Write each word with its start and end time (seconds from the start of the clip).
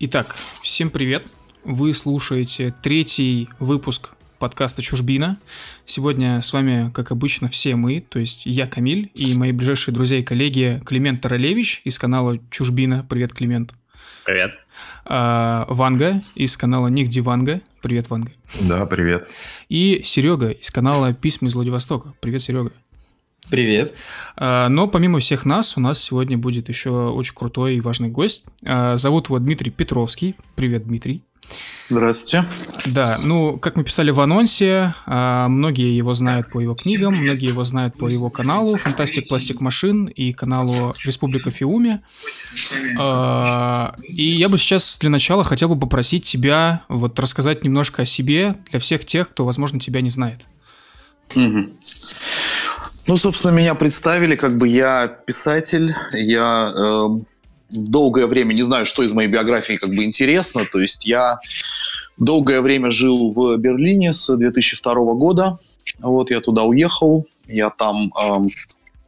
Итак, 0.00 0.34
всем 0.60 0.90
привет. 0.90 1.28
Вы 1.62 1.94
слушаете 1.94 2.74
третий 2.82 3.48
выпуск 3.60 4.10
подкаста 4.40 4.82
«Чужбина». 4.82 5.38
Сегодня 5.86 6.42
с 6.42 6.52
вами, 6.52 6.90
как 6.90 7.12
обычно, 7.12 7.48
все 7.48 7.76
мы, 7.76 8.00
то 8.00 8.18
есть 8.18 8.44
я, 8.44 8.66
Камиль, 8.66 9.12
и 9.14 9.38
мои 9.38 9.52
ближайшие 9.52 9.94
друзья 9.94 10.18
и 10.18 10.24
коллеги 10.24 10.82
Климент 10.84 11.20
Таралевич 11.20 11.80
из 11.84 11.96
канала 12.00 12.36
«Чужбина». 12.50 13.06
Привет, 13.08 13.32
Климент. 13.34 13.72
Привет. 14.24 14.54
А, 15.04 15.64
Ванга 15.68 16.18
из 16.34 16.56
канала 16.56 16.88
Нигде 16.88 17.20
Ванга. 17.20 17.60
Привет, 17.80 18.10
Ванга. 18.10 18.32
Да, 18.62 18.86
привет. 18.86 19.28
И 19.68 20.02
Серега 20.02 20.50
из 20.50 20.72
канала 20.72 21.14
«Письма 21.14 21.46
из 21.46 21.54
Владивостока». 21.54 22.14
Привет, 22.20 22.42
Серега. 22.42 22.72
Привет. 23.50 23.94
А, 24.36 24.68
но 24.68 24.88
помимо 24.88 25.18
всех 25.20 25.44
нас, 25.44 25.76
у 25.76 25.80
нас 25.80 26.02
сегодня 26.02 26.38
будет 26.38 26.68
еще 26.68 26.90
очень 26.90 27.34
крутой 27.34 27.76
и 27.76 27.80
важный 27.80 28.08
гость. 28.08 28.44
А, 28.64 28.96
зовут 28.96 29.26
его 29.26 29.38
Дмитрий 29.38 29.70
Петровский. 29.70 30.34
Привет, 30.54 30.86
Дмитрий. 30.86 31.22
Здравствуйте. 31.90 32.48
Да, 32.86 33.18
ну, 33.22 33.58
как 33.58 33.76
мы 33.76 33.84
писали 33.84 34.10
в 34.10 34.18
анонсе, 34.18 34.94
а, 35.04 35.46
многие 35.48 35.94
его 35.94 36.14
знают 36.14 36.50
по 36.50 36.58
его 36.58 36.74
книгам, 36.74 37.16
многие 37.16 37.48
его 37.48 37.64
знают 37.64 37.98
по 37.98 38.08
его 38.08 38.30
каналу 38.30 38.78
«Фантастик 38.78 39.28
Пластик 39.28 39.60
Машин» 39.60 40.06
и 40.06 40.32
каналу 40.32 40.94
«Республика 41.04 41.50
Фиуми». 41.50 42.00
И 44.08 44.24
я 44.24 44.48
бы 44.48 44.56
сейчас 44.56 44.96
для 44.98 45.10
начала 45.10 45.44
хотел 45.44 45.68
бы 45.68 45.78
попросить 45.78 46.24
тебя 46.24 46.82
вот 46.88 47.20
рассказать 47.20 47.62
немножко 47.62 48.02
о 48.02 48.06
себе 48.06 48.56
для 48.70 48.80
всех 48.80 49.04
тех, 49.04 49.28
кто, 49.28 49.44
возможно, 49.44 49.78
тебя 49.78 50.00
не 50.00 50.10
знает. 50.10 50.40
Угу. 51.34 51.72
Ну, 53.06 53.18
собственно, 53.18 53.52
меня 53.52 53.74
представили, 53.74 54.34
как 54.34 54.56
бы 54.56 54.66
я 54.66 55.08
писатель, 55.08 55.94
я 56.12 56.72
э, 56.74 57.08
долгое 57.70 58.26
время 58.26 58.54
не 58.54 58.62
знаю, 58.62 58.86
что 58.86 59.02
из 59.02 59.12
моей 59.12 59.28
биографии 59.30 59.74
как 59.74 59.90
бы 59.90 60.04
интересно, 60.04 60.64
то 60.64 60.80
есть 60.80 61.04
я 61.04 61.38
долгое 62.18 62.62
время 62.62 62.90
жил 62.90 63.32
в 63.32 63.56
Берлине 63.58 64.14
с 64.14 64.34
2002 64.34 64.94
года, 65.14 65.58
вот 66.00 66.30
я 66.30 66.40
туда 66.40 66.62
уехал, 66.62 67.26
я 67.46 67.68
там 67.68 68.08
э, 68.08 68.46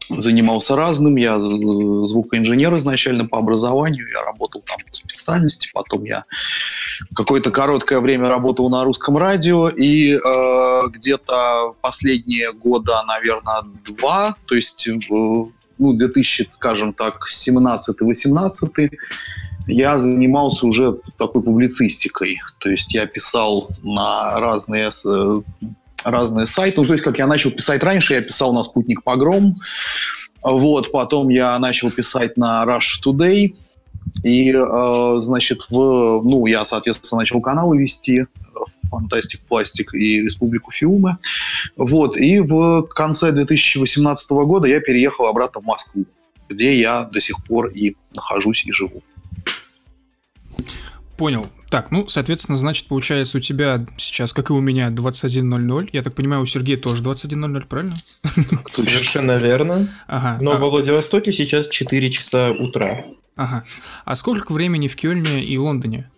занимался 0.09 0.77
разным. 0.77 1.17
Я 1.17 1.41
звукоинженер 1.41 2.75
изначально 2.75 3.27
по 3.27 3.39
образованию. 3.39 4.07
Я 4.09 4.25
работал 4.25 4.61
там 4.67 4.77
по 4.91 4.97
специальности. 4.97 5.69
Потом 5.75 6.05
я 6.05 6.25
какое-то 7.15 7.51
короткое 7.51 8.01
время 8.01 8.29
работал 8.29 8.71
на 8.71 8.85
русском 8.85 9.17
радио. 9.17 9.69
И 9.69 10.13
э, 10.13 10.89
где-то 10.91 11.75
последние 11.81 12.53
года, 12.53 13.03
наверное, 13.07 13.63
два, 13.85 14.37
то 14.47 14.55
есть 14.55 14.87
э, 14.89 14.93
ну, 15.79 15.93
2000, 15.93 16.49
скажем 16.51 16.93
так, 16.93 17.29
17-18, 17.33 18.91
я 19.67 19.99
занимался 19.99 20.67
уже 20.67 20.99
такой 21.19 21.43
публицистикой. 21.43 22.41
То 22.59 22.71
есть 22.71 22.95
я 22.95 23.07
писал 23.07 23.69
на 23.83 24.39
разные 24.41 24.91
разные 26.05 26.47
сайты. 26.47 26.81
Ну, 26.81 26.87
то 26.87 26.93
есть, 26.93 27.05
как 27.05 27.19
я 27.19 27.27
начал 27.27 27.51
писать 27.51 27.83
раньше, 27.83 28.15
я 28.15 28.23
писал 28.23 28.53
на 28.53 28.63
«Спутник 28.63 29.03
Погром», 29.03 29.55
вот, 30.43 30.93
потом 30.93 31.29
я 31.29 31.59
начал 31.59 31.91
писать 31.91 32.37
на 32.37 32.65
Rush 32.65 33.03
Today, 33.05 33.57
и, 34.23 34.53
э, 34.53 35.17
значит, 35.21 35.67
в, 35.69 36.23
ну, 36.23 36.47
я, 36.47 36.65
соответственно, 36.65 37.21
начал 37.21 37.41
каналы 37.41 37.79
вести, 37.79 38.27
Фантастик 38.89 39.41
Пластик 39.49 39.95
и 39.95 40.23
Республику 40.23 40.71
Фиумы. 40.71 41.19
Вот. 41.77 42.17
И 42.17 42.39
в 42.39 42.83
конце 42.83 43.33
2018 43.33 44.31
года 44.31 44.69
я 44.69 44.81
переехал 44.81 45.27
обратно 45.27 45.61
в 45.61 45.65
Москву, 45.65 46.05
где 46.49 46.79
я 46.79 47.03
до 47.03 47.21
сих 47.21 47.45
пор 47.45 47.69
и 47.69 47.97
нахожусь 48.15 48.65
и 48.65 48.73
живу. 48.73 49.03
Понял. 51.17 51.49
Так, 51.71 51.91
ну, 51.91 52.07
соответственно, 52.07 52.57
значит, 52.57 52.87
получается, 52.87 53.39
у 53.39 53.41
тебя 53.41 53.87
сейчас, 53.99 54.33
как 54.33 54.51
и 54.51 54.53
у 54.53 54.61
меня, 54.61 54.89
21.00. 54.89 55.91
Я 55.93 56.03
так 56.03 56.15
понимаю, 56.15 56.43
у 56.43 56.47
Сергея 56.47 56.77
тоже 56.77 57.03
21.00, 57.03 57.67
правильно? 57.67 57.95
Совершенно 58.73 59.39
верно. 59.39 59.89
Ага. 60.07 60.39
Но 60.41 60.53
а... 60.53 60.59
во 60.59 60.71
Владивостоке 60.71 61.33
сейчас 61.33 61.69
4 61.69 62.11
часа 62.11 62.53
утра. 62.53 63.05
Ага. 63.35 63.65
А 64.05 64.15
сколько 64.15 64.53
времени 64.53 64.87
в 64.87 64.97
Кёльне 64.97 65.45
и 65.45 65.59
Лондоне? 65.59 66.09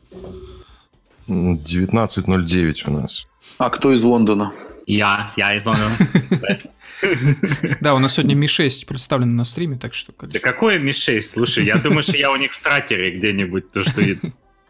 19.09 1.27 2.83
у 2.87 2.91
нас. 2.91 3.27
А 3.59 3.71
кто 3.71 3.93
из 3.93 4.03
Лондона? 4.03 4.53
Я, 4.87 5.33
я 5.37 5.55
из 5.55 5.65
Лондона. 5.67 5.97
Да, 7.81 7.95
у 7.95 8.01
нас 8.01 8.15
сегодня 8.15 8.35
Ми-6 8.35 8.85
представлен 8.85 9.37
на 9.37 9.45
стриме, 9.45 9.77
так 9.77 9.95
что... 9.95 10.13
Да 10.21 10.41
какой 10.41 10.81
Ми-6? 10.81 11.23
Слушай, 11.23 11.65
я 11.65 11.77
думаю, 11.77 12.03
что 12.03 12.17
я 12.17 12.33
у 12.33 12.37
них 12.37 12.53
в 12.53 12.61
тракере 12.61 13.17
где-нибудь, 13.17 13.71
то, 13.71 13.85
что 13.85 14.01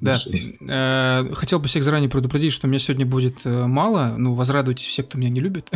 Да. 0.00 0.18
Э, 0.60 1.34
хотел 1.34 1.58
бы 1.58 1.68
всех 1.68 1.82
заранее 1.82 2.10
предупредить, 2.10 2.52
что 2.52 2.66
у 2.66 2.70
меня 2.70 2.78
сегодня 2.78 3.06
будет 3.06 3.38
э, 3.44 3.66
мало. 3.66 4.14
Ну, 4.16 4.34
возрадуйтесь 4.34 4.86
все, 4.86 5.02
кто 5.02 5.18
меня 5.18 5.30
не 5.30 5.40
любит. 5.40 5.70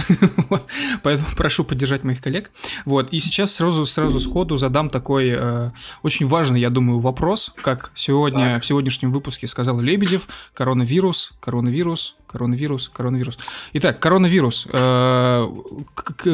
Поэтому 1.02 1.28
прошу 1.36 1.64
поддержать 1.64 2.04
моих 2.04 2.20
коллег. 2.20 2.50
Вот. 2.84 3.12
И 3.12 3.20
сейчас 3.20 3.54
сразу, 3.54 3.86
сразу 3.86 4.20
сходу 4.20 4.56
задам 4.56 4.90
такой 4.90 5.30
э, 5.30 5.70
очень 6.02 6.26
важный, 6.26 6.60
я 6.60 6.70
думаю, 6.70 6.98
вопрос. 6.98 7.52
Как 7.62 7.92
сегодня, 7.94 8.60
в 8.60 8.66
сегодняшнем 8.66 9.10
выпуске 9.12 9.46
сказал 9.46 9.80
Лебедев, 9.80 10.28
коронавирус, 10.54 11.32
коронавирус, 11.40 12.16
Коронавирус, 12.30 12.88
коронавирус. 12.88 13.38
Итак, 13.72 13.98
коронавирус. 13.98 14.68
Э, 14.72 15.48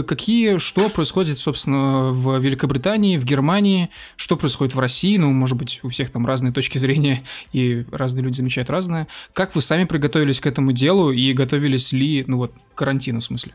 какие, 0.06 0.58
что 0.58 0.90
происходит, 0.90 1.38
собственно, 1.38 2.12
в 2.12 2.36
Великобритании, 2.38 3.16
в 3.16 3.24
Германии, 3.24 3.88
что 4.16 4.36
происходит 4.36 4.74
в 4.74 4.78
России? 4.78 5.16
Ну, 5.16 5.30
может 5.30 5.56
быть, 5.56 5.80
у 5.84 5.88
всех 5.88 6.10
там 6.10 6.26
разные 6.26 6.52
точки 6.52 6.76
зрения, 6.76 7.22
и 7.54 7.85
разные 7.92 8.24
люди 8.24 8.36
замечают 8.36 8.70
разное. 8.70 9.08
Как 9.32 9.54
вы 9.54 9.62
сами 9.62 9.84
приготовились 9.84 10.40
к 10.40 10.46
этому 10.46 10.72
делу 10.72 11.12
и 11.12 11.32
готовились 11.32 11.92
ли, 11.92 12.24
ну 12.26 12.38
вот, 12.38 12.54
к 12.74 12.78
карантину 12.78 13.20
в 13.20 13.24
смысле? 13.24 13.54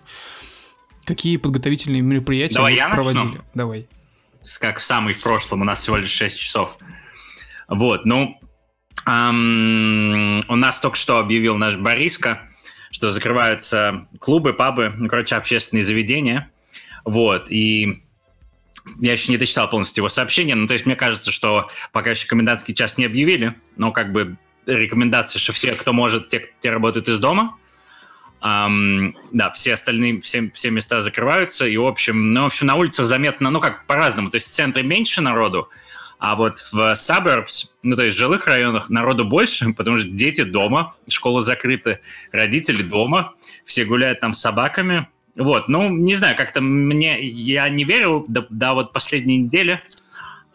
Какие 1.06 1.38
подготовительные 1.38 2.02
мероприятия 2.02 2.56
Давай 2.56 2.74
вы 2.74 2.78
я 2.78 2.90
проводили? 2.90 3.24
Начну. 3.24 3.44
Давай. 3.54 3.88
Как 4.60 4.80
в 4.80 4.84
самый 4.84 5.14
в 5.14 5.22
прошлом, 5.24 5.62
у 5.62 5.64
нас 5.64 5.82
всего 5.82 5.98
лишь 5.98 6.12
6 6.12 6.38
часов. 6.38 6.78
Вот, 7.68 8.06
ну, 8.06 8.38
Um, 9.08 10.44
у 10.48 10.56
нас 10.56 10.80
только 10.80 10.96
что 10.96 11.18
объявил 11.18 11.58
наш 11.58 11.76
Бориска, 11.76 12.48
что 12.92 13.10
закрываются 13.10 14.08
клубы, 14.20 14.54
пабы, 14.54 14.94
ну, 14.96 15.10
короче, 15.10 15.36
общественные 15.36 15.84
заведения. 15.84 16.52
Вот, 17.04 17.50
и 17.50 18.04
я 19.00 19.14
еще 19.14 19.32
не 19.32 19.38
дочитал 19.38 19.70
полностью 19.70 20.02
его 20.02 20.10
сообщение, 20.10 20.56
ну, 20.56 20.68
то 20.68 20.74
есть 20.74 20.86
мне 20.86 20.96
кажется, 20.96 21.32
что 21.32 21.70
пока 21.92 22.12
еще 22.12 22.28
комендантский 22.28 22.74
час 22.74 22.98
не 22.98 23.06
объявили, 23.06 23.56
но 23.78 23.92
как 23.92 24.12
бы 24.12 24.38
рекомендация, 24.66 25.40
что 25.40 25.54
все, 25.54 25.74
кто 25.74 25.94
может, 25.94 26.28
те, 26.28 26.50
те 26.60 26.72
работают 26.72 27.10
из 27.10 27.20
дома. 27.20 27.58
Um, 28.42 29.14
да, 29.32 29.52
все 29.52 29.76
остальные, 29.76 30.20
все, 30.22 30.50
все 30.56 30.72
места 30.72 31.02
закрываются, 31.02 31.68
и, 31.68 31.78
в 31.78 31.86
общем, 31.86 32.34
ну, 32.34 32.42
в 32.42 32.46
общем, 32.48 32.66
на 32.66 32.74
улицах 32.74 33.06
заметно, 33.06 33.52
ну, 33.52 33.62
как 33.62 33.86
по-разному, 33.86 34.32
то 34.32 34.36
есть 34.38 34.48
в 34.48 34.50
центре 34.50 34.82
меньше 34.82 35.22
народу, 35.22 35.70
а 36.22 36.36
вот 36.36 36.60
в 36.72 36.94
suburbs, 36.94 37.72
ну, 37.82 37.96
то 37.96 38.04
есть 38.04 38.16
в 38.16 38.20
жилых 38.20 38.46
районах 38.46 38.92
народу 38.92 39.26
больше, 39.26 39.74
потому 39.78 39.98
что 39.98 40.08
дети 40.08 40.44
дома, 40.44 40.96
школа 41.08 41.42
закрыта, 41.42 42.00
родители 42.32 42.84
дома, 42.84 43.34
все 43.66 43.86
гуляют 43.86 44.20
там 44.20 44.36
с 44.36 44.42
собаками. 44.42 45.08
Вот, 45.36 45.70
ну, 45.70 45.90
не 45.90 46.16
знаю, 46.16 46.36
как-то 46.36 46.62
мне, 46.62 47.20
я 47.22 47.70
не 47.70 47.84
верил 47.84 48.26
до, 48.28 48.46
до 48.50 48.74
вот 48.74 48.94
последней 48.94 49.38
недели, 49.38 49.82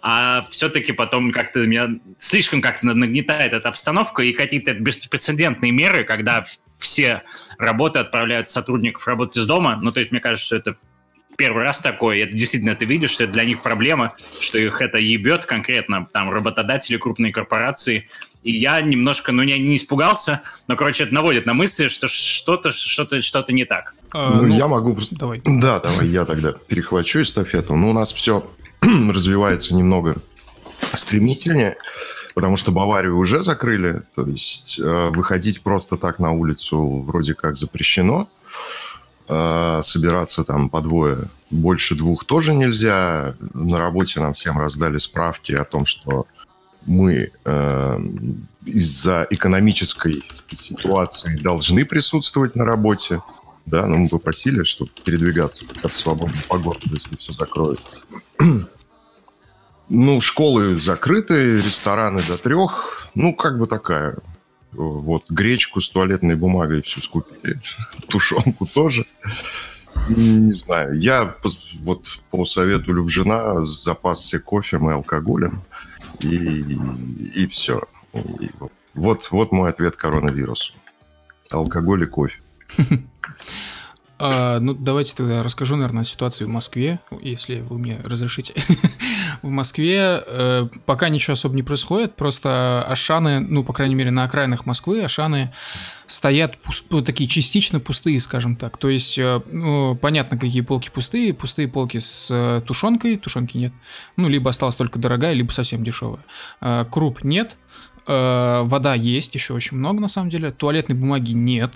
а 0.03 0.43
все-таки 0.51 0.93
потом 0.93 1.33
как-то 1.33 1.67
меня 1.67 1.99
слишком 2.19 2.61
как-то 2.61 2.87
нагнетает 2.87 3.53
эта 3.53 3.69
обстановка 3.69 4.23
и 4.23 4.33
какие-то 4.33 4.75
беспрецедентные 4.75 5.73
меры, 5.73 6.05
когда 6.05 6.45
все 6.79 7.23
работы 7.59 7.99
отправляют 7.99 8.49
сотрудников 8.49 9.07
работать 9.07 9.39
из 9.39 9.47
дома. 9.47 9.77
Ну, 9.81 9.93
то 9.93 10.01
есть 10.01 10.13
мне 10.13 10.21
кажется, 10.21 10.47
что 10.47 10.57
это 10.57 10.77
первый 11.37 11.63
раз 11.63 11.81
такое, 11.81 12.25
это 12.25 12.33
действительно 12.33 12.75
ты 12.75 12.85
видишь, 12.85 13.11
что 13.11 13.25
это 13.25 13.33
для 13.33 13.45
них 13.45 13.63
проблема, 13.63 14.15
что 14.41 14.59
их 14.59 14.81
это 14.81 14.99
ебет 14.99 15.45
конкретно, 15.45 16.09
там, 16.13 16.31
работодатели, 16.31 16.97
крупные 16.97 17.33
корпорации. 17.33 18.09
И 18.43 18.53
я 18.53 18.81
немножко, 18.81 19.33
ну, 19.33 19.43
не, 19.43 19.59
не 19.59 19.77
испугался, 19.77 20.43
но, 20.69 20.77
короче, 20.77 21.05
это 21.05 21.15
наводит 21.15 21.47
на 21.47 21.55
мысли, 21.55 21.89
что 21.89 22.09
что-то 22.09 22.71
что-то 22.71 23.21
что-то 23.21 23.53
не 23.53 23.65
так. 23.65 23.95
А, 24.13 24.31
ну, 24.31 24.43
ну, 24.43 24.57
я 24.57 24.69
могу... 24.69 24.97
Давай. 25.11 25.43
Да, 25.45 25.81
давай, 25.81 26.07
я 26.07 26.25
тогда 26.25 26.53
перехвачу 26.53 27.23
эстафету. 27.23 27.75
Ну, 27.75 27.91
у 27.91 27.93
нас 27.93 28.13
все 28.13 28.51
развивается 28.81 29.75
немного 29.75 30.17
стремительнее, 30.81 31.77
потому 32.35 32.57
что 32.57 32.73
Баварию 32.73 33.17
уже 33.19 33.43
закрыли, 33.43 34.03
то 34.15 34.27
есть 34.27 34.79
э, 34.79 35.09
выходить 35.13 35.63
просто 35.63 35.97
так 35.97 36.19
на 36.19 36.33
улицу 36.33 37.03
вроде 37.07 37.35
как 37.35 37.57
запрещено. 37.57 38.29
Э, 39.29 39.81
собираться 39.83 40.45
там 40.45 40.69
по 40.69 40.81
двое, 40.81 41.29
больше 41.51 41.97
двух 41.97 42.25
тоже 42.25 42.55
нельзя. 42.55 43.35
На 43.55 43.79
работе 43.79 44.21
нам 44.21 44.35
всем 44.35 44.57
раздали 44.59 44.99
справки 44.99 45.53
о 45.53 45.65
том, 45.65 45.85
что 45.85 46.27
мы 46.85 47.33
э, 47.45 48.01
из-за 48.65 49.27
экономической 49.31 50.23
ситуации 50.49 51.37
должны 51.39 51.85
присутствовать 51.85 52.55
на 52.55 52.65
работе. 52.65 53.21
Да, 53.65 53.85
но 53.87 53.97
мы 53.97 54.09
попросили, 54.09 54.63
чтобы 54.63 54.93
передвигаться 55.05 55.65
как 55.83 55.91
в 55.91 55.97
свободную 55.97 56.45
погоду, 56.49 56.79
если 56.85 57.17
все 57.17 57.33
закроют. 57.33 57.83
Ну, 59.89 60.21
школы 60.21 60.75
закрыты, 60.75 61.57
рестораны 61.57 62.21
до 62.21 62.39
трех. 62.39 63.09
Ну, 63.17 63.35
как 63.35 63.59
бы 63.59 63.67
такая. 63.67 64.19
Вот, 64.77 65.25
гречку 65.31 65.81
с 65.81 65.89
туалетной 65.89 66.37
бумагой 66.37 66.83
все 66.83 67.01
скупили. 67.01 67.61
Тушенку 68.09 68.67
тоже. 68.67 69.07
Не 70.09 70.53
знаю. 70.53 70.99
Я 71.01 71.35
вот 71.81 72.21
по 72.31 72.45
совету 72.45 72.93
Любжина 72.93 73.65
запасся 73.67 74.39
кофе 74.39 74.77
и 74.77 74.91
алкоголем. 74.91 75.63
И, 76.21 76.37
и 77.35 77.47
все. 77.47 77.83
И 78.13 78.51
вот, 78.95 79.29
вот 79.31 79.53
мой 79.53 79.71
ответ 79.71 79.97
коронавирусу. 79.97 80.75
Алкоголь 81.51 82.05
и 82.05 82.07
кофе. 82.07 82.41
А, 84.19 84.59
ну, 84.61 84.73
давайте 84.73 85.15
тогда 85.15 85.43
расскажу, 85.43 85.77
наверное, 85.77 86.01
о 86.01 86.05
ситуации 86.07 86.47
в 86.47 86.49
Москве, 86.49 87.01
если 87.21 87.61
вы 87.61 87.79
мне 87.79 88.01
разрешите. 88.03 88.55
в 89.43 89.49
Москве 89.49 90.23
э, 90.27 90.69
пока 90.85 91.09
ничего 91.09 91.33
особо 91.35 91.55
не 91.55 91.63
происходит, 91.63 92.17
просто 92.17 92.85
Ашаны, 92.87 93.41
ну, 93.41 93.65
по 93.65 93.73
крайней 93.73 93.95
мере, 93.95 94.11
на 94.11 94.25
окраинах 94.25 94.67
Москвы 94.67 95.03
Ашаны 95.03 95.53
стоят 96.07 96.59
пуст, 96.61 96.87
ну, 96.91 97.03
такие 97.03 97.29
частично 97.29 97.81
пустые, 97.81 98.21
скажем 98.21 98.57
так. 98.57 98.77
То 98.77 98.89
есть, 98.89 99.19
э, 99.19 99.41
ну, 99.51 99.97
понятно, 99.97 100.39
какие 100.39 100.63
полки 100.63 100.91
пустые. 100.91 101.35
Пустые 101.35 101.69
полки 101.69 101.99
с 101.99 102.29
э, 102.31 102.63
тушенкой, 102.67 103.17
тушенки 103.17 103.57
нет. 103.57 103.73
Ну, 104.17 104.29
либо 104.29 104.51
осталась 104.51 104.77
только 104.77 104.99
дорогая, 104.99 105.33
либо 105.33 105.53
совсем 105.53 105.85
дешевая. 105.85 106.25
Э, 106.61 106.85
круп 106.91 107.25
нет, 107.25 107.57
э, 108.07 108.63
вода 108.65 108.95
есть, 108.95 109.35
еще 109.35 109.55
очень 109.55 109.77
много, 109.77 110.01
на 110.01 110.09
самом 110.09 110.31
деле. 110.31 110.51
Туалетной 110.51 110.97
бумаги 110.97 111.33
нет. 111.33 111.73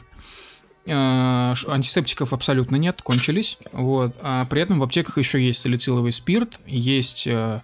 Э, 0.86 1.54
антисептиков 1.68 2.32
абсолютно 2.32 2.76
нет, 2.76 3.02
кончились. 3.02 3.58
Вот. 3.72 4.16
А 4.22 4.46
при 4.46 4.62
этом 4.62 4.78
в 4.80 4.82
аптеках 4.82 5.18
еще 5.18 5.44
есть 5.44 5.60
салициловый 5.60 6.12
спирт, 6.12 6.58
есть... 6.66 7.26
Э, 7.26 7.62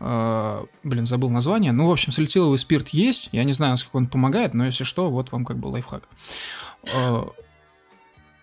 э, 0.00 0.64
блин, 0.84 1.06
забыл 1.06 1.30
название. 1.30 1.72
Ну, 1.72 1.88
в 1.88 1.92
общем, 1.92 2.12
салициловый 2.12 2.58
спирт 2.58 2.88
есть. 2.90 3.30
Я 3.32 3.44
не 3.44 3.52
знаю, 3.52 3.72
насколько 3.72 3.96
он 3.96 4.06
помогает, 4.06 4.54
но 4.54 4.66
если 4.66 4.84
что, 4.84 5.10
вот 5.10 5.32
вам 5.32 5.44
как 5.44 5.58
бы 5.58 5.68
лайфхак. 5.68 6.08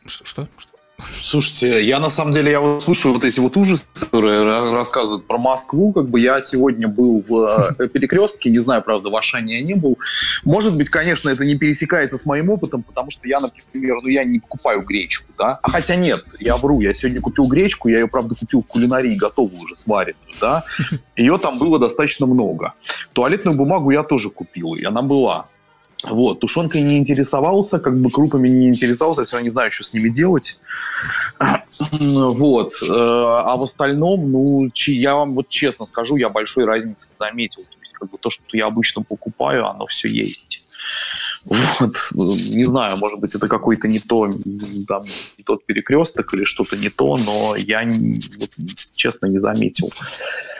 Что? 0.06 0.48
Что? 0.57 0.75
Слушайте, 1.21 1.83
я 1.86 2.00
на 2.00 2.09
самом 2.09 2.31
деле, 2.31 2.51
я 2.51 2.62
вот 2.62 2.81
слушаю 2.81 3.13
вот 3.13 3.24
эти 3.25 3.39
вот 3.42 3.57
ужасы, 3.57 3.83
которые 3.94 4.44
рассказывают 4.44 5.27
про 5.27 5.38
Москву. 5.38 5.92
Как 5.92 6.07
бы 6.07 6.19
я 6.19 6.42
сегодня 6.42 6.88
был 6.88 7.21
в 7.27 7.75
э, 7.77 7.88
перекрестке, 7.89 8.50
не 8.50 8.59
знаю, 8.59 8.81
правда, 8.81 9.09
в 9.09 9.15
Ашане 9.15 9.59
я 9.59 9.62
не 9.62 9.74
был. 9.74 9.97
Может 10.45 10.77
быть, 10.77 10.89
конечно, 10.89 11.30
это 11.30 11.45
не 11.45 11.56
пересекается 11.56 12.18
с 12.18 12.25
моим 12.25 12.50
опытом, 12.50 12.81
потому 12.81 13.12
что 13.12 13.27
я, 13.27 13.42
например, 13.42 13.97
ну 14.01 14.07
я 14.07 14.24
не 14.24 14.39
покупаю 14.39 14.81
гречку, 14.83 15.25
да. 15.38 15.59
А 15.62 15.69
хотя 15.69 15.95
нет, 15.95 16.24
я 16.39 16.56
вру, 16.56 16.80
я 16.80 16.94
сегодня 16.94 17.19
купил 17.19 17.47
гречку, 17.47 17.89
я 17.89 18.00
ее, 18.00 18.07
правда, 18.07 18.33
купил 18.36 18.62
в 18.62 18.71
кулинарии 18.71 19.15
готовую 19.15 19.59
уже, 19.63 19.75
сваренную, 19.75 20.36
да. 20.39 20.63
Ее 21.18 21.38
там 21.38 21.59
было 21.59 21.77
достаточно 21.77 22.25
много. 22.25 22.74
Туалетную 23.12 23.57
бумагу 23.57 23.92
я 23.92 24.03
тоже 24.03 24.30
купил, 24.30 24.75
и 24.75 24.86
она 24.86 25.01
была. 25.01 25.44
Вот, 26.10 26.40
тушенкой 26.40 26.81
не 26.81 26.98
интересовался, 26.98 27.80
как 27.80 28.00
бы 28.00 28.10
крупами 28.10 28.48
не 28.50 28.68
интересовался, 28.69 29.24
я 29.36 29.42
не 29.42 29.50
знаю, 29.50 29.72
что 29.72 29.84
с 29.84 29.94
ними 29.94 30.10
делать. 30.10 30.57
Вот. 32.00 32.74
Э, 32.84 32.88
а 32.90 33.56
в 33.57 33.63
остальном, 33.63 34.31
ну, 34.31 34.69
я 34.86 35.16
вам 35.16 35.34
вот 35.34 35.50
честно 35.50 35.86
скажу, 35.86 36.16
я 36.16 36.30
большой 36.30 36.66
разницы 36.66 37.07
заметил. 37.12 37.62
То 37.62 37.80
есть, 37.81 37.94
как 37.94 38.10
бы 38.10 38.18
то, 38.18 38.30
что 38.30 38.44
я 38.54 38.68
обычно 38.68 39.02
покупаю, 39.02 39.68
оно 39.68 39.86
все 39.88 40.07
есть. 40.07 40.63
Вот, 41.45 41.95
не 42.56 42.63
знаю, 42.63 42.97
может 42.97 43.21
быть, 43.21 43.36
это 43.36 43.47
какой-то 43.47 43.88
не 43.88 44.00
то, 44.00 44.27
там, 44.88 45.03
не 45.38 45.44
тот 45.44 45.63
перекресток 45.65 46.33
или 46.33 46.44
что-то 46.44 46.75
не 46.75 46.89
то, 46.89 47.18
но 47.18 47.56
я, 47.56 47.83
вот, 47.83 48.50
честно, 48.94 49.27
не 49.27 49.39
заметил. 49.39 49.88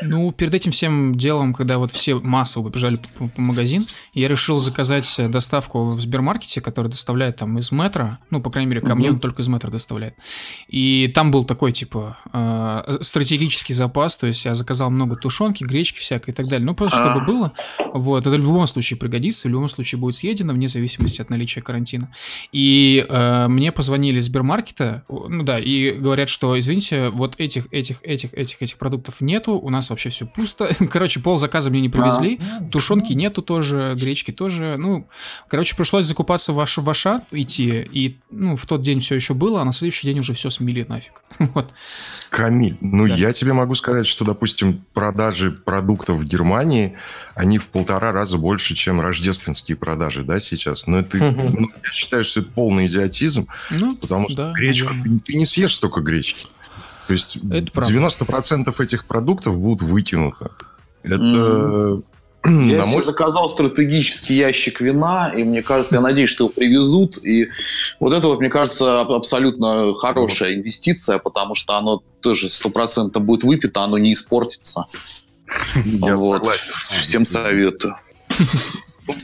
Ну, 0.03 0.31
перед 0.31 0.53
этим 0.53 0.71
всем 0.71 1.15
делом, 1.15 1.53
когда 1.53 1.79
вот 1.79 1.91
все 1.91 2.19
массово 2.19 2.69
побежали 2.69 2.97
по, 3.17 3.27
по 3.27 3.41
магазин, 3.41 3.81
я 4.13 4.27
решил 4.27 4.59
заказать 4.59 5.11
доставку 5.29 5.85
в 5.85 5.99
Сбермаркете, 5.99 6.61
который 6.61 6.89
доставляет 6.89 7.37
там 7.37 7.57
из 7.57 7.71
метро, 7.71 8.19
ну, 8.29 8.41
по 8.41 8.51
крайней 8.51 8.69
мере, 8.69 8.81
ко 8.81 8.93
мне 8.93 9.09
он 9.09 9.19
только 9.19 9.41
из 9.41 9.47
метро 9.47 9.71
доставляет. 9.71 10.15
И 10.67 11.11
там 11.15 11.31
был 11.31 11.45
такой, 11.45 11.71
типа, 11.71 12.17
э, 12.31 12.97
стратегический 13.01 13.73
запас, 13.73 14.17
то 14.17 14.27
есть 14.27 14.45
я 14.45 14.53
заказал 14.53 14.91
много 14.91 15.15
тушенки, 15.15 15.63
гречки 15.63 15.99
всякой 15.99 16.31
и 16.31 16.33
так 16.33 16.45
далее. 16.47 16.65
Ну, 16.65 16.75
просто 16.75 16.99
чтобы 16.99 17.25
было. 17.25 17.51
Вот, 17.93 18.21
это 18.21 18.29
в 18.29 18.37
любом 18.37 18.67
случае 18.67 18.99
пригодится, 18.99 19.47
в 19.47 19.51
любом 19.51 19.69
случае 19.69 19.99
будет 19.99 20.15
съедено, 20.15 20.53
вне 20.53 20.67
зависимости 20.75 21.22
от 21.22 21.30
наличия 21.30 21.62
карантина. 21.62 22.13
И 22.51 23.06
э, 23.07 23.48
мне 23.48 23.72
позвонили 23.72 24.19
из 24.19 24.25
Сбермаркета, 24.25 25.04
ну 25.10 25.44
да, 25.44 25.60
и 25.60 25.92
говорят, 25.92 26.30
что, 26.30 26.57
извините, 26.60 27.10
вот 27.10 27.36
этих, 27.39 27.68
этих, 27.72 28.00
этих, 28.04 28.33
этих, 28.33 28.62
этих 28.62 28.77
продуктов 28.77 29.22
нету, 29.22 29.54
у 29.54 29.69
нас 29.69 29.89
вообще 29.89 30.10
все 30.10 30.25
пусто. 30.25 30.69
Короче, 30.92 31.19
пол 31.19 31.38
заказа 31.38 31.69
мне 31.69 31.81
не 31.81 31.89
привезли, 31.89 32.39
а, 32.39 32.63
тушенки 32.66 33.13
нету 33.13 33.42
тоже, 33.42 33.95
гречки 34.00 34.31
тоже. 34.31 34.75
Ну, 34.77 35.07
короче, 35.50 35.75
пришлось 35.75 36.06
закупаться 36.06 36.51
в 36.51 36.56
ваш, 36.56 36.78
ваша 36.78 37.21
идти, 37.31 37.88
и 37.92 38.18
ну, 38.31 38.56
в 38.56 38.66
тот 38.66 38.81
день 38.81 39.00
все 39.00 39.16
еще 39.16 39.33
было, 39.33 39.62
а 39.62 39.66
на 39.66 39.71
следующий 39.71 40.07
день 40.07 40.19
уже 40.19 40.33
все 40.33 40.50
смели 40.50 40.86
нафиг. 40.88 41.21
вот. 41.39 41.74
Камиль, 42.30 42.78
ну 42.81 43.07
да. 43.07 43.16
я 43.16 43.31
тебе 43.31 43.54
могу 43.54 43.75
сказать, 43.75 44.06
что, 44.06 44.25
допустим, 44.25 44.86
продажи 44.94 45.51
продуктов 45.51 46.19
в 46.19 46.24
Германии, 46.24 46.95
они 47.35 47.59
в 47.59 47.67
полтора 47.67 48.13
раза 48.13 48.37
больше, 48.37 48.75
чем 48.75 49.01
рождественские 49.01 49.75
продажи, 49.75 50.23
да, 50.23 50.39
сейчас. 50.39 50.87
Но 50.87 50.99
это, 50.99 51.17
ну, 51.17 51.69
я 51.83 51.91
считаю, 51.91 52.23
что 52.23 52.39
это 52.39 52.49
полный 52.49 52.87
идиотизм, 52.87 53.47
ну, 53.69 53.93
потому 53.99 54.29
что 54.29 54.35
да, 54.35 54.53
гречку 54.53 54.93
ты, 55.03 55.19
ты 55.19 55.33
не 55.35 55.45
съешь 55.45 55.75
столько 55.75 55.99
гречки. 55.99 56.47
То 57.07 57.13
есть 57.13 57.35
это 57.37 57.71
90% 57.71 58.15
правда. 58.25 58.83
этих 58.83 59.05
продуктов 59.05 59.59
будут 59.59 59.87
выкинуты. 59.87 60.47
Это... 61.03 61.15
Mm. 61.15 62.03
Я 62.45 62.85
мой... 62.85 63.03
заказал 63.03 63.49
стратегический 63.49 64.35
ящик 64.35 64.79
вина, 64.79 65.33
и 65.35 65.43
мне 65.43 65.63
кажется, 65.63 65.95
я 65.95 66.01
надеюсь, 66.01 66.29
что 66.29 66.45
его 66.45 66.53
привезут. 66.53 67.17
И 67.25 67.49
вот 67.99 68.13
это 68.13 68.27
вот, 68.27 68.39
мне 68.39 68.49
кажется, 68.49 69.01
абсолютно 69.01 69.95
хорошая 69.95 70.53
инвестиция, 70.53 71.17
потому 71.17 71.55
что 71.55 71.75
оно 71.75 72.03
тоже 72.21 72.47
стопроцентно 72.49 73.19
будет 73.19 73.43
выпито, 73.43 73.81
оно 73.81 73.97
не 73.97 74.13
испортится. 74.13 74.85
Я 75.86 76.15
вот. 76.15 76.39
согласен. 76.39 76.74
Всем 77.01 77.25
советую. 77.25 77.95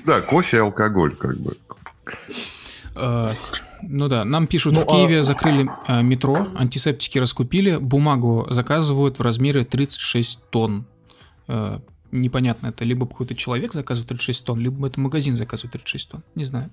Да, 0.06 0.22
кофе 0.22 0.58
и 0.58 0.60
алкоголь, 0.60 1.16
как 1.16 1.38
бы. 1.40 1.58
А, 2.96 3.32
ну 3.82 4.08
да, 4.08 4.26
нам 4.26 4.48
пишут, 4.48 4.74
ну, 4.74 4.82
в 4.82 4.86
Киеве 4.86 5.20
а... 5.20 5.24
закрыли 5.24 5.70
э, 5.88 6.02
метро, 6.02 6.48
антисептики 6.56 7.18
раскупили, 7.18 7.78
бумагу 7.78 8.48
заказывают 8.50 9.20
в 9.20 9.22
размере 9.22 9.64
36 9.64 10.40
тонн. 10.50 10.86
Э, 11.48 11.80
непонятно, 12.12 12.68
это 12.68 12.84
либо 12.84 13.08
какой-то 13.08 13.36
человек 13.36 13.74
заказывает 13.74 14.10
36 14.10 14.46
тонн, 14.46 14.60
либо 14.60 14.88
это 14.88 15.00
магазин 15.00 15.36
заказывает 15.36 15.74
36 15.74 16.10
тонн. 16.10 16.24
Не 16.36 16.44
знаю. 16.44 16.70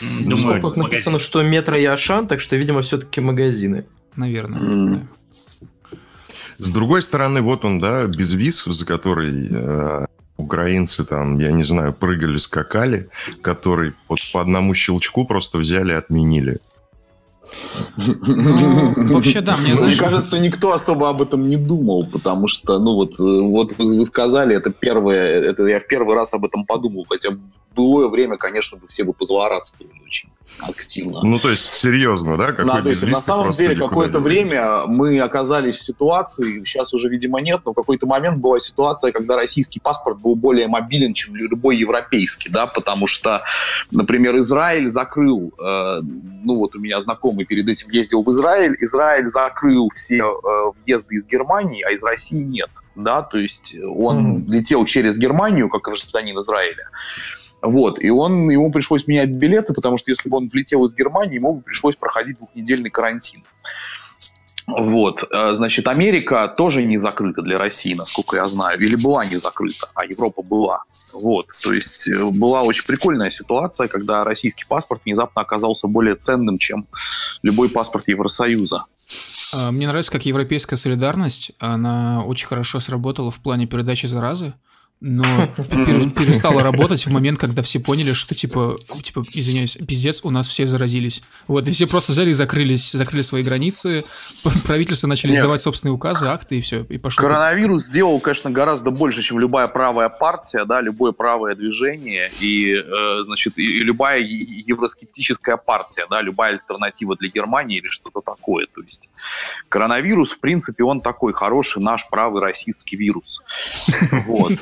Думаю, 0.00 0.60
ну, 0.60 0.82
написано, 0.82 1.18
что 1.18 1.42
метро 1.42 1.76
и 1.76 1.84
Ашан, 1.84 2.26
так 2.26 2.40
что, 2.40 2.56
видимо, 2.56 2.82
все-таки 2.82 3.20
магазины. 3.20 3.84
Наверное. 4.16 5.06
С 6.58 6.72
другой 6.72 7.02
стороны, 7.02 7.42
вот 7.42 7.64
он, 7.64 7.78
да, 7.78 8.06
без 8.06 8.32
виз, 8.32 8.64
за 8.64 8.84
который 8.86 9.48
э, 9.50 10.06
украинцы 10.36 11.04
там, 11.04 11.38
я 11.38 11.52
не 11.52 11.64
знаю, 11.64 11.92
прыгали, 11.92 12.38
скакали, 12.38 13.08
который 13.42 13.94
вот 14.08 14.18
по 14.32 14.40
одному 14.40 14.74
щелчку 14.74 15.24
просто 15.24 15.58
взяли 15.58 15.92
и 15.92 15.96
отменили. 15.96 16.60
Ну, 17.96 19.14
вообще, 19.14 19.40
да, 19.40 19.56
мне, 19.56 19.76
знаешь... 19.76 19.98
Мне 19.98 20.08
кажется, 20.08 20.38
никто 20.38 20.72
особо 20.72 21.08
об 21.08 21.22
этом 21.22 21.48
не 21.48 21.56
думал, 21.56 22.06
потому 22.06 22.48
что, 22.48 22.78
ну 22.78 22.94
вот, 22.94 23.18
вот 23.18 23.72
вы 23.78 24.04
сказали, 24.06 24.56
это 24.56 24.70
первое, 24.70 25.40
это 25.40 25.62
я 25.64 25.78
в 25.78 25.86
первый 25.86 26.16
раз 26.16 26.34
об 26.34 26.44
этом 26.44 26.64
подумал, 26.64 27.06
хотя 27.08 27.30
былое 27.74 28.08
время, 28.08 28.36
конечно, 28.36 28.78
бы 28.78 28.86
все 28.86 29.04
бы 29.04 29.12
позлорадствовали 29.12 30.00
очень 30.04 30.30
активно. 30.60 31.20
Ну, 31.22 31.38
то 31.38 31.50
есть, 31.50 31.72
серьезно, 31.72 32.36
да? 32.36 32.52
Какой 32.52 32.66
да, 32.66 32.82
то 32.82 32.90
есть, 32.90 33.02
на 33.06 33.20
самом 33.20 33.52
деле, 33.52 33.76
какое-то 33.76 34.20
время 34.20 34.86
мы 34.86 35.18
оказались 35.20 35.76
в 35.76 35.84
ситуации, 35.84 36.64
сейчас 36.64 36.94
уже, 36.94 37.08
видимо, 37.08 37.40
нет, 37.40 37.60
но 37.64 37.72
в 37.72 37.74
какой-то 37.74 38.06
момент 38.06 38.38
была 38.38 38.60
ситуация, 38.60 39.12
когда 39.12 39.36
российский 39.36 39.80
паспорт 39.80 40.18
был 40.18 40.36
более 40.36 40.68
мобилен, 40.68 41.14
чем 41.14 41.34
любой 41.34 41.76
европейский, 41.76 42.50
да, 42.50 42.66
потому 42.66 43.06
что, 43.06 43.42
например, 43.90 44.38
Израиль 44.38 44.90
закрыл, 44.90 45.52
э, 45.60 46.00
ну, 46.02 46.56
вот 46.56 46.76
у 46.76 46.78
меня 46.78 47.00
знакомый 47.00 47.44
перед 47.44 47.68
этим 47.68 47.90
ездил 47.90 48.22
в 48.22 48.28
Израиль, 48.30 48.76
Израиль 48.80 49.28
закрыл 49.28 49.90
все 49.94 50.22
э, 50.22 50.72
въезды 50.80 51.16
из 51.16 51.26
Германии, 51.26 51.82
а 51.82 51.90
из 51.90 52.02
России 52.02 52.44
нет, 52.44 52.70
да, 52.94 53.22
то 53.22 53.38
есть 53.38 53.76
он 53.82 54.38
mm. 54.38 54.44
летел 54.46 54.84
через 54.84 55.18
Германию, 55.18 55.68
как 55.68 55.82
гражданин 55.82 56.38
Израиля, 56.38 56.88
вот, 57.64 57.98
и 58.02 58.10
он, 58.10 58.50
ему 58.50 58.70
пришлось 58.70 59.06
менять 59.06 59.30
билеты, 59.30 59.72
потому 59.72 59.96
что 59.96 60.10
если 60.10 60.28
бы 60.28 60.36
он 60.36 60.46
влетел 60.46 60.84
из 60.84 60.94
Германии, 60.94 61.36
ему 61.36 61.54
бы 61.54 61.62
пришлось 61.62 61.96
проходить 61.96 62.36
двухнедельный 62.36 62.90
карантин. 62.90 63.40
Вот, 64.66 65.24
э, 65.30 65.54
значит, 65.54 65.88
Америка 65.88 66.52
тоже 66.56 66.84
не 66.84 66.96
закрыта 66.96 67.42
для 67.42 67.58
России, 67.58 67.94
насколько 67.94 68.36
я 68.36 68.46
знаю, 68.46 68.80
или 68.80 68.96
была 68.96 69.24
не 69.26 69.36
закрыта, 69.36 69.86
а 69.94 70.04
Европа 70.04 70.42
была. 70.42 70.82
Вот, 71.22 71.44
то 71.62 71.72
есть 71.72 72.08
э, 72.08 72.24
была 72.38 72.62
очень 72.62 72.84
прикольная 72.86 73.30
ситуация, 73.30 73.88
когда 73.88 74.24
российский 74.24 74.64
паспорт 74.66 75.02
внезапно 75.04 75.42
оказался 75.42 75.86
более 75.86 76.14
ценным, 76.14 76.58
чем 76.58 76.86
любой 77.42 77.68
паспорт 77.68 78.08
Евросоюза. 78.08 78.78
А, 79.52 79.70
мне 79.70 79.86
нравится, 79.86 80.12
как 80.12 80.24
европейская 80.24 80.76
солидарность, 80.76 81.52
она 81.58 82.24
очень 82.24 82.46
хорошо 82.46 82.80
сработала 82.80 83.30
в 83.30 83.40
плане 83.40 83.66
передачи 83.66 84.06
заразы 84.06 84.54
но 85.00 85.22
перестала 86.16 86.62
работать 86.62 87.04
в 87.04 87.10
момент, 87.10 87.38
когда 87.38 87.62
все 87.62 87.78
поняли, 87.78 88.12
что 88.12 88.34
типа, 88.34 88.76
типа, 89.02 89.20
извиняюсь, 89.32 89.76
пиздец, 89.86 90.20
у 90.24 90.30
нас 90.30 90.48
все 90.48 90.66
заразились. 90.66 91.22
Вот, 91.46 91.68
и 91.68 91.72
все 91.72 91.86
просто 91.86 92.12
взяли 92.12 92.30
и 92.30 92.32
закрылись, 92.32 92.92
закрыли 92.92 93.22
свои 93.22 93.42
границы, 93.42 94.04
правительство 94.66 95.06
начали 95.06 95.32
Нет. 95.32 95.40
издавать 95.40 95.60
собственные 95.60 95.94
указы, 95.94 96.26
акты, 96.26 96.58
и 96.58 96.60
все, 96.62 96.84
и 96.88 96.96
пошло. 96.96 97.22
Коронавирус 97.22 97.84
сделал, 97.84 98.18
конечно, 98.20 98.50
гораздо 98.50 98.90
больше, 98.90 99.22
чем 99.22 99.38
любая 99.38 99.66
правая 99.68 100.08
партия, 100.08 100.64
да, 100.64 100.80
любое 100.80 101.12
правое 101.12 101.54
движение, 101.54 102.30
и, 102.40 102.72
э, 102.74 103.24
значит, 103.24 103.58
и 103.58 103.80
любая 103.80 104.20
евроскептическая 104.20 105.58
партия, 105.58 106.06
да, 106.08 106.22
любая 106.22 106.52
альтернатива 106.52 107.14
для 107.16 107.28
Германии 107.28 107.78
или 107.78 107.88
что-то 107.88 108.22
такое. 108.22 108.66
То 108.66 108.80
есть 108.80 109.02
коронавирус, 109.68 110.30
в 110.30 110.40
принципе, 110.40 110.84
он 110.84 111.00
такой 111.02 111.34
хороший 111.34 111.82
наш 111.82 112.08
правый 112.08 112.40
российский 112.40 112.96
вирус. 112.96 113.42
Вот. 114.26 114.52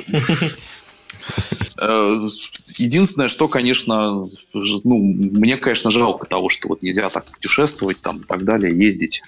Э, 1.80 2.28
единственное, 2.76 3.28
что, 3.28 3.48
конечно, 3.48 4.28
ну, 4.52 4.98
мне, 4.98 5.56
конечно, 5.56 5.90
жалко 5.90 6.26
того, 6.26 6.48
что 6.48 6.68
вот 6.68 6.82
нельзя 6.82 7.08
так 7.08 7.24
путешествовать 7.24 8.02
там 8.02 8.16
и 8.16 8.24
так 8.24 8.44
далее, 8.44 8.76
ездить. 8.76 9.22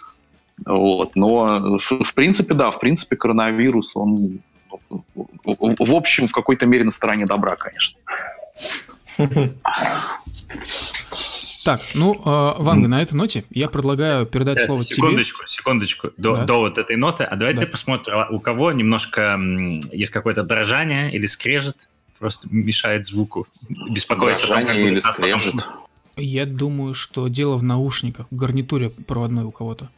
Вот. 0.65 1.17
Но, 1.17 1.79
в 1.79 2.15
принципе, 2.15 2.55
да, 2.55 2.71
в 2.71 2.79
принципе, 2.79 3.17
коронавирус, 3.17 3.97
он, 3.97 4.17
в 5.45 5.95
общем, 5.95 6.27
в 6.27 6.33
какой-то 6.33 6.67
мере 6.67 6.85
на 6.85 6.91
стороне 6.91 7.27
добра, 7.27 7.57
конечно. 7.57 7.99
Так, 11.65 11.81
ну, 11.95 12.15
э, 12.15 12.63
Ванга, 12.63 12.89
на 12.89 13.01
этой 13.01 13.15
ноте 13.15 13.45
я 13.51 13.69
предлагаю 13.69 14.27
передать 14.27 14.59
Сейчас, 14.59 14.67
слово 14.67 14.83
секундочку, 14.83 15.39
тебе. 15.39 15.49
Секундочку, 15.49 16.11
до, 16.19 16.37
да. 16.37 16.45
до 16.45 16.59
вот 16.59 16.77
этой 16.77 16.97
ноты. 16.97 17.25
А 17.25 17.37
давайте 17.37 17.65
да. 17.65 17.67
посмотрим, 17.67 18.15
а 18.19 18.29
у 18.31 18.39
кого 18.39 18.71
немножко 18.73 19.41
есть 19.91 20.13
какое-то 20.13 20.43
дрожание 20.43 21.11
или 21.11 21.25
скрежет, 21.25 21.89
просто 22.19 22.49
мешает 22.51 23.07
звуку. 23.07 23.47
Беспокойство. 23.89 24.49
Дрожание 24.49 24.89
или 24.89 25.01
скрежет. 25.01 25.67
Я 26.17 26.45
думаю, 26.45 26.93
что 26.93 27.29
дело 27.29 27.57
в 27.57 27.63
наушниках, 27.63 28.27
в 28.31 28.37
гарнитуре 28.37 28.91
проводной 28.91 29.45
у 29.45 29.51
кого-то. 29.51 29.89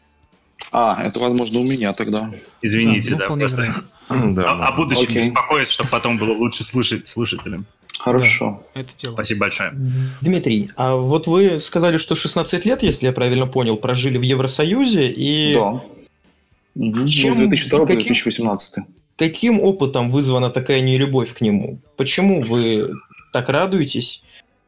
А, 0.71 1.03
это, 1.03 1.19
возможно, 1.19 1.59
у 1.59 1.65
меня 1.65 1.93
тогда. 1.93 2.31
Извините, 2.63 3.11
да, 3.11 3.17
да 3.17 3.27
просто. 3.27 3.75
Да, 4.09 4.51
а, 4.51 4.69
о 4.69 4.73
будущем 4.73 5.13
беспокоиться, 5.13 5.73
чтобы 5.73 5.91
потом 5.91 6.17
было 6.17 6.33
лучше 6.33 6.63
слушать 6.63 7.09
слушателям. 7.09 7.67
Хорошо. 7.99 8.62
Да, 8.75 8.81
это 8.81 8.91
дело. 8.97 9.12
Спасибо 9.12 9.41
большое. 9.41 9.73
Дмитрий, 10.21 10.71
а 10.76 10.97
вот 10.97 11.26
вы 11.26 11.61
сказали, 11.61 11.99
что 11.99 12.15
16 12.15 12.65
лет, 12.65 12.83
если 12.83 13.07
я 13.07 13.12
правильно 13.12 13.47
понял, 13.47 13.76
прожили 13.76 14.19
в 14.19 14.23
Евросоюзе 14.23 15.11
и... 15.11 15.55
Да. 15.55 15.83
Чем, 17.07 17.41
2002-2018. 17.41 18.59
Каким 19.17 19.61
опытом 19.61 20.11
вызвана 20.11 20.50
такая 20.50 20.83
нелюбовь 20.83 21.33
к 21.33 21.41
нему? 21.41 21.79
Почему 21.97 22.43
вы 22.43 22.91
так 23.33 23.49
радуетесь 23.49 24.23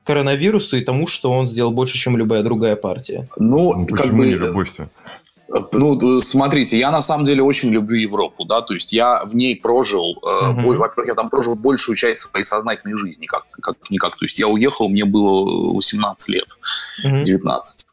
коронавирусу 0.05 0.79
и 0.79 0.81
тому, 0.81 1.07
что 1.07 1.31
он 1.31 1.47
сделал 1.47 1.71
больше, 1.71 1.99
чем 1.99 2.17
любая 2.17 2.43
другая 2.43 2.77
партия? 2.77 3.29
Ну, 3.37 3.75
ну 3.75 3.87
как 3.87 4.15
бы... 4.15 4.27
не 4.27 4.35
любовь-то? 4.37 4.89
Ну, 5.49 6.21
смотрите, 6.23 6.79
я 6.79 6.91
на 6.91 7.01
самом 7.01 7.25
деле 7.25 7.43
очень 7.43 7.71
люблю 7.71 7.97
Европу, 7.97 8.45
да, 8.45 8.61
то 8.61 8.75
есть 8.75 8.93
я 8.93 9.25
в 9.25 9.35
ней 9.35 9.57
прожил, 9.57 10.19
э, 10.23 10.53
во-первых, 10.53 11.07
я 11.07 11.15
там 11.15 11.31
прожил 11.31 11.55
большую 11.55 11.97
часть 11.97 12.21
своей 12.21 12.45
сознательной 12.45 12.99
жизни, 12.99 13.25
как, 13.25 13.47
как 13.63 13.77
никак, 13.89 14.19
то 14.19 14.27
есть 14.27 14.39
я 14.39 14.47
уехал, 14.47 14.91
мне 14.91 15.07
было 15.07 15.73
18 15.75 16.29
лет, 16.29 16.59
uh-huh. 17.03 17.23
19. 17.23 17.87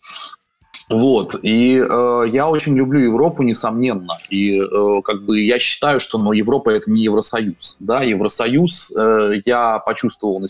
Вот, 0.90 1.36
и 1.42 1.80
э, 1.80 2.24
я 2.28 2.50
очень 2.50 2.76
люблю 2.76 3.00
Европу, 3.00 3.42
несомненно, 3.42 4.20
и 4.30 4.60
э, 4.60 5.02
как 5.04 5.24
бы 5.24 5.40
я 5.42 5.58
считаю, 5.58 6.00
что, 6.00 6.18
но 6.18 6.34
Европа 6.34 6.70
это 6.70 6.92
не 6.92 7.04
Евросоюз, 7.04 7.78
да, 7.80 8.04
Евросоюз 8.04 8.92
э, 8.96 9.42
я 9.46 9.80
почувствовал, 9.80 10.46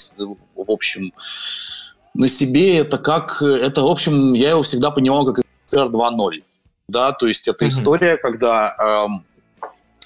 в 0.56 0.72
общем, 0.72 1.14
на 2.16 2.28
себе 2.28 2.80
это 2.80 2.98
как, 2.98 3.42
это, 3.42 3.82
в 3.82 3.88
общем, 3.88 4.34
я 4.34 4.52
его 4.52 4.64
всегда 4.64 4.90
понимал 4.90 5.26
как 5.26 5.46
СССР 5.68 5.88
2.0, 5.88 6.44
да, 6.88 7.12
то 7.12 7.28
есть 7.28 7.48
это 7.48 7.66
mm-hmm. 7.66 7.70
история, 7.70 8.18
когда 8.18 8.76
эм, 9.08 9.26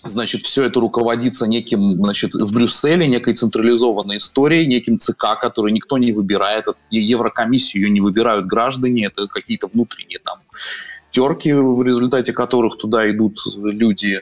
значит, 0.04 0.42
все 0.44 0.64
это 0.64 0.80
руководится 0.80 1.48
неким, 1.48 1.96
значит, 1.96 2.34
в 2.34 2.54
Брюсселе, 2.54 3.08
некой 3.08 3.34
централизованной 3.34 4.18
историей, 4.18 4.66
неким 4.66 4.98
ЦК, 4.98 5.40
который 5.40 5.72
никто 5.72 5.98
не 5.98 6.12
выбирает, 6.12 6.66
Еврокомиссию 6.90 7.84
ее 7.84 7.90
не 7.90 8.02
выбирают 8.02 8.46
граждане, 8.46 9.08
это 9.08 9.28
какие-то 9.28 9.68
внутренние 9.68 10.20
там 10.20 10.40
терки, 11.12 11.54
в 11.54 11.82
результате 11.84 12.34
которых 12.34 12.78
туда 12.78 13.10
идут 13.10 13.40
люди, 13.58 14.22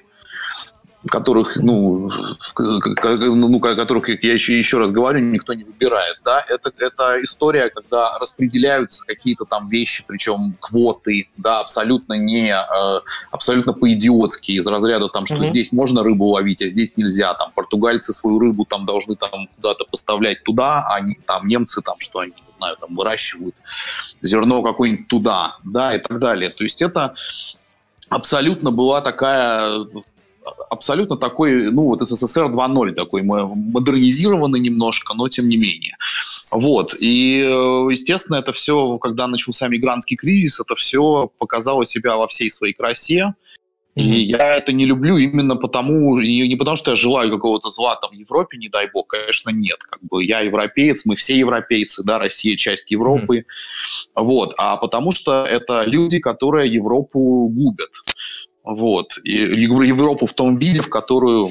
которых, 1.05 1.57
ну, 1.57 2.11
ну, 2.57 3.59
которых, 3.59 4.09
я 4.09 4.33
еще, 4.33 4.57
еще 4.57 4.77
раз 4.79 4.91
говорю, 4.91 5.19
никто 5.19 5.53
не 5.53 5.63
выбирает, 5.63 6.19
да, 6.25 6.43
это, 6.47 6.71
это 6.77 7.23
история, 7.23 7.69
когда 7.69 8.17
распределяются 8.17 9.05
какие-то 9.05 9.45
там 9.45 9.67
вещи, 9.67 10.03
причем 10.07 10.55
квоты, 10.59 11.29
да, 11.37 11.59
абсолютно 11.59 12.13
не, 12.13 12.49
э, 12.49 13.01
абсолютно 13.31 13.73
по-идиотски, 13.73 14.53
из 14.53 14.65
разряда 14.65 15.07
там, 15.07 15.25
что 15.25 15.35
mm-hmm. 15.35 15.49
здесь 15.49 15.71
можно 15.71 16.03
рыбу 16.03 16.25
ловить, 16.25 16.61
а 16.61 16.67
здесь 16.67 16.97
нельзя, 16.97 17.33
там, 17.35 17.51
португальцы 17.53 18.11
свою 18.11 18.39
рыбу 18.39 18.65
там 18.65 18.85
должны 18.85 19.15
там 19.15 19.47
куда-то 19.55 19.85
поставлять 19.85 20.43
туда, 20.43 20.83
а 20.87 20.95
они, 20.95 21.15
там, 21.25 21.45
немцы 21.45 21.81
там, 21.81 21.95
что 21.99 22.19
они, 22.19 22.33
не 22.33 22.55
знаю, 22.57 22.75
там, 22.77 22.95
выращивают 22.95 23.55
зерно 24.21 24.63
какое-нибудь 24.63 25.07
туда, 25.07 25.57
да, 25.63 25.95
и 25.95 25.99
так 25.99 26.19
далее, 26.19 26.49
то 26.49 26.63
есть 26.63 26.81
это 26.81 27.13
абсолютно 28.09 28.71
была 28.71 29.01
такая 29.01 29.85
абсолютно 30.69 31.17
такой, 31.17 31.71
ну, 31.71 31.85
вот 31.85 32.01
СССР 32.01 32.45
2.0 32.45 32.93
такой, 32.93 33.23
модернизированный 33.23 34.59
немножко, 34.59 35.13
но 35.15 35.27
тем 35.29 35.47
не 35.47 35.57
менее. 35.57 35.95
Вот, 36.51 36.93
и, 36.99 37.41
э, 37.43 37.91
естественно, 37.91 38.37
это 38.37 38.53
все, 38.53 38.97
когда 38.97 39.27
начался 39.27 39.67
мигрантский 39.67 40.17
кризис, 40.17 40.59
это 40.59 40.75
все 40.75 41.29
показало 41.37 41.85
себя 41.85 42.17
во 42.17 42.27
всей 42.27 42.49
своей 42.51 42.73
красе, 42.73 43.33
и 43.97 44.19
я 44.19 44.55
это 44.55 44.73
не 44.73 44.85
люблю 44.85 45.17
именно 45.17 45.55
потому, 45.55 46.19
и 46.19 46.47
не 46.47 46.55
потому, 46.55 46.77
что 46.77 46.91
я 46.91 46.97
желаю 46.97 47.31
какого-то 47.31 47.69
зла 47.69 47.95
там 47.95 48.11
в 48.11 48.13
Европе, 48.13 48.57
не 48.57 48.69
дай 48.69 48.87
бог, 48.93 49.07
конечно, 49.07 49.49
нет. 49.49 49.79
Как 49.83 49.99
бы 50.03 50.23
я 50.23 50.41
европеец, 50.41 51.03
мы 51.05 51.15
все 51.15 51.35
европейцы, 51.35 52.03
да, 52.03 52.19
Россия 52.19 52.55
часть 52.57 52.91
Европы. 52.91 53.39
Mm-hmm. 53.39 54.21
Вот, 54.23 54.53
а 54.59 54.77
потому 54.77 55.11
что 55.11 55.45
это 55.45 55.83
люди, 55.83 56.19
которые 56.19 56.71
Европу 56.71 57.47
губят. 57.49 57.89
Вот. 58.67 59.17
И 59.23 59.31
Европу 59.31 60.25
в 60.25 60.33
том 60.33 60.57
виде, 60.57 60.81
в 60.81 60.89
которую, 60.89 61.45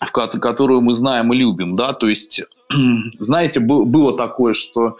в 0.00 0.10
которую 0.10 0.80
мы 0.80 0.94
знаем 0.94 1.32
и 1.32 1.36
любим, 1.36 1.76
да, 1.76 1.92
то 1.92 2.08
есть, 2.08 2.42
знаете, 3.20 3.60
было 3.60 4.16
такое, 4.16 4.54
что 4.54 4.96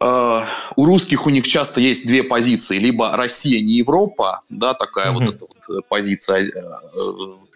э, 0.00 0.40
у 0.76 0.84
русских 0.84 1.26
у 1.26 1.30
них 1.30 1.48
часто 1.48 1.80
есть 1.80 2.06
две 2.06 2.22
позиции, 2.22 2.78
либо 2.78 3.16
Россия 3.16 3.62
не 3.62 3.78
Европа, 3.78 4.42
да, 4.50 4.74
такая 4.74 5.10
mm-hmm. 5.10 5.24
вот 5.24 5.34
эта 5.34 5.46
вот 5.46 5.88
позиция, 5.88 6.42
э, 6.42 6.62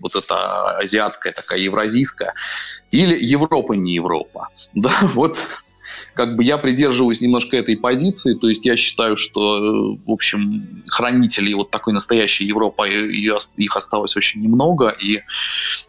вот 0.01 0.15
эта 0.17 0.79
азиатская, 0.79 1.35
такая 1.35 1.59
евразийская, 1.59 2.33
или 2.91 3.23
Европа 3.23 3.75
не 3.75 3.95
Европа, 3.95 4.49
да, 4.75 4.99
вот 5.13 5.45
как 6.15 6.37
бы 6.37 6.45
я 6.45 6.59
придерживаюсь 6.59 7.21
немножко 7.21 7.57
этой 7.57 7.77
позиции, 7.77 8.35
то 8.35 8.49
есть 8.49 8.65
я 8.65 8.77
считаю, 8.77 9.17
что, 9.17 9.57
э, 9.57 9.99
в 10.07 10.11
общем, 10.11 10.83
хранителей 10.87 11.55
вот 11.55 11.71
такой 11.71 11.93
настоящей 11.93 12.45
Европы, 12.45 12.89
их 13.57 13.77
осталось 13.77 14.17
очень 14.17 14.43
немного, 14.43 14.93
и 15.01 15.19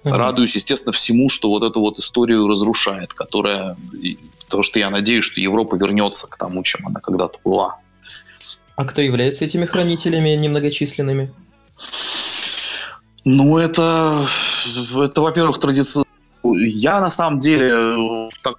радуюсь, 0.06 0.56
естественно, 0.56 0.94
всему, 0.94 1.30
что 1.30 1.50
вот 1.50 1.64
эту 1.64 1.80
вот 1.80 2.00
историю 2.00 2.48
разрушает, 2.48 3.14
которая, 3.14 3.76
потому 4.46 4.64
что 4.64 4.80
я 4.80 4.90
надеюсь, 4.90 5.26
что 5.26 5.42
Европа 5.42 5.76
вернется 5.76 6.28
к 6.28 6.38
тому, 6.38 6.64
чем 6.64 6.86
она 6.86 7.00
когда-то 7.00 7.40
была. 7.44 7.78
А 8.76 8.86
кто 8.86 9.02
является 9.02 9.46
этими 9.46 9.66
хранителями 9.66 10.30
немногочисленными? 10.30 11.34
Ну, 13.26 13.58
это, 13.58 14.26
это 14.96 15.22
во-первых, 15.22 15.60
традиция 15.60 16.06
я 16.44 17.02
на 17.02 17.12
самом 17.12 17.40
деле, 17.40 18.30
так, 18.44 18.56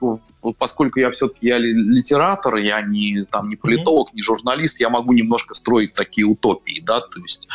поскольку 0.58 1.00
я 1.00 1.10
все-таки 1.10 1.48
я 1.48 1.58
литератор, 1.58 2.56
я 2.56 2.82
не 2.82 3.24
там 3.24 3.48
не 3.48 3.56
политолог, 3.56 4.12
не 4.14 4.22
журналист, 4.22 4.80
я 4.80 4.90
могу 4.90 5.12
немножко 5.12 5.54
строить 5.54 5.94
такие 5.94 6.26
утопии, 6.26 6.82
да, 6.84 7.00
то 7.00 7.20
есть 7.20 7.48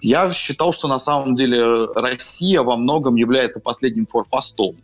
я 0.00 0.32
считал, 0.32 0.72
что 0.72 0.88
на 0.88 0.98
самом 0.98 1.34
деле 1.34 1.86
Россия 1.94 2.62
во 2.62 2.76
многом 2.76 3.16
является 3.16 3.60
последним 3.60 4.06
форпостом, 4.06 4.76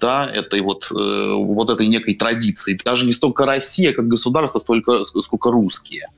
да, 0.00 0.26
этой 0.26 0.60
вот 0.60 0.90
э, 0.90 1.34
вот 1.34 1.70
этой 1.70 1.86
некой 1.86 2.14
традиции, 2.14 2.78
даже 2.84 3.06
не 3.06 3.12
столько 3.12 3.44
Россия 3.44 3.92
как 3.92 4.06
государство, 4.06 4.58
столько 4.58 5.04
сколько 5.04 5.50
русские. 5.50 6.08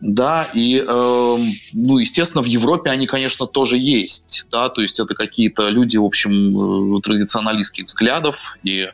Да, 0.00 0.50
и, 0.52 0.84
э, 0.86 1.36
ну, 1.72 1.98
естественно, 1.98 2.42
в 2.42 2.46
Европе 2.46 2.90
они, 2.90 3.06
конечно, 3.06 3.46
тоже 3.46 3.78
есть, 3.78 4.44
да, 4.50 4.68
то 4.68 4.82
есть 4.82 5.00
это 5.00 5.14
какие-то 5.14 5.70
люди, 5.70 5.96
в 5.96 6.04
общем, 6.04 6.96
э, 6.98 7.00
традиционалистских 7.00 7.86
взглядов 7.86 8.56
и 8.64 8.88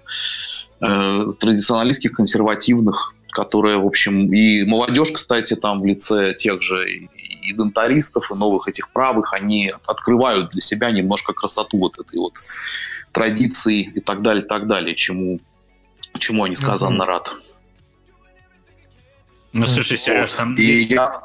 э, 0.81 1.27
традиционалистских, 1.41 2.13
консервативных, 2.13 3.15
которые, 3.33 3.79
в 3.79 3.87
общем, 3.87 4.33
и 4.33 4.65
молодежь, 4.65 5.11
кстати, 5.13 5.57
там 5.57 5.81
в 5.81 5.87
лице 5.87 6.35
тех 6.35 6.63
же 6.63 7.09
и 7.43 7.53
дентаристов, 7.53 8.31
и 8.31 8.39
новых 8.39 8.69
этих 8.69 8.93
правых, 8.93 9.33
они 9.33 9.73
открывают 9.87 10.51
для 10.51 10.61
себя 10.61 10.91
немножко 10.91 11.33
красоту 11.33 11.79
вот 11.79 11.99
этой 11.99 12.19
вот 12.19 12.35
традиции 13.13 13.93
и 13.95 14.01
так 14.01 14.23
далее, 14.23 14.45
и 14.45 14.47
так 14.47 14.67
далее, 14.67 14.95
чему, 14.95 15.41
чему 16.19 16.45
они 16.45 16.57
сказанно 16.57 17.03
mm-hmm. 17.03 17.07
рад. 17.07 17.35
Ну, 19.53 19.67
слушай, 19.67 19.97
Сереж, 19.99 20.33
там 20.33 20.55
и 20.55 20.63
есть... 20.63 20.91
я... 20.91 21.21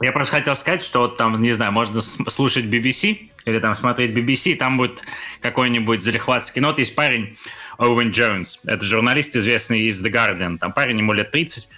Я 0.00 0.10
просто 0.10 0.36
хотел 0.36 0.56
сказать, 0.56 0.82
что 0.82 1.00
вот 1.00 1.16
там, 1.16 1.40
не 1.40 1.52
знаю, 1.52 1.70
можно 1.70 2.00
слушать 2.00 2.64
BBC 2.64 3.30
или 3.44 3.58
там 3.58 3.76
смотреть 3.76 4.12
BBC, 4.12 4.56
там 4.56 4.76
будет 4.76 5.02
какой-нибудь 5.40 6.00
залихватский 6.00 6.60
нот. 6.60 6.78
Есть 6.78 6.94
парень, 6.94 7.36
Оуэн 7.78 8.10
Джонс, 8.10 8.60
это 8.64 8.84
журналист, 8.84 9.36
известный 9.36 9.82
из 9.82 10.04
The 10.04 10.10
Guardian, 10.10 10.58
там 10.58 10.72
парень, 10.72 10.98
ему 10.98 11.12
лет 11.12 11.30
30. 11.30 11.68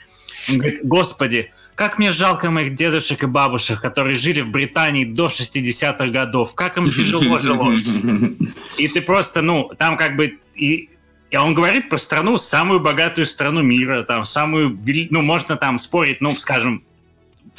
Он 0.49 0.59
говорит, 0.59 0.81
господи, 0.85 1.51
как 1.75 1.99
мне 1.99 2.13
жалко 2.13 2.51
моих 2.51 2.75
дедушек 2.75 3.23
и 3.25 3.27
бабушек, 3.27 3.81
которые 3.81 4.15
жили 4.15 4.43
в 4.43 4.49
Британии 4.49 5.05
до 5.05 5.27
60-х 5.27 6.07
годов. 6.07 6.55
Как 6.55 6.77
им 6.77 6.87
тяжело 6.87 7.39
жилось. 7.41 7.89
И 8.79 8.89
ты 8.89 9.01
просто, 9.01 9.43
ну, 9.43 9.71
там 9.77 9.97
как 9.97 10.17
бы... 10.17 10.39
И 10.55 10.91
и 11.35 11.37
он 11.37 11.53
говорит 11.53 11.89
про 11.89 11.99
страну, 11.99 12.37
самую 12.37 12.79
богатую 12.79 13.27
страну 13.27 13.61
мира, 13.61 14.05
там, 14.05 14.25
самую, 14.25 14.79
ну, 15.11 15.21
можно 15.21 15.57
там 15.57 15.81
спорить, 15.81 16.21
ну, 16.21 16.37
скажем, 16.37 16.85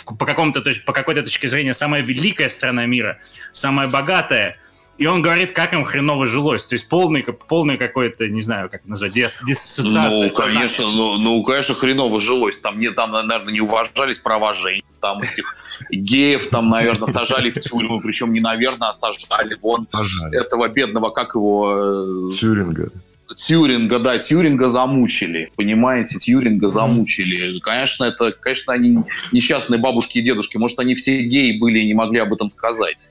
по, 0.06 0.26
какому-то, 0.26 0.64
по 0.86 0.94
какой-то 0.94 1.24
точке 1.24 1.50
зрения, 1.50 1.74
самая 1.74 2.02
великая 2.02 2.48
страна 2.48 2.86
мира, 2.86 3.20
самая 3.52 3.90
богатая. 3.90 4.56
И 4.98 5.06
он 5.08 5.22
говорит, 5.22 5.52
как 5.52 5.74
им 5.74 5.84
хреново 5.84 6.26
жилось. 6.26 6.66
То 6.66 6.76
есть 6.76 6.88
полный, 6.88 7.22
полный 7.24 7.76
какой-то, 7.76 8.30
не 8.30 8.42
знаю, 8.42 8.70
как 8.70 8.86
назвать, 8.86 9.12
дис, 9.12 9.42
диссоциация. 9.46 10.30
Ну, 10.30 10.38
конечно, 10.38 10.86
ну, 10.90 11.18
ну, 11.18 11.44
конечно, 11.44 11.76
хреново 11.76 12.22
жилось. 12.22 12.58
Там, 12.60 12.80
не, 12.80 12.92
там, 12.92 13.12
наверное, 13.12 13.52
не 13.52 13.60
уважались 13.60 14.20
права 14.20 14.54
женщин. 14.54 14.86
Там 15.02 15.20
этих 15.20 15.54
геев, 15.92 16.48
там, 16.48 16.70
наверное, 16.70 17.10
сажали 17.10 17.50
в 17.50 17.60
тюрьму. 17.60 18.00
Причем 18.00 18.32
не, 18.32 18.40
наверное, 18.40 18.88
а 18.88 18.94
сажали. 18.94 19.58
Вон 19.62 19.86
сажали. 19.92 20.40
этого 20.40 20.70
бедного, 20.70 21.10
как 21.10 21.36
его... 21.36 21.76
Э, 21.76 22.34
Тюринга. 22.40 22.90
Тьюринга, 23.34 24.00
да, 24.00 24.18
Тьюринга 24.20 24.70
замучили, 24.70 25.52
понимаете, 25.56 26.20
Тьюринга 26.20 26.70
замучили. 26.70 27.60
Конечно, 27.60 28.06
это, 28.06 28.32
конечно, 28.32 28.74
они 28.74 29.00
несчастные 29.32 29.80
бабушки 29.80 30.20
и 30.20 30.22
дедушки. 30.22 30.58
Может, 30.58 30.80
они 30.80 30.96
все 30.96 31.24
геи 31.24 31.58
были 31.58 31.80
и 31.80 31.88
не 31.88 31.94
могли 31.94 32.20
об 32.20 32.34
этом 32.34 32.50
сказать. 32.50 33.10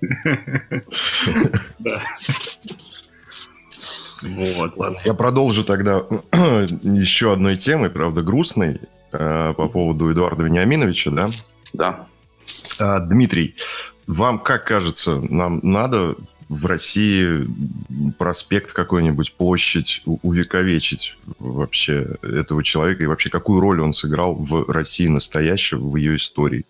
Вот, 4.23 4.77
ладно. 4.77 4.99
Я 5.05 5.15
продолжу 5.15 5.65
тогда 5.65 5.99
еще 6.33 7.33
одной 7.33 7.57
темой, 7.57 7.91
правда, 7.91 8.23
грустной, 8.23 8.81
э, 9.13 9.53
по 9.55 9.69
поводу 9.69 10.11
Эдуарда 10.11 10.45
Вениаминовича, 10.45 11.11
да? 11.11 11.29
Да. 11.75 12.07
А, 12.79 13.01
Дмитрий, 13.01 13.55
вам 14.07 14.39
как 14.39 14.67
кажется, 14.67 15.17
нам 15.17 15.61
надо 15.63 16.17
в 16.49 16.67
России 16.67 17.47
проспект 18.19 18.73
какой-нибудь, 18.73 19.35
площадь 19.35 20.03
увековечить 20.05 21.17
вообще 21.39 22.17
этого 22.23 22.63
человека 22.63 23.03
и 23.03 23.07
вообще 23.07 23.31
какую 23.31 23.61
роль 23.61 23.81
он 23.81 23.93
сыграл 23.93 24.35
в 24.35 24.71
России 24.71 25.07
настоящего, 25.07 25.81
в 25.89 25.97
ее 25.97 26.17
истории? 26.17 26.67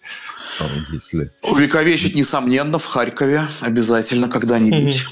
Если... 0.91 1.33
Увековечить, 1.43 2.15
несомненно, 2.15 2.79
в 2.79 2.87
Харькове 2.87 3.43
обязательно 3.61 4.29
когда-нибудь. 4.29 5.07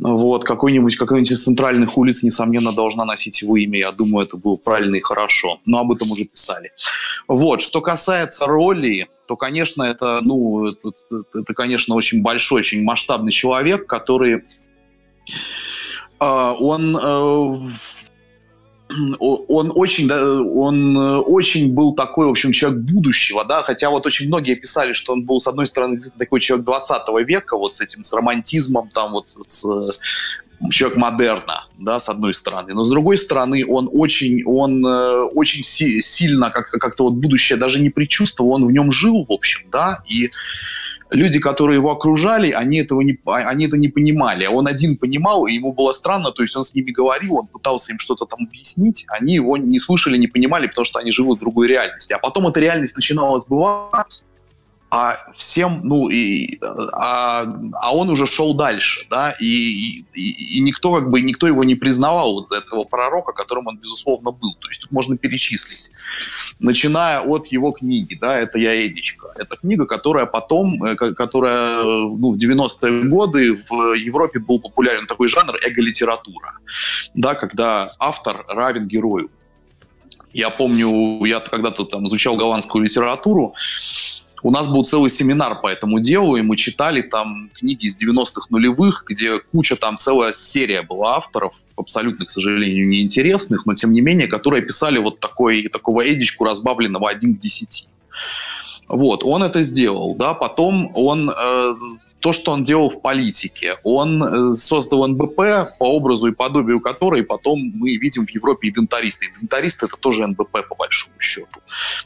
Вот, 0.00 0.44
какой-нибудь, 0.44 0.96
какой-нибудь 0.96 1.32
из 1.32 1.44
центральных 1.44 1.96
улиц, 1.98 2.22
несомненно, 2.22 2.72
должна 2.72 3.04
носить 3.04 3.42
его 3.42 3.56
имя. 3.56 3.78
Я 3.78 3.92
думаю, 3.92 4.26
это 4.26 4.36
было 4.36 4.56
правильно 4.64 4.96
и 4.96 5.00
хорошо. 5.00 5.60
Но 5.66 5.78
об 5.78 5.92
этом 5.92 6.10
уже 6.10 6.24
писали. 6.24 6.70
Вот, 7.28 7.62
что 7.62 7.80
касается 7.80 8.46
роли, 8.46 9.08
то, 9.26 9.36
конечно, 9.36 9.82
это, 9.82 10.20
ну, 10.22 10.66
это, 10.66 10.90
это 11.34 11.54
конечно, 11.54 11.94
очень 11.94 12.22
большой, 12.22 12.60
очень 12.60 12.82
масштабный 12.82 13.32
человек, 13.32 13.86
который 13.86 14.44
э, 16.20 16.54
он 16.58 16.96
э, 16.96 17.70
он 19.18 19.72
очень, 19.74 20.10
он 20.10 20.96
очень 21.26 21.72
был 21.72 21.94
такой, 21.94 22.26
в 22.26 22.30
общем, 22.30 22.52
человек 22.52 22.80
будущего, 22.80 23.44
да, 23.44 23.62
хотя 23.62 23.90
вот 23.90 24.06
очень 24.06 24.26
многие 24.26 24.54
писали, 24.54 24.92
что 24.92 25.12
он 25.12 25.26
был, 25.26 25.40
с 25.40 25.46
одной 25.46 25.66
стороны, 25.66 25.98
такой 26.18 26.40
человек 26.40 26.66
20 26.66 27.02
века, 27.26 27.56
вот 27.56 27.76
с 27.76 27.80
этим, 27.80 28.04
с 28.04 28.12
романтизмом, 28.12 28.88
там 28.88 29.12
вот 29.12 29.26
с 29.26 29.66
человек 30.70 30.96
модерна, 30.96 31.66
да, 31.78 31.98
с 31.98 32.08
одной 32.08 32.34
стороны, 32.34 32.72
но 32.74 32.84
с 32.84 32.90
другой 32.90 33.18
стороны 33.18 33.64
он 33.66 33.88
очень, 33.92 34.44
он 34.44 34.84
э, 34.86 35.22
очень 35.34 35.62
си- 35.64 36.02
сильно 36.02 36.50
как- 36.50 36.70
как-то 36.70 37.04
вот 37.04 37.14
будущее 37.14 37.58
даже 37.58 37.80
не 37.80 37.90
предчувствовал, 37.90 38.52
он 38.52 38.66
в 38.66 38.70
нем 38.70 38.92
жил, 38.92 39.24
в 39.28 39.32
общем, 39.32 39.62
да, 39.70 40.02
и 40.06 40.30
люди, 41.12 41.38
которые 41.38 41.76
его 41.76 41.90
окружали, 41.90 42.50
они 42.50 42.78
этого 42.78 43.00
не, 43.02 43.18
они 43.24 43.66
это 43.66 43.76
не 43.76 43.88
понимали. 43.88 44.46
Он 44.46 44.66
один 44.66 44.96
понимал, 44.96 45.46
и 45.46 45.54
ему 45.54 45.72
было 45.72 45.92
странно, 45.92 46.32
то 46.32 46.42
есть 46.42 46.56
он 46.56 46.64
с 46.64 46.74
ними 46.74 46.90
говорил, 46.90 47.36
он 47.36 47.46
пытался 47.46 47.92
им 47.92 47.98
что-то 47.98 48.26
там 48.26 48.40
объяснить, 48.46 49.04
они 49.08 49.34
его 49.34 49.56
не 49.56 49.78
слышали, 49.78 50.16
не 50.16 50.26
понимали, 50.26 50.66
потому 50.66 50.84
что 50.84 50.98
они 50.98 51.12
живут 51.12 51.38
в 51.38 51.40
другой 51.40 51.68
реальности. 51.68 52.12
А 52.12 52.18
потом 52.18 52.48
эта 52.48 52.60
реальность 52.60 52.96
начинала 52.96 53.38
сбываться, 53.38 54.24
а 54.94 55.16
всем, 55.34 55.80
ну, 55.84 56.10
и, 56.10 56.58
а, 56.92 57.46
а 57.80 57.96
он 57.96 58.10
уже 58.10 58.26
шел 58.26 58.52
дальше, 58.52 59.06
да, 59.08 59.30
и, 59.40 60.04
и, 60.14 60.58
и 60.58 60.60
никто, 60.60 60.92
как 60.92 61.10
бы, 61.10 61.22
никто 61.22 61.46
его 61.46 61.64
не 61.64 61.74
признавал 61.74 62.34
вот 62.34 62.50
за 62.50 62.56
этого 62.56 62.84
пророка, 62.84 63.32
которым 63.32 63.68
он, 63.68 63.78
безусловно, 63.78 64.32
был. 64.32 64.54
То 64.60 64.68
есть 64.68 64.82
тут 64.82 64.92
можно 64.92 65.16
перечислить. 65.16 65.92
Начиная 66.60 67.20
от 67.20 67.46
его 67.46 67.72
книги, 67.72 68.18
да, 68.20 68.38
это 68.38 68.58
«Я 68.58 68.86
Эдичка». 68.86 69.28
Это 69.36 69.56
книга, 69.56 69.86
которая 69.86 70.26
потом, 70.26 70.84
э, 70.84 70.94
которая, 70.94 71.84
ну, 71.84 72.32
в 72.32 72.36
90-е 72.36 73.08
годы 73.08 73.54
в 73.54 73.94
Европе 73.94 74.40
был 74.40 74.60
популярен 74.60 75.06
такой 75.06 75.28
жанр 75.28 75.56
эго-литература, 75.56 76.58
да, 77.14 77.34
когда 77.34 77.90
автор 77.98 78.44
равен 78.46 78.86
герою. 78.88 79.30
Я 80.34 80.50
помню, 80.50 81.24
я 81.24 81.40
когда-то 81.40 81.84
там 81.84 82.06
изучал 82.08 82.36
голландскую 82.36 82.84
литературу, 82.84 83.54
у 84.42 84.50
нас 84.50 84.66
был 84.66 84.84
целый 84.84 85.10
семинар 85.10 85.60
по 85.60 85.68
этому 85.68 86.00
делу, 86.00 86.36
и 86.36 86.42
мы 86.42 86.56
читали 86.56 87.00
там 87.02 87.50
книги 87.54 87.86
из 87.86 87.96
90-х 87.96 88.46
нулевых, 88.50 89.04
где 89.08 89.38
куча, 89.38 89.76
там 89.76 89.98
целая 89.98 90.32
серия 90.32 90.82
была 90.82 91.16
авторов, 91.16 91.54
абсолютно, 91.76 92.26
к 92.26 92.30
сожалению, 92.30 92.88
неинтересных, 92.88 93.66
но 93.66 93.74
тем 93.74 93.92
не 93.92 94.00
менее, 94.00 94.26
которые 94.26 94.62
писали 94.62 94.98
вот 94.98 95.20
такой, 95.20 95.68
такого 95.68 96.02
Эдичку, 96.08 96.44
разбавленного 96.44 97.08
один 97.08 97.36
к 97.36 97.40
десяти. 97.40 97.86
Вот, 98.88 99.22
он 99.24 99.42
это 99.42 99.62
сделал, 99.62 100.14
да, 100.16 100.34
потом 100.34 100.90
он 100.94 101.30
э, 101.30 101.74
то, 102.22 102.32
что 102.32 102.52
он 102.52 102.62
делал 102.62 102.88
в 102.88 103.02
политике. 103.02 103.76
Он 103.82 104.22
э, 104.22 104.52
создал 104.52 105.06
НБП 105.08 105.36
по 105.78 105.84
образу 105.84 106.28
и 106.28 106.32
подобию 106.32 106.80
которой 106.80 107.22
потом 107.24 107.58
мы 107.74 107.96
видим 107.96 108.24
в 108.24 108.30
Европе 108.30 108.68
идентаристы. 108.68 109.26
Идентаристы— 109.26 109.86
это 109.86 109.96
тоже 109.96 110.26
НБП 110.26 110.68
по 110.68 110.74
большому 110.76 111.20
счету. 111.20 111.60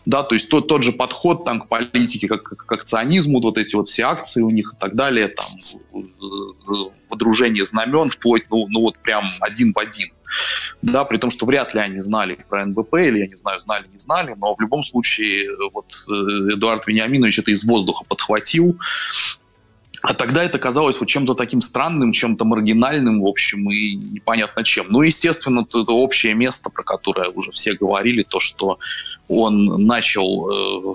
Да, 0.07 0.23
то 0.23 0.35
есть 0.35 0.49
тот, 0.49 0.69
тот 0.69 0.83
же 0.83 0.93
подход 0.93 1.45
там, 1.45 1.61
к 1.61 1.69
политике, 1.69 2.29
как, 2.29 2.43
как 2.43 2.67
к 2.67 2.73
акционизму, 2.73 3.41
вот 3.41 3.59
эти 3.59 3.77
вот 3.77 3.89
все 3.89 4.05
акции 4.05 4.41
у 4.41 4.49
них 4.49 4.73
и 4.75 4.81
так 4.81 4.95
далее, 4.95 5.29
там, 5.29 5.47
водружение 7.11 7.67
знамен, 7.67 8.09
вплоть, 8.09 8.45
ну, 8.51 8.67
ну 8.69 8.81
вот 8.81 8.99
прям 8.99 9.25
один 9.41 9.73
в 9.75 9.79
один. 9.79 10.11
Да, 10.83 11.05
при 11.05 11.19
том, 11.19 11.31
что 11.31 11.47
вряд 11.47 11.75
ли 11.75 11.81
они 11.81 12.01
знали 12.01 12.45
про 12.49 12.65
НБП, 12.65 12.95
или, 12.95 13.21
я 13.21 13.27
не 13.27 13.37
знаю, 13.37 13.61
знали, 13.61 13.87
не 13.91 13.99
знали, 13.99 14.35
но 14.37 14.55
в 14.55 14.61
любом 14.61 14.83
случае 14.83 15.49
вот 15.73 15.93
э, 16.09 16.55
Эдуард 16.55 16.87
Вениаминович 16.87 17.39
это 17.41 17.51
из 17.51 17.65
воздуха 17.65 18.05
подхватил, 18.05 18.79
а 20.07 20.15
тогда 20.15 20.45
это 20.45 20.61
казалось 20.61 21.01
вот 21.01 21.09
чем-то 21.09 21.35
таким 21.35 21.61
странным, 21.61 22.13
чем-то 22.13 22.45
маргинальным, 22.45 23.23
в 23.23 23.27
общем, 23.27 23.69
и 23.73 23.97
непонятно 23.97 24.63
чем. 24.63 24.87
Ну, 24.89 25.03
естественно, 25.03 25.67
это 25.69 25.93
общее 25.93 26.33
место, 26.35 26.71
про 26.71 26.85
которое 26.85 27.29
уже 27.31 27.51
все 27.51 27.73
говорили, 27.73 28.23
то, 28.23 28.39
что 28.39 28.79
он 29.29 29.65
начал 29.65 30.95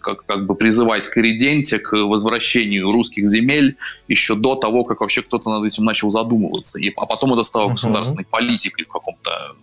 как, 0.00 0.26
как 0.26 0.46
бы 0.46 0.56
призывать 0.56 1.06
к 1.06 1.16
ириденте, 1.18 1.78
к 1.78 1.92
возвращению 1.92 2.90
русских 2.90 3.28
земель 3.28 3.76
еще 4.08 4.34
до 4.34 4.56
того, 4.56 4.82
как 4.82 5.02
вообще 5.02 5.22
кто-то 5.22 5.48
над 5.48 5.64
этим 5.64 5.84
начал 5.84 6.10
задумываться. 6.10 6.80
И, 6.80 6.92
а 6.96 7.06
потом 7.06 7.32
это 7.32 7.44
стало 7.44 7.68
uh-huh. 7.68 7.74
государственной 7.74 8.24
политикой 8.24 8.86
в 8.86 8.88
каком-то, 8.88 9.54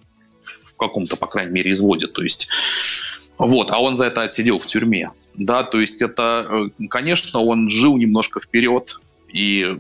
в 0.63 0.77
каком-то, 0.77 1.17
по 1.17 1.27
крайней 1.27 1.51
мере, 1.51 1.73
изводе. 1.73 2.07
То 2.07 2.23
есть 2.23 2.47
вот, 3.43 3.71
а 3.71 3.79
он 3.79 3.95
за 3.95 4.05
это 4.05 4.21
отсидел 4.21 4.57
в 4.57 4.67
тюрьме. 4.67 5.11
Да, 5.35 5.63
то 5.63 5.81
есть 5.81 6.01
это, 6.01 6.47
э, 6.79 6.87
конечно, 6.87 7.41
он 7.41 7.69
жил 7.69 7.97
немножко 7.97 8.39
вперед. 8.39 8.99
И 9.33 9.79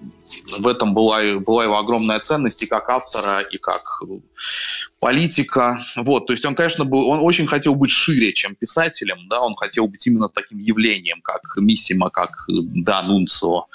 в 0.57 0.67
этом 0.67 0.95
была, 0.95 1.21
была 1.39 1.63
его 1.63 1.77
огромная 1.77 2.19
ценность 2.19 2.63
и 2.63 2.65
как 2.65 2.89
автора, 2.89 3.41
и 3.41 3.57
как 3.59 4.01
политика. 4.99 5.79
Вот, 5.95 6.25
то 6.25 6.33
есть 6.33 6.43
он, 6.43 6.55
конечно, 6.55 6.85
был, 6.85 7.07
он 7.07 7.19
очень 7.19 7.45
хотел 7.45 7.75
быть 7.75 7.91
шире, 7.91 8.33
чем 8.33 8.55
писателем, 8.55 9.27
да, 9.29 9.41
он 9.41 9.55
хотел 9.55 9.87
быть 9.87 10.07
именно 10.07 10.27
таким 10.27 10.57
явлением, 10.57 11.21
как 11.21 11.41
Миссима, 11.57 12.09
как 12.09 12.45
да, 12.47 13.03
Нунцио, 13.03 13.67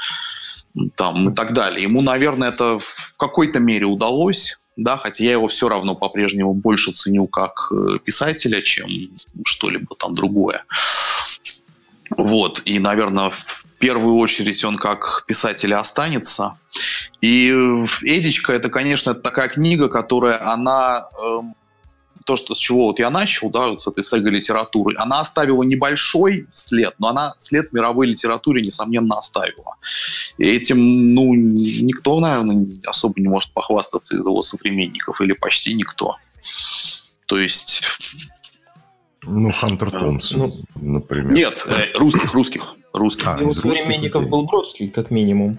там 0.96 1.30
и 1.30 1.34
так 1.34 1.52
далее. 1.52 1.84
Ему, 1.84 2.02
наверное, 2.02 2.48
это 2.48 2.80
в 2.80 3.16
какой-то 3.16 3.60
мере 3.60 3.86
удалось, 3.86 4.57
да, 4.78 4.96
хотя 4.96 5.24
я 5.24 5.32
его 5.32 5.48
все 5.48 5.68
равно 5.68 5.94
по-прежнему 5.96 6.54
больше 6.54 6.92
ценю 6.92 7.26
как 7.26 7.70
э, 7.72 7.98
писателя, 8.04 8.62
чем 8.62 8.88
что-либо 9.44 9.94
там 9.96 10.14
другое. 10.14 10.64
Вот, 12.16 12.62
и, 12.64 12.78
наверное, 12.78 13.30
в 13.30 13.64
первую 13.80 14.16
очередь 14.16 14.64
он 14.64 14.76
как 14.76 15.24
писатель 15.26 15.74
останется. 15.74 16.58
И 17.20 17.50
«Эдичка»— 18.02 18.52
это, 18.54 18.70
конечно, 18.70 19.14
такая 19.14 19.48
книга, 19.48 19.88
которая, 19.88 20.40
она... 20.52 21.08
Э, 21.20 21.40
то, 22.28 22.36
что, 22.36 22.54
с 22.54 22.58
чего 22.58 22.88
вот 22.88 22.98
я 22.98 23.08
начал, 23.08 23.48
да, 23.48 23.68
вот 23.68 23.80
с 23.80 23.86
этой 23.86 24.04
сага 24.04 24.28
литературы, 24.28 24.94
она 24.98 25.20
оставила 25.20 25.62
небольшой 25.62 26.46
след, 26.50 26.94
но 26.98 27.08
она 27.08 27.32
след 27.38 27.72
мировой 27.72 28.06
литературе, 28.06 28.60
несомненно, 28.60 29.16
оставила. 29.16 29.76
И 30.36 30.44
этим, 30.44 31.14
ну, 31.14 31.34
никто, 31.34 32.20
наверное, 32.20 32.66
особо 32.84 33.18
не 33.18 33.28
может 33.28 33.50
похвастаться 33.52 34.14
из 34.14 34.20
его 34.20 34.42
современников, 34.42 35.22
или 35.22 35.32
почти 35.32 35.72
никто. 35.72 36.16
То 37.24 37.38
есть 37.38 37.82
ну, 39.22 39.50
Хантер 39.50 39.90
Томпсон, 39.90 40.38
ну, 40.38 40.64
например. 40.74 41.32
Нет, 41.32 41.66
э, 41.66 41.96
русских, 41.96 42.34
русских, 42.34 42.74
русских. 42.92 43.26
А, 43.26 43.40
Его 43.40 43.54
современников 43.54 44.28
был 44.28 44.44
Бродский, 44.44 44.90
как 44.90 45.10
минимум. 45.10 45.58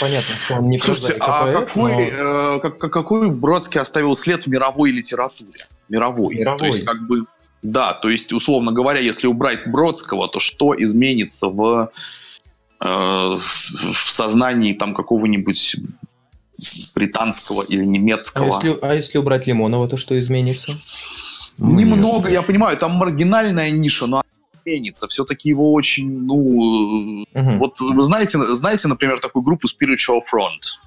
Понятно, 0.00 0.34
что 0.34 0.54
он 0.54 0.70
не 0.70 0.78
Слушайте, 0.78 1.12
а 1.20 1.42
поэт, 1.44 1.58
какой, 1.58 1.92
но... 1.92 2.56
э, 2.56 2.60
как, 2.60 2.78
какой 2.78 3.30
Бродский 3.30 3.80
оставил 3.80 4.16
след 4.16 4.44
в 4.44 4.46
мировой 4.46 4.92
литературе? 4.92 5.60
Мировой. 5.88 6.34
мировой. 6.36 6.58
То 6.58 6.66
есть, 6.66 6.84
как 6.84 7.06
бы, 7.06 7.26
да, 7.62 7.94
то 7.94 8.08
есть, 8.08 8.32
условно 8.32 8.72
говоря, 8.72 9.00
если 9.00 9.26
убрать 9.26 9.66
Бродского, 9.66 10.28
то 10.28 10.40
что 10.40 10.74
изменится 10.80 11.48
в, 11.48 11.90
э, 12.80 12.86
в 12.86 14.10
сознании 14.10 14.72
там 14.72 14.94
какого-нибудь 14.94 15.76
британского 16.94 17.62
или 17.62 17.84
немецкого? 17.84 18.58
А 18.58 18.64
если, 18.64 18.78
а 18.82 18.94
если 18.94 19.18
убрать 19.18 19.46
Лимонова, 19.46 19.88
то 19.88 19.96
что 19.96 20.18
изменится? 20.18 20.78
Ну, 21.58 21.70
Немного, 21.70 22.28
я 22.28 22.42
понимаю, 22.42 22.76
там 22.76 22.92
маргинальная 22.92 23.70
ниша, 23.70 24.06
но 24.06 24.22
изменится. 24.64 25.08
Все-таки 25.08 25.48
его 25.48 25.72
очень, 25.72 26.22
ну... 26.22 27.24
Угу. 27.34 27.58
Вот 27.58 27.80
вы 27.80 28.02
знаете, 28.02 28.38
знаете, 28.38 28.88
например, 28.88 29.20
такую 29.20 29.42
группу 29.42 29.68
Spiritual 29.68 30.20
Front? 30.20 30.80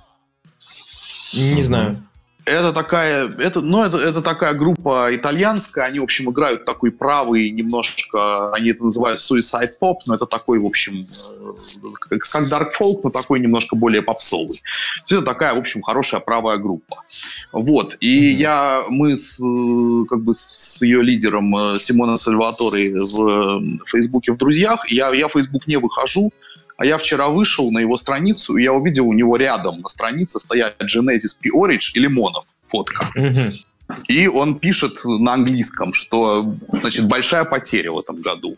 Не 1.33 1.63
знаю. 1.63 2.03
Это 2.49 2.73
такая, 2.73 3.31
это, 3.37 3.61
ну, 3.61 3.83
это, 3.83 3.97
это 3.97 4.23
такая 4.23 4.55
группа 4.55 5.09
итальянская, 5.11 5.85
они, 5.85 5.99
в 5.99 6.03
общем, 6.03 6.31
играют 6.31 6.65
такой 6.65 6.91
правый, 6.91 7.51
немножко, 7.51 8.51
они 8.55 8.71
это 8.71 8.85
называют 8.85 9.19
suicide 9.19 9.73
pop, 9.79 9.97
но 10.07 10.15
это 10.15 10.25
такой, 10.25 10.57
в 10.57 10.65
общем, 10.65 10.95
э, 10.95 12.07
как 12.09 12.23
dark 12.23 12.71
folk, 12.79 12.95
но 13.03 13.11
такой 13.11 13.39
немножко 13.39 13.75
более 13.75 14.01
попсовый. 14.01 14.59
Это 15.05 15.21
такая, 15.21 15.53
в 15.53 15.59
общем, 15.59 15.83
хорошая 15.83 16.21
правая 16.21 16.57
группа. 16.57 17.03
Вот, 17.51 17.95
и 17.99 18.33
mm-hmm. 18.33 18.39
я, 18.39 18.83
мы 18.89 19.15
с, 19.15 19.37
как 20.09 20.23
бы 20.23 20.33
с 20.33 20.81
ее 20.81 21.03
лидером 21.03 21.55
э, 21.55 21.79
Симона 21.79 22.17
Сальваторе 22.17 22.95
в 22.95 23.61
Фейсбуке 23.91 24.31
в 24.31 24.37
друзьях, 24.37 24.89
я, 24.91 25.13
я 25.13 25.27
в 25.27 25.33
Фейсбук 25.33 25.67
не 25.67 25.77
выхожу, 25.77 26.31
а 26.79 26.85
я 26.85 26.97
вчера 26.97 27.27
вышел 27.27 27.71
на 27.71 27.79
его 27.79 27.97
страницу, 27.97 28.55
и 28.55 28.63
я 28.63 28.71
увидел 28.71 29.05
у 29.05 29.13
него 29.13 29.35
рядом 29.35 29.81
на 29.81 29.89
странице 29.89 30.39
стоят 30.39 30.81
Genesis 30.81 31.35
P-Orage 31.41 31.91
и 31.93 31.99
Лимонов 31.99 32.45
фотка. 32.67 33.11
И 34.07 34.27
он 34.27 34.59
пишет 34.59 35.01
на 35.03 35.33
английском, 35.33 35.93
что, 35.93 36.53
значит, 36.71 37.05
большая 37.07 37.43
потеря 37.43 37.91
в 37.91 37.99
этом 37.99 38.21
году. 38.21 38.53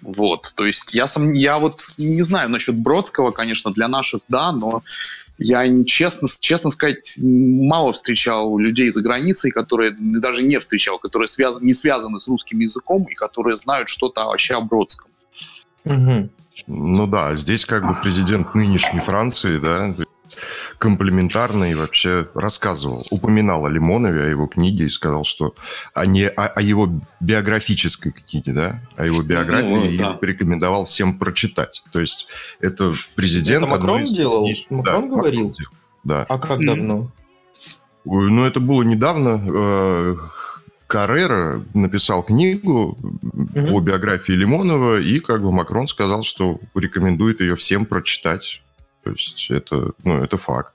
Вот, 0.00 0.52
то 0.54 0.64
есть 0.64 0.94
я, 0.94 1.06
сам, 1.06 1.32
я 1.32 1.58
вот 1.58 1.80
не 1.98 2.22
знаю 2.22 2.48
насчет 2.48 2.80
Бродского, 2.82 3.30
конечно, 3.30 3.70
для 3.72 3.88
наших, 3.88 4.22
да, 4.28 4.52
но 4.52 4.82
я, 5.38 5.66
честно, 5.84 6.28
честно 6.40 6.70
сказать, 6.70 7.18
мало 7.20 7.92
встречал 7.92 8.56
людей 8.58 8.90
за 8.90 9.02
границей, 9.02 9.50
которые 9.50 9.94
даже 9.98 10.42
не 10.42 10.58
встречал, 10.60 10.98
которые 10.98 11.28
связ, 11.28 11.60
не 11.60 11.74
связаны 11.74 12.20
с 12.20 12.28
русским 12.28 12.60
языком 12.60 13.04
и 13.04 13.14
которые 13.14 13.56
знают 13.56 13.88
что-то 13.88 14.26
вообще 14.26 14.54
о 14.54 14.60
Бродском. 14.60 15.08
Угу. 15.84 16.30
Ну 16.66 17.06
да, 17.06 17.34
здесь 17.34 17.64
как 17.64 17.86
бы 17.86 17.96
президент 18.02 18.54
нынешней 18.54 19.00
Франции, 19.00 19.58
да, 19.58 19.94
комплементарно 20.78 21.70
и 21.70 21.74
вообще 21.74 22.28
рассказывал, 22.34 23.02
упоминал 23.10 23.64
о 23.64 23.68
Лимонове, 23.68 24.24
о 24.24 24.26
его 24.26 24.46
книге 24.46 24.86
и 24.86 24.88
сказал, 24.88 25.24
что 25.24 25.54
о, 25.94 26.06
не, 26.06 26.28
о, 26.28 26.46
о 26.46 26.60
его 26.60 26.90
биографической 27.20 28.12
книге, 28.12 28.52
да, 28.52 28.80
о 28.96 29.06
его 29.06 29.22
биографии 29.22 29.68
ну, 29.68 29.84
и 29.84 29.96
да. 29.96 30.18
рекомендовал 30.20 30.86
всем 30.86 31.18
прочитать. 31.18 31.82
То 31.92 32.00
есть 32.00 32.26
это 32.60 32.94
президент... 33.14 33.64
Это 33.64 33.70
Макрон 33.70 34.06
сделал? 34.06 34.48
Макрон 34.70 35.08
да, 35.08 35.16
говорил? 35.16 35.48
Макрон 35.48 35.66
да. 36.04 36.26
А 36.28 36.38
как 36.38 36.64
давно? 36.64 37.10
Ну, 38.04 38.44
это 38.44 38.60
было 38.60 38.82
недавно. 38.82 39.40
Э, 39.46 40.16
Каррера 40.94 41.60
написал 41.74 42.22
книгу 42.22 42.96
mm 43.02 43.68
по 43.68 43.80
биографии 43.80 44.30
Лимонова, 44.32 45.00
и 45.00 45.18
как 45.18 45.42
бы 45.42 45.50
Макрон 45.50 45.88
сказал, 45.88 46.22
что 46.22 46.60
рекомендует 46.76 47.40
ее 47.40 47.56
всем 47.56 47.84
прочитать. 47.84 48.62
То 49.02 49.10
есть 49.10 49.50
это, 49.50 49.90
ну, 50.04 50.22
это 50.22 50.38
факт. 50.38 50.74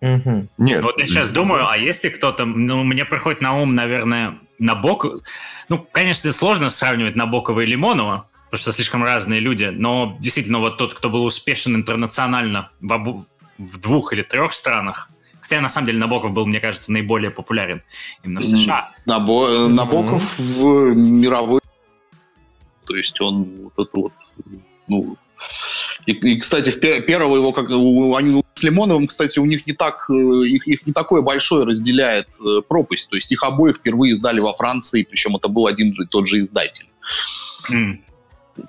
Угу. 0.00 0.48
Нет. 0.58 0.82
Вот 0.82 0.98
я 0.98 1.06
сейчас 1.06 1.30
думаю, 1.30 1.68
а 1.68 1.78
если 1.78 2.08
кто-то, 2.08 2.44
ну, 2.44 2.82
мне 2.82 3.04
приходит 3.04 3.40
на 3.40 3.56
ум, 3.56 3.76
наверное, 3.76 4.36
Набоков. 4.58 5.22
Ну, 5.68 5.86
конечно, 5.92 6.32
сложно 6.32 6.68
сравнивать 6.68 7.14
Набокова 7.14 7.60
и 7.60 7.66
Лимонова, 7.66 8.26
потому 8.46 8.58
что 8.58 8.72
слишком 8.72 9.04
разные 9.04 9.38
люди, 9.38 9.66
но 9.66 10.16
действительно 10.18 10.58
вот 10.58 10.76
тот, 10.76 10.94
кто 10.94 11.08
был 11.08 11.24
успешен 11.24 11.76
интернационально 11.76 12.72
в, 12.80 12.92
обу... 12.92 13.26
в 13.58 13.78
двух 13.78 14.12
или 14.12 14.22
трех 14.22 14.54
странах, 14.54 15.08
Хотя, 15.42 15.60
на 15.60 15.68
самом 15.68 15.88
деле, 15.88 15.98
Набоков 15.98 16.32
был, 16.32 16.46
мне 16.46 16.60
кажется, 16.60 16.92
наиболее 16.92 17.30
популярен 17.30 17.82
именно 18.24 18.40
в 18.40 18.44
США. 18.44 18.94
Набо... 19.04 19.48
Э, 19.48 19.66
Набоков 19.66 20.38
mm-hmm. 20.38 20.92
в 20.92 20.96
мировой... 20.96 21.60
То 22.86 22.96
есть 22.96 23.20
он 23.20 23.70
вот 23.76 23.86
это 23.86 23.96
вот... 23.98 24.12
Ну, 24.86 25.16
и, 26.06 26.12
и, 26.12 26.38
кстати, 26.38 26.70
в 26.70 26.80
пер, 26.80 27.02
первого 27.02 27.36
его, 27.36 27.52
как 27.52 27.70
у, 27.70 28.14
они 28.14 28.42
с 28.54 28.62
Лимоновым, 28.62 29.06
кстати, 29.08 29.38
у 29.38 29.44
них 29.44 29.66
не 29.66 29.72
так, 29.72 30.06
э, 30.08 30.12
их, 30.12 30.66
их 30.66 30.86
не 30.86 30.92
такое 30.92 31.22
большое 31.22 31.64
разделяет 31.64 32.28
э, 32.40 32.62
пропасть. 32.66 33.08
То 33.08 33.16
есть 33.16 33.30
их 33.32 33.42
обоих 33.42 33.78
впервые 33.78 34.12
издали 34.12 34.40
во 34.40 34.54
Франции, 34.54 35.02
причем 35.02 35.36
это 35.36 35.48
был 35.48 35.66
один 35.66 35.90
и 35.90 36.06
тот 36.06 36.28
же 36.28 36.40
издатель. 36.40 36.86
Mm. 37.72 37.98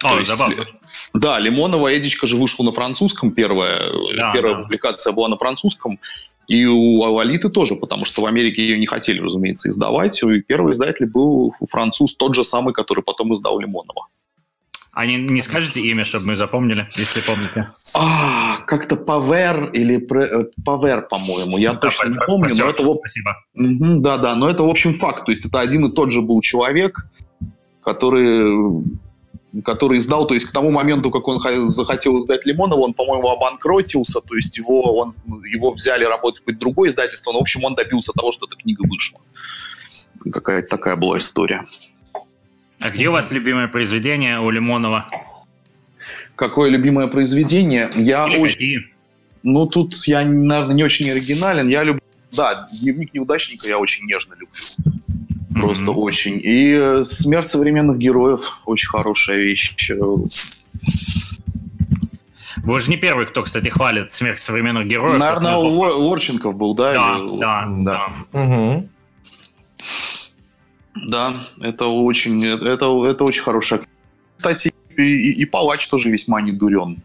О, 0.03 0.17
есть, 0.17 0.29
забавно. 0.29 0.65
Да, 1.13 1.39
Лимонова 1.39 1.95
Эдичка 1.95 2.27
же 2.27 2.37
вышла 2.37 2.63
на 2.63 2.71
французском 2.71 3.31
первая. 3.31 3.91
Да, 4.15 4.31
первая 4.33 4.55
да. 4.55 4.61
публикация 4.61 5.11
была 5.13 5.27
на 5.27 5.37
французском. 5.37 5.99
И 6.47 6.65
у 6.65 7.17
Алиты 7.17 7.49
тоже, 7.49 7.75
потому 7.75 8.05
что 8.05 8.21
в 8.21 8.25
Америке 8.25 8.61
ее 8.61 8.77
не 8.77 8.85
хотели, 8.85 9.19
разумеется, 9.19 9.69
издавать. 9.69 10.21
И 10.23 10.41
первый 10.41 10.73
издатель 10.73 11.05
был 11.05 11.53
француз, 11.69 12.15
тот 12.15 12.35
же 12.35 12.43
самый, 12.43 12.73
который 12.73 13.03
потом 13.03 13.33
издал 13.33 13.59
Лимонова. 13.59 14.07
А 14.91 15.07
не, 15.07 15.17
не 15.17 15.41
скажете 15.41 15.81
имя, 15.81 16.05
чтобы 16.05 16.27
мы 16.27 16.35
запомнили, 16.35 16.87
если 16.95 17.21
помните? 17.21 17.67
А, 17.95 18.59
как-то 18.67 18.95
Павер 18.95 19.71
или 19.71 19.97
Павер, 19.97 21.07
по-моему. 21.09 21.57
Я 21.57 21.73
да, 21.73 21.79
точно 21.79 22.09
не 22.09 22.19
помню. 22.27 22.49
Спасибо. 22.49 22.67
Но 22.67 22.93
это, 22.93 22.99
Спасибо. 22.99 23.35
Угу, 23.55 24.01
да, 24.01 24.17
да, 24.19 24.35
но 24.35 24.47
это 24.49 24.61
в 24.61 24.69
общем 24.69 24.99
факт. 24.99 25.25
То 25.25 25.31
есть 25.31 25.45
это 25.45 25.59
один 25.61 25.85
и 25.85 25.91
тот 25.91 26.11
же 26.11 26.21
был 26.21 26.41
человек, 26.41 27.07
который 27.81 28.83
который 29.61 29.99
издал, 29.99 30.25
то 30.25 30.33
есть 30.33 30.47
к 30.47 30.51
тому 30.51 30.71
моменту, 30.71 31.11
как 31.11 31.27
он 31.27 31.71
захотел 31.71 32.19
издать 32.19 32.45
Лимонова, 32.45 32.79
он, 32.79 32.93
по-моему, 32.93 33.29
обанкротился, 33.29 34.19
то 34.21 34.35
есть 34.35 34.57
его, 34.57 34.97
он, 34.97 35.13
его 35.45 35.73
взяли 35.73 36.05
работать 36.05 36.41
в 36.45 36.57
другое 36.57 36.89
издательство, 36.89 37.31
но, 37.31 37.39
в 37.39 37.41
общем, 37.43 37.63
он 37.63 37.75
добился 37.75 38.11
того, 38.13 38.31
что 38.31 38.47
эта 38.47 38.55
книга 38.55 38.83
вышла. 38.87 39.19
Какая-то 40.31 40.67
такая 40.67 40.95
была 40.95 41.19
история. 41.19 41.67
А 42.79 42.89
где 42.89 43.09
у 43.09 43.11
вас 43.11 43.31
любимое 43.31 43.67
произведение 43.67 44.39
у 44.39 44.49
Лимонова? 44.49 45.09
Какое 46.35 46.69
любимое 46.69 47.07
произведение? 47.07 47.91
Я 47.95 48.27
Или 48.27 48.37
очень... 48.37 48.53
Какие? 48.53 48.79
Ну, 49.43 49.67
тут 49.67 49.95
я, 50.07 50.25
наверное, 50.25 50.75
не 50.75 50.83
очень 50.83 51.09
оригинален. 51.09 51.67
Я 51.67 51.83
люблю... 51.83 52.01
Да, 52.31 52.67
«Дневник 52.81 53.13
неудачника» 53.13 53.67
я 53.67 53.77
очень 53.77 54.05
нежно 54.05 54.33
люблю. 54.33 54.49
Просто 55.63 55.85
mm-hmm. 55.85 55.95
очень. 55.95 56.39
И 56.43 56.73
э, 56.79 57.03
смерть 57.03 57.49
современных 57.49 57.97
героев 57.97 58.59
очень 58.65 58.89
хорошая 58.89 59.37
вещь. 59.37 59.89
Вы 62.57 62.79
же 62.79 62.89
не 62.89 62.97
первый, 62.97 63.25
кто, 63.25 63.43
кстати, 63.43 63.69
хвалит 63.69 64.11
смерть 64.11 64.39
современных 64.39 64.87
героев. 64.87 65.19
Наверное, 65.19 65.55
Лор- 65.55 65.95
Лорченков 65.95 66.55
был, 66.55 66.73
да? 66.75 66.93
Да, 66.93 67.17
Или... 67.17 67.39
да, 67.39 67.65
да. 67.67 68.07
да. 68.31 68.43
Угу. 68.43 68.89
Да, 71.07 71.31
это 71.61 71.87
очень, 71.87 72.45
это, 72.45 73.05
это 73.05 73.23
очень 73.23 73.41
хорошая. 73.41 73.81
Кстати, 74.37 74.73
и, 74.97 75.31
и 75.31 75.45
Палач 75.45 75.87
тоже 75.87 76.09
весьма 76.09 76.41
не 76.41 76.51
дурен. 76.51 77.01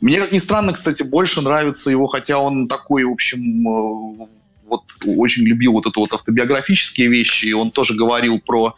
Мне, 0.00 0.20
как 0.20 0.32
ни 0.32 0.38
странно, 0.38 0.72
кстати, 0.72 1.02
больше 1.02 1.40
нравится 1.40 1.90
его, 1.90 2.06
хотя 2.06 2.38
он 2.38 2.68
такой, 2.68 3.04
в 3.04 3.10
общем, 3.10 3.68
э, 3.68 4.26
вот 4.66 4.82
очень 5.04 5.44
любил 5.44 5.72
вот 5.72 5.86
это 5.86 5.98
вот 6.00 6.12
автобиографические 6.12 7.08
вещи, 7.08 7.46
и 7.46 7.52
он 7.52 7.70
тоже 7.70 7.94
говорил 7.94 8.40
про 8.40 8.74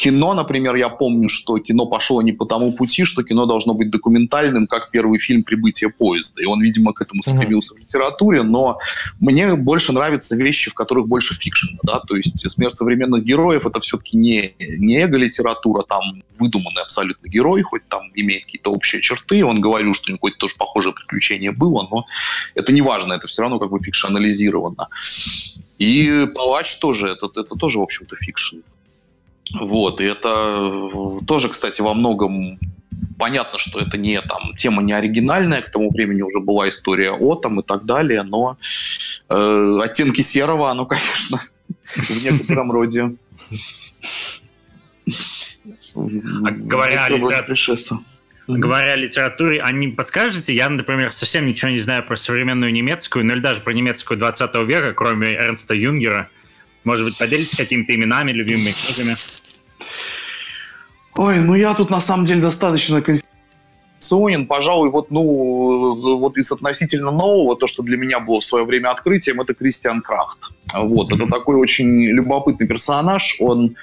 Кино, 0.00 0.32
например, 0.32 0.76
я 0.76 0.88
помню, 0.88 1.28
что 1.28 1.58
кино 1.58 1.84
пошло 1.84 2.22
не 2.22 2.32
по 2.32 2.46
тому 2.46 2.72
пути, 2.72 3.04
что 3.04 3.22
кино 3.22 3.44
должно 3.44 3.74
быть 3.74 3.90
документальным, 3.90 4.66
как 4.66 4.90
первый 4.90 5.18
фильм 5.18 5.42
«Прибытие 5.42 5.90
поезда». 5.90 6.40
И 6.40 6.46
он, 6.46 6.62
видимо, 6.62 6.94
к 6.94 7.02
этому 7.02 7.20
стремился 7.20 7.74
mm-hmm. 7.74 7.76
в 7.76 7.80
литературе, 7.80 8.42
но 8.42 8.78
мне 9.20 9.56
больше 9.56 9.92
нравятся 9.92 10.36
вещи, 10.36 10.70
в 10.70 10.74
которых 10.74 11.06
больше 11.06 11.34
fiction. 11.34 11.76
Да? 11.82 12.00
То 12.00 12.16
есть 12.16 12.50
«Смерть 12.50 12.78
современных 12.78 13.24
героев»— 13.24 13.66
это 13.66 13.78
все-таки 13.82 14.16
не, 14.16 14.54
не 14.58 15.02
эго-литература, 15.02 15.82
там 15.82 16.22
выдуманный 16.38 16.80
абсолютно 16.80 17.28
герой, 17.28 17.60
хоть 17.60 17.86
там 17.88 18.10
имеет 18.14 18.46
какие-то 18.46 18.72
общие 18.72 19.02
черты. 19.02 19.44
Он 19.44 19.60
говорил, 19.60 19.92
что 19.92 20.12
у 20.12 20.14
него 20.14 20.30
тоже 20.38 20.54
похожее 20.56 20.94
приключение 20.94 21.52
было, 21.52 21.86
но 21.90 22.06
это 22.54 22.72
не 22.72 22.80
важно, 22.80 23.12
это 23.12 23.28
все 23.28 23.42
равно 23.42 23.58
как 23.58 23.70
бы 23.70 23.78
фикшнализировано. 23.78 24.88
И 25.78 26.26
«Палач» 26.34 26.76
тоже, 26.76 27.08
это, 27.08 27.26
это 27.26 27.54
тоже, 27.54 27.78
в 27.78 27.82
общем-то, 27.82 28.16
fiction. 28.16 28.60
Вот, 29.54 30.00
и 30.00 30.04
это 30.04 31.20
тоже, 31.26 31.48
кстати, 31.48 31.80
во 31.80 31.94
многом 31.94 32.58
понятно, 33.18 33.58
что 33.58 33.80
это 33.80 33.98
не 33.98 34.20
там 34.20 34.54
тема 34.56 34.82
не 34.82 34.92
оригинальная, 34.92 35.60
к 35.62 35.70
тому 35.70 35.90
времени 35.90 36.22
уже 36.22 36.40
была 36.40 36.68
история 36.68 37.12
о 37.12 37.34
там 37.34 37.60
и 37.60 37.62
так 37.62 37.84
далее, 37.84 38.22
но 38.22 38.56
э, 39.28 39.78
оттенки 39.82 40.22
серого, 40.22 40.70
оно, 40.70 40.86
конечно, 40.86 41.38
в 41.94 42.24
некотором 42.24 42.72
роде. 42.72 43.12
А 46.44 46.50
говоря, 46.50 47.04
о 47.04 47.10
литературе, 47.10 48.00
говоря 48.46 48.92
о 48.92 48.96
литературе, 48.96 49.60
а 49.60 49.72
не 49.72 49.88
подскажете, 49.88 50.54
я, 50.54 50.68
например, 50.68 51.12
совсем 51.12 51.46
ничего 51.46 51.70
не 51.70 51.78
знаю 51.78 52.04
про 52.04 52.16
современную 52.16 52.72
немецкую, 52.72 53.26
ну 53.26 53.34
или 53.34 53.40
даже 53.40 53.60
про 53.60 53.72
немецкую 53.72 54.18
20 54.18 54.54
века, 54.66 54.92
кроме 54.94 55.32
Эрнста 55.32 55.74
Юнгера. 55.74 56.28
Может 56.84 57.04
быть, 57.04 57.18
поделитесь 57.18 57.56
какими-то 57.56 57.94
именами, 57.94 58.32
любимыми 58.32 58.72
книгами? 58.72 59.16
Ой, 61.16 61.40
ну 61.40 61.54
я 61.54 61.74
тут 61.74 61.90
на 61.90 62.00
самом 62.00 62.24
деле 62.24 62.40
достаточно 62.40 63.02
конституционен. 63.02 64.46
Пожалуй, 64.46 64.90
вот, 64.90 65.10
ну, 65.10 66.18
вот 66.18 66.36
из 66.36 66.50
относительно 66.52 67.10
нового, 67.10 67.56
то, 67.56 67.66
что 67.66 67.82
для 67.82 67.96
меня 67.96 68.20
было 68.20 68.40
в 68.40 68.44
свое 68.44 68.64
время 68.64 68.90
открытием, 68.90 69.40
это 69.40 69.54
Кристиан 69.54 70.02
Крахт. 70.02 70.38
Вот, 70.74 71.12
это 71.12 71.26
такой 71.26 71.56
очень 71.56 72.04
любопытный 72.04 72.66
персонаж. 72.66 73.36
Он 73.40 73.76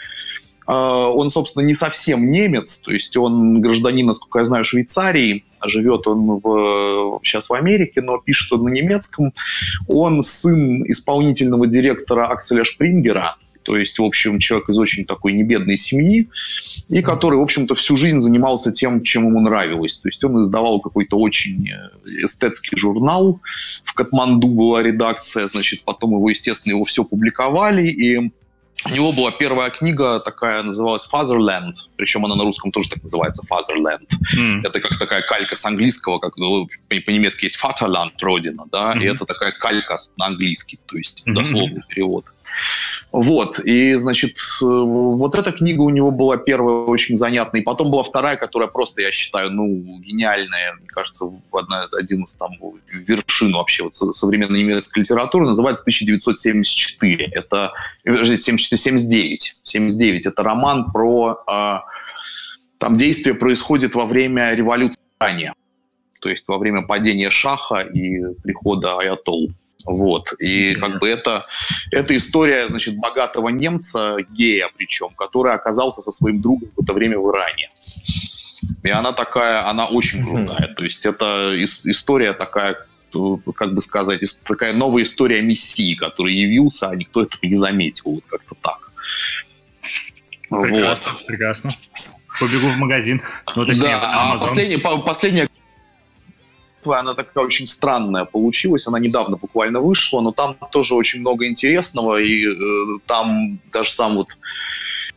э, 0.67 0.71
он, 0.71 1.29
собственно, 1.29 1.63
не 1.63 1.75
совсем 1.75 2.31
немец, 2.31 2.79
то 2.79 2.91
есть 2.91 3.15
он 3.17 3.61
гражданин, 3.61 4.05
насколько 4.05 4.39
я 4.39 4.45
знаю, 4.45 4.65
Швейцарии, 4.65 5.45
живет 5.65 6.07
он 6.07 6.39
в, 6.43 7.19
сейчас 7.23 7.49
в 7.49 7.53
Америке, 7.53 8.01
но 8.01 8.17
пишет 8.17 8.51
он 8.53 8.63
на 8.63 8.69
немецком. 8.69 9.33
Он 9.87 10.23
сын 10.23 10.83
исполнительного 10.83 11.67
директора 11.67 12.27
Акселя 12.27 12.63
Шпрингера, 12.63 13.35
то 13.67 13.75
есть, 13.75 13.99
в 13.99 14.03
общем, 14.05 14.39
человек 14.39 14.69
из 14.69 14.77
очень 14.77 15.03
такой 15.03 15.33
небедной 15.33 15.75
семьи, 15.75 16.29
и 16.87 17.01
который, 17.01 17.37
в 17.37 17.41
общем-то, 17.41 17.75
всю 17.75 17.97
жизнь 17.97 18.21
занимался 18.21 18.71
тем, 18.71 19.03
чем 19.03 19.27
ему 19.27 19.41
нравилось. 19.41 19.97
То 19.97 20.07
есть 20.07 20.23
он 20.23 20.41
издавал 20.41 20.79
какой-то 20.79 21.17
очень 21.17 21.67
э, 21.69 21.89
эстетский 22.23 22.77
журнал, 22.77 23.41
в 23.83 23.93
Катманду 23.93 24.47
была 24.47 24.81
редакция, 24.81 25.47
значит, 25.47 25.83
потом 25.83 26.11
его, 26.11 26.29
естественно, 26.29 26.75
его 26.75 26.85
все 26.85 27.03
публиковали, 27.03 27.89
и 27.89 28.31
у 28.85 28.89
него 28.89 29.11
была 29.11 29.31
первая 29.31 29.69
книга, 29.69 30.19
такая 30.19 30.63
называлась 30.63 31.07
Fatherland, 31.11 31.73
причем 31.97 32.23
она 32.25 32.35
на 32.35 32.43
русском 32.43 32.71
тоже 32.71 32.89
так 32.89 33.03
называется, 33.03 33.41
Fatherland. 33.49 34.07
Mm. 34.37 34.61
Это 34.63 34.79
как 34.79 34.97
такая 34.97 35.23
калька 35.23 35.55
с 35.55 35.65
английского, 35.65 36.19
как 36.19 36.37
ну, 36.37 36.67
по-немецки 36.89 37.45
есть 37.45 37.57
Vaterland, 37.61 38.11
родина, 38.21 38.63
да, 38.71 38.93
mm-hmm. 38.93 39.03
и 39.03 39.05
это 39.07 39.25
такая 39.25 39.51
калька 39.51 39.97
на 40.15 40.27
английский, 40.27 40.77
то 40.85 40.97
есть 40.97 41.23
mm-hmm. 41.25 41.33
дословный 41.33 41.81
перевод. 41.89 42.25
Вот, 43.13 43.59
и, 43.59 43.95
значит, 43.95 44.37
вот 44.61 45.35
эта 45.35 45.51
книга 45.51 45.81
у 45.81 45.89
него 45.89 46.11
была 46.11 46.37
первая 46.37 46.85
очень 46.85 47.15
занятная, 47.15 47.61
и 47.61 47.63
потом 47.63 47.89
была 47.89 48.03
вторая, 48.03 48.35
которая 48.35 48.69
просто, 48.69 49.01
я 49.01 49.11
считаю, 49.11 49.49
ну, 49.49 49.67
гениальная, 49.99 50.73
мне 50.73 50.87
кажется, 50.87 51.25
одна, 51.51 51.85
один 51.97 52.23
из 52.23 52.35
там 52.35 52.51
вершин 52.91 53.53
вообще 53.53 53.83
вот 53.83 53.95
современной 53.95 54.59
немецкой 54.59 54.99
литературы, 54.99 55.45
называется 55.45 55.83
1974. 55.83 57.31
Это, 57.33 57.71
74, 58.03 58.77
79. 58.77 59.43
79 59.43 60.25
это 60.25 60.43
роман 60.43 60.91
про... 60.91 61.41
Э, 61.49 61.79
там 62.77 62.93
действие 62.93 63.35
происходит 63.35 63.95
во 63.95 64.05
время 64.05 64.53
революции 64.53 65.01
то 66.21 66.29
есть 66.29 66.47
во 66.47 66.57
время 66.57 66.81
падения 66.81 67.29
Шаха 67.29 67.79
и 67.79 68.33
прихода 68.43 68.97
Аятолл. 68.97 69.49
Вот. 69.87 70.33
И 70.39 70.75
как 70.75 70.99
бы 70.99 71.07
это, 71.07 71.45
это 71.91 72.15
история, 72.15 72.67
значит, 72.67 72.97
богатого 72.97 73.47
немца, 73.49 74.17
гея 74.31 74.69
причем, 74.75 75.09
который 75.17 75.53
оказался 75.53 76.01
со 76.01 76.11
своим 76.11 76.41
другом 76.41 76.69
в 76.75 76.83
это 76.83 76.93
время 76.93 77.17
в 77.17 77.29
Иране. 77.31 77.69
И 78.83 78.89
она 78.89 79.13
такая, 79.13 79.67
она 79.67 79.87
очень 79.87 80.23
крутая. 80.25 80.73
То 80.73 80.83
есть 80.83 81.05
это 81.05 81.53
история 81.55 82.33
такая, 82.33 82.77
как 83.55 83.73
бы 83.73 83.79
сказать, 83.79 84.21
такая 84.43 84.73
новая 84.73 85.03
история 85.03 85.41
Мессии, 85.41 85.95
который 85.95 86.33
явился, 86.33 86.89
а 86.89 86.95
никто 86.95 87.23
этого 87.23 87.39
не 87.43 87.55
заметил. 87.55 88.11
Вот 88.11 88.23
как-то 88.27 88.55
так. 88.61 88.79
Прекрасно, 90.49 91.11
вот. 91.13 91.25
прекрасно. 91.25 91.71
Побегу 92.39 92.67
в 92.67 92.77
магазин. 92.77 93.21
Ну, 93.55 93.65
точнее, 93.65 93.83
да, 93.83 94.31
а 94.33 94.37
последняя, 94.37 94.77
последняя 94.77 95.47
она 96.85 97.13
такая 97.13 97.45
очень 97.45 97.67
странная 97.67 98.25
получилась. 98.25 98.87
Она 98.87 98.99
недавно 98.99 99.37
буквально 99.37 99.81
вышла, 99.81 100.21
но 100.21 100.31
там 100.31 100.55
тоже 100.71 100.95
очень 100.95 101.21
много 101.21 101.47
интересного, 101.47 102.21
и 102.21 102.45
э, 102.47 102.99
там 103.05 103.59
даже 103.73 103.91
сам 103.91 104.15
вот 104.15 104.37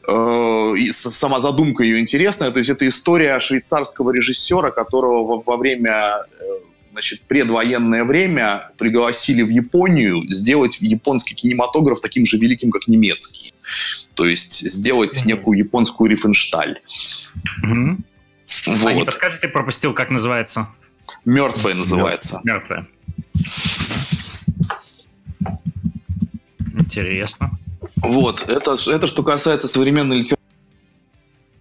э, 0.09 0.75
и 0.79 0.92
сама 0.92 1.40
задумка 1.40 1.83
ее 1.83 2.01
интересная. 2.01 2.51
То 2.51 2.59
есть 2.59 2.70
это 2.70 2.88
история 2.88 3.40
швейцарского 3.40 4.11
режиссера, 4.11 4.70
которого 4.70 5.25
во, 5.25 5.42
во 5.42 5.57
время 5.57 6.25
э, 6.40 6.44
значит, 6.92 7.23
предвоенное 7.23 8.05
время 8.05 8.70
пригласили 8.79 9.42
в 9.42 9.49
Японию 9.49 10.18
сделать 10.29 10.79
японский 10.81 11.35
кинематограф 11.35 12.01
таким 12.01 12.27
же 12.27 12.37
великим, 12.38 12.70
как 12.70 12.88
немецкий. 12.88 13.53
То 14.14 14.27
есть 14.27 14.61
сделать 14.70 15.25
некую 15.25 15.59
японскую 15.59 16.11
Рифеншталь. 16.11 16.81
Mm-hmm. 17.64 17.96
Вот. 18.66 18.87
А 18.87 18.92
не 18.92 19.05
подскажете, 19.05 19.49
пропустил, 19.49 19.94
как 19.94 20.11
называется? 20.11 20.68
Мертвая 21.27 21.75
называется. 21.75 22.41
Мертвая. 22.45 22.89
Интересно. 26.79 27.51
Вот, 28.03 28.49
это, 28.49 28.77
это 28.87 29.07
что 29.07 29.23
касается 29.23 29.69
современной 29.69 30.19
литературы. 30.19 30.41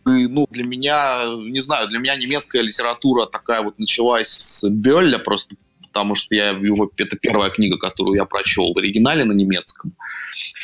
Ну, 0.06 0.48
для 0.50 0.64
меня, 0.64 1.26
не 1.38 1.60
знаю, 1.60 1.88
для 1.88 2.00
меня 2.00 2.16
немецкая 2.16 2.62
литература 2.62 3.26
такая 3.26 3.62
вот 3.62 3.78
началась 3.78 4.30
с 4.30 4.68
Бёлля, 4.68 5.20
просто 5.20 5.56
потому 5.82 6.16
что 6.16 6.34
я 6.36 6.50
его, 6.50 6.90
это 6.98 7.16
первая 7.18 7.50
книга, 7.50 7.78
которую 7.78 8.16
я 8.16 8.26
прочел 8.26 8.74
в 8.74 8.78
оригинале 8.78 9.24
на 9.24 9.34
немецком. 9.34 9.94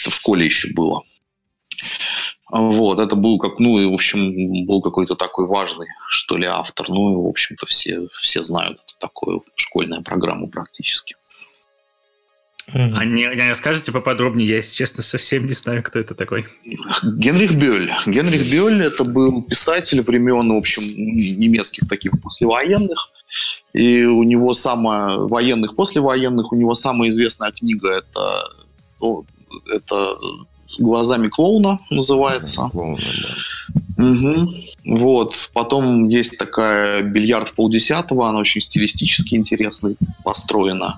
Это 0.01 0.09
в 0.09 0.15
школе 0.15 0.45
еще 0.45 0.73
было. 0.73 1.03
Вот, 2.51 2.99
это 2.99 3.15
был 3.15 3.39
как, 3.39 3.59
ну, 3.59 3.79
и, 3.79 3.85
в 3.85 3.93
общем, 3.93 4.65
был 4.65 4.81
какой-то 4.81 5.15
такой 5.15 5.47
важный, 5.47 5.87
что 6.07 6.37
ли, 6.37 6.45
автор. 6.45 6.89
Ну, 6.89 7.13
и, 7.13 7.23
в 7.23 7.27
общем-то, 7.27 7.65
все, 7.65 8.07
все 8.19 8.43
знают 8.43 8.79
такую 8.99 9.43
школьную 9.55 10.03
программу 10.03 10.47
практически. 10.47 11.15
А 12.67 13.05
не, 13.05 13.21
не 13.23 13.49
расскажете 13.49 13.91
поподробнее? 13.91 14.47
Я, 14.47 14.55
если 14.57 14.75
честно, 14.75 15.03
совсем 15.03 15.45
не 15.45 15.53
знаю, 15.53 15.83
кто 15.83 15.99
это 15.99 16.15
такой. 16.15 16.47
Генрих 17.03 17.53
Бёль. 17.55 17.91
Генрих 18.07 18.51
Бёль– 18.51 18.81
это 18.83 19.03
был 19.03 19.43
писатель 19.43 20.01
времен, 20.01 20.51
в 20.51 20.57
общем, 20.57 20.81
немецких 20.81 21.87
таких 21.87 22.13
послевоенных. 22.23 23.11
И 23.73 24.03
у 24.05 24.23
него 24.23 24.55
самая 24.55 25.17
военных, 25.17 25.75
послевоенных, 25.75 26.51
у 26.51 26.55
него 26.55 26.73
самая 26.73 27.09
известная 27.09 27.51
книга– 27.51 27.91
это, 27.97 28.45
это 29.71 30.17
глазами 30.79 31.27
клоуна 31.27 31.79
называется. 31.91 32.69
Клоуна, 32.71 32.97
да. 32.97 33.81
Угу. 33.97 34.53
Вот. 34.85 35.49
Потом 35.53 36.07
есть 36.07 36.37
такая 36.37 37.01
бильярд 37.01 37.53
полдесятого, 37.53 38.27
она 38.27 38.39
очень 38.39 38.61
стилистически 38.61 39.35
интересно 39.35 39.91
построена. 40.23 40.97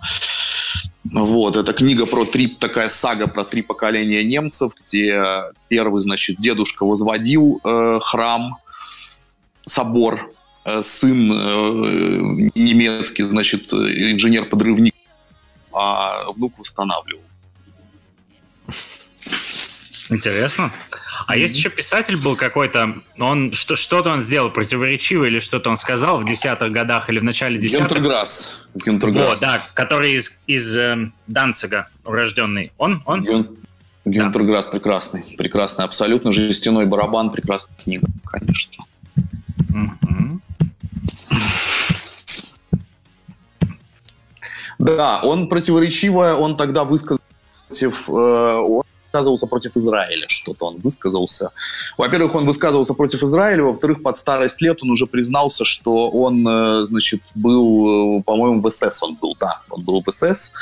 Вот, 1.14 1.56
это 1.56 1.74
книга 1.74 2.06
про 2.06 2.26
три, 2.26 2.48
такая 2.48 2.90
сага 2.90 3.28
про 3.28 3.46
три 3.46 3.62
поколения 3.62 4.24
немцев, 4.24 4.74
где 4.76 5.24
первый, 5.70 6.02
значит, 6.02 6.38
дедушка 6.38 6.86
возводил 6.86 7.62
э, 7.64 8.00
храм, 8.02 8.58
собор, 9.64 10.30
э, 10.66 10.84
сын 10.84 11.32
э, 11.32 12.50
немецкий, 12.56 13.24
значит, 13.24 13.72
инженер-подрывник, 13.72 14.96
а 15.72 16.30
внук 16.32 16.58
восстанавливал. 16.58 17.22
Интересно. 20.10 20.72
А 21.26 21.36
mm-hmm. 21.36 21.40
есть 21.40 21.56
еще 21.56 21.70
писатель 21.70 22.18
был 22.18 22.36
какой-то, 22.36 22.96
он 23.18 23.52
что, 23.54 23.76
что-то 23.76 24.10
он 24.10 24.22
сделал 24.22 24.50
противоречивое 24.50 25.30
или 25.30 25.40
что-то 25.40 25.70
он 25.70 25.78
сказал 25.78 26.20
в 26.20 26.26
десятых 26.26 26.72
годах 26.72 27.10
или 27.10 27.20
в 27.20 27.24
начале 27.24 27.58
десятых. 27.58 27.88
Гюнтерграсс. 27.88 28.72
Гюнтерграсс. 28.76 29.30
Вот, 29.30 29.40
да, 29.40 29.66
который 29.74 30.14
из, 30.14 30.40
из 30.46 30.78
э, 30.78 31.12
Данцига 31.28 31.88
урожденный. 32.06 32.72
Он? 32.78 33.02
Он? 33.06 33.24
Гюн... 33.24 33.58
Гюнтерграсс 34.06 34.66
да. 34.66 34.72
прекрасный. 34.72 35.24
Прекрасный, 35.38 35.86
абсолютно. 35.86 36.32
Жестяной 36.32 36.86
барабан, 36.86 37.32
прекрасная 37.32 37.76
книга, 37.84 38.08
конечно. 38.26 38.84
Mm-hmm. 39.70 40.40
Да, 44.80 45.22
он 45.24 45.50
противоречиво, 45.50 46.36
он 46.36 46.56
тогда 46.56 46.84
высказал 46.84 47.22
против, 47.68 48.08
э, 48.10 48.12
он 48.12 48.84
высказывался 49.08 49.48
против 49.48 49.78
Израиля, 49.78 50.26
что-то 50.28 50.68
он 50.68 50.78
высказался. 50.78 51.52
Во-первых, 51.98 52.36
он 52.36 52.46
высказывался 52.46 52.94
против 52.94 53.24
Израиля, 53.24 53.64
во-вторых, 53.64 54.04
под 54.04 54.18
старость 54.18 54.62
лет 54.62 54.84
он 54.84 54.92
уже 54.92 55.08
признался, 55.08 55.66
что 55.66 56.10
он, 56.10 56.48
э, 56.48 56.86
значит, 56.86 57.22
был, 57.36 58.20
э, 58.20 58.24
по-моему, 58.24 58.62
в 58.62 58.70
СС 58.70 59.02
он 59.04 59.16
был, 59.16 59.36
да, 59.40 59.62
он 59.70 59.84
был 59.84 60.04
в 60.06 60.12
СС, 60.12 60.54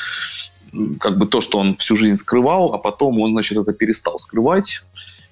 как 1.00 1.18
бы 1.18 1.26
то, 1.26 1.42
что 1.42 1.58
он 1.58 1.76
всю 1.76 1.96
жизнь 1.96 2.18
скрывал, 2.18 2.74
а 2.74 2.78
потом 2.78 3.20
он, 3.20 3.32
значит, 3.32 3.58
это 3.58 3.74
перестал 3.74 4.20
скрывать, 4.20 4.84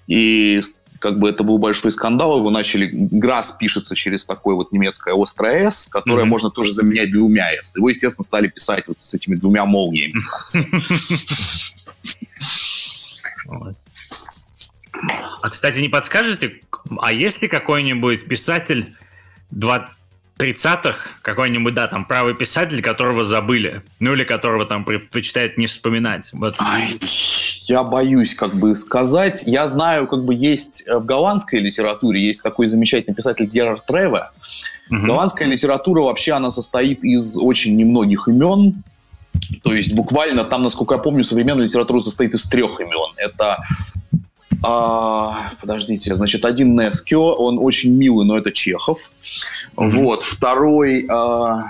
и 0.08 0.62
как 1.00 1.20
бы 1.20 1.30
это 1.30 1.44
был 1.44 1.58
большой 1.58 1.92
скандал, 1.92 2.38
его 2.38 2.50
начали, 2.50 2.90
ГРАС 2.94 3.58
пишется 3.60 3.94
через 3.94 4.26
такое 4.26 4.56
вот 4.56 4.72
немецкое 4.72 5.22
острое 5.22 5.70
«С», 5.70 5.88
которое 5.88 6.24
mm-hmm. 6.24 6.30
можно 6.30 6.50
тоже 6.50 6.72
заменять 6.72 7.12
двумя 7.12 7.52
«С». 7.62 7.76
Его, 7.76 7.90
естественно, 7.90 8.24
стали 8.24 8.48
писать 8.48 8.88
вот 8.88 8.98
с 9.02 9.14
этими 9.14 9.36
двумя 9.36 9.66
молниями. 9.66 10.14
А, 15.42 15.50
кстати, 15.50 15.80
не 15.80 15.90
подскажете, 15.90 16.62
а 17.00 17.12
есть 17.12 17.42
ли 17.42 17.48
какой-нибудь 17.48 18.26
писатель 18.28 18.96
30-х, 19.52 21.10
какой-нибудь, 21.22 21.74
да, 21.74 21.88
там, 21.88 22.06
правый 22.06 22.36
писатель, 22.36 22.82
которого 22.82 23.24
забыли, 23.24 23.84
ну 24.00 24.14
или 24.14 24.24
которого 24.24 24.66
там 24.66 24.84
предпочитают 24.86 25.58
не 25.58 25.68
вспоминать? 25.68 26.30
Вот. 26.34 26.56
Ай, 26.60 26.98
я 27.68 27.84
боюсь 27.84 28.34
как 28.34 28.54
бы 28.54 28.76
сказать. 28.76 29.44
Я 29.46 29.68
знаю, 29.68 30.08
как 30.08 30.24
бы 30.24 30.34
есть 30.34 30.84
э, 30.86 30.98
в 30.98 31.06
голландской 31.06 31.60
литературе 31.60 32.26
есть 32.26 32.44
такой 32.44 32.68
замечательный 32.68 33.14
писатель 33.14 33.46
Герард 33.46 33.86
Треве. 33.86 34.30
Угу. 34.90 35.06
Голландская 35.06 35.48
литература 35.48 36.02
вообще 36.02 36.34
она 36.34 36.52
состоит 36.52 37.04
из 37.04 37.38
очень 37.38 37.76
немногих 37.76 38.28
имен. 38.28 38.84
То 39.64 39.74
есть 39.74 39.94
буквально 39.94 40.44
там, 40.44 40.64
насколько 40.64 40.96
я 40.96 41.00
помню, 41.00 41.24
современная 41.24 41.66
литература 41.66 42.02
состоит 42.02 42.34
из 42.34 42.44
трех 42.44 42.80
имен. 42.80 43.14
Это 43.18 43.64
а, 44.62 45.52
подождите, 45.60 46.16
значит, 46.16 46.46
один 46.46 46.80
Нескио, 46.80 47.34
он 47.34 47.60
очень 47.60 47.94
милый, 47.94 48.26
но 48.26 48.38
это 48.38 48.52
Чехов. 48.52 49.12
Mm-hmm. 49.76 49.90
Вот, 49.90 50.24
второй, 50.24 51.06
а, 51.10 51.64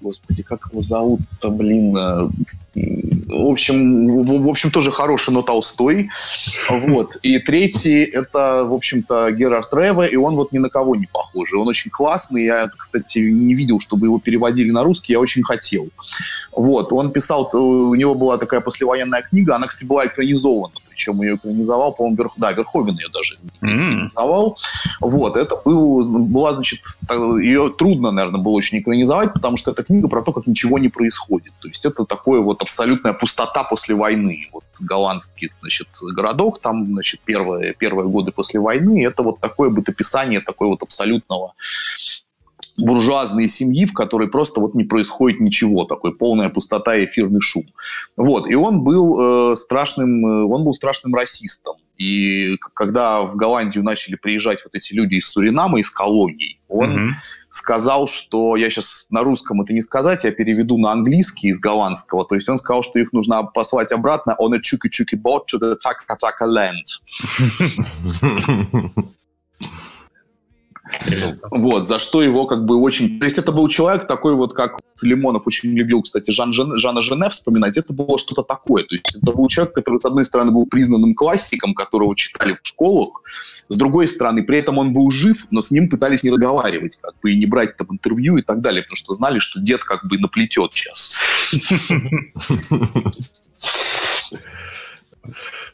господи, 0.00 0.42
как 0.42 0.68
его 0.70 0.82
зовут-то, 0.82 1.50
блин, 1.50 1.96
э, 1.96 2.28
в 3.30 3.50
общем, 3.50 4.24
в, 4.24 4.42
в 4.42 4.48
общем, 4.48 4.70
тоже 4.70 4.90
хороший, 4.90 5.32
но 5.32 5.42
Толстой. 5.42 6.10
Вот. 6.68 7.16
И 7.22 7.38
третий– 7.38 8.04
это, 8.12 8.64
в 8.64 8.72
общем-то, 8.72 9.30
Герард 9.32 9.72
Реве, 9.72 10.08
и 10.08 10.16
он 10.16 10.36
вот 10.36 10.52
ни 10.52 10.58
на 10.58 10.68
кого 10.68 10.96
не 10.96 11.06
похожий. 11.06 11.58
Он 11.58 11.68
очень 11.68 11.90
классный. 11.90 12.44
Я, 12.44 12.70
кстати, 12.76 13.18
не 13.18 13.54
видел, 13.54 13.80
чтобы 13.80 14.06
его 14.06 14.18
переводили 14.18 14.70
на 14.70 14.82
русский, 14.82 15.12
я 15.12 15.20
очень 15.20 15.42
хотел. 15.42 15.88
Вот. 16.52 16.92
Он 16.92 17.12
писал, 17.12 17.50
у 17.52 17.94
него 17.94 18.14
была 18.14 18.38
такая 18.38 18.60
послевоенная 18.60 19.22
книга, 19.22 19.56
она, 19.56 19.66
кстати, 19.66 19.86
была 19.86 20.06
экранизована 20.06 20.74
причем 21.00 21.22
ее 21.22 21.36
экранизовал, 21.36 21.94
по-моему, 21.94 22.16
Верх... 22.16 22.32
да, 22.36 22.52
Верховен 22.52 22.98
ее 22.98 23.08
даже 23.08 23.38
экранизовал. 23.56 24.58
Вот, 25.00 25.36
это 25.36 25.56
был, 25.64 26.06
была, 26.06 26.52
значит, 26.52 26.80
ее 27.40 27.70
трудно, 27.70 28.10
наверное, 28.10 28.40
было 28.40 28.52
очень 28.52 28.80
экранизовать, 28.80 29.32
потому 29.32 29.56
что 29.56 29.70
это 29.70 29.82
книга 29.82 30.08
про 30.08 30.22
то, 30.22 30.32
как 30.32 30.46
ничего 30.46 30.78
не 30.78 30.88
происходит. 30.88 31.52
То 31.60 31.68
есть 31.68 31.86
это 31.86 32.04
такое 32.04 32.40
вот 32.40 32.60
абсолютная 32.60 33.14
пустота 33.14 33.64
после 33.64 33.94
войны. 33.94 34.48
Вот 34.52 34.64
голландский, 34.80 35.50
значит, 35.60 35.88
городок, 36.14 36.60
там, 36.60 36.92
значит, 36.92 37.20
первые, 37.24 37.72
первые 37.72 38.08
годы 38.08 38.30
после 38.30 38.60
войны, 38.60 39.02
это 39.06 39.22
вот 39.22 39.40
такое 39.40 39.70
бытописание 39.70 40.40
такое 40.40 40.68
вот 40.68 40.82
абсолютного 40.82 41.54
буржуазные 42.80 43.48
семьи, 43.48 43.84
в 43.84 43.92
которой 43.92 44.28
просто 44.28 44.60
вот 44.60 44.74
не 44.74 44.84
происходит 44.84 45.40
ничего, 45.40 45.84
такой 45.84 46.14
полная 46.14 46.48
пустота 46.48 46.96
и 46.96 47.04
эфирный 47.04 47.40
шум. 47.40 47.64
Вот, 48.16 48.48
и 48.48 48.54
он 48.54 48.82
был 48.82 49.52
э, 49.52 49.56
страшным, 49.56 50.26
э, 50.26 50.44
он 50.44 50.64
был 50.64 50.74
страшным 50.74 51.14
расистом. 51.14 51.76
И 51.96 52.56
когда 52.74 53.22
в 53.22 53.36
Голландию 53.36 53.84
начали 53.84 54.14
приезжать 54.14 54.64
вот 54.64 54.74
эти 54.74 54.94
люди 54.94 55.16
из 55.16 55.28
Суринама, 55.28 55.80
из 55.80 55.90
колоний, 55.90 56.58
он 56.66 56.96
mm-hmm. 56.96 57.10
сказал, 57.50 58.08
что 58.08 58.56
я 58.56 58.70
сейчас 58.70 59.06
на 59.10 59.22
русском 59.22 59.60
это 59.60 59.74
не 59.74 59.82
сказать, 59.82 60.24
я 60.24 60.30
переведу 60.30 60.78
на 60.78 60.92
английский 60.92 61.48
из 61.48 61.58
голландского. 61.58 62.24
То 62.24 62.36
есть 62.36 62.48
он 62.48 62.56
сказал, 62.56 62.82
что 62.82 62.98
их 62.98 63.12
нужно 63.12 63.42
послать 63.42 63.92
обратно 63.92 64.34
on 64.40 64.54
a 64.54 64.58
chuki-chuki 64.58 65.20
boat 65.20 65.42
to 65.52 65.58
the 65.58 65.76
Taka-Taka 65.76 66.46
land. 66.46 66.86
Вот, 71.50 71.86
за 71.86 71.98
что 71.98 72.22
его 72.22 72.46
как 72.46 72.64
бы 72.64 72.76
очень... 72.76 73.18
То 73.18 73.26
есть 73.26 73.38
это 73.38 73.52
был 73.52 73.68
человек 73.68 74.06
такой 74.06 74.34
вот, 74.34 74.54
как 74.54 74.78
Лимонов 75.02 75.46
очень 75.46 75.70
любил, 75.70 76.02
кстати, 76.02 76.30
Жан 76.30 76.52
Жен... 76.52 76.78
Жана 76.78 77.02
Жене 77.02 77.28
вспоминать, 77.30 77.76
это 77.76 77.92
было 77.92 78.18
что-то 78.18 78.42
такое. 78.42 78.84
То 78.84 78.94
есть 78.94 79.16
это 79.16 79.32
был 79.32 79.48
человек, 79.48 79.74
который, 79.74 80.00
с 80.00 80.04
одной 80.04 80.24
стороны, 80.24 80.52
был 80.52 80.66
признанным 80.66 81.14
классиком, 81.14 81.74
которого 81.74 82.14
читали 82.16 82.54
в 82.54 82.66
школах, 82.66 83.22
с 83.68 83.76
другой 83.76 84.08
стороны, 84.08 84.42
при 84.42 84.58
этом 84.58 84.78
он 84.78 84.92
был 84.92 85.10
жив, 85.10 85.46
но 85.50 85.62
с 85.62 85.70
ним 85.70 85.88
пытались 85.88 86.22
не 86.22 86.30
разговаривать, 86.30 86.98
как 87.00 87.14
бы, 87.22 87.32
и 87.32 87.38
не 87.38 87.46
брать 87.46 87.76
там 87.76 87.88
интервью 87.90 88.36
и 88.36 88.42
так 88.42 88.60
далее, 88.60 88.82
потому 88.82 88.96
что 88.96 89.12
знали, 89.12 89.38
что 89.38 89.60
дед 89.60 89.84
как 89.84 90.04
бы 90.06 90.18
наплетет 90.18 90.72
сейчас. 90.72 91.18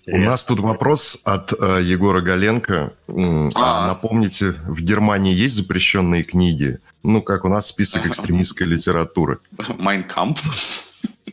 У 0.08 0.18
нас 0.18 0.44
тут 0.44 0.60
вопрос 0.60 1.18
от 1.24 1.52
э, 1.52 1.80
Егора 1.82 2.20
Галенко. 2.20 2.92
А. 3.08 3.86
Напомните, 3.86 4.54
в 4.66 4.80
Германии 4.80 5.34
есть 5.34 5.54
запрещенные 5.54 6.24
книги? 6.24 6.78
Ну, 7.02 7.22
как 7.22 7.44
у 7.44 7.48
нас 7.48 7.66
список 7.66 8.06
экстремистской 8.06 8.66
литературы. 8.66 9.38
Майнкамп. 9.78 10.38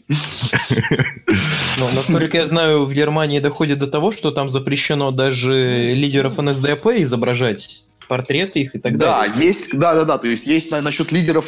Ну, 0.08 1.90
насколько 1.96 2.38
я 2.38 2.46
знаю, 2.46 2.86
в 2.86 2.94
Германии 2.94 3.40
доходит 3.40 3.80
до 3.80 3.88
того, 3.88 4.12
что 4.12 4.32
там 4.32 4.50
запрещено 4.50 5.12
даже 5.12 5.94
лидеров 5.94 6.38
НСДАП 6.38 6.88
изображать 6.98 7.86
портреты 8.08 8.60
их 8.60 8.76
и 8.76 8.80
так 8.80 8.98
далее. 8.98 9.32
Да, 9.34 9.42
есть, 9.42 9.70
да, 9.72 9.94
да, 9.96 10.06
да, 10.06 10.18
то 10.18 10.28
есть 10.28 10.46
есть 10.46 10.72
насчет 10.72 11.12
лидеров 11.12 11.48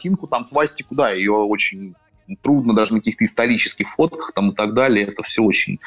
картинку 0.00 0.26
там 0.26 0.44
свастику, 0.44 0.94
да, 0.94 1.10
ее 1.10 1.32
очень 1.32 1.94
трудно 2.42 2.74
даже 2.74 2.94
на 2.94 3.00
каких-то 3.00 3.24
исторических 3.24 3.88
фотках 3.94 4.32
там 4.34 4.50
и 4.50 4.54
так 4.54 4.74
далее. 4.74 5.06
Это 5.06 5.22
все 5.22 5.42
очень 5.42 5.78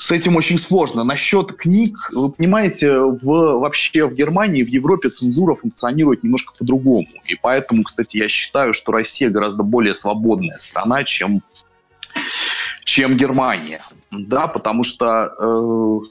с 0.00 0.10
этим 0.10 0.36
очень 0.36 0.58
сложно. 0.58 1.04
Насчет 1.04 1.52
книг, 1.52 1.94
вы 2.14 2.32
понимаете, 2.32 2.98
в, 2.98 3.20
вообще 3.22 4.06
в 4.06 4.14
Германии, 4.14 4.62
в 4.62 4.68
Европе 4.68 5.10
цензура 5.10 5.54
функционирует 5.54 6.22
немножко 6.22 6.54
по-другому. 6.58 7.06
И 7.26 7.34
поэтому, 7.34 7.82
кстати, 7.82 8.16
я 8.16 8.28
считаю, 8.28 8.72
что 8.72 8.92
Россия 8.92 9.28
гораздо 9.28 9.62
более 9.62 9.94
свободная 9.94 10.56
страна, 10.56 11.04
чем, 11.04 11.42
чем 12.84 13.14
Германия. 13.14 13.80
Да, 14.10 14.46
потому 14.46 14.84
что 14.84 15.34
э, 15.38 15.44
в 15.44 16.04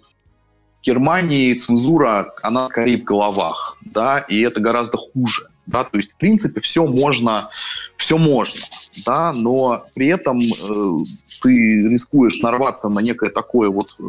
Германии 0.84 1.56
цензура, 1.56 2.32
она 2.44 2.68
скорее 2.68 3.00
в 3.00 3.04
головах, 3.04 3.78
да, 3.82 4.20
и 4.20 4.40
это 4.42 4.62
гораздо 4.62 4.98
хуже. 4.98 5.48
Да, 5.70 5.84
то 5.84 5.98
есть, 5.98 6.14
в 6.14 6.18
принципе, 6.18 6.62
все 6.62 6.86
можно, 6.86 7.50
все 7.96 8.18
можно, 8.18 8.60
да, 9.06 9.34
но 9.34 9.86
при 9.94 10.08
этом 10.08 10.40
э, 10.40 11.06
ты 11.44 11.90
рискуешь 11.90 12.40
нарваться 12.40 12.90
на 12.90 13.00
некое 13.02 13.30
такое 13.30 13.70
вот, 13.70 13.92
э, 14.00 14.04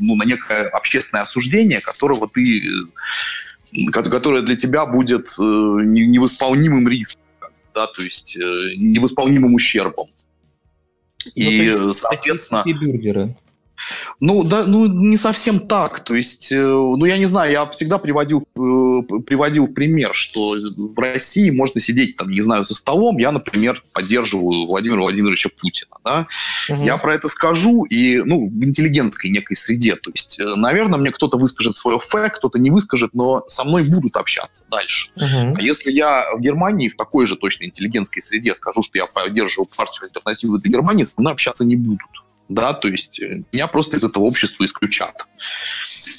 ну, 0.00 0.16
на 0.16 0.24
некое 0.24 0.68
общественное 0.68 1.22
осуждение, 1.22 1.80
которого 1.80 2.28
ты, 2.28 2.60
э, 2.60 3.90
которое 3.90 4.42
для 4.42 4.54
тебя 4.56 4.84
будет 4.84 5.28
э, 5.38 5.42
невосполнимым 5.42 6.86
риском, 6.86 7.22
да, 7.74 7.86
то 7.86 8.02
есть 8.02 8.36
э, 8.36 8.40
невосполнимым 8.76 9.54
ущербом. 9.54 10.08
Ну, 11.24 11.30
И, 11.34 11.94
соответственно... 11.94 12.64
Бюргеры. 12.66 13.34
Ну, 14.20 14.42
да, 14.42 14.64
ну, 14.66 14.86
не 14.86 15.16
совсем 15.16 15.60
так. 15.60 16.00
То 16.00 16.14
есть, 16.14 16.50
э, 16.50 16.56
ну, 16.56 17.04
я 17.04 17.18
не 17.18 17.26
знаю, 17.26 17.52
я 17.52 17.66
всегда 17.66 17.98
приводил, 17.98 18.40
э, 18.40 19.20
приводил 19.26 19.68
пример, 19.68 20.10
что 20.14 20.54
в 20.54 20.98
России 20.98 21.50
можно 21.50 21.80
сидеть, 21.80 22.16
там, 22.16 22.30
не 22.30 22.40
знаю, 22.40 22.64
за 22.64 22.74
столом. 22.74 23.18
Я, 23.18 23.30
например, 23.30 23.82
поддерживаю 23.92 24.66
Владимира 24.66 25.02
Владимировича 25.02 25.50
Путина, 25.56 25.96
да. 26.04 26.26
Угу. 26.68 26.82
Я 26.84 26.96
про 26.96 27.14
это 27.14 27.28
скажу, 27.28 27.84
и, 27.84 28.18
ну, 28.18 28.48
в 28.48 28.64
интеллигентской 28.64 29.30
некой 29.30 29.56
среде. 29.56 29.94
То 29.94 30.10
есть, 30.10 30.40
э, 30.40 30.54
наверное, 30.56 30.98
мне 30.98 31.12
кто-то 31.12 31.38
выскажет 31.38 31.76
свое 31.76 32.00
фэ, 32.00 32.30
кто-то 32.30 32.58
не 32.58 32.70
выскажет, 32.70 33.14
но 33.14 33.44
со 33.46 33.64
мной 33.64 33.84
будут 33.88 34.16
общаться 34.16 34.64
дальше. 34.68 35.10
Угу. 35.14 35.54
А 35.58 35.62
если 35.62 35.92
я 35.92 36.24
в 36.34 36.40
Германии 36.40 36.88
в 36.88 36.96
такой 36.96 37.26
же 37.26 37.36
точно 37.36 37.64
интеллигентской 37.64 38.20
среде 38.20 38.56
скажу, 38.56 38.82
что 38.82 38.98
я 38.98 39.04
поддерживаю 39.06 39.68
партию 39.76 40.06
альтернативы 40.06 40.58
для 40.58 40.72
Германии, 40.72 41.04
со 41.04 41.12
мной 41.18 41.34
общаться 41.34 41.64
не 41.64 41.76
будут. 41.76 42.00
Да, 42.48 42.74
то 42.74 42.88
есть 42.88 43.20
э, 43.20 43.42
меня 43.52 43.66
просто 43.66 43.96
из 43.96 44.04
этого 44.04 44.24
общества 44.24 44.64
исключат. 44.64 45.26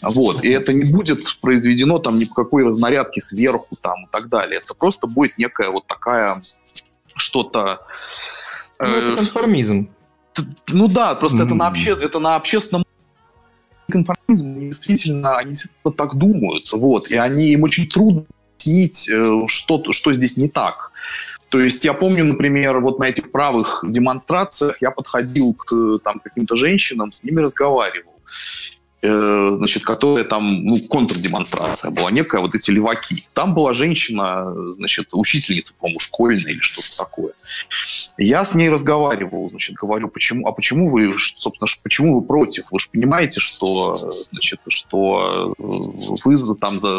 Вот, 0.01 0.43
и 0.43 0.49
это 0.49 0.73
не 0.73 0.91
будет 0.91 1.19
произведено 1.41 1.99
там 1.99 2.17
ни 2.17 2.25
по 2.25 2.35
какой 2.35 2.63
разнарядке 2.63 3.21
сверху 3.21 3.75
там 3.81 4.05
и 4.05 4.07
так 4.11 4.29
далее. 4.29 4.61
Это 4.63 4.73
просто 4.73 5.07
будет 5.07 5.37
некая 5.37 5.69
вот 5.69 5.87
такая 5.87 6.41
что-то... 7.15 7.81
Ну, 8.79 8.85
это 8.85 9.17
конформизм. 9.17 9.89
Ну 10.69 10.87
да, 10.87 11.15
просто 11.15 11.39
mm. 11.39 11.45
это, 11.45 11.55
на 11.55 11.67
обще... 11.67 11.97
это 11.99 12.19
на 12.19 12.35
общественном 12.35 12.85
конформизм, 13.89 14.59
действительно, 14.59 15.37
они 15.37 15.55
так 15.97 16.15
думают, 16.15 16.71
вот, 16.71 17.09
и 17.09 17.17
они, 17.17 17.47
им 17.53 17.63
очень 17.63 17.87
трудно 17.87 18.25
объяснить, 18.59 19.09
э, 19.09 19.41
что, 19.47 19.81
что 19.91 20.13
здесь 20.13 20.37
не 20.37 20.47
так. 20.47 20.91
То 21.49 21.59
есть 21.59 21.83
я 21.83 21.93
помню, 21.93 22.25
например, 22.25 22.79
вот 22.79 22.99
на 22.99 23.05
этих 23.05 23.31
правых 23.31 23.83
демонстрациях 23.87 24.81
я 24.81 24.91
подходил 24.91 25.53
к 25.53 25.97
там, 26.03 26.19
каким-то 26.19 26.55
женщинам, 26.55 27.11
с 27.11 27.23
ними 27.23 27.41
разговаривал. 27.41 28.13
Э, 29.01 29.51
значит, 29.53 29.85
которая 29.85 30.25
там, 30.25 30.65
ну, 30.65 30.77
контрдемонстрация 30.89 31.89
была 31.89 32.11
некая, 32.11 32.41
вот 32.41 32.53
эти 32.53 32.69
леваки. 32.69 33.25
Там 33.33 33.53
была 33.53 33.73
женщина, 33.73 34.53
значит, 34.73 35.07
учительница, 35.13 35.73
по-моему, 35.79 36.01
школьная 36.01 36.51
или 36.51 36.59
что-то 36.59 36.97
такое. 36.97 37.31
Я 38.17 38.43
с 38.43 38.55
ней 38.55 38.69
разговаривал, 38.69 39.51
значит, 39.51 39.75
говорю, 39.75 40.09
почему, 40.09 40.47
а 40.47 40.51
почему 40.51 40.89
вы, 40.89 41.13
собственно, 41.17 41.69
почему 41.81 42.19
вы 42.19 42.27
против? 42.27 42.73
Вы 42.73 42.79
же 42.79 42.87
понимаете, 42.91 43.39
что, 43.39 43.95
значит, 43.95 44.59
что 44.67 45.55
вы 45.57 46.35
за, 46.35 46.55
там 46.55 46.77
за, 46.77 46.89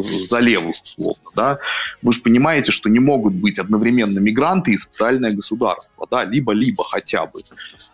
за 0.00 0.40
левых, 0.40 0.74
условно, 0.82 1.30
да? 1.34 1.58
Вы 2.02 2.12
же 2.12 2.20
понимаете, 2.20 2.70
что 2.70 2.90
не 2.90 2.98
могут 2.98 3.32
быть 3.32 3.58
одновременно 3.58 4.18
мигранты 4.18 4.72
и 4.72 4.76
социальное 4.76 5.32
государство, 5.32 6.06
да, 6.10 6.26
либо-либо 6.26 6.84
хотя 6.84 7.24
бы. 7.24 7.40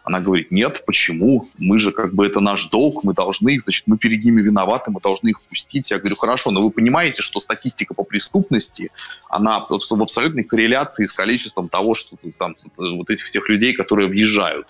Она 0.02 0.18
говорит, 0.18 0.50
нет, 0.50 0.82
почему? 0.84 1.44
Мы 1.58 1.78
же, 1.78 1.92
как 1.92 2.12
бы, 2.12 2.26
это 2.26 2.40
наш 2.40 2.66
долг, 2.66 3.04
мы 3.04 3.14
должны 3.14 3.51
их, 3.54 3.62
значит, 3.62 3.84
мы 3.86 3.98
перед 3.98 4.24
ними 4.24 4.40
виноваты, 4.40 4.90
мы 4.90 5.00
должны 5.00 5.28
их 5.30 5.40
впустить. 5.40 5.90
Я 5.90 5.98
говорю, 5.98 6.16
хорошо, 6.16 6.50
но 6.50 6.60
вы 6.60 6.70
понимаете, 6.70 7.22
что 7.22 7.40
статистика 7.40 7.94
по 7.94 8.04
преступности, 8.04 8.90
она 9.28 9.60
в 9.60 10.02
абсолютной 10.02 10.44
корреляции 10.44 11.04
с 11.04 11.12
количеством 11.12 11.68
того, 11.68 11.94
что 11.94 12.16
там 12.38 12.54
вот 12.76 13.10
этих 13.10 13.26
всех 13.26 13.48
людей, 13.48 13.72
которые 13.74 14.08
въезжают. 14.08 14.66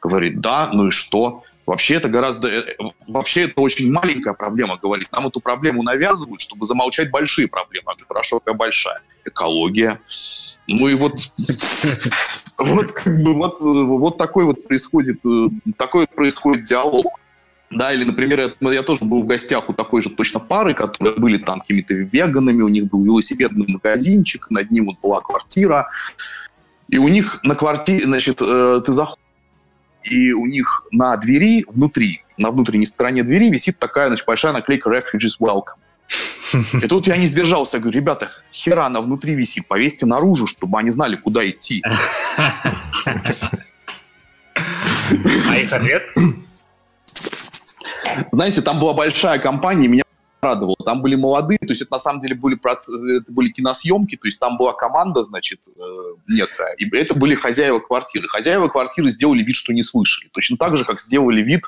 Говорит, 0.00 0.40
да, 0.40 0.70
ну 0.72 0.88
и 0.88 0.90
что? 0.90 1.42
Вообще 1.68 1.96
это 1.96 2.08
гораздо... 2.08 2.48
Э, 2.48 2.62
вообще 3.06 3.42
это 3.42 3.60
очень 3.60 3.92
маленькая 3.92 4.32
проблема, 4.32 4.78
говорит. 4.82 5.12
Нам 5.12 5.26
эту 5.26 5.40
проблему 5.40 5.82
навязывают, 5.82 6.40
чтобы 6.40 6.64
замолчать 6.64 7.10
большие 7.10 7.46
проблемы. 7.46 7.88
Я 7.88 7.92
говорю, 7.92 8.06
хорошо, 8.08 8.38
какая 8.40 8.54
большая? 8.54 9.02
Экология. 9.26 10.00
Ну 10.66 10.88
и 10.88 10.94
вот... 10.94 11.12
Вот 12.56 12.90
как 12.90 13.22
бы 13.22 13.34
вот, 13.34 13.60
вот 13.60 14.18
такой 14.18 14.44
вот 14.44 14.66
происходит, 14.66 15.20
э, 15.24 15.48
такой 15.76 16.08
происходит 16.08 16.64
диалог. 16.64 17.06
Да, 17.70 17.92
или, 17.92 18.04
например, 18.04 18.54
я, 18.60 18.72
я 18.72 18.82
тоже 18.82 19.04
был 19.04 19.22
в 19.22 19.26
гостях 19.26 19.68
у 19.68 19.74
такой 19.74 20.00
же 20.00 20.10
точно 20.10 20.40
пары, 20.40 20.74
которые 20.74 21.16
были 21.16 21.36
там 21.36 21.60
какими-то 21.60 21.94
веганами, 21.94 22.62
у 22.62 22.68
них 22.68 22.86
был 22.86 23.04
велосипедный 23.04 23.66
магазинчик, 23.68 24.46
над 24.50 24.70
ним 24.70 24.86
вот 24.86 24.96
была 25.02 25.20
квартира, 25.20 25.90
и 26.88 26.96
у 26.96 27.08
них 27.08 27.40
на 27.42 27.54
квартире, 27.54 28.06
значит, 28.06 28.40
э, 28.40 28.80
ты 28.84 28.92
заходишь, 28.92 29.22
и 30.04 30.32
у 30.32 30.46
них 30.46 30.86
на 30.92 31.14
двери, 31.18 31.66
внутри, 31.68 32.22
на 32.38 32.50
внутренней 32.50 32.86
стороне 32.86 33.22
двери 33.22 33.50
висит 33.50 33.78
такая, 33.78 34.08
значит, 34.08 34.26
большая 34.26 34.54
наклейка 34.54 34.88
«Refugees 34.88 35.38
Welcome». 35.38 35.76
И 36.82 36.86
тут 36.88 37.06
я 37.06 37.18
не 37.18 37.26
сдержался, 37.26 37.76
я 37.76 37.82
говорю, 37.82 37.98
ребята, 38.00 38.30
хера 38.52 38.86
она 38.86 39.02
внутри 39.02 39.34
висит, 39.34 39.68
повесьте 39.68 40.06
наружу, 40.06 40.46
чтобы 40.46 40.78
они 40.78 40.90
знали, 40.90 41.16
куда 41.16 41.48
идти. 41.48 41.82
А 45.48 45.56
их 45.56 45.72
ответ? 45.72 46.02
Знаете, 48.32 48.62
там 48.62 48.80
была 48.80 48.92
большая 48.94 49.38
компания, 49.38 49.88
меня 49.88 50.02
радовало. 50.40 50.76
Там 50.84 51.02
были 51.02 51.16
молодые, 51.16 51.58
то 51.58 51.70
есть 51.70 51.82
это 51.82 51.92
на 51.92 51.98
самом 51.98 52.20
деле 52.20 52.34
были, 52.34 52.56
это 52.56 53.32
были 53.32 53.50
киносъемки, 53.50 54.16
то 54.16 54.26
есть 54.26 54.38
там 54.38 54.56
была 54.56 54.72
команда, 54.72 55.24
значит, 55.24 55.60
э, 55.66 55.80
некая, 56.28 56.74
и 56.74 56.88
это 56.96 57.14
были 57.14 57.34
хозяева 57.34 57.80
квартиры. 57.80 58.28
Хозяева 58.28 58.68
квартиры 58.68 59.10
сделали 59.10 59.42
вид, 59.42 59.56
что 59.56 59.72
не 59.72 59.82
слышали. 59.82 60.28
Точно 60.32 60.56
так 60.56 60.76
же, 60.76 60.84
как 60.84 61.00
сделали 61.00 61.42
вид 61.42 61.64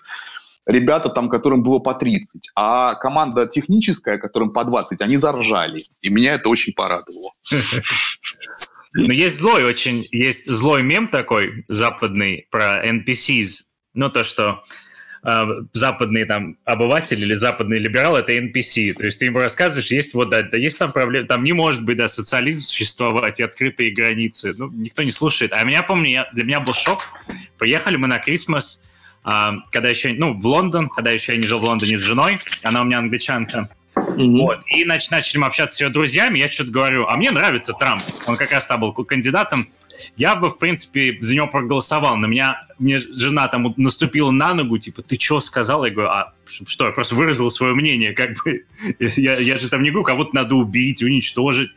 ребята, 0.66 1.08
там, 1.08 1.28
которым 1.28 1.62
было 1.62 1.78
по 1.78 1.94
30. 1.94 2.50
А 2.54 2.94
команда 2.94 3.46
техническая, 3.46 4.18
которым 4.18 4.52
по 4.52 4.64
20, 4.64 5.00
они 5.02 5.16
заржали. 5.16 5.80
И 6.02 6.10
меня 6.10 6.34
это 6.34 6.48
очень 6.48 6.72
порадовало. 6.72 7.30
Но 8.92 9.12
есть 9.12 9.38
злой 9.38 9.64
очень, 9.64 10.06
есть 10.10 10.50
злой 10.50 10.82
мем 10.82 11.08
такой 11.08 11.64
западный 11.68 12.46
про 12.50 12.84
NPCs. 12.84 13.62
Ну, 13.94 14.10
то, 14.10 14.24
что 14.24 14.64
э, 15.22 15.46
западные 15.72 16.24
там 16.24 16.56
обыватели 16.64 17.22
или 17.22 17.34
западные 17.34 17.80
либералы 17.80 18.20
это 18.20 18.32
NPC. 18.32 18.94
То 18.94 19.06
есть 19.06 19.18
ты 19.18 19.26
им 19.26 19.36
рассказываешь, 19.36 19.90
есть 19.90 20.14
вот, 20.14 20.30
да, 20.30 20.42
да 20.42 20.56
есть 20.56 20.78
там 20.78 20.90
проблема, 20.90 21.26
там 21.26 21.44
не 21.44 21.52
может 21.52 21.84
быть, 21.84 21.96
да, 21.96 22.08
социализм 22.08 22.62
существовать 22.62 23.40
и 23.40 23.42
открытые 23.42 23.92
границы. 23.92 24.54
Ну, 24.56 24.70
никто 24.70 25.02
не 25.02 25.10
слушает. 25.10 25.52
А 25.52 25.62
меня, 25.64 25.82
помню, 25.82 26.10
я, 26.10 26.28
для 26.32 26.44
меня 26.44 26.60
был 26.60 26.74
шок. 26.74 27.00
Приехали 27.58 27.96
мы 27.96 28.08
на 28.08 28.18
Крисмас, 28.18 28.82
э, 29.24 29.30
когда 29.70 29.88
еще, 29.88 30.12
ну, 30.14 30.34
в 30.34 30.46
Лондон, 30.46 30.88
когда 30.88 31.10
еще 31.10 31.32
я 31.32 31.38
не 31.38 31.46
жил 31.46 31.58
в 31.58 31.64
Лондоне 31.64 31.98
с 31.98 32.02
женой, 32.02 32.38
она 32.62 32.82
у 32.82 32.84
меня 32.84 32.98
англичанка. 32.98 33.68
Mm-hmm. 33.94 34.38
Вот. 34.38 34.60
И 34.66 34.84
нач- 34.84 35.08
начали 35.10 35.38
мы 35.38 35.46
общаться 35.46 35.76
с 35.76 35.80
ее 35.80 35.88
друзьями, 35.88 36.38
я 36.38 36.50
что-то 36.50 36.70
говорю, 36.70 37.06
а 37.06 37.16
мне 37.16 37.30
нравится 37.30 37.72
Трамп. 37.72 38.04
Он 38.26 38.36
как 38.36 38.50
раз 38.52 38.66
там 38.66 38.80
был 38.80 38.92
кандидатом 38.92 39.66
я 40.16 40.36
бы, 40.36 40.50
в 40.50 40.58
принципе, 40.58 41.16
за 41.20 41.34
него 41.34 41.46
проголосовал. 41.46 42.16
На 42.16 42.26
меня, 42.26 42.66
мне 42.78 42.98
жена 42.98 43.48
там 43.48 43.72
наступила 43.76 44.30
на 44.30 44.54
ногу, 44.54 44.78
типа, 44.78 45.02
ты 45.02 45.18
что 45.18 45.40
сказал? 45.40 45.84
Я 45.84 45.92
говорю, 45.92 46.10
а 46.10 46.34
что, 46.44 46.86
я 46.86 46.92
просто 46.92 47.14
выразил 47.14 47.50
свое 47.50 47.74
мнение, 47.74 48.12
как 48.12 48.36
бы, 48.42 48.64
я, 49.16 49.38
я 49.38 49.58
же 49.58 49.68
там 49.68 49.82
не 49.82 49.90
говорю, 49.90 50.04
кого-то 50.04 50.34
надо 50.34 50.54
убить, 50.54 51.02
уничтожить. 51.02 51.70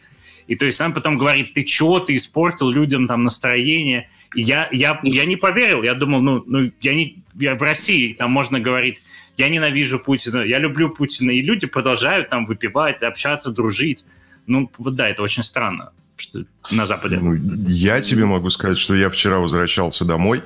И 0.47 0.55
то 0.55 0.65
есть 0.65 0.81
он 0.81 0.93
потом 0.93 1.17
говорит, 1.17 1.53
ты 1.53 1.65
что, 1.65 1.99
ты 1.99 2.15
испортил 2.15 2.69
людям 2.69 3.07
там 3.07 3.23
настроение. 3.23 4.09
И 4.35 4.41
я, 4.41 4.67
я, 4.71 4.99
я 5.03 5.25
не 5.25 5.37
поверил, 5.37 5.83
я 5.83 5.93
думал, 5.93 6.21
ну, 6.21 6.43
ну 6.45 6.71
я 6.81 6.95
не, 6.95 7.23
я 7.35 7.55
в 7.55 7.61
России 7.61 8.13
там 8.13 8.31
можно 8.31 8.59
говорить, 8.59 9.03
я 9.37 9.47
ненавижу 9.47 9.99
Путина, 9.99 10.41
я 10.41 10.59
люблю 10.59 10.89
Путина, 10.89 11.31
и 11.31 11.41
люди 11.41 11.65
продолжают 11.65 12.29
там 12.29 12.45
выпивать, 12.45 13.03
общаться, 13.03 13.51
дружить. 13.51 14.05
Ну, 14.47 14.69
вот 14.77 14.95
да, 14.95 15.07
это 15.07 15.21
очень 15.21 15.43
странно 15.43 15.93
что 16.23 16.45
на 16.71 16.85
Западе? 16.85 17.19
Ну, 17.19 17.35
я 17.67 18.01
тебе 18.01 18.25
могу 18.25 18.49
сказать, 18.49 18.77
что 18.77 18.95
я 18.95 19.09
вчера 19.09 19.39
возвращался 19.39 20.05
домой 20.05 20.43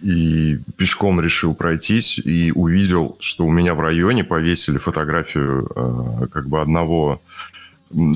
и 0.00 0.58
пешком 0.76 1.20
решил 1.20 1.54
пройтись 1.54 2.18
и 2.18 2.52
увидел, 2.52 3.16
что 3.20 3.44
у 3.44 3.50
меня 3.50 3.74
в 3.74 3.80
районе 3.80 4.24
повесили 4.24 4.78
фотографию 4.78 5.70
э, 5.74 6.26
как 6.28 6.48
бы 6.48 6.60
одного 6.60 7.20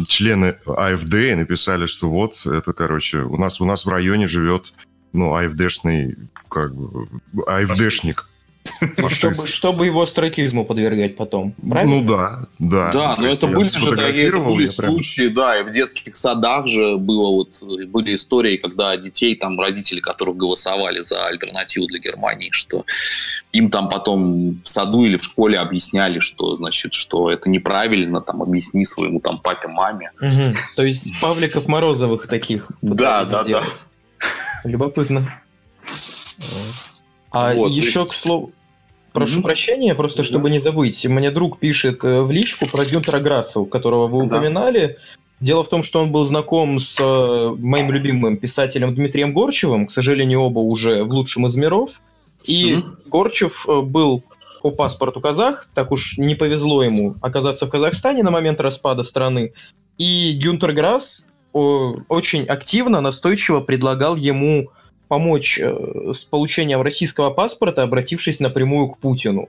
члена 0.07 0.57
АФД 0.66 1.14
и 1.14 1.35
написали, 1.35 1.87
что 1.87 2.09
вот 2.09 2.47
это, 2.47 2.72
короче, 2.72 3.18
у 3.18 3.37
нас 3.37 3.61
у 3.61 3.64
нас 3.64 3.85
в 3.85 3.89
районе 3.89 4.28
живет 4.28 4.72
ну 5.12 5.35
АФДшный 5.35 6.16
как 6.49 6.74
бы 6.74 7.09
АФДшник. 7.47 8.28
Чтобы, 9.08 9.46
чтобы 9.46 9.86
его 9.86 10.04
страйкизму 10.06 10.64
подвергать 10.64 11.16
потом, 11.16 11.52
правильно? 11.52 11.96
Ну 11.96 12.04
да, 12.04 12.46
да. 12.58 12.90
Да, 12.92 13.16
но 13.18 13.28
это 13.28 13.46
были 13.46 13.68
же 13.68 13.96
такие 13.96 14.28
это 14.28 14.38
были 14.38 14.68
случаи, 14.68 15.28
да, 15.28 15.58
и 15.58 15.64
в 15.64 15.72
детских 15.72 16.16
садах 16.16 16.66
же 16.66 16.96
было 16.96 17.30
вот, 17.30 17.62
были 17.88 18.14
истории, 18.14 18.56
когда 18.56 18.96
детей, 18.96 19.34
там, 19.36 19.58
родители 19.58 20.00
которых 20.00 20.36
голосовали 20.36 21.00
за 21.00 21.26
альтернативу 21.26 21.86
для 21.86 21.98
Германии, 21.98 22.50
что 22.52 22.84
им 23.52 23.70
там 23.70 23.88
потом 23.88 24.60
в 24.62 24.68
саду 24.68 25.04
или 25.04 25.16
в 25.16 25.24
школе 25.24 25.58
объясняли, 25.58 26.18
что, 26.18 26.56
значит, 26.56 26.94
что 26.94 27.30
это 27.30 27.48
неправильно, 27.48 28.20
там, 28.20 28.42
объясни 28.42 28.84
своему 28.84 29.20
там 29.20 29.40
папе, 29.40 29.68
маме. 29.68 30.10
Угу. 30.20 30.54
То 30.76 30.84
есть 30.84 31.20
Павликов 31.20 31.66
Морозовых 31.68 32.26
таких 32.26 32.68
Да, 32.82 33.24
да, 33.24 33.44
да. 33.44 33.62
Любопытно. 34.64 35.40
А 37.30 37.52
вот, 37.52 37.70
еще, 37.70 38.00
есть... 38.00 38.10
к 38.10 38.14
слову, 38.14 38.52
прошу 39.14 39.38
mm-hmm. 39.38 39.42
прощения, 39.42 39.94
просто 39.94 40.20
mm-hmm. 40.20 40.26
чтобы 40.26 40.50
не 40.50 40.60
забыть, 40.60 41.06
мне 41.06 41.30
друг 41.30 41.58
пишет 41.58 42.04
э, 42.04 42.20
в 42.20 42.30
личку 42.32 42.66
про 42.66 42.84
Гюнтера 42.84 43.20
Грацу, 43.20 43.64
которого 43.64 44.08
вы 44.08 44.26
упоминали. 44.26 44.98
Дело 45.40 45.62
в 45.62 45.68
том, 45.68 45.82
что 45.82 46.02
он 46.02 46.10
был 46.10 46.24
знаком 46.24 46.80
с 46.80 46.96
э, 46.98 47.54
моим 47.58 47.92
любимым 47.92 48.36
писателем 48.36 48.94
Дмитрием 48.94 49.32
Горчевым, 49.32 49.86
к 49.86 49.92
сожалению, 49.92 50.40
оба 50.40 50.58
уже 50.58 51.04
в 51.04 51.10
лучшем 51.10 51.46
из 51.46 51.54
миров. 51.54 51.90
И 52.42 52.74
mm-hmm. 52.74 52.82
Горчев 53.06 53.66
э, 53.68 53.80
был 53.82 54.24
по 54.62 54.70
паспорту 54.70 55.20
казах, 55.20 55.68
так 55.74 55.92
уж 55.92 56.18
не 56.18 56.34
повезло 56.34 56.82
ему 56.82 57.14
оказаться 57.20 57.66
в 57.66 57.70
Казахстане 57.70 58.24
на 58.24 58.32
момент 58.32 58.60
распада 58.60 59.04
страны. 59.04 59.52
И 59.96 60.36
Гюнтер 60.42 60.72
Грасс 60.72 61.24
очень 61.52 62.46
активно, 62.46 63.00
настойчиво 63.00 63.60
предлагал 63.60 64.16
ему 64.16 64.70
помочь 65.14 65.60
э, 65.62 66.12
с 66.12 66.24
получением 66.24 66.82
российского 66.82 67.30
паспорта, 67.30 67.84
обратившись 67.84 68.40
напрямую 68.40 68.88
к 68.88 68.98
Путину. 68.98 69.48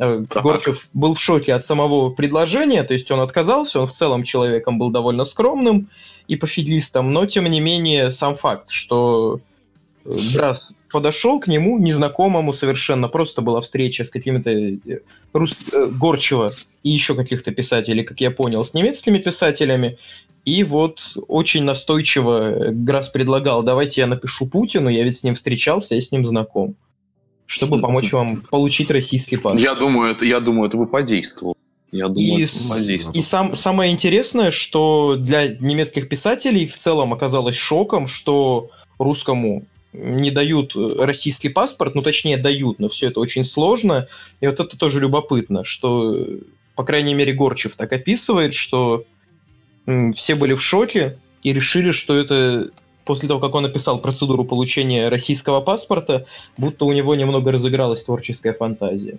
Э, 0.00 0.24
так. 0.28 0.42
Горчев 0.42 0.88
был 0.94 1.14
в 1.14 1.20
шоке 1.20 1.54
от 1.54 1.64
самого 1.64 2.10
предложения, 2.10 2.82
то 2.82 2.92
есть 2.92 3.08
он 3.12 3.20
отказался, 3.20 3.80
он 3.80 3.86
в 3.86 3.92
целом 3.92 4.24
человеком 4.24 4.80
был 4.80 4.90
довольно 4.90 5.24
скромным 5.24 5.88
и 6.26 6.34
пофигистом, 6.34 7.12
но 7.12 7.24
тем 7.26 7.44
не 7.44 7.60
менее 7.60 8.10
сам 8.10 8.36
факт, 8.36 8.68
что 8.68 9.38
Грас 10.04 10.74
подошел 10.90 11.38
к 11.38 11.46
нему, 11.46 11.78
незнакомому 11.78 12.52
совершенно, 12.52 13.08
просто 13.08 13.42
была 13.42 13.60
встреча 13.60 14.04
с 14.04 14.08
какими-то 14.08 14.50
э, 14.50 14.98
рус... 15.32 15.72
Э, 15.72 15.86
Горчева 16.00 16.50
и 16.82 16.90
еще 16.90 17.14
каких-то 17.14 17.52
писателей, 17.52 18.02
как 18.02 18.20
я 18.20 18.32
понял, 18.32 18.64
с 18.64 18.74
немецкими 18.74 19.18
писателями. 19.18 19.98
И 20.46 20.62
вот 20.62 21.02
очень 21.26 21.64
настойчиво 21.64 22.68
Грас 22.70 23.08
предлагал, 23.08 23.64
давайте 23.64 24.00
я 24.02 24.06
напишу 24.06 24.48
Путину, 24.48 24.88
я 24.88 25.02
ведь 25.02 25.18
с 25.18 25.24
ним 25.24 25.34
встречался, 25.34 25.96
я 25.96 26.00
с 26.00 26.12
ним 26.12 26.24
знаком, 26.24 26.76
чтобы 27.46 27.80
помочь 27.80 28.12
вам 28.12 28.36
получить 28.50 28.88
российский 28.92 29.36
паспорт. 29.36 29.60
Я 29.60 29.74
думаю, 29.74 30.12
это, 30.12 30.24
я 30.24 30.38
думаю, 30.38 30.68
это 30.68 30.76
бы 30.76 30.86
подействовало. 30.86 31.56
Я 31.90 32.06
думаю, 32.06 32.38
и, 32.38 32.44
это 32.44 33.18
и 33.18 33.22
сам, 33.22 33.56
самое 33.56 33.92
интересное, 33.92 34.52
что 34.52 35.16
для 35.18 35.48
немецких 35.48 36.08
писателей 36.08 36.68
в 36.68 36.76
целом 36.76 37.12
оказалось 37.12 37.56
шоком, 37.56 38.06
что 38.06 38.70
русскому 38.98 39.64
не 39.92 40.30
дают 40.30 40.76
российский 40.76 41.48
паспорт, 41.48 41.96
ну 41.96 42.02
точнее 42.02 42.36
дают, 42.36 42.78
но 42.78 42.88
все 42.88 43.08
это 43.08 43.18
очень 43.18 43.44
сложно. 43.44 44.06
И 44.40 44.46
вот 44.46 44.60
это 44.60 44.78
тоже 44.78 45.00
любопытно, 45.00 45.64
что, 45.64 46.24
по 46.76 46.84
крайней 46.84 47.14
мере, 47.14 47.32
Горчев 47.32 47.74
так 47.74 47.92
описывает, 47.92 48.54
что 48.54 49.04
все 50.14 50.34
были 50.34 50.54
в 50.54 50.62
шоке 50.62 51.18
и 51.42 51.52
решили, 51.52 51.92
что 51.92 52.14
это 52.14 52.70
после 53.04 53.28
того, 53.28 53.40
как 53.40 53.54
он 53.54 53.62
написал 53.62 54.00
процедуру 54.00 54.44
получения 54.44 55.08
российского 55.08 55.60
паспорта, 55.60 56.26
будто 56.56 56.84
у 56.84 56.92
него 56.92 57.14
немного 57.14 57.52
разыгралась 57.52 58.04
творческая 58.04 58.52
фантазия. 58.52 59.18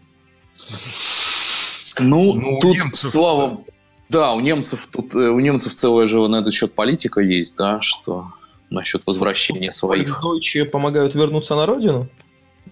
Ну, 1.99 2.33
ну 2.33 2.59
тут, 2.59 2.75
немцев... 2.75 3.11
слава... 3.11 3.61
Да, 4.09 4.33
у 4.33 4.39
немцев 4.39 4.87
тут 4.91 5.13
э, 5.15 5.29
у 5.29 5.39
немцев 5.39 5.73
целая 5.73 6.07
же 6.07 6.25
на 6.27 6.37
этот 6.37 6.53
счет 6.53 6.73
политика 6.73 7.19
есть, 7.19 7.57
да, 7.57 7.81
что 7.81 8.27
насчет 8.69 9.05
возвращения 9.05 9.71
своих. 9.71 10.21
Дойче 10.21 10.63
помогают 10.63 11.13
вернуться 11.13 11.55
на 11.55 11.65
родину? 11.65 12.07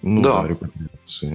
Ну, 0.01 0.21
да. 0.21 0.43
да. 0.43 1.27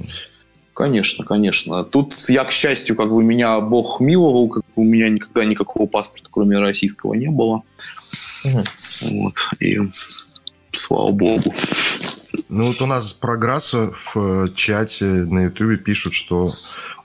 Конечно, 0.81 1.27
конечно. 1.27 1.85
Тут 1.85 2.17
я, 2.31 2.43
к 2.43 2.53
счастью, 2.53 2.97
как 2.97 3.11
бы 3.11 3.23
меня 3.23 3.61
Бог 3.61 4.01
миловал, 4.01 4.49
как 4.49 4.63
бы 4.65 4.71
у 4.77 4.85
меня 4.85 5.11
никогда 5.11 5.45
никакого 5.45 5.87
паспорта, 5.87 6.31
кроме 6.31 6.59
российского, 6.59 7.13
не 7.13 7.29
было. 7.29 7.65
Угу. 8.47 8.61
Вот. 9.11 9.35
И 9.61 9.79
слава 10.73 11.11
Богу. 11.11 11.53
Ну 12.49 12.69
вот 12.69 12.81
у 12.81 12.87
нас 12.87 13.13
про 13.13 13.37
в 13.37 14.55
чате 14.55 15.05
на 15.05 15.41
Ютубе 15.41 15.77
пишут, 15.77 16.15
что 16.15 16.49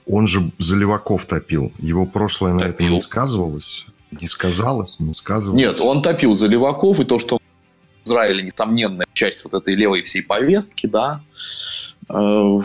он 0.06 0.26
же 0.26 0.50
за 0.56 0.74
Леваков 0.76 1.26
топил. 1.26 1.70
Его 1.78 2.06
прошлое 2.06 2.54
на 2.54 2.60
топил. 2.60 2.86
этом 2.86 2.94
не 2.94 3.02
сказывалось? 3.02 3.84
Не 4.10 4.26
сказалось? 4.26 5.00
Не 5.00 5.12
сказывалось? 5.12 5.60
Нет, 5.60 5.80
он 5.82 6.00
топил 6.00 6.34
за 6.34 6.46
Леваков, 6.46 6.98
и 7.00 7.04
то, 7.04 7.18
что 7.18 7.36
в 7.36 8.08
Израиле 8.08 8.42
несомненная 8.42 9.06
часть 9.12 9.44
вот 9.44 9.52
этой 9.52 9.74
левой 9.74 10.00
всей 10.00 10.22
повестки, 10.22 10.86
да, 10.86 11.20
э, 12.08 12.60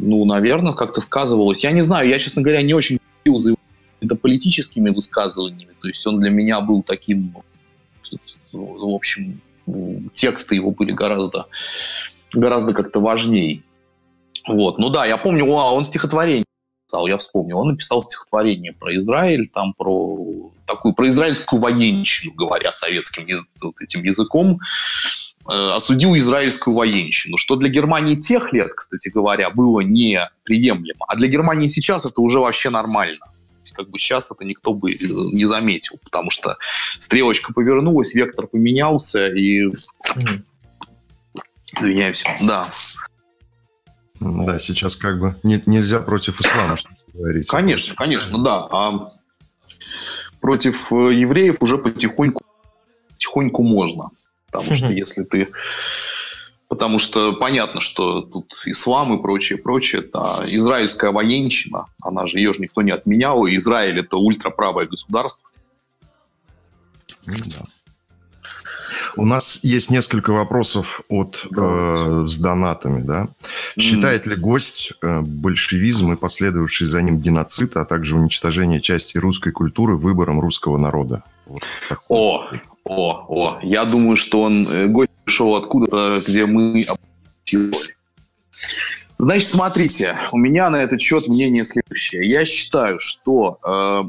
ну, 0.00 0.24
наверное, 0.24 0.72
как-то 0.72 1.00
сказывалось. 1.00 1.62
Я 1.62 1.72
не 1.72 1.82
знаю, 1.82 2.08
я, 2.08 2.18
честно 2.18 2.42
говоря, 2.42 2.62
не 2.62 2.74
очень 2.74 2.98
за 3.24 3.50
его 3.50 4.16
политическими 4.16 4.90
высказываниями. 4.90 5.72
То 5.80 5.88
есть 5.88 6.06
он 6.06 6.20
для 6.20 6.30
меня 6.30 6.60
был 6.60 6.82
таким, 6.82 7.34
в 8.52 8.94
общем, 8.94 9.40
тексты 10.14 10.54
его 10.54 10.70
были 10.70 10.92
гораздо, 10.92 11.46
гораздо 12.32 12.72
как-то 12.72 13.00
важнее. 13.00 13.62
Вот. 14.48 14.78
Ну 14.78 14.88
да, 14.88 15.04
я 15.04 15.16
помню, 15.16 15.44
а, 15.54 15.72
он 15.72 15.84
стихотворение 15.84 16.44
писал, 16.86 17.06
я 17.06 17.18
вспомнил. 17.18 17.58
Он 17.58 17.68
написал 17.68 18.02
стихотворение 18.02 18.72
про 18.72 18.96
Израиль, 18.96 19.48
там 19.48 19.74
про 19.74 20.50
такую, 20.66 20.94
про 20.94 21.08
израильскую 21.08 21.60
военщину, 21.60 22.34
говоря 22.34 22.72
советским 22.72 23.24
этим 23.80 24.02
языком. 24.02 24.58
Э, 25.48 25.72
осудил 25.74 26.14
израильскую 26.16 26.74
военщину, 26.74 27.38
что 27.38 27.56
для 27.56 27.70
Германии 27.70 28.14
тех 28.14 28.52
лет, 28.52 28.72
кстати 28.74 29.08
говоря, 29.08 29.48
было 29.48 29.80
неприемлемо, 29.80 31.06
а 31.08 31.16
для 31.16 31.28
Германии 31.28 31.66
сейчас 31.68 32.04
это 32.04 32.20
уже 32.20 32.38
вообще 32.38 32.68
нормально. 32.68 33.18
Как 33.72 33.88
бы 33.88 33.98
сейчас 33.98 34.30
это 34.30 34.44
никто 34.44 34.74
бы 34.74 34.90
не 34.90 35.44
заметил, 35.46 35.96
потому 36.04 36.30
что 36.30 36.58
стрелочка 36.98 37.52
повернулась, 37.54 38.14
вектор 38.14 38.46
поменялся, 38.46 39.28
и... 39.28 39.66
Извиняюсь, 41.76 42.24
да. 42.42 42.66
Да, 44.18 44.54
сейчас 44.56 44.96
как 44.96 45.20
бы 45.20 45.40
не, 45.42 45.62
нельзя 45.64 46.00
против 46.00 46.40
ислама 46.40 46.76
что 46.76 46.90
говорить. 47.14 47.48
Конечно, 47.48 47.94
конечно, 47.94 48.42
да. 48.42 48.66
А 48.70 49.06
против 50.40 50.92
э, 50.92 51.14
евреев 51.14 51.56
уже 51.60 51.78
потихоньку, 51.78 52.42
потихоньку 53.12 53.62
можно. 53.62 54.10
Потому 54.50 54.74
что 54.74 54.88
если 54.88 55.24
ты... 55.24 55.48
Потому 56.68 57.00
что 57.00 57.32
понятно, 57.32 57.80
что 57.80 58.22
тут 58.22 58.52
ислам 58.64 59.18
и 59.18 59.20
прочее, 59.20 59.58
прочее, 59.58 60.02
это 60.02 60.44
израильская 60.44 61.10
военщина, 61.10 61.86
она 62.00 62.26
же, 62.26 62.38
ее 62.38 62.54
же 62.54 62.60
никто 62.60 62.82
не 62.82 62.92
отменял, 62.92 63.44
и 63.44 63.56
Израиль 63.56 63.98
это 63.98 64.16
ультраправое 64.16 64.86
государство. 64.86 65.48
Ну 67.26 67.34
да. 67.46 67.64
У 69.16 69.24
нас 69.24 69.60
есть 69.62 69.90
несколько 69.90 70.30
вопросов 70.30 71.00
от 71.08 71.46
э, 71.56 72.24
с 72.26 72.38
донатами, 72.38 73.02
да. 73.02 73.28
Считает 73.78 74.26
ли 74.26 74.36
гость 74.36 74.92
э, 75.02 75.20
большевизм 75.20 76.12
и 76.12 76.16
последовавший 76.16 76.86
за 76.86 77.02
ним 77.02 77.18
геноцид, 77.18 77.76
а 77.76 77.84
также 77.84 78.16
уничтожение 78.16 78.80
части 78.80 79.18
русской 79.18 79.50
культуры 79.50 79.96
выбором 79.96 80.40
русского 80.40 80.76
народа? 80.76 81.24
Вот 81.46 81.62
о, 82.08 82.46
о, 82.84 83.26
о, 83.28 83.60
я 83.62 83.84
думаю, 83.84 84.16
что 84.16 84.42
он 84.42 84.62
э, 84.66 84.86
гость 84.86 85.10
пришел 85.24 85.54
откуда-то, 85.56 86.22
где 86.26 86.46
мы 86.46 86.86
Значит, 89.18 89.50
смотрите, 89.50 90.16
у 90.32 90.38
меня 90.38 90.70
на 90.70 90.76
этот 90.76 91.00
счет 91.00 91.28
мнение 91.28 91.64
следующее. 91.64 92.26
Я 92.26 92.46
считаю, 92.46 92.98
что 92.98 93.58
э, 93.62 94.02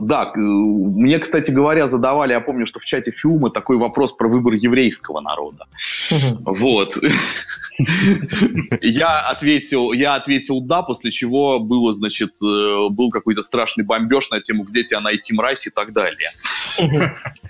да, 0.00 0.32
мне, 0.34 1.18
кстати 1.18 1.50
говоря, 1.50 1.88
задавали, 1.88 2.32
я 2.32 2.40
помню, 2.40 2.66
что 2.66 2.80
в 2.80 2.84
чате 2.84 3.12
Фиума 3.12 3.50
такой 3.50 3.76
вопрос 3.76 4.12
про 4.12 4.28
выбор 4.28 4.54
еврейского 4.54 5.20
народа. 5.20 5.66
Вот. 6.44 6.94
Я 8.82 9.20
ответил, 9.20 9.92
я 9.92 10.14
ответил 10.14 10.60
да, 10.60 10.82
после 10.82 11.10
чего 11.10 11.60
было, 11.60 11.92
значит, 11.92 12.30
э, 12.42 12.88
был 12.90 13.10
какой-то 13.10 13.42
страшный 13.42 13.84
бомбеж 13.84 14.30
на 14.30 14.40
тему, 14.40 14.64
где 14.64 14.84
тебя 14.84 15.00
найти 15.00 15.32
мразь 15.32 15.66
и 15.66 15.70
так 15.70 15.92
далее. 15.92 16.28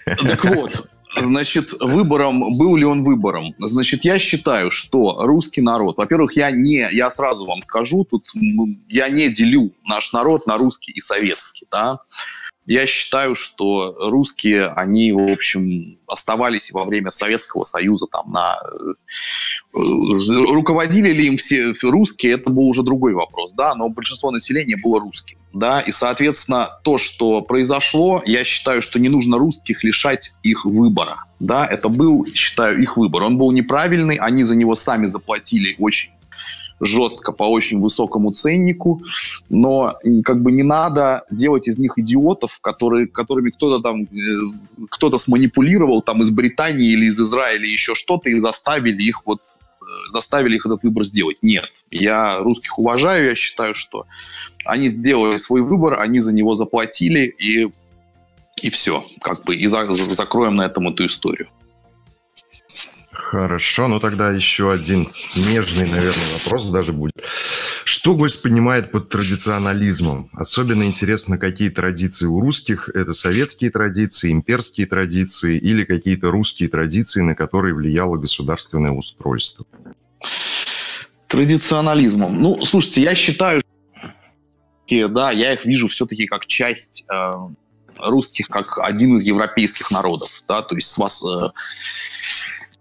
Так 0.07 0.45
вот, 0.45 0.91
Значит, 1.17 1.73
выбором, 1.81 2.57
был 2.57 2.77
ли 2.77 2.85
он 2.85 3.03
выбором? 3.05 3.55
Значит, 3.59 4.05
я 4.05 4.19
считаю, 4.19 4.71
что 4.71 5.17
русский 5.25 5.61
народ, 5.61 5.97
во-первых, 5.97 6.37
я 6.37 6.51
не, 6.51 6.89
я 6.93 7.11
сразу 7.11 7.47
вам 7.47 7.63
скажу, 7.63 8.05
тут 8.05 8.23
я 8.87 9.09
не 9.09 9.29
делю 9.29 9.73
наш 9.85 10.13
народ 10.13 10.47
на 10.47 10.57
русский 10.57 10.93
и 10.93 11.01
советский, 11.01 11.67
да. 11.71 11.99
Я 12.67 12.87
считаю, 12.87 13.35
что 13.35 13.97
русские, 13.99 14.67
они, 14.67 15.11
в 15.11 15.33
общем, 15.33 15.67
оставались 16.07 16.71
во 16.71 16.85
время 16.85 17.11
Советского 17.11 17.65
Союза 17.65 18.07
там 18.07 18.29
на... 18.29 18.55
Э, 18.55 19.81
руководили 20.53 21.11
ли 21.11 21.27
им 21.27 21.37
все 21.39 21.73
русские, 21.83 22.35
это 22.35 22.51
был 22.51 22.69
уже 22.69 22.85
другой 22.85 23.15
вопрос, 23.15 23.53
да, 23.55 23.75
но 23.75 23.89
большинство 23.89 24.31
населения 24.31 24.77
было 24.77 25.01
русским, 25.01 25.40
да, 25.53 25.81
и, 25.81 25.93
соответственно, 25.93 26.69
то, 26.85 26.99
что 26.99 27.43
произошло, 27.43 28.23
я 28.25 28.45
считаю, 28.45 28.83
что 28.83 28.99
не 28.99 29.09
нужно 29.09 29.39
русских 29.39 29.83
лишать 29.85 30.33
их 30.43 30.65
выбора, 30.65 31.25
да, 31.41 31.67
это 31.67 31.89
был, 31.89 32.25
считаю, 32.27 32.81
их 32.81 32.97
выбор. 32.97 33.25
Он 33.25 33.37
был 33.37 33.51
неправильный, 33.53 34.17
они 34.17 34.45
за 34.45 34.57
него 34.57 34.75
сами 34.75 35.07
заплатили 35.07 35.75
очень 35.79 36.11
жестко 36.81 37.33
по 37.33 37.45
очень 37.45 37.81
высокому 37.81 38.33
ценнику, 38.33 39.03
но 39.51 39.95
как 40.25 40.43
бы 40.43 40.51
не 40.51 40.63
надо 40.63 41.25
делать 41.31 41.69
из 41.69 41.79
них 41.79 41.99
идиотов, 41.99 42.59
которые, 42.61 43.07
которыми 43.07 43.51
кто-то 43.51 43.83
там, 43.83 44.05
э, 44.05 44.07
кто-то 44.91 45.19
сманипулировал 45.19 46.01
там 46.01 46.23
из 46.23 46.31
Британии 46.31 46.93
или 46.93 47.07
из 47.07 47.21
Израиля 47.21 47.67
еще 47.67 47.95
что-то 47.95 48.31
и 48.31 48.41
заставили 48.41 49.03
их 49.03 49.27
вот 49.27 49.41
заставили 50.13 50.57
их 50.57 50.67
этот 50.67 50.83
выбор 50.83 51.05
сделать. 51.05 51.39
Нет. 51.43 51.69
Я 51.91 52.39
русских 52.39 52.79
уважаю, 52.79 53.27
я 53.27 53.35
считаю, 53.35 53.75
что 53.75 54.07
они 54.65 54.89
сделали 54.89 55.37
свой 55.37 55.63
выбор, 55.63 56.01
они 56.01 56.21
за 56.21 56.33
него 56.33 56.55
заплатили, 56.55 57.27
и, 57.27 57.69
и 58.61 58.71
все. 58.71 59.05
Как 59.23 59.45
бы, 59.45 59.55
и 59.55 59.67
за, 59.67 59.89
закроем 59.91 60.57
на 60.57 60.67
этом 60.67 60.89
эту 60.89 61.07
историю. 61.07 61.49
Хорошо, 63.11 63.87
ну 63.87 64.01
тогда 64.01 64.31
еще 64.31 64.73
один 64.73 65.09
нежный, 65.37 65.87
наверное, 65.87 66.25
вопрос 66.43 66.67
даже 66.67 66.93
будет. 66.93 67.15
Что 67.91 68.15
гость 68.15 68.41
понимает 68.41 68.93
под 68.93 69.09
традиционализмом? 69.09 70.31
Особенно 70.33 70.85
интересно, 70.85 71.39
какие 71.39 71.71
традиции 71.71 72.25
у 72.25 72.41
русских. 72.41 72.89
Это 72.95 73.13
советские 73.15 73.73
традиции, 73.73 74.31
имперские 74.31 74.87
традиции 74.87 75.59
или 75.59 75.83
какие-то 75.83 76.31
русские 76.31 76.69
традиции, 76.69 77.21
на 77.21 77.35
которые 77.35 77.75
влияло 77.75 78.17
государственное 78.17 78.93
устройство? 78.93 79.67
Традиционализмом. 81.27 82.41
Ну, 82.41 82.65
слушайте, 82.65 83.03
я 83.03 83.17
считаю, 83.17 83.61
да, 84.89 85.33
я 85.33 85.55
их 85.55 85.65
вижу 85.65 85.89
все-таки 85.89 86.27
как 86.27 86.47
часть 86.47 87.05
э, 87.13 87.35
русских, 87.99 88.47
как 88.47 88.79
один 88.79 89.17
из 89.17 89.25
европейских 89.25 89.91
народов, 89.91 90.45
да, 90.47 90.63
то 90.63 90.77
есть 90.77 90.89
с 90.93 90.97
вас... 90.97 91.25
Э, 91.25 91.49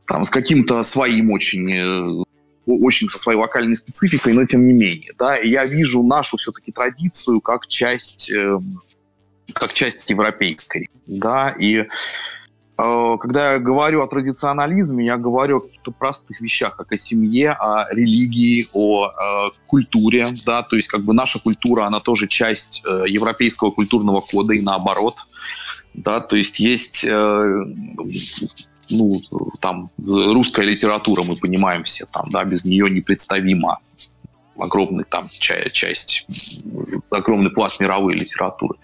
там, 0.06 0.24
с 0.24 0.30
каким-то 0.30 0.84
своим 0.84 1.32
очень 1.32 1.68
э, 1.72 2.24
очень 2.66 3.10
со 3.10 3.18
своей 3.18 3.40
локальной 3.40 3.76
спецификой, 3.76 4.34
но 4.34 4.46
тем 4.46 4.68
не 4.68 4.74
менее, 4.74 5.12
да, 5.18 5.36
я 5.36 5.66
вижу 5.66 6.04
нашу 6.04 6.38
все-таки 6.38 6.72
традицию 6.72 7.42
как 7.42 7.68
часть, 7.68 8.32
э, 8.32 8.60
как 9.54 9.74
часть 9.74 10.10
европейской, 10.10 10.90
да, 11.08 11.50
и 11.58 11.78
э, 11.78 11.86
когда 12.78 13.54
я 13.54 13.60
говорю 13.60 14.02
о 14.02 14.08
традиционализме, 14.08 15.06
я 15.06 15.18
говорю 15.18 15.58
о 15.58 15.62
каких-то 15.62 15.92
простых 15.92 16.42
вещах, 16.42 16.76
как 16.78 16.92
о 16.92 16.98
семье, 16.98 17.52
о 17.52 17.88
религии, 17.92 18.66
о 18.74 19.08
э, 19.08 19.52
культуре, 19.68 20.28
да, 20.46 20.62
то 20.62 20.76
есть 20.76 20.88
как 20.88 21.04
бы 21.04 21.14
наша 21.14 21.40
культура, 21.40 21.86
она 21.86 22.00
тоже 22.00 22.28
часть 22.28 22.84
э, 22.86 23.06
европейского 23.08 23.72
культурного 23.72 24.22
кода 24.22 24.54
и 24.54 24.62
наоборот, 24.62 25.16
да, 25.94 26.20
то 26.20 26.36
есть 26.36 26.60
есть 26.60 27.04
э, 27.04 27.64
ну, 28.90 29.14
там, 29.62 29.90
русская 29.98 30.66
литература, 30.66 31.24
мы 31.24 31.36
понимаем 31.36 31.84
все, 31.84 32.06
там, 32.06 32.26
да, 32.32 32.44
без 32.44 32.66
нее 32.66 32.90
непредставима 32.90 33.80
огромный 34.58 35.06
там 35.06 35.26
ча- 35.40 35.70
часть, 35.70 36.26
огромный 37.12 37.50
пласт 37.50 37.80
мировой 37.80 38.14
литературы. 38.14 38.78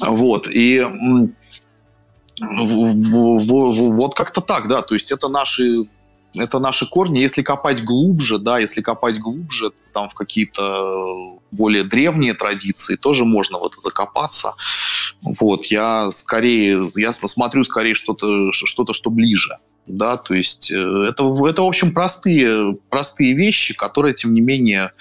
Вот, 0.00 0.48
и 0.48 0.84
вот 2.40 4.14
как-то 4.14 4.40
так, 4.40 4.68
да, 4.68 4.82
то 4.82 4.94
есть 4.94 5.12
это 5.12 5.28
наши 5.28 5.84
это 6.36 6.58
наши 6.58 6.86
корни. 6.86 7.18
Если 7.18 7.42
копать 7.42 7.82
глубже, 7.82 8.38
да, 8.38 8.58
если 8.58 8.82
копать 8.82 9.18
глубже, 9.18 9.72
там 9.94 10.10
в 10.10 10.14
какие-то 10.14 11.38
более 11.52 11.84
древние 11.84 12.34
традиции, 12.34 12.96
тоже 12.96 13.24
можно 13.24 13.58
в 13.58 13.66
это 13.66 13.80
закопаться. 13.80 14.52
Вот, 15.22 15.66
я 15.66 16.10
скорее, 16.10 16.82
я 16.96 17.12
посмотрю 17.12 17.64
скорее 17.64 17.94
что-то, 17.94 18.52
что-то, 18.52 18.94
что 18.94 19.10
ближе, 19.10 19.56
да, 19.86 20.16
то 20.16 20.34
есть 20.34 20.70
э, 20.70 20.76
это, 21.08 21.24
это, 21.48 21.62
в 21.62 21.66
общем, 21.66 21.92
простые, 21.92 22.76
простые 22.88 23.34
вещи, 23.34 23.74
которые, 23.74 24.14
тем 24.14 24.34
не 24.34 24.40
менее, 24.40 24.92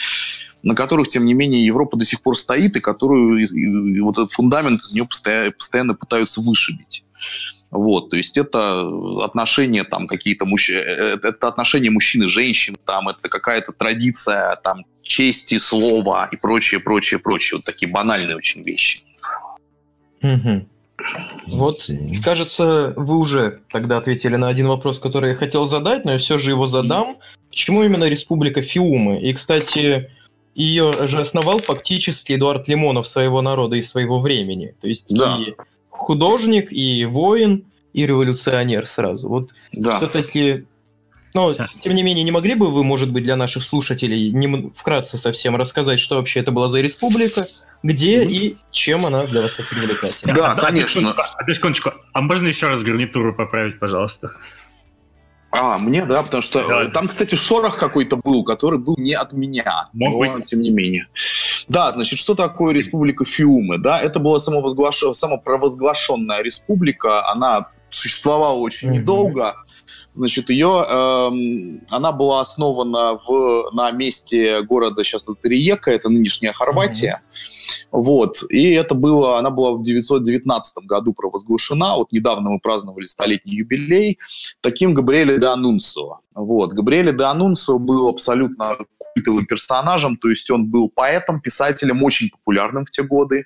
на 0.63 0.75
которых, 0.75 1.07
тем 1.07 1.25
не 1.25 1.33
менее, 1.33 1.65
Европа 1.65 1.97
до 1.97 2.05
сих 2.05 2.21
пор 2.21 2.37
стоит, 2.37 2.75
и 2.75 2.79
которую, 2.79 3.37
и 3.37 3.99
вот 3.99 4.17
этот 4.17 4.31
фундамент 4.31 4.81
из 4.81 4.93
нее 4.93 5.05
постоянно, 5.05 5.51
постоянно 5.51 5.93
пытаются 5.93 6.41
вышибить. 6.41 7.03
Вот, 7.69 8.09
то 8.09 8.15
есть 8.15 8.37
это 8.37 8.87
отношения 9.23 9.83
там 9.83 10.07
какие-то 10.07 10.45
мужчины, 10.45 10.79
э, 10.79 11.17
это 11.21 11.47
отношения 11.47 11.89
мужчин 11.89 12.23
и 12.23 12.27
женщин, 12.27 12.77
там 12.85 13.09
это 13.09 13.27
какая-то 13.27 13.73
традиция 13.73 14.55
там 14.63 14.85
чести, 15.03 15.57
слова 15.57 16.29
и 16.31 16.37
прочее, 16.37 16.79
прочее, 16.79 17.19
прочее. 17.19 17.57
Вот 17.57 17.65
такие 17.65 17.91
банальные 17.91 18.35
очень 18.35 18.61
вещи. 18.61 18.99
Угу. 20.21 20.65
Вот, 21.47 21.89
кажется, 22.23 22.93
вы 22.95 23.17
уже 23.17 23.61
тогда 23.71 23.97
ответили 23.97 24.35
на 24.35 24.49
один 24.49 24.67
вопрос, 24.67 24.99
который 24.99 25.31
я 25.31 25.35
хотел 25.35 25.67
задать, 25.67 26.05
но 26.05 26.13
я 26.13 26.17
все 26.17 26.37
же 26.37 26.51
его 26.51 26.67
задам. 26.67 27.17
Почему 27.49 27.83
именно 27.83 28.05
Республика 28.05 28.61
Фиумы? 28.61 29.21
И, 29.21 29.33
кстати, 29.33 30.09
ее 30.55 31.07
же 31.07 31.21
основал 31.21 31.59
фактически 31.59 32.33
Эдуард 32.33 32.67
Лимонов 32.67 33.07
своего 33.07 33.41
народа 33.41 33.75
и 33.75 33.81
своего 33.81 34.19
времени. 34.19 34.75
То 34.81 34.87
есть 34.87 35.15
да. 35.15 35.37
и 35.37 35.53
художник, 35.89 36.71
и 36.71 37.05
воин, 37.05 37.65
и 37.93 38.05
революционер 38.05 38.85
сразу. 38.87 39.29
Вот 39.29 39.51
да. 39.73 39.97
все-таки 39.97 40.65
но, 41.33 41.53
тем 41.81 41.93
не 41.93 42.03
менее, 42.03 42.23
не 42.23 42.31
могли 42.31 42.55
бы 42.55 42.71
вы, 42.71 42.83
может 42.83 43.11
быть, 43.11 43.23
для 43.23 43.35
наших 43.35 43.63
слушателей 43.63 44.31
не, 44.31 44.71
вкратце 44.75 45.17
совсем 45.17 45.55
рассказать, 45.55 45.99
что 45.99 46.15
вообще 46.15 46.39
это 46.39 46.51
была 46.51 46.69
за 46.69 46.81
республика, 46.81 47.45
где 47.83 48.23
и 48.23 48.57
чем 48.71 49.05
она 49.05 49.25
для 49.25 49.41
вас 49.41 49.55
так 49.55 49.69
привлекательна? 49.69 50.33
Да, 50.33 50.51
а, 50.53 50.55
конечно. 50.55 51.13
А, 51.15 51.53
секундочку, 51.53 51.91
а 52.13 52.21
можно 52.21 52.47
еще 52.47 52.67
раз 52.67 52.81
гарнитуру 52.81 53.35
поправить, 53.35 53.79
пожалуйста? 53.79 54.31
А, 55.51 55.77
мне, 55.77 56.05
да, 56.05 56.23
потому 56.23 56.43
что 56.43 56.67
да. 56.67 56.89
там, 56.89 57.07
кстати, 57.07 57.35
шорох 57.35 57.77
какой-то 57.77 58.17
был, 58.17 58.43
который 58.43 58.79
был 58.79 58.95
не 58.97 59.13
от 59.13 59.31
меня, 59.33 59.83
Мог 59.93 60.13
но 60.13 60.37
быть. 60.37 60.45
тем 60.45 60.61
не 60.61 60.71
менее. 60.71 61.07
Да, 61.67 61.91
значит, 61.91 62.19
что 62.19 62.35
такое 62.35 62.73
республика 62.73 63.25
Фиумы? 63.25 63.77
Да, 63.77 63.99
это 63.99 64.19
была 64.19 64.39
самовозглаш... 64.39 65.03
самопровозглашенная 65.13 66.41
республика, 66.41 67.29
она 67.29 67.69
существовала 67.89 68.57
очень 68.57 68.89
mm-hmm. 68.89 68.99
недолго, 68.99 69.55
Значит, 70.17 70.49
ее, 70.49 70.83
э, 70.83 71.29
она 71.91 72.11
была 72.11 72.41
основана 72.41 73.19
в, 73.27 73.69
на 73.71 73.91
месте 73.91 74.63
города 74.63 75.03
сейчас 75.03 75.23
это 75.29 75.47
Риека, 75.47 75.91
это 75.91 76.09
нынешняя 76.09 76.53
Хорватия. 76.53 77.21
Mm-hmm. 77.21 77.87
Вот. 77.91 78.37
И 78.49 78.71
это 78.71 78.95
было, 78.95 79.37
она 79.37 79.51
была 79.51 79.73
в 79.73 79.83
919 79.83 80.85
году 80.85 81.13
провозглашена. 81.13 81.97
Вот 81.97 82.11
недавно 82.11 82.49
мы 82.49 82.59
праздновали 82.59 83.05
столетний 83.05 83.57
юбилей. 83.57 84.17
Таким 84.61 84.95
Габриэле 84.95 85.37
де 85.37 85.45
Анунцио. 85.45 86.19
Вот. 86.33 86.73
Габриэле 86.73 87.13
де 87.13 87.23
Анунцио 87.23 87.77
был 87.77 88.07
абсолютно 88.07 88.75
культовым 89.13 89.45
персонажем, 89.45 90.17
то 90.17 90.29
есть 90.29 90.49
он 90.51 90.67
был 90.67 90.89
поэтом, 90.89 91.41
писателем, 91.41 92.03
очень 92.03 92.29
популярным 92.29 92.85
в 92.85 92.91
те 92.91 93.03
годы. 93.03 93.45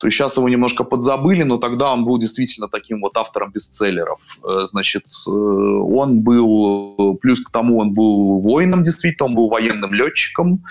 То 0.00 0.06
есть 0.06 0.16
сейчас 0.16 0.38
его 0.38 0.48
немножко 0.48 0.82
подзабыли, 0.82 1.42
но 1.42 1.58
тогда 1.58 1.92
он 1.92 2.06
был 2.06 2.18
действительно 2.18 2.68
таким 2.68 3.02
вот 3.02 3.18
автором 3.18 3.52
бестселлеров. 3.52 4.18
Э, 4.42 4.60
значит, 4.64 5.04
э, 5.26 5.30
он 5.30 6.20
был, 6.20 7.18
плюс 7.20 7.40
к 7.42 7.50
тому, 7.50 7.80
он 7.80 7.92
был 7.92 8.40
воином 8.40 8.82
действительно, 8.82 9.26
он 9.26 9.34
был 9.34 9.50
военным 9.50 9.92
летчиком. 9.92 10.64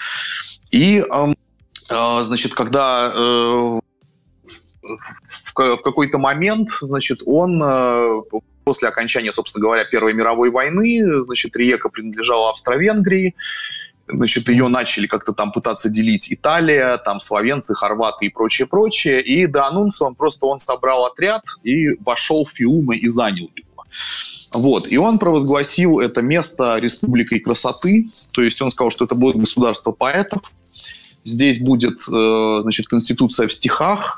И, 0.72 0.98
эм, 0.98 1.36
э, 1.90 2.22
значит, 2.24 2.56
когда 2.56 3.12
в 5.44 5.82
какой-то 5.84 6.18
момент, 6.18 6.70
значит, 6.82 7.20
он 7.24 7.62
после 8.64 8.88
окончания, 8.88 9.32
собственно 9.32 9.62
говоря, 9.64 9.84
Первой 9.86 10.14
мировой 10.14 10.50
войны, 10.50 11.04
значит, 11.26 11.56
Риека 11.56 11.90
принадлежала 11.90 12.50
Австро-Венгрии, 12.50 13.36
значит, 14.10 14.50
ее 14.50 14.68
начали 14.68 15.08
как-то 15.08 15.34
там 15.34 15.52
пытаться 15.52 15.90
делить 15.90 16.32
Италия, 16.32 16.98
там 16.98 17.20
словенцы, 17.20 17.76
хорваты 17.76 18.26
и 18.26 18.30
прочее, 18.30 18.68
прочее. 18.68 19.22
И 19.22 19.48
до 19.48 19.68
анонса 19.68 20.06
он 20.06 20.16
просто 20.16 20.46
он 20.46 20.60
собрал 20.60 21.06
отряд 21.06 21.44
и 21.64 21.90
вошел 22.04 22.46
в 22.46 22.52
Фиумы 22.52 22.98
и 22.98 23.08
занял 23.08 23.50
его. 23.56 23.86
Вот. 24.54 24.92
И 24.92 24.98
он 24.98 25.20
провозгласил 25.20 26.00
это 26.00 26.22
место 26.22 26.78
республикой 26.80 27.40
красоты, 27.40 28.06
то 28.34 28.42
есть 28.42 28.62
он 28.62 28.72
сказал, 28.72 28.92
что 28.92 29.06
это 29.06 29.16
будет 29.16 29.38
государство 29.38 29.92
поэтов, 29.92 30.42
здесь 31.24 31.60
будет, 31.60 32.00
э, 32.08 32.60
значит, 32.62 32.88
конституция 32.88 33.48
в 33.48 33.54
стихах, 33.54 34.16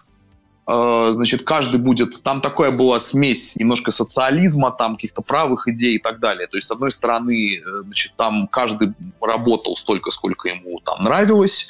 значит, 0.66 1.44
каждый 1.44 1.80
будет... 1.80 2.24
Там 2.24 2.40
такая 2.42 2.72
была 2.72 3.00
смесь 3.00 3.56
немножко 3.56 3.92
социализма, 3.92 4.72
там 4.72 4.96
каких-то 4.96 5.22
правых 5.28 5.68
идей 5.68 5.96
и 5.96 6.00
так 6.00 6.20
далее. 6.20 6.48
То 6.48 6.58
есть, 6.58 6.68
с 6.68 6.72
одной 6.72 6.92
стороны, 6.92 7.56
э, 7.56 7.60
значит, 7.86 8.14
там 8.16 8.48
каждый 8.48 8.94
работал 9.20 9.76
столько, 9.76 10.12
сколько 10.12 10.50
ему 10.50 10.80
там 10.86 11.04
нравилось. 11.04 11.68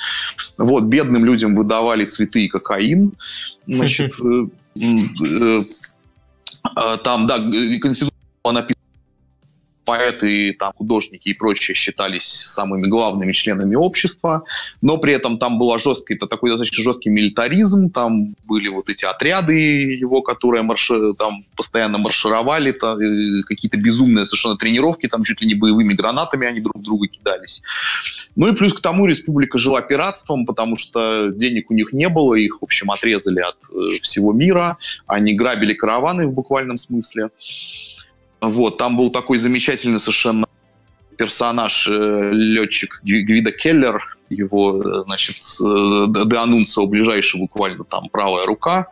Вот, 0.58 0.84
бедным 0.84 1.26
людям 1.26 1.56
выдавали 1.56 2.06
цветы 2.06 2.46
и 2.46 2.48
кокаин. 2.48 3.14
Значит, 3.66 4.14
э, 4.76 5.60
там, 7.04 7.26
да, 7.26 7.38
Конституция 7.38 8.12
была 8.44 8.54
написана 8.54 8.81
поэты, 9.86 10.56
там, 10.58 10.74
художники 10.74 11.30
и 11.30 11.34
прочие 11.34 11.76
считались 11.76 12.26
самыми 12.26 12.88
главными 12.88 13.32
членами 13.32 13.76
общества, 13.76 14.44
но 14.82 14.98
при 14.98 15.14
этом 15.14 15.38
там 15.38 15.58
был 15.58 15.78
жесткий, 15.80 16.16
это 16.16 16.28
такой 16.28 16.50
достаточно 16.50 16.84
жесткий 16.84 17.10
милитаризм, 17.10 17.90
там 17.90 18.28
были 18.48 18.68
вот 18.68 18.90
эти 18.90 19.06
отряды 19.06 19.54
его, 19.54 20.22
которые 20.22 20.64
марш... 20.64 20.92
там 21.18 21.46
постоянно 21.56 21.98
маршировали, 21.98 22.72
там, 22.72 23.00
э, 23.00 23.42
какие-то 23.48 23.78
безумные 23.78 24.26
совершенно 24.26 24.58
тренировки, 24.58 25.08
там 25.08 25.24
чуть 25.24 25.42
ли 25.42 25.48
не 25.48 25.56
боевыми 25.56 25.94
гранатами 25.94 26.48
они 26.48 26.62
друг 26.62 26.82
друга 26.82 27.08
кидались. 27.08 27.62
Ну 28.36 28.48
и 28.48 28.56
плюс 28.56 28.74
к 28.74 28.82
тому 28.82 29.06
республика 29.06 29.58
жила 29.58 29.82
пиратством, 29.82 30.46
потому 30.46 30.76
что 30.76 31.30
денег 31.30 31.72
у 31.72 31.74
них 31.74 31.94
не 31.94 32.10
было, 32.10 32.36
их, 32.36 32.62
в 32.62 32.64
общем, 32.64 32.92
отрезали 32.92 33.42
от 33.42 33.58
э, 33.72 33.98
всего 34.02 34.34
мира, 34.34 34.76
они 35.08 35.34
грабили 35.34 35.74
караваны 35.74 36.28
в 36.28 36.36
буквальном 36.36 36.78
смысле. 36.78 37.30
Вот, 38.42 38.78
там 38.78 38.98
был 38.98 39.12
такой 39.12 39.38
замечательный 39.38 40.00
совершенно 40.00 40.48
персонаж, 41.22 41.88
э, 41.88 42.30
летчик 42.34 43.00
Гвида 43.04 43.52
Келлер, 43.52 44.18
его, 44.32 44.82
э, 44.82 45.04
значит, 45.04 45.38
э, 45.64 46.06
де 46.26 46.38
Анунцио, 46.38 46.88
ближайший 46.88 47.40
буквально 47.40 47.84
там 47.84 48.10
правая 48.10 48.46
рука, 48.48 48.88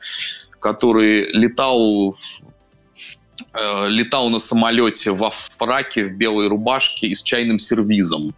который 0.60 1.32
летал 1.34 2.16
летал 3.88 4.30
на 4.30 4.39
самолете 4.39 5.12
во 5.12 5.32
фраке, 5.32 6.06
в 6.06 6.18
белой 6.18 6.47
рубашке 6.47 7.08
и 7.08 7.16
с 7.16 7.24
чайным 7.24 7.58
сервизом. 7.58 8.36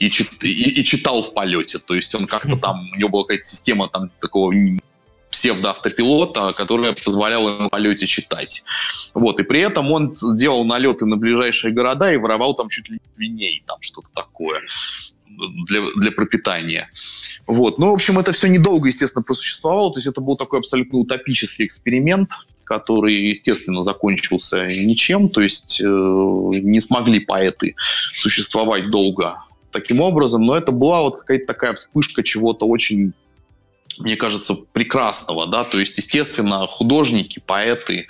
И, 0.00 0.10
чит, 0.10 0.42
и, 0.42 0.80
и 0.80 0.84
читал 0.84 1.22
в 1.22 1.32
полете. 1.32 1.78
То 1.78 1.94
есть 1.94 2.14
он 2.14 2.26
как-то 2.26 2.56
там, 2.56 2.90
у 2.92 2.96
него 2.96 3.08
была 3.08 3.22
какая-то 3.24 3.44
система 3.44 3.88
там 3.88 4.10
такого 4.20 4.52
псевдоавтопилота, 5.30 6.52
которая 6.56 6.94
позволяла 7.04 7.50
ему 7.50 7.66
в 7.66 7.70
полете 7.70 8.06
читать. 8.06 8.62
Вот, 9.14 9.40
и 9.40 9.42
при 9.42 9.60
этом 9.60 9.90
он 9.92 10.14
делал 10.34 10.64
налеты 10.64 11.06
на 11.06 11.16
ближайшие 11.16 11.72
города 11.72 12.12
и 12.12 12.16
воровал 12.16 12.54
там 12.54 12.68
чуть 12.68 12.88
ли 12.88 12.94
не 12.94 13.14
свиней, 13.14 13.62
там 13.66 13.78
что-то 13.80 14.08
такое 14.14 14.60
для, 15.66 15.82
для 15.96 16.12
пропитания. 16.12 16.88
Вот. 17.46 17.78
Ну, 17.78 17.90
в 17.90 17.94
общем, 17.94 18.18
это 18.18 18.32
все 18.32 18.48
недолго, 18.48 18.88
естественно, 18.88 19.22
просуществовало, 19.22 19.90
то 19.92 19.98
есть 19.98 20.06
это 20.06 20.20
был 20.20 20.36
такой 20.36 20.60
абсолютно 20.60 20.98
утопический 20.98 21.64
эксперимент, 21.64 22.30
который, 22.64 23.14
естественно, 23.14 23.82
закончился 23.82 24.66
ничем, 24.66 25.28
то 25.30 25.40
есть 25.40 25.80
э, 25.80 25.84
не 25.84 26.80
смогли 26.80 27.20
поэты 27.20 27.74
существовать 28.14 28.88
долго 28.88 29.42
таким 29.72 30.00
образом, 30.00 30.44
но 30.44 30.56
это 30.56 30.72
была 30.72 31.02
вот 31.02 31.18
какая-то 31.18 31.46
такая 31.46 31.74
вспышка 31.74 32.22
чего-то 32.22 32.66
очень 32.66 33.14
мне 34.00 34.16
кажется, 34.16 34.54
прекрасного, 34.54 35.46
да, 35.46 35.64
то 35.64 35.78
есть, 35.78 35.96
естественно, 35.98 36.66
художники, 36.66 37.40
поэты, 37.44 38.06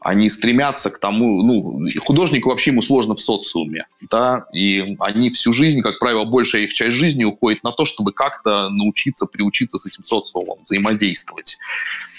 они 0.00 0.28
стремятся 0.28 0.90
к 0.90 0.98
тому, 0.98 1.42
ну, 1.42 1.86
художнику 2.00 2.50
вообще 2.50 2.70
ему 2.70 2.82
сложно 2.82 3.14
в 3.14 3.20
социуме, 3.20 3.86
да, 4.10 4.46
и 4.52 4.96
они 5.00 5.30
всю 5.30 5.52
жизнь, 5.52 5.80
как 5.82 5.98
правило, 5.98 6.24
большая 6.24 6.62
их 6.62 6.74
часть 6.74 6.96
жизни 6.96 7.24
уходит 7.24 7.62
на 7.64 7.72
то, 7.72 7.84
чтобы 7.84 8.12
как-то 8.12 8.68
научиться, 8.70 9.26
приучиться 9.26 9.78
с 9.78 9.86
этим 9.86 10.04
социумом, 10.04 10.58
взаимодействовать. 10.64 11.56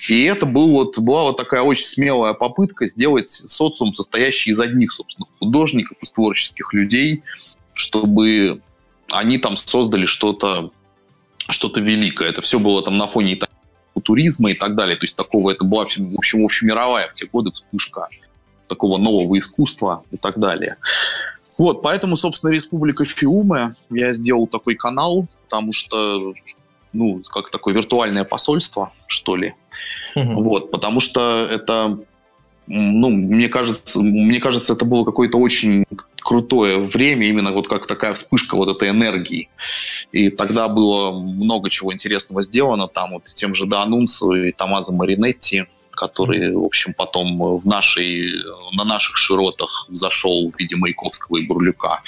И 0.10 0.24
это 0.24 0.46
был 0.46 0.72
вот, 0.72 0.98
была 1.00 1.24
вот 1.24 1.38
такая 1.38 1.62
очень 1.62 1.86
смелая 1.86 2.34
попытка 2.34 2.86
сделать 2.86 3.30
социум, 3.30 3.94
состоящий 3.94 4.52
из 4.52 4.60
одних, 4.60 4.92
собственно, 4.92 5.28
художников, 5.40 5.98
из 6.02 6.12
творческих 6.12 6.74
людей, 6.74 7.24
чтобы 7.74 8.62
они 9.12 9.38
там 9.38 9.58
создали 9.58 10.06
что-то 10.06 10.72
что-то 11.50 11.82
великое. 11.82 12.30
Это 12.30 12.42
все 12.42 12.60
было 12.60 12.82
там 12.84 12.98
на 12.98 13.08
фоне 13.08 13.40
туризма 14.04 14.52
и 14.52 14.54
так 14.54 14.76
далее. 14.76 14.96
То 14.96 15.06
есть 15.06 15.18
такого, 15.18 15.52
это 15.52 15.64
была, 15.64 15.84
в 15.84 16.18
общем, 16.18 16.46
общемировая 16.46 17.10
в 17.10 17.14
те 17.14 17.26
годы 17.26 17.52
вспышка 17.52 18.08
такого 18.68 18.98
нового 18.98 19.38
искусства 19.38 20.04
и 20.12 20.18
так 20.18 20.40
далее. 20.40 20.76
Вот, 21.58 21.82
поэтому, 21.82 22.18
собственно, 22.18 22.52
Республика 22.52 23.06
Фиуме, 23.06 23.76
я 23.90 24.12
сделал 24.12 24.48
такой 24.48 24.76
канал, 24.76 25.28
потому 25.46 25.72
что, 25.72 26.34
ну, 26.92 27.24
как 27.24 27.50
такое 27.50 27.74
виртуальное 27.74 28.26
посольство, 28.26 28.92
что 29.08 29.38
ли. 29.38 29.54
Угу. 30.16 30.44
Вот, 30.44 30.72
потому 30.72 31.00
что 31.00 31.48
это, 31.50 31.98
ну, 32.68 33.10
мне 33.10 33.48
кажется, 33.48 34.02
мне 34.02 34.40
кажется, 34.40 34.74
это 34.74 34.84
было 34.84 35.06
какое-то 35.06 35.38
очень 35.38 35.86
крутое 36.26 36.80
время, 36.80 37.28
именно 37.28 37.52
вот 37.52 37.68
как 37.68 37.86
такая 37.86 38.16
вспышка 38.16 38.56
вот 38.58 38.76
этой 38.76 38.90
энергии. 38.90 39.48
И 40.12 40.30
тогда 40.30 40.68
было 40.68 41.12
много 41.12 41.70
чего 41.70 41.94
интересного 41.94 42.42
сделано, 42.42 42.88
там 42.88 43.12
вот 43.12 43.26
тем 43.26 43.54
же 43.54 43.68
Данунцу 43.68 44.32
и 44.34 44.52
Томазо 44.52 44.92
Маринетти, 44.92 45.66
который, 45.92 46.52
в 46.54 46.64
общем, 46.64 46.94
потом 46.94 47.60
в 47.60 47.66
нашей, 47.66 48.32
на 48.74 48.84
наших 48.84 49.18
широтах 49.18 49.88
зашел 49.90 50.52
в 50.52 50.60
виде 50.60 50.76
Маяковского 50.76 51.38
и 51.38 51.48
Бурлюка 51.48 52.02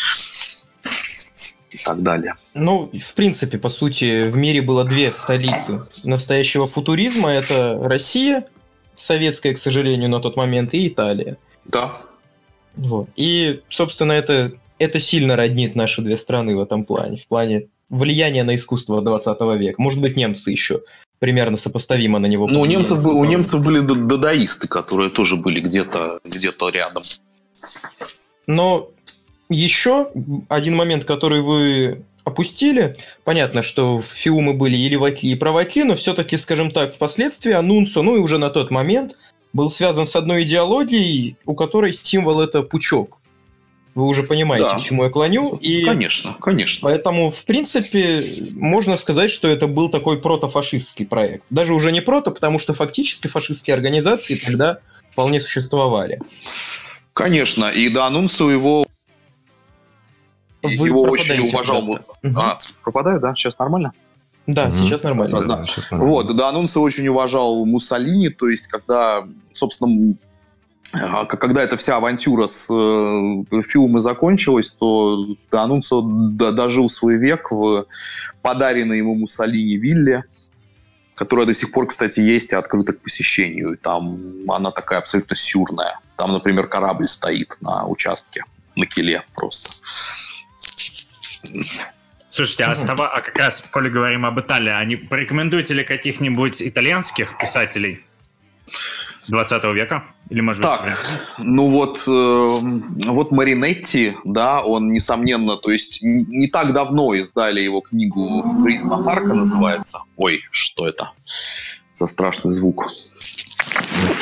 и 1.70 1.78
так 1.86 2.02
далее. 2.02 2.34
Ну, 2.56 2.90
в 2.92 3.14
принципе, 3.14 3.60
по 3.60 3.70
сути, 3.70 4.28
в 4.30 4.36
мире 4.36 4.64
было 4.64 4.84
две 4.84 5.12
столицы 5.12 5.86
настоящего 6.04 6.66
футуризма. 6.66 7.30
Это 7.30 7.80
Россия, 7.84 8.48
советская, 8.96 9.54
к 9.54 9.60
сожалению, 9.60 10.10
на 10.10 10.20
тот 10.20 10.38
момент, 10.38 10.74
и 10.74 10.88
Италия. 10.88 11.38
Да. 11.66 12.02
Вот. 12.78 13.10
И, 13.16 13.62
собственно, 13.70 14.12
это, 14.12 14.54
это 14.80 15.00
сильно 15.00 15.36
роднит 15.36 15.76
наши 15.76 16.02
две 16.02 16.18
страны 16.18 16.56
в 16.56 16.60
этом 16.60 16.86
плане, 16.86 17.18
в 17.18 17.28
плане 17.28 17.68
влияния 17.90 18.44
на 18.44 18.56
искусство 18.56 19.02
20 19.02 19.40
века. 19.60 19.82
Может 19.82 20.02
быть, 20.02 20.18
немцы 20.18 20.52
еще 20.52 20.82
примерно 21.20 21.58
сопоставимо 21.58 22.20
на 22.20 22.28
него. 22.28 22.48
Ну, 22.48 22.62
у 22.62 22.66
немцев, 22.66 23.04
у 23.04 23.26
немцев 23.26 23.66
были 23.66 23.80
дадаисты, 23.80 24.68
которые 24.68 25.10
тоже 25.10 25.36
были 25.36 25.60
где-то 25.60 26.20
где 26.24 26.52
рядом. 26.72 27.04
Но 28.46 28.92
еще 29.50 30.10
один 30.50 30.76
момент, 30.76 31.06
который 31.06 31.42
вы 31.42 32.04
опустили. 32.24 32.98
Понятно, 33.24 33.62
что 33.62 34.02
фиумы 34.02 34.54
были 34.54 34.78
и 34.78 34.90
леватли, 34.90 35.30
и 35.30 35.36
правотли, 35.36 35.84
но 35.84 35.96
все-таки, 35.96 36.38
скажем 36.38 36.72
так, 36.72 36.94
впоследствии 36.94 37.54
Анунсо, 37.54 38.02
ну 38.02 38.18
и 38.18 38.20
уже 38.20 38.38
на 38.38 38.50
тот 38.50 38.70
момент– 38.70 39.16
был 39.54 39.72
связан 39.72 40.08
с 40.08 40.16
одной 40.16 40.44
идеологией, 40.44 41.38
у 41.46 41.56
которой 41.56 41.94
символ 41.94 42.42
это 42.42 42.64
пучок. 42.64 43.20
Вы 43.96 44.06
уже 44.06 44.22
понимаете, 44.22 44.70
да. 44.70 44.78
к 44.78 44.82
чему 44.82 45.06
я 45.06 45.10
клоню. 45.10 45.56
И 45.56 45.84
конечно, 45.84 46.36
конечно. 46.40 46.88
Поэтому, 46.88 47.32
в 47.32 47.44
принципе, 47.46 48.20
можно 48.54 48.96
сказать, 48.96 49.32
что 49.32 49.48
это 49.48 49.66
был 49.66 49.90
такой 49.90 50.22
протофашистский 50.22 51.08
проект. 51.08 51.44
Даже 51.50 51.74
уже 51.74 51.92
не 51.92 52.02
прото, 52.02 52.30
потому 52.30 52.60
что 52.60 52.76
фактически 52.76 53.28
фашистские 53.28 53.74
организации 53.74 54.36
тогда 54.36 54.82
вполне 55.12 55.42
существовали. 55.42 56.20
Конечно, 57.14 57.72
и 57.72 57.90
до 57.90 58.06
анонса 58.06 58.44
его 58.44 58.86
Вы 60.62 60.88
его 60.90 61.02
очень 61.02 61.40
уважал. 61.48 61.98
Да. 62.22 62.52
А, 62.52 62.58
пропадаю, 62.84 63.20
да? 63.20 63.34
Сейчас 63.34 63.58
нормально? 63.58 63.94
Да, 64.48 64.68
угу. 64.68 64.72
сейчас 64.72 65.04
нормально. 65.04 65.42
Да, 65.42 65.64
сейчас 65.66 65.92
нормально. 65.92 66.14
Вот, 66.14 66.36
Данунци 66.36 66.80
очень 66.80 67.08
уважал 67.10 67.66
Муссолини, 67.66 68.30
то 68.30 68.48
есть 68.48 68.68
когда, 68.68 69.24
собственно, 69.54 70.16
а, 70.94 71.26
когда 71.26 71.62
эта 71.62 71.76
вся 71.76 71.98
авантюра 71.98 72.48
с 72.48 72.68
э, 72.70 73.62
Фиумой 73.62 74.02
закончилась, 74.02 74.72
то 74.72 75.36
Данунцо 75.52 76.02
дожил 76.02 76.90
свой 76.90 77.18
век 77.18 77.52
в 77.52 77.86
подаренной 78.42 79.00
ему 79.00 79.16
Муссолини 79.16 79.76
вилле, 79.76 80.24
которая 81.14 81.46
до 81.46 81.54
сих 81.54 81.74
пор, 81.74 81.88
кстати, 81.88 82.22
есть 82.22 82.54
и 82.54 82.56
открыта 82.56 82.94
к 82.94 83.02
посещению. 83.02 83.78
Там 83.78 84.50
она 84.50 84.72
такая 84.72 85.00
абсолютно 85.00 85.36
сюрная. 85.36 86.00
Там, 86.16 86.32
например, 86.32 86.68
корабль 86.68 87.10
стоит 87.10 87.58
на 87.60 87.86
участке, 87.86 88.46
на 88.78 88.86
киле 88.86 89.26
просто. 89.36 89.70
Слушайте, 92.38 92.66
а, 92.66 92.76
става, 92.76 93.08
а 93.08 93.22
как 93.22 93.36
раз, 93.36 93.66
коли 93.72 93.90
говорим 93.90 94.24
об 94.24 94.40
Италии, 94.40 94.70
а 94.70 94.86
не 94.86 94.96
порекомендуете 94.96 95.74
ли 95.74 95.84
каких-нибудь 95.84 96.62
итальянских 96.62 97.36
писателей 97.40 98.06
20 99.28 99.64
века? 99.74 100.04
Или, 100.30 100.42
может 100.42 100.62
так, 100.62 100.84
быть, 100.84 100.94
ну 101.40 101.72
вот, 101.72 102.04
э, 102.08 103.10
вот 103.10 103.32
Маринетти, 103.32 104.18
да, 104.24 104.62
он, 104.62 104.92
несомненно, 104.92 105.58
то 105.58 105.72
есть 105.72 106.04
не 106.04 106.48
так 106.48 106.74
давно 106.74 107.16
издали 107.16 107.60
его 107.60 107.82
книгу 107.82 108.44
«Футурист 108.44 108.86
Фарка» 108.86 109.34
называется. 109.34 110.04
Ой, 110.16 110.42
что 110.52 110.88
это 110.88 111.14
за 111.92 112.06
страшный 112.06 112.52
звук? 112.52 112.88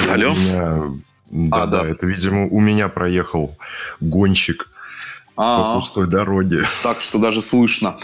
Алло? 0.10 0.34
Меня... 0.36 0.84
Да, 1.32 1.64
а, 1.64 1.66
да, 1.66 1.82
да, 1.82 1.88
это, 1.90 2.06
видимо, 2.06 2.48
у 2.48 2.62
меня 2.62 2.88
проехал 2.88 3.58
гонщик 4.00 4.70
а, 5.38 5.74
по 5.74 5.80
пустой 5.80 6.08
дороге. 6.08 6.68
Так 6.84 7.02
что 7.02 7.18
даже 7.18 7.42
слышно. 7.42 7.98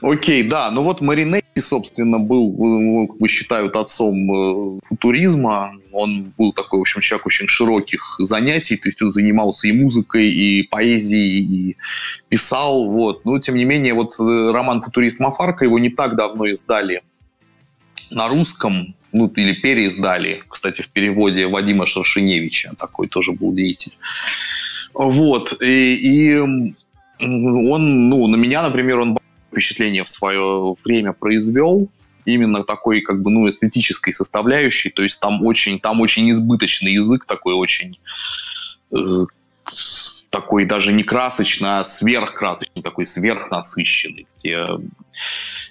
Окей, 0.00 0.42
да. 0.42 0.70
Ну 0.70 0.82
вот 0.82 1.00
Маринетти, 1.00 1.60
собственно, 1.60 2.18
был, 2.18 3.06
как 3.06 3.18
бы 3.18 3.28
считают, 3.28 3.76
отцом 3.76 4.76
э, 4.76 4.80
футуризма. 4.84 5.72
Он 5.92 6.32
был 6.36 6.52
такой, 6.52 6.80
в 6.80 6.82
общем, 6.82 7.00
человек 7.00 7.26
очень 7.26 7.48
широких 7.48 8.16
занятий. 8.18 8.76
То 8.76 8.88
есть 8.88 9.00
он 9.00 9.12
занимался 9.12 9.68
и 9.68 9.72
музыкой, 9.72 10.28
и 10.30 10.64
поэзией, 10.64 11.70
и 11.70 11.76
писал. 12.28 12.88
Вот. 12.88 13.24
Но, 13.24 13.38
тем 13.38 13.54
не 13.54 13.64
менее, 13.64 13.94
вот 13.94 14.18
э, 14.18 14.50
роман 14.52 14.82
«Футурист 14.82 15.20
Мафарка» 15.20 15.64
его 15.64 15.78
не 15.78 15.90
так 15.90 16.16
давно 16.16 16.46
издали 16.46 17.02
на 18.10 18.28
русском, 18.28 18.94
ну, 19.12 19.28
или 19.28 19.52
переиздали, 19.52 20.42
кстати, 20.48 20.82
в 20.82 20.88
переводе 20.88 21.46
Вадима 21.46 21.86
Шершеневича, 21.86 22.72
такой 22.76 23.08
тоже 23.08 23.32
был 23.32 23.52
деятель. 23.52 23.92
Вот. 24.94 25.62
И, 25.62 25.94
и 25.94 26.36
он, 26.36 28.08
ну, 28.08 28.26
на 28.26 28.36
меня, 28.36 28.62
например, 28.62 29.00
он 29.00 29.18
впечатление 29.50 30.04
в 30.04 30.10
свое 30.10 30.74
время 30.84 31.12
произвел 31.12 31.88
именно 32.24 32.64
такой 32.64 33.00
как 33.00 33.20
бы 33.20 33.30
ну 33.30 33.48
эстетической 33.48 34.12
составляющей 34.12 34.90
то 34.90 35.02
есть 35.02 35.20
там 35.20 35.44
очень 35.44 35.80
там 35.80 36.00
очень 36.00 36.30
избыточный 36.30 36.92
язык 36.92 37.24
такой 37.24 37.54
очень 37.54 37.98
э, 38.92 39.24
такой 40.32 40.64
даже 40.64 40.92
не 40.92 41.04
красочный 41.04 41.80
а 41.80 41.84
сверхкрасочный 41.84 42.82
такой 42.82 43.06
сверхнасыщенный 43.06 44.26
где 44.36 44.66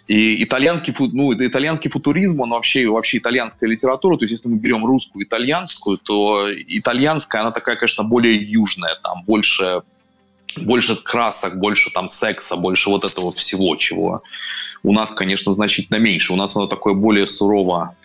и 0.07 0.43
итальянский, 0.43 0.93
ну, 0.99 1.33
итальянский 1.33 1.89
футуризм, 1.89 2.39
он 2.41 2.51
вообще, 2.51 2.87
вообще 2.87 3.17
итальянская 3.17 3.69
литература, 3.69 4.17
то 4.17 4.25
есть 4.25 4.31
если 4.31 4.49
мы 4.49 4.57
берем 4.57 4.85
русскую 4.85 5.25
итальянскую, 5.25 5.97
то 5.97 6.47
итальянская, 6.51 7.41
она 7.41 7.51
такая, 7.51 7.75
конечно, 7.75 8.03
более 8.03 8.35
южная, 8.35 8.97
там 9.01 9.23
больше, 9.25 9.81
больше 10.57 10.95
красок, 10.97 11.57
больше 11.57 11.91
там 11.91 12.09
секса, 12.09 12.55
больше 12.55 12.89
вот 12.89 13.05
этого 13.05 13.31
всего, 13.31 13.75
чего 13.77 14.19
у 14.83 14.93
нас, 14.93 15.11
конечно, 15.11 15.53
значительно 15.53 15.97
меньше. 15.97 16.33
У 16.33 16.35
нас 16.35 16.55
оно 16.55 16.67
такое 16.67 16.93
более 16.93 17.27
сурово 17.27 17.95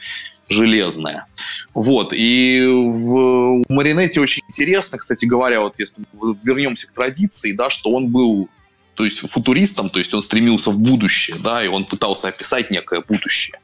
железное. 0.48 1.26
Вот. 1.74 2.12
И 2.12 2.64
в, 2.66 3.62
у 3.68 3.72
Маринетти 3.72 4.20
очень 4.20 4.42
интересно, 4.48 4.98
кстати 4.98 5.24
говоря, 5.24 5.60
вот 5.60 5.78
если 5.78 6.02
вернемся 6.44 6.86
к 6.88 6.92
традиции, 6.92 7.52
да, 7.52 7.70
что 7.70 7.90
он 7.90 8.08
был 8.10 8.48
то 8.96 9.04
есть 9.04 9.20
футуристом, 9.30 9.90
то 9.90 9.98
есть 9.98 10.12
он 10.14 10.22
стремился 10.22 10.70
в 10.70 10.78
будущее, 10.78 11.36
да, 11.44 11.62
и 11.62 11.68
он 11.68 11.84
пытался 11.84 12.28
описать 12.28 12.70
некое 12.70 13.02
будущее. 13.06 13.60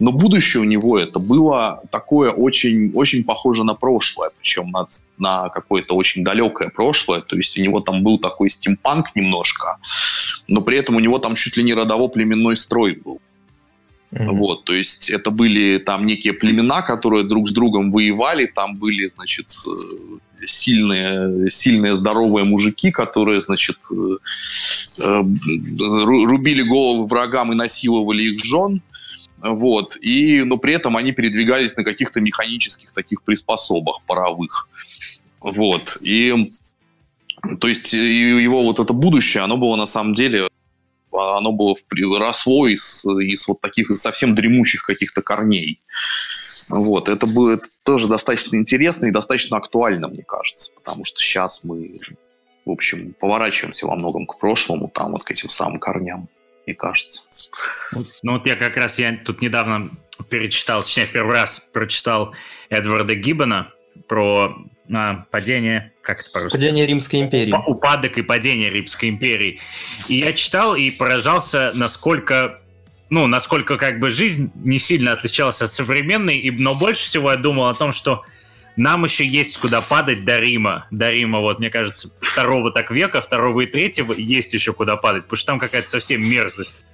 Но 0.00 0.10
будущее 0.10 0.60
у 0.60 0.64
него 0.64 0.98
это 0.98 1.20
было 1.20 1.82
такое 1.92 2.30
очень, 2.32 2.90
очень 2.92 3.22
похоже 3.24 3.62
на 3.62 3.74
прошлое, 3.74 4.30
причем 4.40 4.70
на, 4.70 4.86
на 5.18 5.48
какое-то 5.50 5.94
очень 5.94 6.24
далекое 6.24 6.68
прошлое, 6.68 7.20
то 7.20 7.36
есть 7.36 7.56
у 7.56 7.62
него 7.62 7.80
там 7.80 8.02
был 8.02 8.18
такой 8.18 8.50
стимпанк 8.50 9.14
немножко, 9.14 9.78
но 10.48 10.60
при 10.62 10.78
этом 10.78 10.96
у 10.96 11.00
него 11.00 11.18
там 11.20 11.36
чуть 11.36 11.56
ли 11.56 11.62
не 11.62 11.74
родово-племенной 11.74 12.56
строй 12.56 12.94
был. 12.94 13.20
Mm-hmm. 14.12 14.32
Вот, 14.32 14.64
то 14.64 14.74
есть 14.74 15.08
это 15.08 15.30
были 15.30 15.78
там 15.78 16.04
некие 16.04 16.34
племена, 16.34 16.82
которые 16.82 17.24
друг 17.24 17.48
с 17.48 17.52
другом 17.52 17.90
воевали, 17.90 18.44
там 18.44 18.76
были, 18.76 19.06
значит, 19.06 19.46
э, 19.48 20.46
сильные, 20.46 21.50
сильные 21.50 21.96
здоровые 21.96 22.44
мужики, 22.44 22.90
которые, 22.90 23.40
значит, 23.40 23.78
э, 23.90 25.02
э, 25.02 25.22
рубили 26.04 26.60
головы 26.60 27.06
врагам 27.06 27.52
и 27.52 27.54
насиловали 27.54 28.24
их 28.24 28.44
жен, 28.44 28.82
вот, 29.38 29.96
и, 30.02 30.42
но 30.42 30.58
при 30.58 30.74
этом 30.74 30.98
они 30.98 31.12
передвигались 31.12 31.74
на 31.78 31.82
каких-то 31.82 32.20
механических 32.20 32.92
таких 32.92 33.22
приспособах 33.22 33.96
паровых, 34.06 34.68
вот, 35.40 35.96
и 36.04 36.34
то 37.60 37.66
есть 37.66 37.94
его 37.94 38.62
вот 38.62 38.78
это 38.78 38.92
будущее, 38.92 39.42
оно 39.42 39.56
было 39.56 39.76
на 39.76 39.86
самом 39.86 40.12
деле 40.12 40.48
оно 41.12 41.52
было 41.52 41.76
росло 42.18 42.66
из, 42.66 43.04
из 43.04 43.46
вот 43.48 43.60
таких 43.60 43.96
совсем 43.96 44.34
дремучих 44.34 44.84
каких-то 44.84 45.22
корней. 45.22 45.80
Вот, 46.70 47.08
это 47.08 47.26
было 47.26 47.58
тоже 47.84 48.08
достаточно 48.08 48.56
интересно 48.56 49.06
и 49.06 49.10
достаточно 49.10 49.56
актуально, 49.56 50.08
мне 50.08 50.22
кажется, 50.22 50.72
потому 50.72 51.04
что 51.04 51.20
сейчас 51.20 51.64
мы, 51.64 51.86
в 52.64 52.70
общем, 52.70 53.14
поворачиваемся 53.20 53.86
во 53.86 53.96
многом 53.96 54.26
к 54.26 54.38
прошлому, 54.38 54.88
там 54.88 55.12
вот 55.12 55.24
к 55.24 55.30
этим 55.30 55.50
самым 55.50 55.78
корням, 55.78 56.28
мне 56.66 56.74
кажется. 56.74 57.22
Ну 58.22 58.32
вот 58.32 58.46
я 58.46 58.56
как 58.56 58.76
раз, 58.76 58.98
я 58.98 59.16
тут 59.24 59.42
недавно 59.42 59.90
перечитал, 60.30 60.82
точнее, 60.82 61.06
первый 61.12 61.34
раз 61.34 61.60
прочитал 61.60 62.32
Эдварда 62.70 63.14
Гиббона 63.16 63.72
про 64.08 64.56
а, 64.94 65.26
падение, 65.30 65.92
как 66.02 66.20
это 66.20 66.30
по-русски? 66.30 66.56
Падение 66.56 66.86
Римской 66.86 67.20
империи. 67.20 67.54
Упадок 67.66 68.18
и 68.18 68.22
падение 68.22 68.70
Римской 68.70 69.08
империи. 69.08 69.60
И 70.08 70.16
я 70.16 70.32
читал 70.32 70.74
и 70.74 70.90
поражался, 70.90 71.72
насколько 71.74 72.58
ну, 73.10 73.26
насколько 73.26 73.76
как 73.76 74.00
бы 74.00 74.08
жизнь 74.08 74.50
не 74.54 74.78
сильно 74.78 75.12
отличалась 75.12 75.60
от 75.60 75.70
современной, 75.70 76.38
и, 76.38 76.50
но 76.50 76.74
больше 76.74 77.04
всего 77.04 77.30
я 77.30 77.36
думал 77.36 77.68
о 77.68 77.74
том, 77.74 77.92
что 77.92 78.22
нам 78.76 79.04
еще 79.04 79.26
есть 79.26 79.58
куда 79.58 79.82
падать 79.82 80.24
до 80.24 80.38
Рима. 80.38 80.86
До 80.90 81.10
Рима, 81.10 81.40
вот, 81.40 81.58
мне 81.58 81.68
кажется, 81.68 82.10
второго 82.22 82.72
так 82.72 82.90
века, 82.90 83.20
второго 83.20 83.60
и 83.60 83.66
третьего 83.66 84.14
есть 84.14 84.54
еще 84.54 84.72
куда 84.72 84.96
падать, 84.96 85.24
потому 85.24 85.36
что 85.36 85.46
там 85.46 85.58
какая-то 85.58 85.90
совсем 85.90 86.26
мерзость. 86.26 86.86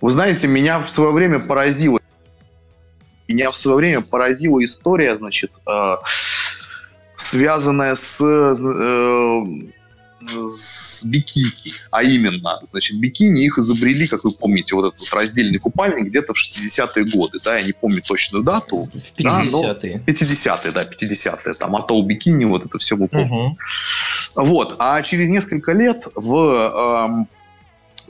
Вы 0.00 0.12
знаете, 0.12 0.46
меня 0.46 0.78
в 0.78 0.88
свое 0.90 1.10
время 1.10 1.40
поразило 1.40 1.98
меня 3.28 3.50
в 3.50 3.56
свое 3.56 3.76
время 3.76 4.02
поразила 4.02 4.64
история, 4.64 5.16
значит, 5.16 5.50
э, 5.66 5.96
связанная 7.26 7.94
с, 7.94 8.20
э, 8.20 8.54
с 10.48 11.04
бикини. 11.04 11.72
А 11.90 12.02
именно, 12.02 12.58
значит, 12.62 12.98
бикини 12.98 13.44
их 13.44 13.58
изобрели, 13.58 14.06
как 14.06 14.24
вы 14.24 14.30
помните, 14.30 14.74
вот 14.74 14.94
этот 14.94 15.12
раздельный 15.12 15.58
купальник 15.58 16.06
где-то 16.06 16.34
в 16.34 16.36
60-е 16.36 17.04
годы, 17.04 17.38
да, 17.44 17.58
я 17.58 17.64
не 17.64 17.72
помню 17.72 18.02
точную 18.02 18.44
дату. 18.44 18.84
В 18.84 19.18
50-е. 19.18 20.02
Да, 20.06 20.12
50-е, 20.12 20.72
да, 20.72 20.84
50-е, 20.84 21.54
там, 21.54 21.76
атол 21.76 22.04
бикини, 22.06 22.44
вот 22.44 22.66
это 22.66 22.78
все 22.78 22.96
мы 22.96 23.08
помним. 23.08 23.32
Угу. 23.32 23.58
Вот, 24.36 24.76
а 24.78 25.02
через 25.02 25.28
несколько 25.28 25.72
лет 25.72 26.04
в 26.14 27.26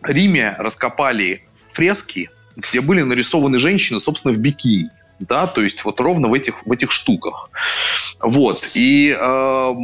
э, 0.04 0.12
Риме 0.12 0.56
раскопали 0.58 1.42
фрески, 1.72 2.30
где 2.56 2.80
были 2.80 3.02
нарисованы 3.02 3.58
женщины, 3.58 4.00
собственно, 4.00 4.34
в 4.34 4.38
бикини 4.38 4.90
да, 5.18 5.46
то 5.46 5.62
есть 5.62 5.84
вот 5.84 6.00
ровно 6.00 6.28
в 6.28 6.34
этих, 6.34 6.54
в 6.66 6.72
этих 6.72 6.92
штуках. 6.92 7.50
Вот, 8.20 8.70
и 8.74 9.16
э, 9.18 9.74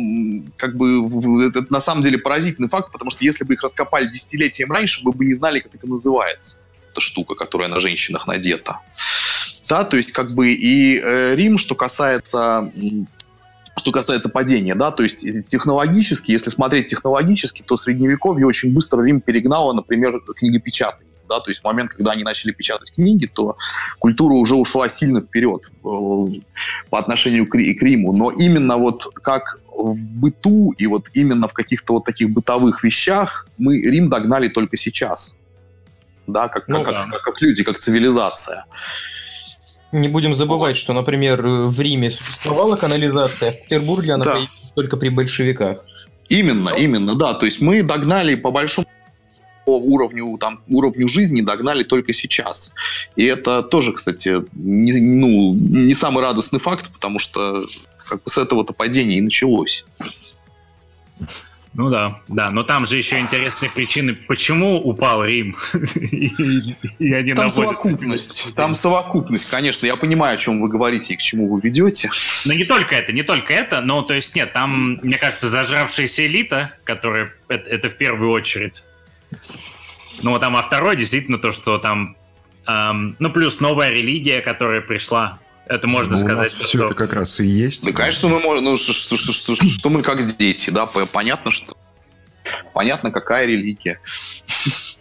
как 0.57 0.77
бы 0.77 1.47
это 1.47 1.65
на 1.71 1.81
самом 1.81 2.03
деле 2.03 2.19
поразительный 2.19 2.69
факт, 2.69 2.93
потому 2.93 3.11
что 3.11 3.25
если 3.25 3.45
бы 3.45 3.55
их 3.55 3.63
раскопали 3.63 4.07
десятилетием 4.07 4.71
раньше, 4.71 5.01
мы 5.05 5.13
бы 5.13 5.25
не 5.25 5.35
знали, 5.35 5.61
как 5.61 5.75
это 5.75 5.87
называется, 5.89 6.59
эта 6.91 7.01
штука, 7.01 7.35
которая 7.35 7.69
на 7.69 7.81
женщинах 7.81 8.27
надета. 8.27 8.81
Да, 9.69 9.85
то 9.85 9.97
есть 9.97 10.13
как 10.13 10.31
бы 10.33 10.53
и 10.53 10.99
э, 10.99 11.35
Рим, 11.35 11.57
что 11.57 11.75
касается 11.75 12.69
что 13.75 13.91
касается 13.91 14.29
падения, 14.29 14.75
да, 14.75 14.91
то 14.91 15.03
есть 15.03 15.21
технологически, 15.49 16.31
если 16.31 16.51
смотреть 16.51 16.89
технологически, 16.89 17.63
то 17.67 17.79
средневековье 17.79 18.47
очень 18.47 18.73
быстро 18.73 19.03
Рим 19.03 19.23
перегнало, 19.23 19.73
например, 19.73 20.21
книгопечатание 20.37 21.12
да, 21.33 21.41
то 21.41 21.51
есть 21.51 21.63
в 21.63 21.65
момент, 21.65 21.93
когда 21.93 22.13
они 22.13 22.25
начали 22.25 22.53
печатать 22.53 22.93
книги, 22.93 23.27
то 23.27 23.57
культура 23.99 24.35
уже 24.35 24.55
ушла 24.55 24.89
сильно 24.89 25.21
вперед 25.21 25.71
э, 25.73 25.89
по 26.91 26.99
отношению 26.99 27.47
к, 27.47 27.53
к 27.53 27.83
Риму, 27.83 28.13
но 28.13 28.31
именно 28.31 28.77
вот 28.77 29.07
как 29.15 29.59
в 29.75 30.15
быту 30.15 30.73
и 30.79 30.87
вот 30.87 31.07
именно 31.15 31.49
в 31.49 31.53
каких-то 31.53 31.95
вот 31.95 32.05
таких 32.05 32.31
бытовых 32.31 32.85
вещах 32.85 33.47
мы 33.59 33.81
Рим 33.81 34.11
догнали 34.11 34.49
только 34.49 34.77
сейчас, 34.77 35.37
да, 36.27 36.49
как, 36.49 36.69
ну, 36.69 36.85
как, 36.85 36.95
да. 36.95 37.07
Как, 37.11 37.23
как 37.23 37.43
люди, 37.43 37.63
как 37.65 37.79
цивилизация. 37.79 38.67
Не 39.93 40.09
будем 40.09 40.35
забывать, 40.35 40.77
что, 40.77 40.93
например, 40.93 41.43
в 41.43 41.81
Риме 41.81 42.11
существовала 42.11 42.77
канализация, 42.77 43.51
а 43.51 43.53
в 43.53 43.63
Петербурге 43.63 44.15
она 44.15 44.25
да. 44.25 44.39
только 44.75 44.97
при 44.97 45.11
большевиках. 45.11 45.79
Именно, 46.29 46.71
именно, 46.71 47.15
да. 47.15 47.35
То 47.35 47.47
есть 47.47 47.61
мы 47.61 47.83
догнали 47.83 48.35
по 48.35 48.51
большому 48.51 48.87
уровню, 49.71 50.37
там, 50.39 50.61
уровню 50.69 51.09
жизни 51.09 51.41
догнали 51.41 51.85
только 51.85 52.13
сейчас. 52.13 52.75
И 53.17 53.25
это 53.25 53.63
тоже, 53.63 53.93
кстати, 53.93 54.43
не, 54.53 55.01
ну, 55.01 55.55
не 55.55 55.95
самый 55.95 56.23
радостный 56.23 56.61
факт, 56.61 56.93
потому 56.93 57.19
что 57.19 57.65
как 57.99 58.23
бы 58.25 58.31
с 58.31 58.39
этого-то 58.39 58.73
падения 58.73 59.19
и 59.19 59.23
началось. 59.23 59.85
Ну 61.75 61.89
да, 61.89 62.21
да, 62.29 62.51
но 62.51 62.65
там 62.65 62.87
же 62.87 62.97
еще 62.97 63.19
интересные 63.19 63.71
причины, 63.71 64.13
почему 64.29 64.77
упал 64.77 65.25
Рим. 65.25 65.57
и, 65.95 67.13
они 67.15 67.33
там 67.33 67.51
совокупность, 67.51 68.55
там 68.55 68.75
совокупность, 68.75 69.49
конечно, 69.49 69.87
я 69.87 69.97
понимаю, 69.97 70.35
о 70.35 70.37
чем 70.37 70.61
вы 70.61 70.69
говорите 70.69 71.15
и 71.15 71.17
к 71.17 71.21
чему 71.21 71.49
вы 71.49 71.61
ведете. 71.63 72.11
Но 72.45 72.53
не 72.53 72.65
только 72.65 72.95
это, 72.95 73.13
не 73.13 73.23
только 73.23 73.55
это, 73.55 73.81
но 73.81 74.03
то 74.03 74.13
есть 74.13 74.35
нет, 74.35 74.53
там, 74.53 75.01
мне 75.03 75.17
кажется, 75.17 75.49
зажравшаяся 75.49 76.27
элита, 76.27 76.73
которая, 76.85 77.33
это, 77.49 77.71
это 77.71 77.89
в 77.89 77.95
первую 77.95 78.33
очередь, 78.33 78.85
ну, 80.21 80.39
там, 80.39 80.57
а 80.57 80.63
второе, 80.63 80.97
действительно, 80.97 81.39
то, 81.39 81.53
что 81.53 81.79
там, 81.79 82.17
эм, 82.67 83.17
ну, 83.19 83.31
плюс 83.31 83.61
новая 83.61 83.91
религия, 83.91 84.41
которая 84.41 84.81
пришла, 84.81 85.39
это 85.67 85.87
можно 85.87 86.17
ну, 86.17 86.23
сказать. 86.23 86.55
У 86.55 86.59
нас 86.59 86.67
все 86.67 86.85
это 86.87 86.95
как 86.95 87.13
раз 87.13 87.41
и 87.41 87.47
есть. 87.47 87.83
Да, 87.83 87.93
конечно, 87.93 88.29
мы 88.29 88.41
можем, 88.41 88.65
ну, 88.65 88.77
что, 88.77 88.93
что, 88.93 89.17
что, 89.17 89.33
что, 89.33 89.55
что 89.55 89.91
мы 89.91 90.03
как 90.03 90.23
дети, 90.37 90.71
да, 90.71 90.87
понятно, 90.87 91.51
что 91.51 91.77
понятно, 92.73 93.11
какая 93.11 93.47
религия. 93.47 93.99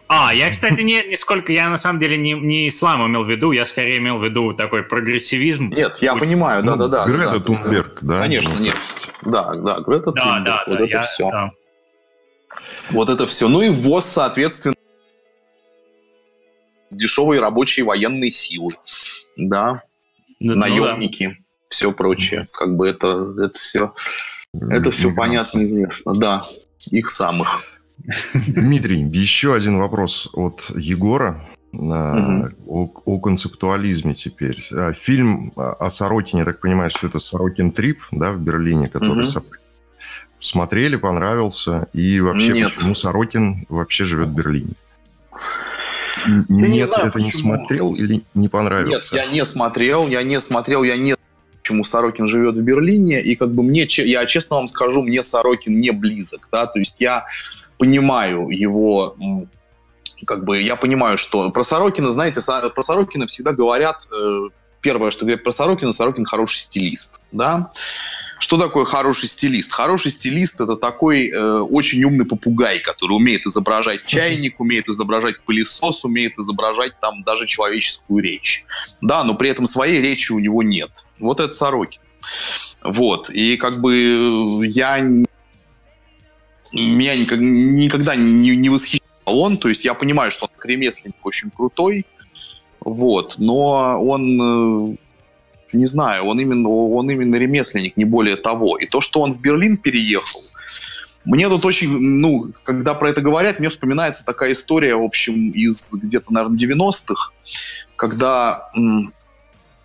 А, 0.07 0.33
я, 0.33 0.49
кстати, 0.49 0.81
не, 0.81 1.03
не 1.07 1.15
сколько, 1.15 1.53
я 1.53 1.69
на 1.69 1.77
самом 1.77 1.99
деле 1.99 2.17
не, 2.17 2.33
не 2.33 2.67
ислам 2.67 3.07
имел 3.07 3.23
в 3.23 3.29
виду, 3.29 3.53
я 3.53 3.65
скорее 3.65 3.97
имел 3.97 4.17
в 4.17 4.25
виду 4.25 4.53
такой 4.53 4.83
прогрессивизм. 4.83 5.69
Нет, 5.69 5.99
я 6.01 6.15
понимаю, 6.15 6.63
да-да-да. 6.63 7.05
Ну, 7.05 7.13
Грета 7.13 7.39
да, 7.39 7.39
Тунберг, 7.39 7.97
да? 8.01 8.17
Конечно, 8.17 8.55
ну, 8.55 8.65
нет. 8.65 8.75
Да, 9.21 9.53
да, 9.55 9.79
Грета 9.79 10.11
да, 10.11 10.21
Тунберг, 10.21 10.45
да, 10.45 10.63
вот 10.67 10.77
да, 10.77 10.83
это 10.83 10.93
я, 10.93 11.01
все. 11.03 11.29
Да. 11.29 11.51
Вот 12.91 13.09
это 13.09 13.27
все. 13.27 13.47
Ну 13.47 13.61
и 13.61 13.69
ввоз, 13.69 14.05
соответственно, 14.05 14.75
дешевые 16.89 17.39
рабочие 17.39 17.85
военные 17.85 18.31
силы. 18.31 18.69
Да. 19.37 19.81
Ну, 20.39 20.55
Наемники, 20.55 21.27
да. 21.27 21.33
все 21.69 21.91
прочее. 21.91 22.45
Как 22.53 22.75
бы 22.75 22.87
это, 22.87 23.33
это 23.37 23.57
все, 23.57 23.93
это 24.53 24.91
все 24.91 25.13
понятно 25.13 25.59
и 25.59 25.67
известно. 25.67 26.13
Да, 26.13 26.45
их 26.91 27.09
самых. 27.09 27.63
Дмитрий, 28.33 29.03
еще 29.13 29.53
один 29.53 29.77
вопрос 29.77 30.29
от 30.33 30.63
Егора. 30.75 31.43
Угу. 31.73 32.49
О, 32.67 32.91
о 33.05 33.19
концептуализме 33.19 34.13
теперь. 34.13 34.67
А, 34.73 34.91
фильм 34.91 35.53
о 35.55 35.89
Сорокине, 35.89 36.39
я 36.39 36.45
так 36.45 36.59
понимаю, 36.59 36.89
что 36.89 37.07
это 37.07 37.19
Сорокин 37.19 37.71
Трип, 37.71 38.01
да, 38.11 38.33
в 38.33 38.41
Берлине, 38.41 38.89
который 38.89 39.25
угу 39.25 39.43
смотрели, 40.41 40.97
понравился, 40.97 41.87
и 41.93 42.19
вообще 42.19 42.51
Нет. 42.51 42.73
почему 42.73 42.95
Сорокин 42.95 43.65
вообще 43.69 44.03
живет 44.03 44.29
в 44.29 44.33
Берлине? 44.33 44.73
Я 46.27 46.43
Нет, 46.49 46.69
не 46.69 46.85
знаю, 46.85 47.05
это 47.05 47.13
почему. 47.13 47.25
не 47.25 47.31
смотрел 47.31 47.95
или 47.95 48.23
не 48.33 48.49
понравился? 48.49 49.15
Нет, 49.15 49.23
я 49.25 49.31
не 49.31 49.45
смотрел, 49.45 50.07
я 50.07 50.23
не 50.23 50.41
смотрел, 50.41 50.83
я 50.83 50.97
не 50.97 51.15
почему 51.61 51.83
Сорокин 51.83 52.27
живет 52.27 52.57
в 52.57 52.61
Берлине, 52.63 53.21
и 53.21 53.35
как 53.35 53.51
бы 53.51 53.63
мне, 53.63 53.87
я 53.87 54.25
честно 54.25 54.57
вам 54.57 54.67
скажу, 54.67 55.03
мне 55.03 55.23
Сорокин 55.23 55.79
не 55.79 55.91
близок, 55.91 56.49
да, 56.51 56.65
то 56.65 56.79
есть 56.79 56.99
я 56.99 57.25
понимаю 57.77 58.49
его 58.49 59.15
как 60.25 60.43
бы 60.43 60.61
я 60.61 60.75
понимаю, 60.75 61.17
что 61.17 61.49
про 61.51 61.63
Сорокина, 61.63 62.11
знаете, 62.11 62.41
про 62.75 62.81
Сорокина 62.81 63.27
всегда 63.27 63.53
говорят, 63.53 64.07
э, 64.11 64.49
первое, 64.81 65.11
что 65.11 65.21
говорят 65.25 65.43
про 65.43 65.51
Сорокина, 65.51 65.93
Сорокин 65.93 66.25
хороший 66.25 66.59
стилист, 66.59 67.21
да, 67.31 67.71
что 68.41 68.57
такое 68.57 68.85
хороший 68.85 69.29
стилист? 69.29 69.71
Хороший 69.71 70.09
стилист 70.09 70.59
это 70.61 70.75
такой 70.75 71.29
э, 71.29 71.59
очень 71.59 72.03
умный 72.03 72.25
попугай, 72.25 72.79
который 72.79 73.13
умеет 73.13 73.45
изображать 73.45 74.05
чайник, 74.05 74.59
умеет 74.59 74.89
изображать 74.89 75.39
пылесос, 75.41 76.03
умеет 76.03 76.37
изображать 76.39 76.99
там 76.99 77.23
даже 77.23 77.45
человеческую 77.45 78.23
речь. 78.23 78.63
Да, 79.01 79.23
но 79.23 79.35
при 79.35 79.49
этом 79.49 79.67
своей 79.67 80.01
речи 80.01 80.31
у 80.31 80.39
него 80.39 80.63
нет. 80.63 81.05
Вот 81.19 81.39
это 81.39 81.53
Сорокин. 81.53 82.01
Вот. 82.83 83.29
И 83.29 83.57
как 83.57 83.79
бы 83.79 84.65
я 84.65 84.99
меня 86.73 87.15
никогда 87.15 88.15
не, 88.15 88.55
не 88.55 88.69
восхищал 88.69 89.01
он. 89.25 89.57
То 89.57 89.69
есть 89.69 89.85
я 89.85 89.93
понимаю, 89.93 90.31
что 90.31 90.45
он 90.45 90.69
ремесленник 90.69 91.23
очень 91.23 91.51
крутой, 91.51 92.07
вот, 92.79 93.35
но 93.37 94.03
он 94.03 94.89
э, 94.89 94.95
не 95.73 95.85
знаю, 95.85 96.25
он 96.25 96.39
именно, 96.39 96.69
он 96.69 97.09
именно 97.09 97.35
ремесленник, 97.35 97.97
не 97.97 98.05
более 98.05 98.35
того. 98.35 98.77
И 98.77 98.85
то, 98.85 99.01
что 99.01 99.21
он 99.21 99.33
в 99.33 99.41
Берлин 99.41 99.77
переехал, 99.77 100.41
мне 101.23 101.47
тут 101.49 101.65
очень, 101.65 101.89
ну, 101.89 102.51
когда 102.63 102.93
про 102.93 103.09
это 103.09 103.21
говорят, 103.21 103.59
мне 103.59 103.69
вспоминается 103.69 104.25
такая 104.25 104.53
история, 104.53 104.95
в 104.95 105.03
общем, 105.03 105.51
из 105.51 105.93
где-то, 105.93 106.33
наверное, 106.33 106.57
90-х, 106.57 107.31
когда 107.95 108.69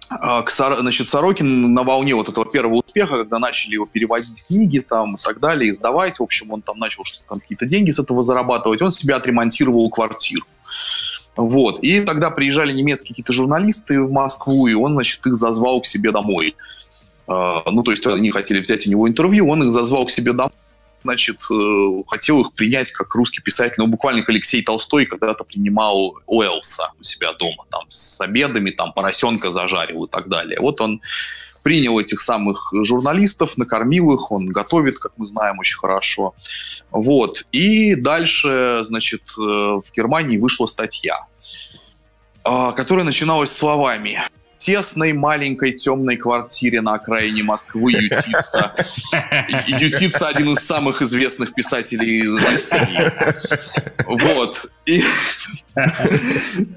а, 0.09 0.45
значит, 0.49 1.09
Сорокин 1.09 1.75
на 1.75 1.83
волне 1.83 2.15
вот 2.15 2.29
этого 2.29 2.47
первого 2.47 2.77
успеха, 2.77 3.19
когда 3.19 3.39
начали 3.39 3.75
его 3.75 3.87
переводить 3.87 4.47
книги 4.47 4.79
там 4.79 5.15
и 5.15 5.19
так 5.23 5.41
далее, 5.41 5.73
издавать, 5.73 6.21
в 6.21 6.23
общем, 6.23 6.53
он 6.53 6.63
там 6.63 6.79
начал 6.79 7.05
что-то 7.05 7.29
там 7.29 7.41
какие-то 7.41 7.67
деньги 7.67 7.91
с 7.91 7.99
этого 7.99 8.23
зарабатывать, 8.23 8.81
он 8.83 8.93
себе 8.93 9.15
отремонтировал 9.15 9.91
квартиру. 9.91 10.47
Вот. 11.37 11.81
И 11.83 12.01
тогда 12.01 12.31
приезжали 12.31 12.73
немецкие 12.73 13.11
какие-то 13.11 13.33
журналисты 13.33 14.03
в 14.03 14.11
Москву, 14.11 14.67
и 14.67 14.75
он, 14.75 14.93
значит, 14.93 15.27
их 15.27 15.37
зазвал 15.37 15.81
к 15.81 15.87
себе 15.87 16.11
домой. 16.11 16.57
Uh, 17.27 17.63
ну, 17.71 17.83
то 17.83 17.91
есть 17.91 18.07
они 18.07 18.31
хотели 18.31 18.61
взять 18.61 18.87
у 18.87 18.91
него 18.91 19.09
интервью, 19.09 19.49
он 19.49 19.65
их 19.65 19.73
зазвал 19.73 20.07
к 20.07 20.13
себе 20.13 20.33
домой, 20.33 20.53
значит, 21.03 21.39
uh, 21.51 22.05
хотел 22.07 22.43
их 22.43 22.53
принять 22.53 22.93
как 22.93 23.13
русский 23.17 23.43
писатель. 23.43 23.75
Ну, 23.79 23.89
буквально 23.89 24.21
как 24.21 24.31
Алексей 24.31 24.63
Толстой 24.63 25.07
когда-то 25.07 25.43
принимал 25.43 26.15
Уэллса 26.27 26.93
у 27.01 27.03
себя 27.03 27.33
дома, 27.33 27.65
там, 27.69 27.83
с 27.89 28.21
обедами, 28.21 28.71
там, 28.71 28.93
поросенка 28.93 29.51
зажарил 29.51 30.05
и 30.05 30.11
так 30.11 30.29
далее. 30.29 30.61
Вот 30.61 30.81
он 30.81 31.01
принял 31.67 31.99
этих 31.99 32.21
самых 32.21 32.69
журналистов, 32.85 33.59
накормил 33.59 34.15
их, 34.15 34.31
он 34.31 34.47
готовит, 34.47 34.99
как 34.99 35.11
мы 35.17 35.27
знаем, 35.27 35.59
очень 35.59 35.79
хорошо. 35.79 36.33
Вот. 36.93 37.45
И 37.51 37.97
дальше, 37.97 38.83
значит, 38.85 39.23
э, 39.37 39.43
в 39.43 39.85
Германии 39.93 40.39
вышла 40.39 40.67
статья, 40.67 41.27
а, 42.45 42.71
которая 42.71 43.05
начиналась 43.05 43.51
словами 43.51 44.21
тесной 44.59 45.13
маленькой 45.13 45.73
темной 45.73 46.17
квартире 46.17 46.81
на 46.81 46.95
окраине 46.95 47.43
Москвы 47.43 47.93
ютится, 47.93 48.75
ютится 49.67 50.29
один 50.29 50.55
из 50.55 50.65
самых 50.65 51.03
известных 51.03 51.55
писателей 51.55 52.29
России. 52.39 53.13
Вот. 54.07 54.73
И 54.87 55.03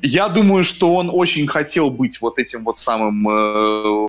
я 0.01 0.27
думаю, 0.27 0.63
что 0.63 0.93
он 0.95 1.09
очень 1.11 1.47
хотел 1.47 1.89
быть 1.89 2.19
вот 2.21 2.37
этим 2.37 2.63
вот 2.63 2.77
самым 2.77 3.27
э, 3.27 4.07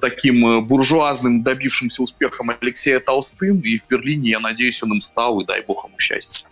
таким 0.00 0.46
э, 0.46 0.60
буржуазным, 0.60 1.42
добившимся 1.42 2.02
успехом 2.02 2.50
Алексея 2.60 3.00
Толстым, 3.00 3.60
и 3.60 3.78
в 3.78 3.88
Берлине, 3.88 4.30
я 4.30 4.40
надеюсь, 4.40 4.82
он 4.82 4.92
им 4.92 5.00
стал, 5.00 5.40
и 5.40 5.46
дай 5.46 5.62
бог 5.66 5.88
ему 5.88 5.98
счастья. 5.98 6.48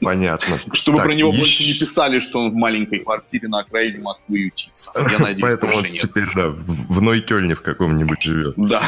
Понятно. 0.00 0.60
Чтобы 0.72 0.98
так, 0.98 1.06
про 1.06 1.14
него 1.14 1.30
еще... 1.30 1.38
больше 1.38 1.64
не 1.64 1.74
писали, 1.74 2.20
что 2.20 2.38
он 2.38 2.50
в 2.50 2.54
маленькой 2.54 3.00
квартире 3.00 3.48
на 3.48 3.60
окраине 3.60 3.98
Москвы 3.98 4.38
ютится. 4.38 4.90
Я 5.10 5.18
надеюсь, 5.18 5.40
Поэтому 5.40 5.76
он 5.76 5.84
теперь, 5.84 6.28
да, 6.34 6.50
в 6.50 7.00
Нойкельне 7.00 7.54
в 7.54 7.62
каком-нибудь 7.62 8.22
живет. 8.22 8.54
Да. 8.56 8.82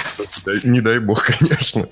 Не 0.64 0.80
дай 0.80 0.98
бог, 0.98 1.24
конечно. 1.38 1.88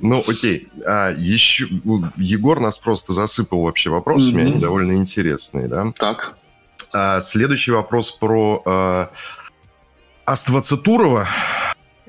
Ну, 0.00 0.22
окей. 0.26 0.68
А, 0.84 1.12
еще... 1.12 1.68
Егор 2.16 2.60
нас 2.60 2.78
просто 2.78 3.12
засыпал 3.12 3.62
вообще 3.62 3.90
вопросами, 3.90 4.42
они 4.42 4.60
довольно 4.60 4.92
интересные, 4.92 5.68
да? 5.68 5.92
Так. 5.98 6.36
А, 6.92 7.20
следующий 7.20 7.70
вопрос 7.70 8.10
про 8.12 8.62
а, 8.64 9.10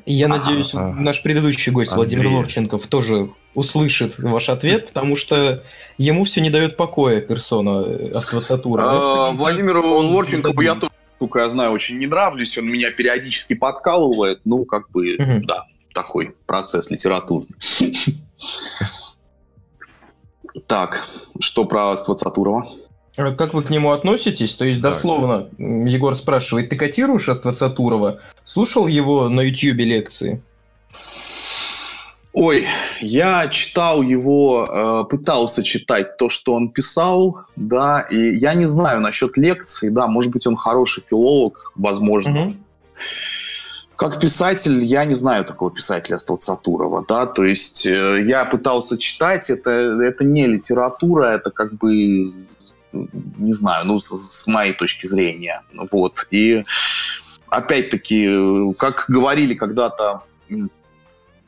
Аствацатурова. 0.09 0.17
Я 0.17 0.27
надеюсь, 0.27 0.73
наш 0.73 1.21
предыдущий 1.21 1.71
гость 1.71 1.91
Владимир 1.91 2.27
Лорченков 2.27 2.87
тоже 2.87 3.29
услышит 3.53 4.17
ваш 4.17 4.49
ответ, 4.49 4.87
потому 4.87 5.15
что 5.15 5.63
ему 5.97 6.23
все 6.23 6.41
не 6.41 6.49
дает 6.49 6.77
покоя 6.77 7.21
персона 7.21 7.83
э, 7.85 8.11
Аствацатура. 8.11 8.83
А, 8.85 9.31
Владимиру 9.31 9.81
Лорченкову 9.83 10.61
я 10.61 10.75
тоже, 10.75 10.91
сколько 11.17 11.39
я 11.39 11.49
знаю, 11.49 11.71
очень 11.71 11.97
не 11.97 12.07
нравлюсь. 12.07 12.57
Он 12.57 12.67
меня 12.67 12.91
периодически 12.91 13.55
подкалывает. 13.55 14.41
Ну, 14.45 14.65
как 14.65 14.89
бы, 14.91 15.17
да, 15.41 15.65
такой 15.93 16.35
процесс 16.45 16.89
литературный. 16.89 17.55
Так, 20.67 21.07
что 21.39 21.65
про 21.65 21.91
Аствацатурова? 21.91 22.67
А 23.19 23.31
как 23.35 23.53
вы 23.53 23.63
к 23.63 23.69
нему 23.69 23.91
относитесь? 23.91 24.55
То 24.55 24.65
есть, 24.65 24.79
дословно, 24.79 25.41
так. 25.43 25.59
Егор 25.59 26.15
спрашивает, 26.15 26.69
ты 26.69 26.77
котируешь 26.77 27.27
Аствацатурова? 27.27 28.19
Слушал 28.45 28.87
его 28.87 29.27
на 29.27 29.41
YouTube 29.41 29.79
лекции? 29.79 30.41
Ой, 32.31 32.67
я 33.01 33.47
читал 33.47 34.01
его, 34.01 34.65
э, 34.65 35.09
пытался 35.09 35.63
читать 35.63 36.15
то, 36.17 36.29
что 36.29 36.53
он 36.53 36.69
писал, 36.69 37.41
да, 37.55 38.01
и 38.01 38.37
я 38.37 38.53
не 38.53 38.67
знаю 38.67 39.01
насчет 39.01 39.35
лекций, 39.35 39.89
да, 39.89 40.07
может 40.07 40.31
быть, 40.31 40.45
он 40.47 40.55
хороший 40.55 41.03
филолог, 41.05 41.73
возможно. 41.75 42.41
Угу. 42.41 42.53
Как 43.95 44.19
писатель, 44.21 44.79
я 44.81 45.03
не 45.05 45.15
знаю 45.15 45.43
такого 45.43 45.71
писателя 45.71 46.19
Столцатурова, 46.19 47.03
да, 47.05 47.25
то 47.25 47.43
есть 47.43 47.85
э, 47.85 48.23
я 48.25 48.45
пытался 48.45 48.97
читать, 48.97 49.49
это, 49.49 49.71
это 49.71 50.23
не 50.23 50.45
литература, 50.45 51.25
это 51.25 51.49
как 51.49 51.73
бы, 51.73 52.31
не 52.91 53.53
знаю, 53.53 53.85
ну, 53.85 53.99
с, 53.99 54.07
с 54.09 54.47
моей 54.47 54.73
точки 54.73 55.05
зрения, 55.05 55.61
вот, 55.91 56.27
и 56.31 56.63
опять-таки, 57.49 58.73
как 58.79 59.05
говорили 59.07 59.53
когда-то 59.53 60.23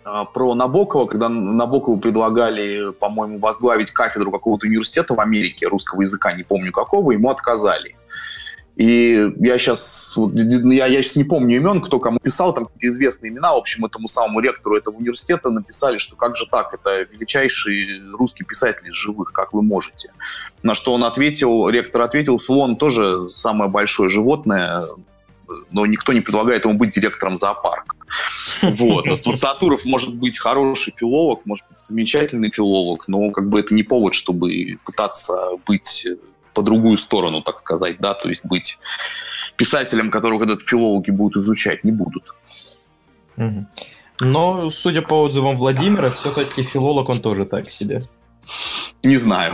а, 0.04 0.26
про 0.26 0.56
Набокова, 0.56 1.06
когда 1.06 1.30
Набокову 1.30 1.98
предлагали, 1.98 2.92
по-моему, 2.92 3.39
возглавить 3.39 3.92
кафедру 3.92 4.32
какого-то 4.32 4.68
университета 4.68 5.14
в 5.14 5.20
Америке 5.20 5.68
русского 5.68 6.02
языка, 6.02 6.34
не 6.34 6.44
помню 6.44 6.72
какого, 6.72 7.12
ему 7.12 7.30
отказали. 7.30 7.96
И 8.76 9.32
я 9.39 9.59
сейчас, 9.59 10.15
я, 10.34 10.86
я 10.88 11.03
сейчас 11.03 11.15
не 11.17 11.24
помню 11.24 11.57
имен, 11.57 11.82
кто 11.82 11.99
кому 11.99 12.19
писал, 12.19 12.53
там 12.53 12.65
какие-то 12.65 12.88
известные 12.88 13.30
имена, 13.30 13.53
в 13.53 13.57
общем, 13.57 13.86
этому 13.86 14.07
самому 14.07 14.39
ректору 14.39 14.78
этого 14.78 14.95
университета 14.95 15.49
написали, 15.49 15.97
что 15.97 16.15
как 16.15 16.36
же 16.36 16.47
так, 16.49 16.74
это 16.74 17.03
величайший 17.11 18.01
русский 18.13 18.45
писатель 18.45 18.88
из 18.88 18.95
живых, 18.95 19.34
как 19.34 19.53
вы 19.53 19.61
можете. 19.61 20.11
На 20.63 20.74
что 20.74 20.93
он 20.93 21.03
ответил, 21.03 21.67
ректор 21.69 22.01
ответил, 22.01 22.39
слон 22.39 22.78
тоже 22.78 23.30
самое 23.32 23.69
большое 23.69 24.09
животное, 24.09 24.86
но 25.72 25.86
никто 25.86 26.13
не 26.13 26.22
предлагает 26.22 26.65
ему 26.65 26.76
быть 26.76 26.95
директором 26.95 27.38
зоопарка. 27.38 27.95
Вот. 28.61 29.07
Аствацатуров 29.07 29.86
может 29.86 30.15
быть 30.15 30.38
хороший 30.38 30.93
филолог, 30.95 31.41
может 31.45 31.65
быть 31.69 31.80
замечательный 31.86 32.51
филолог, 32.51 33.07
но 33.07 33.32
как 33.32 33.49
бы 33.49 33.59
это 33.59 33.74
не 33.74 33.84
повод, 33.84 34.13
чтобы 34.13 34.78
пытаться 34.86 35.51
быть 35.65 36.07
по 36.54 36.62
другую 36.62 36.97
сторону, 36.97 37.41
так 37.41 37.60
сказать, 37.60 37.99
да, 37.99 38.14
то 38.14 38.30
есть 38.30 38.45
быть 38.45 38.78
писателем, 39.56 40.10
которого 40.12 40.39
когда-то 40.39 40.64
филологи 40.66 41.12
будут 41.12 41.43
изучать, 41.43 41.84
не 41.84 41.91
будут. 41.91 42.24
Но, 44.20 44.70
судя 44.70 45.02
по 45.02 45.24
отзывам 45.24 45.58
Владимира, 45.58 46.12
все-таки 46.12 46.64
филолог 46.64 47.10
он 47.10 47.20
тоже 47.20 47.45
так 47.45 47.70
себе. 47.72 48.02
Не 49.04 49.18
знаю. 49.18 49.54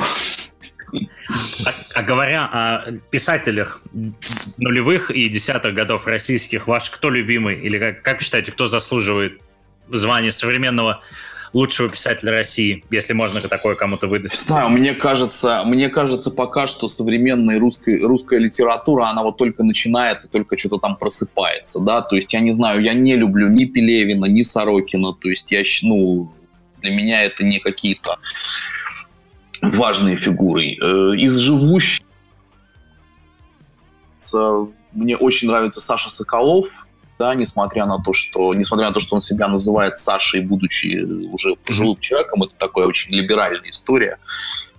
А, 1.65 1.73
а 1.95 2.03
говоря 2.03 2.45
о 2.45 2.91
писателях 3.11 3.81
нулевых 4.57 5.11
и 5.11 5.29
десятых 5.29 5.73
годов 5.73 6.07
российских, 6.07 6.67
ваш 6.67 6.89
кто 6.89 7.09
любимый? 7.09 7.59
Или 7.59 7.79
как, 7.79 8.01
как 8.01 8.21
считаете, 8.21 8.51
кто 8.51 8.67
заслуживает 8.67 9.41
звания 9.89 10.31
современного 10.31 11.01
лучшего 11.53 11.89
писателя 11.89 12.31
России, 12.31 12.83
если 12.89 13.13
можно 13.13 13.41
такое 13.41 13.75
кому-то 13.75 14.07
выдать? 14.07 14.33
Знаю, 14.33 14.69
мне 14.69 14.93
кажется, 14.93 15.63
мне 15.65 15.89
кажется, 15.89 16.31
пока 16.31 16.67
что 16.67 16.87
современная 16.87 17.59
русская, 17.59 17.99
русская 18.05 18.39
литература, 18.39 19.05
она 19.05 19.23
вот 19.23 19.37
только 19.37 19.63
начинается, 19.63 20.29
только 20.29 20.57
что-то 20.57 20.77
там 20.77 20.97
просыпается, 20.97 21.79
да, 21.79 22.01
то 22.01 22.15
есть 22.15 22.33
я 22.33 22.39
не 22.39 22.51
знаю, 22.51 22.81
я 22.81 22.93
не 22.93 23.15
люблю 23.15 23.49
ни 23.49 23.65
Пелевина, 23.65 24.25
ни 24.25 24.41
Сорокина, 24.41 25.13
то 25.13 25.29
есть 25.29 25.51
я, 25.51 25.63
ну, 25.83 26.31
для 26.81 26.95
меня 26.95 27.23
это 27.23 27.43
не 27.43 27.59
какие-то 27.59 28.17
важные 29.61 30.17
фигуры. 30.17 30.77
Э, 30.79 31.15
из 31.15 31.37
живущих 31.37 32.05
мне 34.93 35.15
очень 35.15 35.47
нравится 35.47 35.79
Саша 35.79 36.09
Соколов, 36.09 36.86
да, 37.19 37.35
несмотря 37.35 37.85
на 37.85 37.99
то, 37.99 38.13
что, 38.13 38.53
несмотря 38.53 38.87
на 38.87 38.93
то, 38.93 38.99
что 38.99 39.15
он 39.15 39.21
себя 39.21 39.47
называет 39.47 39.97
Сашей, 39.97 40.41
будучи 40.41 41.03
уже 41.31 41.55
пожилым 41.55 41.99
человеком, 41.99 42.43
это 42.43 42.53
такая 42.57 42.85
очень 42.85 43.13
либеральная 43.13 43.69
история, 43.69 44.19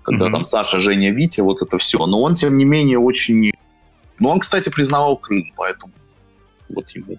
когда 0.03 0.27
mm-hmm. 0.27 0.33
там 0.33 0.45
Саша, 0.45 0.81
Женя, 0.81 1.11
Витя, 1.11 1.41
вот 1.41 1.63
это 1.63 1.79
все. 1.79 2.05
Но 2.07 2.23
он, 2.23 2.35
тем 2.35 2.57
не 2.57 2.65
менее, 2.65 2.99
очень... 2.99 3.51
Ну, 4.19 4.29
он, 4.29 4.41
кстати, 4.41 4.69
признавал 4.69 5.17
Крым, 5.17 5.53
поэтому 5.57 5.93
вот 6.75 6.91
ему, 6.91 7.19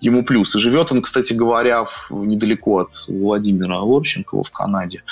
ему 0.00 0.24
плюс. 0.24 0.54
И 0.54 0.58
живет 0.58 0.92
он, 0.92 1.02
кстати 1.02 1.32
говоря, 1.32 1.84
в, 1.84 2.10
недалеко 2.10 2.78
от 2.78 2.92
Владимира 3.08 3.80
Лорченкова 3.80 4.44
в 4.44 4.50
Канаде. 4.50 5.02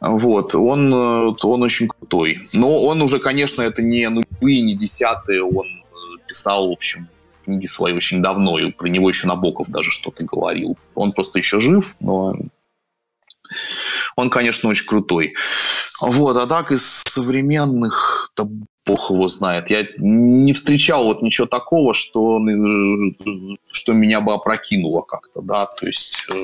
Вот, 0.00 0.54
он, 0.54 0.92
э, 0.92 1.34
он 1.42 1.62
очень 1.62 1.88
крутой. 1.88 2.40
Но 2.52 2.76
он 2.84 3.02
уже, 3.02 3.18
конечно, 3.18 3.62
это 3.62 3.82
не 3.82 4.08
нулевые, 4.08 4.60
не 4.60 4.74
десятые, 4.74 5.42
он 5.42 5.66
э, 5.66 5.92
писал, 6.26 6.68
в 6.68 6.72
общем, 6.72 7.08
книги 7.46 7.66
свои 7.66 7.92
очень 7.94 8.20
давно, 8.20 8.58
и 8.58 8.70
про 8.70 8.88
него 8.88 9.08
еще 9.08 9.26
Набоков 9.26 9.68
даже 9.68 9.90
что-то 9.90 10.24
говорил. 10.24 10.76
Он 10.94 11.12
просто 11.12 11.38
еще 11.38 11.60
жив, 11.60 11.96
но 12.00 12.36
он, 14.16 14.30
конечно, 14.30 14.68
очень 14.68 14.86
крутой. 14.86 15.34
Вот, 16.00 16.36
а 16.36 16.46
так 16.46 16.72
из 16.72 16.84
современных, 16.84 18.30
да, 18.36 18.44
Бог 18.84 19.10
его 19.10 19.28
знает. 19.28 19.70
Я 19.70 19.86
не 19.96 20.52
встречал 20.52 21.04
вот 21.04 21.22
ничего 21.22 21.46
такого, 21.46 21.94
что, 21.94 22.38
что 23.70 23.92
меня 23.92 24.20
бы 24.20 24.32
опрокинуло 24.32 25.02
как-то, 25.02 25.42
да, 25.42 25.66
то 25.66 25.86
есть... 25.86 26.24
Э, 26.30 26.34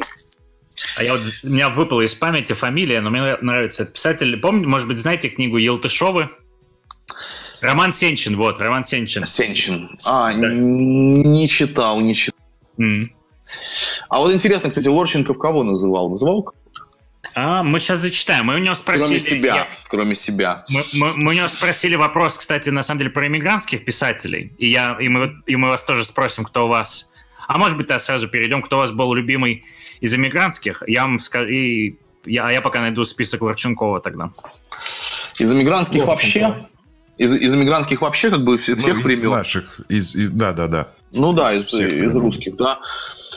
а 0.98 1.05
я 1.05 1.12
вот, 1.12 1.22
у 1.44 1.48
меня 1.48 1.68
выпала 1.68 2.00
из 2.00 2.14
памяти 2.14 2.55
фамилия, 2.55 3.00
но 3.00 3.11
мне 3.11 3.36
нравится 3.40 3.84
этот 3.84 3.94
писатель. 3.94 4.36
Помните, 4.38 4.68
может 4.68 4.88
быть, 4.88 4.98
знаете 4.98 5.28
книгу 5.28 5.57
Елтышовы? 5.57 6.30
Роман 7.62 7.92
Сенчин, 7.92 8.36
вот, 8.36 8.58
Роман 8.58 8.84
Сенчин. 8.84 9.24
Сенчин. 9.24 9.88
А, 10.04 10.34
да. 10.34 10.52
не 10.52 11.48
читал, 11.48 12.00
не 12.00 12.14
читал. 12.14 12.38
Mm. 12.78 13.06
А 14.08 14.18
вот 14.18 14.32
интересно, 14.32 14.68
кстати, 14.68 14.88
Лорченков 14.88 15.38
кого 15.38 15.62
называл? 15.62 16.10
Называл 16.10 16.52
а, 17.34 17.62
мы 17.62 17.80
сейчас 17.80 18.00
зачитаем. 18.00 18.46
Мы 18.46 18.56
у 18.56 18.58
него 18.58 18.74
спросили... 18.74 19.06
Кроме 19.06 19.20
себя, 19.20 19.54
я... 19.54 19.68
кроме 19.88 20.14
себя. 20.14 20.64
Мы, 20.68 20.82
мы, 20.92 21.12
мы 21.16 21.30
у 21.30 21.34
него 21.34 21.48
спросили 21.48 21.94
вопрос, 21.94 22.36
кстати, 22.36 22.68
на 22.68 22.82
самом 22.82 22.98
деле, 22.98 23.10
про 23.10 23.26
иммигрантских 23.26 23.84
писателей. 23.84 24.52
И, 24.58 24.68
я, 24.68 24.98
и, 25.00 25.08
мы, 25.08 25.36
и 25.46 25.56
мы 25.56 25.68
вас 25.68 25.84
тоже 25.84 26.04
спросим, 26.04 26.44
кто 26.44 26.66
у 26.66 26.68
вас... 26.68 27.10
А 27.48 27.58
может 27.58 27.76
быть, 27.76 27.86
тогда 27.86 28.00
сразу 28.00 28.28
перейдем, 28.28 28.62
кто 28.62 28.76
у 28.76 28.80
вас 28.80 28.90
был 28.90 29.14
любимый 29.14 29.64
из 30.00 30.14
иммигрантских. 30.14 30.82
Я 30.86 31.02
вам 31.02 31.20
скажу... 31.20 31.48
И 31.48 31.98
я, 32.26 32.46
а 32.46 32.52
я 32.52 32.60
пока 32.60 32.80
найду 32.80 33.04
список 33.04 33.42
Ларченкова 33.42 34.00
тогда. 34.00 34.30
Из 35.38 35.50
иммигрантских 35.52 36.04
вообще? 36.04 36.54
Из, 37.22 37.32
из 37.34 37.54
иммигрантских 37.54 38.02
вообще 38.02 38.30
как 38.30 38.42
бы 38.42 38.58
всех 38.58 38.78
ну, 38.84 39.00
времен? 39.00 39.18
Из 39.18 39.24
наших, 39.24 39.80
из, 39.88 40.16
из, 40.16 40.30
да, 40.30 40.52
да, 40.52 40.66
да. 40.66 40.88
Ну 41.12 41.32
да, 41.32 41.52
из, 41.52 41.72
из 41.72 42.16
русских, 42.16 42.56
да. 42.56 42.80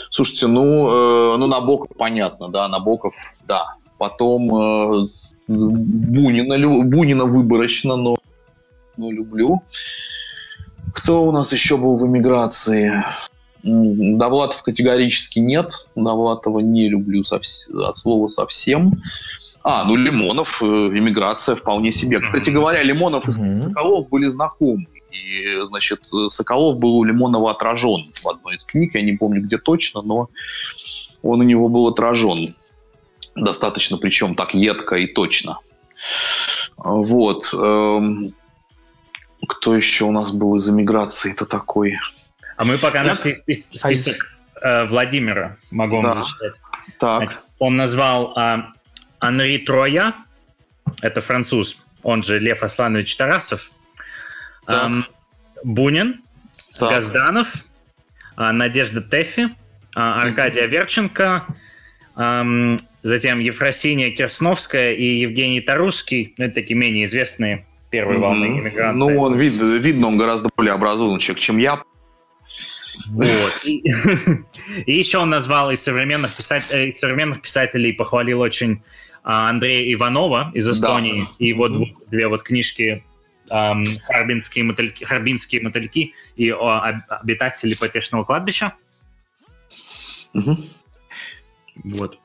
Слушайте, 0.10 0.48
ну, 0.48 0.90
э, 0.90 1.38
ну 1.38 1.46
Набоков 1.46 1.96
понятно, 1.98 2.50
да, 2.50 2.68
Набоков, 2.68 3.14
да. 3.48 3.76
Потом 4.00 4.56
э, 4.56 5.08
Бунина, 5.48 6.84
Бунина 6.84 7.26
выборочно, 7.26 7.96
но, 7.96 8.16
но 8.98 9.12
люблю. 9.12 9.62
Кто 10.94 11.26
у 11.26 11.32
нас 11.32 11.54
еще 11.54 11.78
был 11.78 11.98
в 11.98 12.08
эмиграции? 12.08 13.04
Довлатов 13.62 14.64
категорически 14.64 15.40
нет. 15.40 15.88
Довлатова 15.96 16.60
не 16.60 16.90
люблю 16.90 17.24
совсем, 17.24 17.80
от 17.80 17.98
слова 17.98 18.28
совсем. 18.28 19.02
А, 19.68 19.84
ну 19.84 19.96
Лимонов, 19.96 20.62
э, 20.62 20.66
иммиграция 20.66 21.56
вполне 21.56 21.92
себе. 21.92 22.20
Кстати 22.20 22.52
говоря, 22.52 22.84
Лимонов 22.84 23.28
и 23.28 23.32
Соколов 23.32 24.08
были 24.10 24.26
знакомы. 24.26 24.86
И, 25.12 25.60
значит, 25.64 26.02
Соколов 26.30 26.78
был 26.78 26.98
у 26.98 27.04
Лимонова 27.04 27.50
отражен 27.50 28.06
в 28.06 28.30
одной 28.30 28.58
из 28.58 28.64
книг. 28.64 28.94
Я 28.94 29.02
не 29.02 29.14
помню, 29.14 29.42
где 29.42 29.58
точно, 29.58 30.04
но 30.04 30.30
он 31.24 31.40
у 31.40 31.44
него 31.44 31.68
был 31.68 31.88
отражен. 31.88 32.50
Достаточно, 33.34 33.98
причем 33.98 34.36
так 34.36 34.54
едко 34.54 34.98
и 34.98 35.08
точно. 35.08 35.58
Вот. 36.78 37.52
Эм, 37.60 38.34
кто 39.48 39.76
еще 39.76 40.06
у 40.06 40.12
нас 40.12 40.32
был 40.32 40.56
из 40.58 40.70
эмиграции? 40.70 41.32
Это 41.32 41.48
такой... 41.48 41.98
А 42.56 42.66
мы 42.66 42.78
пока 42.78 43.04
Я... 43.04 43.16
список 43.16 44.38
э, 44.62 44.86
Владимира 44.86 45.58
могу 45.72 46.04
да. 46.04 46.14
зачитать. 46.14 46.54
Так. 47.00 47.42
Он 47.58 47.78
назвал 47.78 48.38
э, 48.38 48.75
Анри 49.20 49.58
Троя, 49.58 50.16
это 51.02 51.22
француз, 51.22 51.78
он 52.04 52.22
же 52.22 52.40
Лев 52.40 52.64
Асланович 52.64 53.16
Тарасов, 53.16 53.70
эм, 54.68 55.06
Бунин, 55.64 56.22
так. 56.78 56.92
Газданов, 56.92 57.54
э, 58.38 58.52
Надежда 58.52 59.02
Тефи, 59.02 59.42
э, 59.42 59.50
Аркадия 59.96 60.66
Верченко, 60.66 61.46
эм, 62.16 62.78
затем 63.02 63.40
Ефросиния 63.40 64.12
Керсновская 64.12 64.94
и 64.94 65.06
Евгений 65.20 65.62
Тарусский, 65.62 66.34
ну, 66.38 66.46
это 66.46 66.56
такие 66.56 66.76
менее 66.76 67.06
известные 67.06 67.66
первой 67.90 68.18
волны 68.18 68.46
иммигранты. 68.60 68.98
Ну, 68.98 69.20
он 69.20 69.38
вид, 69.38 69.54
видно, 69.54 70.08
он 70.08 70.18
гораздо 70.18 70.50
более 70.56 70.74
образованный 70.74 71.20
человек, 71.20 71.42
чем 71.42 71.58
я. 71.58 71.82
Вот. 73.08 73.54
И, 73.64 73.84
и 74.86 74.94
еще 74.94 75.20
он 75.20 75.30
назвал 75.30 75.72
из 75.72 75.82
современных, 75.82 76.36
писать, 76.36 76.64
э, 76.72 76.88
из 76.88 77.00
современных 77.00 77.42
писателей, 77.42 77.94
похвалил 77.94 78.40
очень 78.40 78.82
а, 79.24 79.50
Андрея 79.50 79.94
Иванова 79.94 80.52
из 80.54 80.70
Эстонии 80.70 81.22
да. 81.22 81.30
и 81.40 81.48
его 81.48 81.68
двух, 81.68 81.90
две 82.08 82.28
вот 82.28 82.44
книжки 82.44 83.04
эм, 83.50 83.86
«Харбинские 84.06 84.66
мотыльки», 84.66 85.04
«Харбинские 85.04 85.62
мотыльки» 85.62 86.14
и 86.36 86.52
о 86.52 87.02
«Обитатели 87.10 87.76
потешного 87.76 88.24
кладбища». 88.24 88.74
Угу. 90.34 90.58
Вот. 91.86 92.20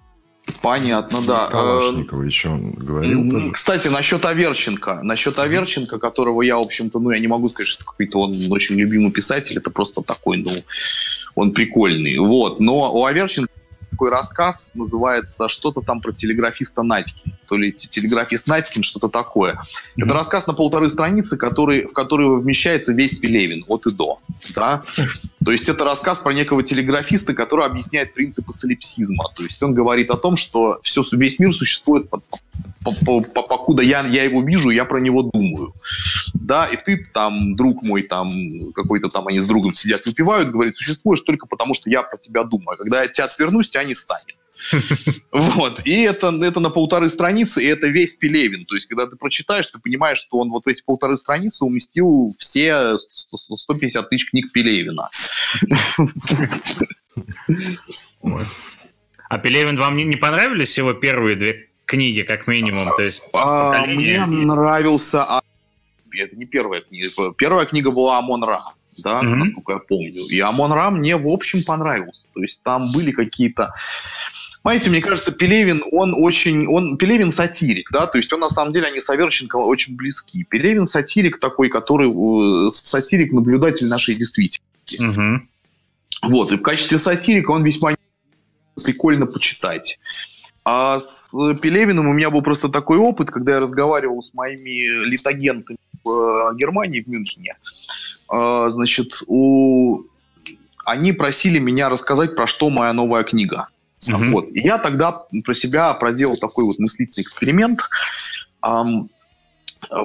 Понятно, 0.63 1.21
да. 1.23 1.49
Калашникова 1.49 2.23
еще 2.23 2.51
он 2.51 2.73
говорил. 2.73 3.51
Кстати, 3.53 3.89
насчет 3.89 4.25
Аверченко. 4.25 5.01
Насчет 5.03 5.39
Аверченко, 5.39 5.99
которого 5.99 6.43
я, 6.43 6.57
в 6.57 6.61
общем-то, 6.61 6.99
ну, 6.99 7.11
я 7.11 7.19
не 7.19 7.29
могу 7.29 7.49
сказать, 7.51 7.69
что 7.69 7.85
какой-то 7.85 8.21
он 8.21 8.35
очень 8.51 8.77
любимый 8.77 9.11
писатель. 9.11 9.57
Это 9.57 9.71
просто 9.71 10.03
такой, 10.03 10.37
ну, 10.39 10.51
он 11.35 11.53
прикольный. 11.53 12.19
Вот. 12.19 12.61
Но 12.61 12.93
у 12.93 13.05
Аверченко 13.05 13.51
такой 13.91 14.11
рассказ, 14.11 14.73
называется 14.75 15.49
что-то 15.49 15.81
там 15.81 16.01
про 16.01 16.13
телеграфиста 16.13 16.83
Надькин. 16.83 17.33
То 17.51 17.57
ли 17.57 17.73
телеграфист 17.73 18.47
Надькин, 18.47 18.85
что-то 18.85 19.09
такое. 19.09 19.55
Mm-hmm. 19.55 20.05
Это 20.05 20.15
рассказ 20.15 20.47
на 20.47 20.55
полторы 20.55 20.89
страницы, 20.89 21.37
который, 21.37 21.89
в 21.89 21.93
который 21.93 22.41
вмещается 22.41 22.93
весь 22.93 23.19
Пелевин 23.19 23.65
от 23.67 23.87
и 23.87 23.91
до. 23.91 24.21
Да? 24.55 24.85
То 25.45 25.51
есть 25.51 25.69
это 25.69 25.85
рассказ 25.85 26.21
про 26.21 26.33
некого 26.33 26.63
телеграфиста, 26.63 27.35
который 27.35 27.67
объясняет 27.67 28.15
принципы 28.15 28.53
солипсизма. 28.53 29.25
То 29.37 29.43
есть 29.43 29.61
он 29.65 29.75
говорит 29.75 30.11
о 30.11 30.17
том, 30.17 30.37
что 30.37 30.79
все, 30.85 31.03
весь 31.11 31.41
мир 31.41 31.53
существует 31.53 32.09
под, 32.09 32.23
покуда 32.85 33.83
я, 33.83 34.07
я 34.07 34.23
его 34.23 34.43
вижу, 34.43 34.71
я 34.71 34.85
про 34.85 35.01
него 35.01 35.23
думаю. 35.23 35.75
Да, 36.35 36.67
и 36.67 36.77
ты 36.77 37.05
там, 37.13 37.57
друг 37.57 37.83
мой, 37.83 38.03
там, 38.03 38.29
какой-то 38.75 39.09
там 39.09 39.27
они 39.27 39.41
с 39.41 39.47
другом 39.49 39.75
сидят, 39.75 40.07
выпивают, 40.07 40.51
говорит, 40.51 40.77
существуешь 40.77 41.23
только 41.23 41.49
потому, 41.49 41.75
что 41.75 41.91
я 41.91 42.05
про 42.05 42.17
тебя 42.17 42.45
думаю. 42.45 42.79
Когда 42.79 43.03
я 43.03 43.09
тебя 43.09 43.25
отвернусь, 43.25 43.71
тебя 43.71 43.83
не 43.83 43.97
станет. 43.97 44.37
Вот. 45.33 45.87
И 45.87 46.03
это, 46.03 46.29
это 46.43 46.61
на 46.61 46.71
полторы 46.71 47.09
страницы, 47.11 47.63
и 47.63 47.67
это 47.67 47.87
весь 47.87 48.15
Пелевин. 48.15 48.65
То 48.65 48.75
есть, 48.75 48.87
когда 48.87 49.07
ты 49.07 49.17
прочитаешь, 49.17 49.69
ты 49.69 49.79
понимаешь, 49.79 50.19
что 50.19 50.39
он 50.39 50.51
вот 50.51 50.65
в 50.65 50.69
эти 50.69 50.83
полторы 50.83 51.17
страницы 51.17 51.65
уместил 51.65 52.35
все 52.39 52.97
150 52.99 54.09
тысяч 54.11 54.31
книг 54.31 54.53
Пелевина. 54.53 55.09
А 59.29 59.39
Пелевин 59.39 59.77
вам 59.77 59.97
не 59.97 60.17
понравились 60.17 60.77
его 60.77 60.93
первые 60.93 61.37
две 61.37 61.69
книги, 61.87 62.23
как 62.23 62.47
минимум. 62.47 62.89
То 62.97 63.03
есть, 63.03 63.23
а, 63.33 63.87
мне 63.87 64.25
нравился... 64.27 65.25
А, 65.25 65.41
это 66.13 66.37
не 66.37 66.47
первая 66.47 66.81
книга. 66.81 67.09
Первая 67.37 67.67
книга 67.67 67.91
была 67.91 68.19
Амон 68.19 68.43
Ра, 68.43 68.61
да, 69.05 69.21
mm-hmm. 69.21 69.35
насколько 69.35 69.73
я 69.73 69.79
помню. 69.79 70.27
И 70.29 70.41
Амон 70.41 70.73
Ра 70.73 70.91
мне, 70.91 71.17
в 71.17 71.29
общем, 71.29 71.63
понравился. 71.65 72.27
То 72.35 72.43
есть 72.43 72.63
там 72.63 72.83
были 72.93 73.13
какие-то... 73.13 73.75
Понимаете, 74.63 74.91
мне 74.91 75.01
кажется, 75.01 75.33
Пелевин, 75.33 75.83
он 75.91 76.15
очень... 76.15 76.67
Он, 76.67 76.99
Пелевин 76.99 77.33
сатирик, 77.33 77.91
да, 77.91 78.07
то 78.07 78.19
есть 78.19 78.31
он, 78.33 78.41
на 78.41 78.51
самом 78.51 78.73
деле, 78.73 78.89
они 78.89 79.01
с 79.01 79.09
Аверченко 79.09 79.57
очень 79.57 79.97
близки. 79.97 80.45
Пелевин 80.45 80.87
сатирик 80.87 81.41
такой, 81.41 81.69
который... 81.69 82.09
Э, 82.09 82.71
сатирик-наблюдатель 82.71 83.89
нашей 83.89 84.15
действительности. 84.15 84.61
Mm-hmm. 85.01 85.39
Вот, 86.29 86.53
и 86.53 86.57
в 86.57 86.63
качестве 86.63 86.99
сатирика 86.99 87.53
он 87.53 87.63
весьма 87.65 87.95
прикольно 88.85 89.27
почитать. 89.27 89.99
А 90.65 91.01
с 91.01 91.31
Пелевиным 91.63 92.09
у 92.09 92.13
меня 92.13 92.29
был 92.29 92.43
просто 92.43 92.69
такой 92.69 92.99
опыт, 92.99 93.31
когда 93.31 93.53
я 93.53 93.61
разговаривал 93.61 94.23
с 94.23 94.35
моими 94.35 95.07
литагентами 95.07 95.79
в 96.05 96.11
э, 96.53 96.57
Германии, 96.57 97.01
в 97.01 97.07
Мюнхене. 97.07 97.57
А, 98.31 98.71
значит, 98.71 99.23
у... 99.27 100.03
они 100.85 101.13
просили 101.13 101.59
меня 101.59 101.89
рассказать, 101.89 102.37
про 102.37 102.47
что 102.47 102.69
моя 102.69 102.93
новая 102.93 103.25
книга. 103.25 103.69
Mm-hmm. 104.09 104.31
Вот. 104.31 104.49
И 104.53 104.61
я 104.61 104.79
тогда 104.79 105.13
про 105.45 105.55
себя 105.55 105.93
проделал 105.95 106.37
такой 106.37 106.65
вот 106.65 106.79
мыслительный 106.79 107.23
эксперимент. 107.23 107.81
Эм, 108.63 109.11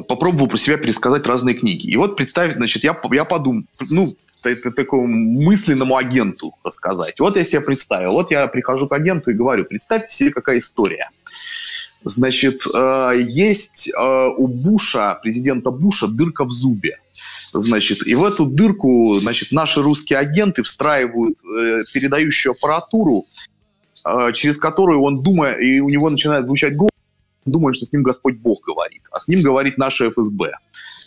попробовал 0.08 0.48
про 0.48 0.58
себя 0.58 0.78
пересказать 0.78 1.26
разные 1.26 1.55
книги. 1.55 1.88
И 1.88 1.97
вот 1.97 2.17
представить, 2.17 2.55
значит, 2.55 2.84
я, 2.84 3.00
я 3.12 3.26
подумал, 3.26 3.63
ну, 3.92 4.13
это 4.43 4.72
такому 4.72 5.08
мысленному 5.08 5.97
агенту 5.97 6.54
рассказать. 6.63 7.20
Вот 7.20 7.36
я 7.36 7.46
себе 7.46 7.62
представил. 7.62 8.12
Вот 8.12 8.32
я 8.32 8.47
прихожу 8.47 8.88
к 8.88 8.92
агенту 8.92 9.32
и 9.32 9.34
говорю, 9.34 9.66
представьте 9.66 10.13
себе, 10.13 10.32
какая 10.32 10.58
история. 10.58 11.09
Значит, 12.04 12.62
э, 12.72 13.13
есть 13.28 13.89
э, 13.89 14.28
у 14.38 14.47
Буша, 14.47 15.17
президента 15.24 15.72
Буша, 15.72 16.08
дырка 16.08 16.46
в 16.46 16.51
зубе. 16.51 17.00
Значит, 17.54 18.05
и 18.05 18.13
в 18.13 18.24
эту 18.24 18.46
дырку, 18.46 19.17
значит, 19.20 19.51
наши 19.51 19.82
русские 19.82 20.20
агенты 20.20 20.62
встраивают 20.62 21.39
передающую 21.93 22.51
аппаратуру, 22.51 23.24
через 24.34 24.58
которую 24.58 25.02
он 25.02 25.22
думает, 25.22 25.60
и 25.60 25.80
у 25.82 25.90
него 25.90 26.10
начинает 26.10 26.46
звучать 26.46 26.76
голос, 26.76 26.92
думает, 27.46 27.76
что 27.76 27.86
с 27.86 27.94
ним 27.94 28.04
Господь 28.04 28.36
Бог 28.36 28.62
говорит, 28.66 29.02
а 29.12 29.20
с 29.20 29.28
ним 29.28 29.42
говорит 29.42 29.78
наша 29.78 30.10
ФСБ 30.10 30.52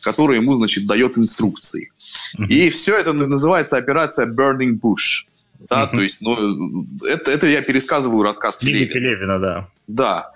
который 0.03 0.37
ему, 0.37 0.57
значит, 0.57 0.87
дает 0.87 1.19
инструкции. 1.19 1.91
Mm-hmm. 2.39 2.47
И 2.47 2.71
все 2.71 2.97
это 2.97 3.13
называется 3.13 3.77
операция 3.77 4.27
Burning 4.27 4.79
Bush. 4.81 5.27
Да, 5.69 5.83
mm-hmm. 5.83 5.91
то 5.91 6.01
есть, 6.01 6.21
ну, 6.21 6.87
это, 7.07 7.31
это 7.31 7.47
я 7.47 7.63
пересказываю 7.63 8.23
рассказ 8.23 8.57
Пелевина. 8.57 8.93
Пелевина, 8.93 9.39
да. 9.39 9.69
Да. 9.87 10.33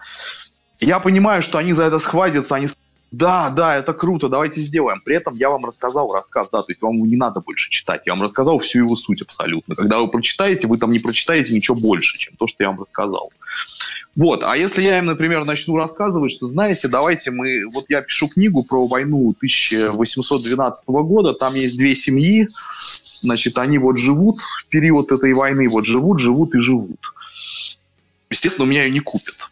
Я 0.80 0.98
понимаю, 0.98 1.42
что 1.42 1.58
они 1.58 1.72
за 1.72 1.84
это 1.84 1.98
схватятся, 2.00 2.56
они 2.56 2.66
Да, 3.12 3.50
да, 3.50 3.76
это 3.76 3.92
круто, 3.92 4.30
давайте 4.30 4.62
сделаем. 4.62 5.02
При 5.04 5.14
этом 5.14 5.34
я 5.34 5.50
вам 5.50 5.66
рассказал 5.66 6.10
рассказ, 6.14 6.48
да, 6.50 6.62
то 6.62 6.70
есть 6.70 6.80
вам 6.80 6.96
не 6.96 7.16
надо 7.16 7.40
больше 7.40 7.70
читать. 7.70 8.02
Я 8.06 8.14
вам 8.14 8.22
рассказал 8.22 8.58
всю 8.58 8.78
его 8.78 8.96
суть 8.96 9.20
абсолютно. 9.20 9.74
Когда 9.74 10.00
вы 10.00 10.08
прочитаете, 10.08 10.66
вы 10.66 10.78
там 10.78 10.88
не 10.88 10.98
прочитаете 10.98 11.52
ничего 11.52 11.76
больше, 11.76 12.16
чем 12.16 12.34
то, 12.36 12.46
что 12.46 12.62
я 12.62 12.70
вам 12.70 12.80
рассказал. 12.80 13.30
Вот, 14.16 14.42
а 14.42 14.56
если 14.56 14.82
я 14.82 14.98
им, 14.98 15.04
например, 15.04 15.44
начну 15.44 15.76
рассказывать, 15.76 16.32
что, 16.32 16.46
знаете, 16.46 16.88
давайте 16.88 17.30
мы... 17.30 17.60
Вот 17.74 17.84
я 17.90 18.00
пишу 18.00 18.28
книгу 18.28 18.64
про 18.64 18.86
войну 18.86 19.34
1812 19.36 20.88
года, 20.88 21.34
там 21.34 21.54
есть 21.54 21.76
две 21.76 21.94
семьи, 21.94 22.48
значит, 23.20 23.58
они 23.58 23.76
вот 23.76 23.98
живут 23.98 24.38
в 24.38 24.68
период 24.70 25.12
этой 25.12 25.34
войны, 25.34 25.68
вот 25.68 25.84
живут, 25.84 26.18
живут 26.18 26.54
и 26.54 26.60
живут. 26.60 27.00
Естественно, 28.30 28.64
у 28.64 28.68
меня 28.68 28.84
ее 28.84 28.90
не 28.90 29.00
купят. 29.00 29.50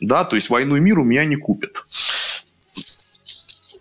Да, 0.00 0.24
то 0.24 0.36
есть 0.36 0.48
«Войну 0.48 0.76
и 0.76 0.80
мир» 0.80 0.98
у 0.98 1.04
меня 1.04 1.24
не 1.26 1.36
купят. 1.36 1.82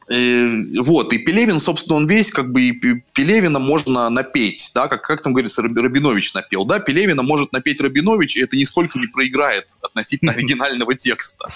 Э, 0.10 0.64
вот, 0.82 1.14
и 1.14 1.20
Пелевин, 1.20 1.60
собственно, 1.60 1.98
он 1.98 2.08
весь, 2.08 2.32
как 2.32 2.52
бы, 2.52 2.64
и 2.64 2.72
Пелевина 3.14 3.60
можно 3.60 4.10
напеть, 4.10 4.72
да, 4.74 4.88
как, 4.88 5.04
как 5.04 5.22
там 5.22 5.34
говорится, 5.34 5.62
Рабинович 5.62 6.34
напел, 6.34 6.66
да, 6.66 6.80
Пелевина 6.80 7.22
может 7.22 7.54
напеть 7.54 7.80
Рабинович, 7.80 8.38
и 8.38 8.42
это 8.42 8.58
нисколько 8.58 8.98
не 8.98 9.06
проиграет 9.06 9.68
относительно 9.82 10.32
оригинального 10.36 10.96
текста. 10.96 11.50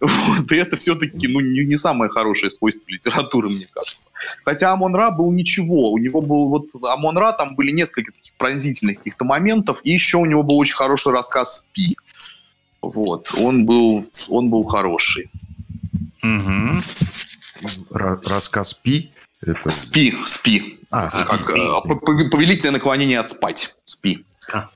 Вот, 0.00 0.50
и 0.50 0.56
это 0.56 0.78
все-таки, 0.78 1.28
ну, 1.28 1.40
не, 1.40 1.66
не 1.66 1.76
самое 1.76 2.10
хорошее 2.10 2.50
свойство 2.50 2.84
литературы, 2.88 3.50
мне 3.50 3.68
кажется. 3.70 4.10
Хотя 4.44 4.72
Амон-Ра 4.72 5.10
был 5.10 5.30
ничего, 5.32 5.92
у 5.92 5.98
него 5.98 6.22
был, 6.22 6.48
вот, 6.48 6.68
Амон-Ра, 6.82 7.32
там 7.32 7.54
были 7.54 7.70
несколько 7.70 8.12
таких 8.12 8.32
пронзительных 8.38 8.98
каких-то 8.98 9.26
моментов, 9.26 9.80
и 9.84 9.92
еще 9.92 10.16
у 10.16 10.24
него 10.24 10.42
был 10.42 10.58
очень 10.58 10.76
хороший 10.76 11.12
рассказ 11.12 11.64
«Спи». 11.64 11.98
Вот, 12.80 13.30
он 13.38 13.66
был, 13.66 14.04
он 14.28 14.50
был 14.50 14.62
хороший. 14.64 15.30
Угу 16.22 16.78
рассказ 17.92 18.74
Пи. 18.74 19.12
Это... 19.40 19.70
Спи, 19.70 20.14
спи. 20.26 20.76
А, 20.90 21.10
спи. 21.10 21.24
Как, 21.24 21.50
э, 21.50 22.28
повелительное 22.30 22.72
наклонение 22.72 23.20
от 23.20 23.30
спать. 23.30 23.74
Спи. 23.84 24.24
А. 24.52 24.68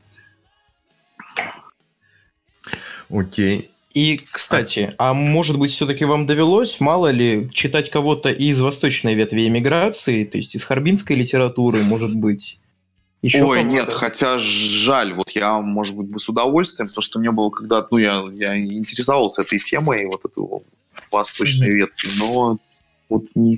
Окей. 3.09 3.71
И, 3.95 4.19
кстати, 4.19 4.95
а 4.99 5.15
может 5.15 5.59
быть, 5.59 5.73
все-таки 5.73 6.05
вам 6.05 6.27
довелось, 6.27 6.79
мало 6.79 7.11
ли, 7.11 7.51
читать 7.53 7.91
кого-то 7.91 8.29
из 8.29 8.61
восточной 8.61 9.15
ветви 9.15 9.49
эмиграции, 9.49 10.25
то 10.25 10.37
есть 10.37 10.55
из 10.55 10.63
харбинской 10.63 11.17
литературы, 11.17 11.83
может 11.83 12.15
быть? 12.15 12.59
Еще 13.23 13.43
Ой, 13.43 13.65
нет, 13.65 13.93
хотя 13.93 14.39
жаль, 14.39 15.15
вот 15.15 15.31
я, 15.31 15.59
может 15.61 15.97
быть, 15.97 16.09
бы 16.09 16.21
с 16.21 16.29
удовольствием, 16.29 16.87
потому 16.87 17.03
что 17.03 17.19
мне 17.19 17.33
было 17.33 17.51
когда-то, 17.51 17.89
ну, 17.91 17.99
я, 17.99 18.23
я 18.35 18.57
интересовался 18.61 19.43
этой 19.43 19.59
темой, 19.59 20.07
вот 20.07 20.25
этой 20.25 20.45
восточной 21.11 21.71
ветви, 21.71 22.11
но 22.19 22.59
вот 23.09 23.24
не, 23.35 23.56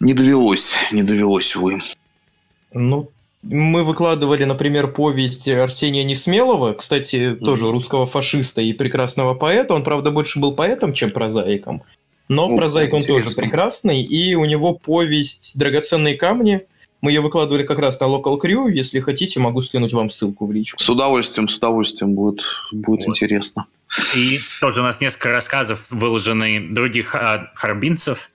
не 0.00 0.14
довелось, 0.14 0.72
не 0.92 1.02
довелось, 1.02 1.54
увы. 1.56 1.78
Ну, 2.72 3.10
мы 3.42 3.84
выкладывали, 3.84 4.44
например, 4.44 4.88
повесть 4.88 5.48
Арсения 5.48 6.04
Несмелого, 6.04 6.72
кстати, 6.72 7.36
тоже 7.40 7.70
русского 7.70 8.06
фашиста 8.06 8.60
и 8.60 8.72
прекрасного 8.72 9.34
поэта. 9.34 9.74
Он, 9.74 9.84
правда, 9.84 10.10
больше 10.10 10.40
был 10.40 10.52
поэтом, 10.52 10.92
чем 10.92 11.10
прозаиком. 11.10 11.82
Но 12.28 12.48
ну, 12.48 12.56
прозаик 12.56 12.92
он 12.92 13.04
тоже 13.04 13.30
прекрасный, 13.30 14.02
и 14.02 14.34
у 14.34 14.44
него 14.44 14.74
повесть 14.74 15.56
«Драгоценные 15.56 16.14
камни». 16.14 16.62
Мы 17.02 17.12
ее 17.12 17.20
выкладывали 17.20 17.62
как 17.62 17.78
раз 17.78 18.00
на 18.00 18.06
Local 18.06 18.40
Crew. 18.40 18.72
Если 18.72 18.98
хотите, 19.00 19.38
могу 19.38 19.62
скинуть 19.62 19.92
вам 19.92 20.10
ссылку 20.10 20.46
в 20.46 20.52
личку. 20.52 20.82
С 20.82 20.88
удовольствием, 20.88 21.48
с 21.48 21.56
удовольствием 21.56 22.14
будет, 22.14 22.42
будет 22.72 23.00
вот. 23.00 23.08
интересно. 23.08 23.66
И 24.16 24.40
тоже 24.60 24.80
у 24.80 24.84
нас 24.84 25.00
несколько 25.00 25.28
рассказов 25.28 25.86
выложены 25.90 26.68
других 26.72 27.14
а, 27.14 27.52
харбинцев 27.54 28.30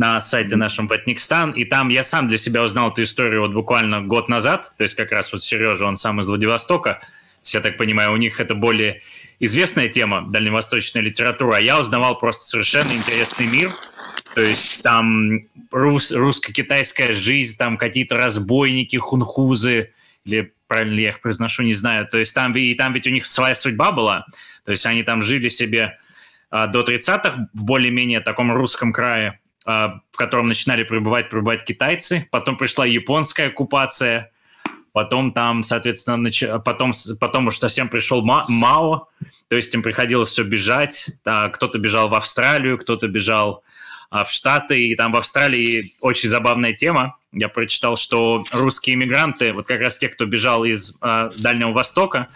на 0.00 0.22
сайте 0.22 0.56
нашем 0.56 0.88
Ватникстан, 0.88 1.50
и 1.50 1.66
там 1.66 1.90
я 1.90 2.02
сам 2.02 2.26
для 2.26 2.38
себя 2.38 2.62
узнал 2.62 2.90
эту 2.90 3.02
историю 3.02 3.42
вот 3.42 3.52
буквально 3.52 4.00
год 4.00 4.30
назад, 4.30 4.72
то 4.78 4.82
есть 4.82 4.96
как 4.96 5.12
раз 5.12 5.30
вот 5.30 5.44
Сережа, 5.44 5.84
он 5.84 5.98
сам 5.98 6.20
из 6.20 6.26
Владивостока, 6.26 7.02
я 7.44 7.60
так 7.60 7.76
понимаю, 7.76 8.12
у 8.12 8.16
них 8.16 8.40
это 8.40 8.54
более 8.54 9.02
известная 9.40 9.90
тема, 9.90 10.24
дальневосточная 10.26 11.02
литература, 11.02 11.56
а 11.56 11.60
я 11.60 11.78
узнавал 11.78 12.18
просто 12.18 12.44
совершенно 12.44 12.90
интересный 12.92 13.46
мир, 13.46 13.74
то 14.34 14.40
есть 14.40 14.82
там 14.82 15.40
рус, 15.70 16.12
русско-китайская 16.12 17.12
жизнь, 17.12 17.58
там 17.58 17.76
какие-то 17.76 18.16
разбойники, 18.16 18.96
хунхузы, 18.96 19.92
или 20.24 20.54
правильно 20.66 20.94
ли 20.94 21.02
я 21.02 21.10
их 21.10 21.20
произношу, 21.20 21.62
не 21.62 21.74
знаю, 21.74 22.08
то 22.08 22.16
есть 22.16 22.34
там, 22.34 22.54
и 22.54 22.72
там 22.72 22.94
ведь 22.94 23.06
у 23.06 23.10
них 23.10 23.26
своя 23.26 23.54
судьба 23.54 23.92
была, 23.92 24.24
то 24.64 24.72
есть 24.72 24.86
они 24.86 25.02
там 25.02 25.20
жили 25.20 25.50
себе 25.50 25.98
а, 26.48 26.68
до 26.68 26.80
30-х 26.80 27.50
в 27.52 27.64
более-менее 27.64 28.20
таком 28.20 28.50
русском 28.50 28.94
крае, 28.94 29.40
в 30.12 30.16
котором 30.16 30.48
начинали 30.48 30.84
прибывать, 30.84 31.30
прибывать 31.30 31.64
китайцы, 31.64 32.28
потом 32.30 32.56
пришла 32.56 32.86
японская 32.86 33.48
оккупация, 33.48 34.30
потом 34.92 35.32
там, 35.32 35.62
соответственно, 35.62 36.16
нач... 36.16 36.42
потом, 36.64 36.92
потом 37.20 37.46
уж 37.46 37.58
совсем 37.58 37.88
пришел 37.88 38.22
Ма... 38.22 38.44
Мао, 38.48 39.08
то 39.48 39.56
есть 39.56 39.74
им 39.74 39.82
приходилось 39.82 40.30
все 40.30 40.42
бежать, 40.44 41.10
да, 41.24 41.48
кто-то 41.48 41.78
бежал 41.78 42.08
в 42.08 42.14
Австралию, 42.14 42.78
кто-то 42.78 43.08
бежал 43.08 43.62
а, 44.10 44.24
в 44.24 44.30
Штаты, 44.30 44.88
и 44.88 44.96
там 44.96 45.12
в 45.12 45.16
Австралии 45.16 45.92
очень 46.00 46.28
забавная 46.28 46.72
тема, 46.72 47.16
я 47.32 47.48
прочитал, 47.48 47.96
что 47.96 48.44
русские 48.52 48.94
иммигранты, 48.94 49.52
вот 49.52 49.66
как 49.66 49.80
раз 49.80 49.98
те, 49.98 50.08
кто 50.08 50.26
бежал 50.26 50.64
из 50.64 50.96
а, 51.00 51.30
Дальнего 51.36 51.72
Востока, 51.72 52.28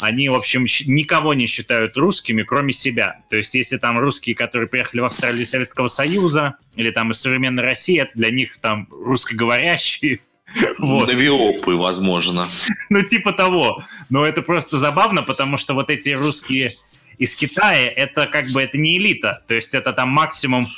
они, 0.00 0.28
в 0.28 0.34
общем, 0.34 0.66
никого 0.86 1.34
не 1.34 1.46
считают 1.46 1.96
русскими, 1.96 2.42
кроме 2.42 2.72
себя. 2.72 3.22
То 3.30 3.36
есть, 3.36 3.54
если 3.54 3.76
там 3.76 3.98
русские, 3.98 4.34
которые 4.34 4.68
приехали 4.68 5.00
в 5.00 5.04
Австралию 5.04 5.42
из 5.42 5.50
Советского 5.50 5.88
Союза, 5.88 6.56
или 6.76 6.90
там 6.90 7.12
из 7.12 7.20
современной 7.20 7.62
России, 7.62 8.00
это 8.00 8.12
для 8.14 8.30
них 8.30 8.58
там 8.58 8.88
русскоговорящие, 8.90 10.20
вот. 10.78 11.08
Навиопы, 11.08 11.74
возможно. 11.74 12.46
Ну, 12.90 13.02
типа 13.02 13.32
того. 13.32 13.82
Но 14.08 14.24
это 14.24 14.42
просто 14.42 14.78
забавно, 14.78 15.22
потому 15.22 15.56
что 15.56 15.74
вот 15.74 15.90
эти 15.90 16.10
русские 16.10 16.72
из 17.18 17.34
Китая, 17.34 17.88
это 17.88 18.26
как 18.26 18.50
бы 18.50 18.62
это 18.62 18.78
не 18.78 18.98
элита. 18.98 19.42
То 19.46 19.54
есть 19.54 19.74
это 19.74 19.92
там 19.92 20.10
максимум 20.10 20.68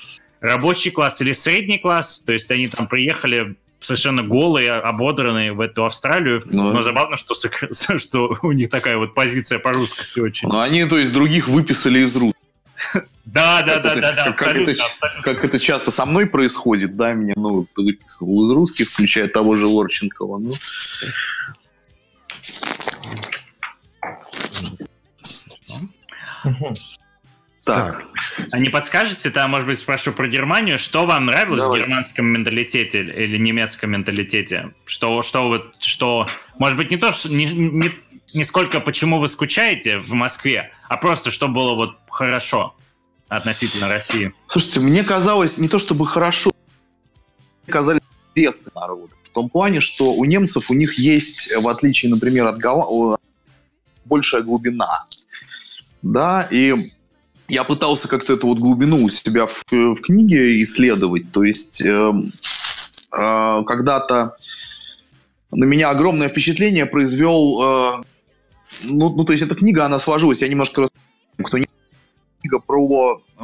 рабочий 0.41 0.91
класс 0.91 1.21
или 1.21 1.33
средний 1.33 1.79
класс. 1.79 2.21
То 2.21 2.33
есть 2.33 2.51
они 2.51 2.69
там 2.69 2.87
приехали 2.87 3.57
совершенно 3.81 4.23
голые, 4.23 4.73
ободранные 4.73 5.53
в 5.53 5.61
эту 5.61 5.85
Австралию. 5.85 6.43
Ну, 6.47 6.73
Но 6.73 6.83
забавно, 6.83 7.17
что, 7.17 7.35
что 7.99 8.39
у 8.43 8.53
них 8.53 8.71
такая 8.71 8.97
вот 8.97 9.15
позиция 9.15 9.59
по 9.59 9.73
русскости 9.73 10.21
очень. 10.21 10.49
Ну, 10.49 10.59
они, 10.59 10.85
то 10.85 10.99
есть, 10.99 11.13
других 11.13 11.49
выписали 11.49 12.01
из 12.01 12.15
русских. 12.15 12.37
Да, 13.25 13.63
да, 13.63 13.81
да, 13.81 13.97
да, 13.97 14.13
да, 14.13 14.25
абсолютно, 14.25 14.67
как 14.67 14.75
это, 14.75 14.85
абсолютно. 14.85 15.23
Как 15.23 15.45
это 15.45 15.59
часто 15.59 15.91
со 15.91 16.07
мной 16.07 16.27
происходит, 16.27 16.97
да, 16.97 17.13
меня, 17.13 17.35
ну, 17.37 17.67
выписывал 17.77 18.47
из 18.47 18.51
русских, 18.55 18.89
включая 18.89 19.29
того 19.29 19.57
же 19.57 19.67
Лорченкова, 19.67 20.39
ну. 20.39 20.53
Так. 27.67 28.05
А 28.53 28.59
не 28.61 28.69
подскажете, 28.69 29.29
там, 29.31 29.51
может 29.51 29.67
быть, 29.67 29.81
спрошу 29.81 30.13
про 30.13 30.29
Германию, 30.29 30.79
что 30.79 31.05
вам 31.05 31.27
нравилось 31.27 31.63
Давай. 31.63 31.81
в 31.81 31.83
германском 31.83 32.27
менталитете 32.27 33.01
или 33.03 33.37
немецком 33.39 33.91
менталитете? 33.91 34.73
Что, 34.85 35.21
что 35.23 35.49
вот, 35.49 35.75
что, 35.81 36.29
может 36.59 36.79
быть, 36.79 36.93
не 36.93 36.97
то, 36.97 37.11
что, 37.11 37.29
не, 37.29 37.47
не, 37.47 37.91
не 38.35 38.45
сколько 38.45 38.79
почему 38.79 39.19
вы 39.19 39.27
скучаете 39.27 39.99
в 39.99 40.13
Москве, 40.13 40.71
а 40.89 40.97
просто 40.97 41.33
что 41.33 41.49
было 41.49 41.75
вот 41.75 41.97
хорошо 42.09 42.77
относительно 43.27 43.89
России? 43.89 44.33
Слушайте, 44.47 44.79
мне 44.79 45.03
казалось 45.03 45.59
не 45.59 45.69
то 45.69 45.81
чтобы 45.81 46.07
хорошо, 46.07 46.53
мне 47.65 47.73
казались 47.73 48.03
интересные 48.31 48.73
народы. 48.77 49.13
В 49.25 49.31
том 49.31 49.49
плане, 49.49 49.81
что 49.81 50.13
у 50.13 50.25
немцев 50.25 50.71
у 50.71 50.75
них 50.75 51.01
есть, 51.01 51.53
в 51.57 51.67
отличие, 51.67 52.13
например, 52.13 52.47
от 52.47 52.59
Гала, 52.59 53.19
большая 54.05 54.43
глубина. 54.43 55.01
Да, 56.03 56.47
и 56.49 56.73
я 57.49 57.65
пытался 57.65 58.09
как-то 58.09 58.35
эту 58.35 58.49
вот 58.49 58.59
глубину 58.59 59.05
у 59.05 59.11
себя 59.11 59.47
в, 59.47 59.65
в 59.71 60.01
книге 60.01 60.63
исследовать. 60.63 61.33
То 61.33 61.45
есть 61.45 61.83
э, 61.83 62.13
э, 63.13 63.63
когда-то 63.67 64.37
на 65.51 65.65
меня 65.65 65.91
огромное 65.91 66.29
впечатление 66.29 66.87
произвел... 66.87 67.63
Э, 67.63 68.03
ну, 68.85 69.15
ну, 69.15 69.25
то 69.25 69.33
есть 69.33 69.45
эта 69.45 69.55
книга, 69.55 69.85
она 69.85 69.99
сложилась, 69.99 70.43
я 70.43 70.49
немножко... 70.49 70.89
Кто 71.43 71.59
не 71.59 71.67
книга 72.41 72.59
про 72.59 73.21
э, 73.39 73.43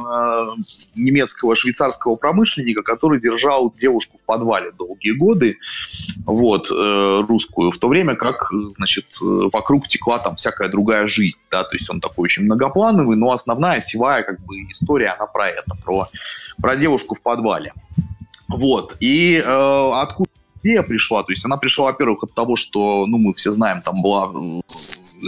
немецкого 0.95 1.55
швейцарского 1.55 2.15
промышленника, 2.15 2.83
который 2.83 3.19
держал 3.19 3.73
девушку 3.79 4.17
в 4.17 4.25
подвале 4.25 4.71
долгие 4.71 5.11
годы, 5.11 5.57
вот, 6.25 6.69
э, 6.71 7.23
русскую, 7.27 7.71
в 7.71 7.77
то 7.77 7.87
время 7.87 8.15
как, 8.15 8.49
значит, 8.75 9.17
вокруг 9.19 9.87
текла 9.87 10.19
там 10.19 10.35
всякая 10.35 10.69
другая 10.69 11.07
жизнь, 11.07 11.39
да, 11.51 11.63
то 11.63 11.75
есть 11.75 11.89
он 11.89 11.99
такой 11.99 12.23
очень 12.25 12.43
многоплановый, 12.43 13.17
но 13.17 13.31
основная 13.31 13.81
севая 13.81 14.23
как 14.23 14.39
бы 14.45 14.55
история, 14.71 15.09
она 15.09 15.27
про 15.27 15.49
это, 15.49 15.75
про, 15.83 16.07
про 16.61 16.75
девушку 16.75 17.15
в 17.15 17.21
подвале. 17.21 17.73
Вот, 18.47 18.97
и 18.99 19.41
э, 19.43 19.91
откуда 19.93 20.29
идея 20.63 20.83
пришла? 20.83 21.23
То 21.23 21.31
есть 21.31 21.45
она 21.45 21.57
пришла, 21.57 21.85
во-первых, 21.85 22.23
от 22.23 22.33
того, 22.33 22.55
что, 22.55 23.05
ну, 23.05 23.17
мы 23.17 23.33
все 23.33 23.51
знаем, 23.51 23.81
там 23.81 23.95
была 24.01 24.31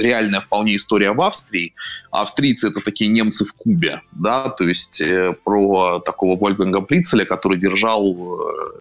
реальная 0.02 0.42
вполне 0.42 0.76
история 0.76 1.12
в 1.12 1.22
Австрии. 1.22 1.74
Австрийцы 2.12 2.68
это 2.68 2.82
такие 2.82 3.10
немцы 3.10 3.46
в 3.46 3.54
Кубе, 3.54 4.02
да, 4.12 4.50
то 4.50 4.64
есть 4.64 5.02
э, 5.02 5.34
про 5.44 6.00
такого 6.00 6.38
Вольфганга 6.38 6.82
Прицеля, 6.82 7.26
который 7.26 7.60
держал 7.60 8.14
э, 8.14 8.80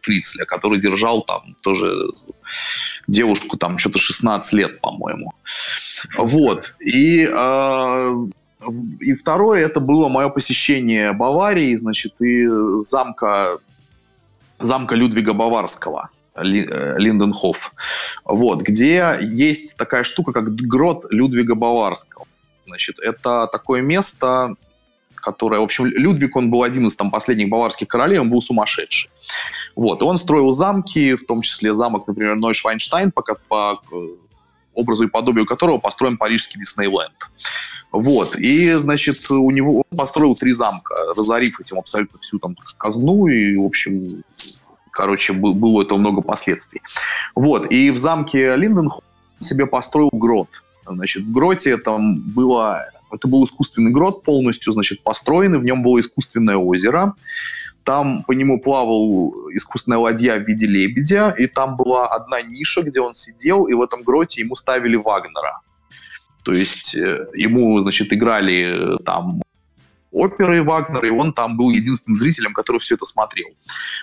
Фрицеля, 0.00 0.44
который 0.44 0.80
держал 0.80 1.22
там 1.22 1.56
тоже 1.62 1.92
девушку 3.06 3.56
там 3.56 3.78
что-то 3.78 3.98
16 3.98 4.52
лет, 4.52 4.80
по-моему. 4.80 5.32
Вот. 6.18 6.76
И 6.80 7.28
э, 7.30 8.14
и 9.00 9.14
второе, 9.14 9.64
это 9.66 9.80
было 9.80 10.08
мое 10.08 10.28
посещение 10.28 11.12
Баварии, 11.12 11.76
значит, 11.76 12.20
и 12.20 12.46
замка, 12.80 13.58
замка 14.58 14.94
Людвига 14.94 15.32
Баварского. 15.32 16.10
Э, 16.34 16.98
Линденхоф, 16.98 17.72
вот, 18.24 18.62
где 18.62 19.16
есть 19.20 19.76
такая 19.76 20.02
штука, 20.02 20.32
как 20.32 20.52
грот 20.54 21.04
Людвига 21.10 21.54
Баварского. 21.54 22.26
Значит, 22.66 22.98
это 22.98 23.48
такое 23.52 23.82
место, 23.82 24.56
которое, 25.14 25.60
в 25.60 25.64
общем, 25.64 25.86
Людвиг, 25.86 26.34
он 26.34 26.50
был 26.50 26.64
один 26.64 26.88
из 26.88 26.96
там 26.96 27.12
последних 27.12 27.48
баварских 27.50 27.86
королей, 27.86 28.18
он 28.18 28.30
был 28.30 28.42
сумасшедший. 28.42 29.10
Вот, 29.76 30.02
и 30.02 30.04
он 30.04 30.16
строил 30.16 30.52
замки, 30.52 31.14
в 31.14 31.24
том 31.24 31.42
числе 31.42 31.72
замок, 31.72 32.08
например, 32.08 32.34
Нойшвайнштайн, 32.34 33.12
по, 33.12 33.22
по 33.48 33.80
образу 34.74 35.04
и 35.04 35.08
подобию 35.08 35.46
которого 35.46 35.78
построен 35.78 36.16
парижский 36.16 36.58
Диснейленд. 36.58 37.30
Вот. 37.92 38.34
И, 38.34 38.72
значит, 38.72 39.30
у 39.30 39.50
него 39.52 39.84
он 39.88 39.96
построил 39.96 40.34
три 40.34 40.52
замка, 40.52 40.96
разорив 41.16 41.60
этим 41.60 41.78
абсолютно 41.78 42.18
всю 42.18 42.40
там 42.40 42.56
казну. 42.76 43.28
И, 43.28 43.56
в 43.56 43.64
общем, 43.64 44.24
короче, 44.94 45.32
было 45.32 45.82
это 45.82 45.96
много 45.96 46.22
последствий. 46.22 46.80
Вот. 47.34 47.70
И 47.70 47.90
в 47.90 47.96
замке 47.96 48.56
Линденхолм 48.56 49.02
себе 49.40 49.66
построил 49.66 50.10
грот. 50.12 50.62
Значит, 50.86 51.24
в 51.24 51.32
гроте 51.32 51.76
там 51.76 52.20
было... 52.32 52.80
Это 53.10 53.28
был 53.28 53.44
искусственный 53.44 53.92
грот 53.92 54.22
полностью, 54.22 54.72
значит, 54.72 55.02
построенный. 55.02 55.58
В 55.58 55.64
нем 55.64 55.82
было 55.82 56.00
искусственное 56.00 56.56
озеро. 56.56 57.14
Там 57.84 58.24
по 58.24 58.32
нему 58.32 58.60
плавал 58.60 59.34
искусственная 59.52 59.98
ладья 59.98 60.36
в 60.38 60.46
виде 60.46 60.66
лебедя. 60.66 61.30
И 61.30 61.46
там 61.46 61.76
была 61.76 62.08
одна 62.08 62.42
ниша, 62.42 62.82
где 62.82 63.00
он 63.00 63.14
сидел. 63.14 63.64
И 63.64 63.74
в 63.74 63.82
этом 63.82 64.02
гроте 64.02 64.40
ему 64.40 64.56
ставили 64.56 64.96
Вагнера. 64.96 65.60
То 66.44 66.52
есть 66.52 66.94
э, 66.94 67.26
ему, 67.34 67.80
значит, 67.80 68.12
играли 68.12 68.94
э, 68.94 68.96
там 69.04 69.42
оперы 70.14 70.62
Вагнера, 70.62 71.06
и 71.06 71.10
он 71.10 71.32
там 71.32 71.56
был 71.56 71.70
единственным 71.70 72.16
зрителем, 72.16 72.54
который 72.54 72.78
все 72.78 72.94
это 72.94 73.04
смотрел. 73.04 73.48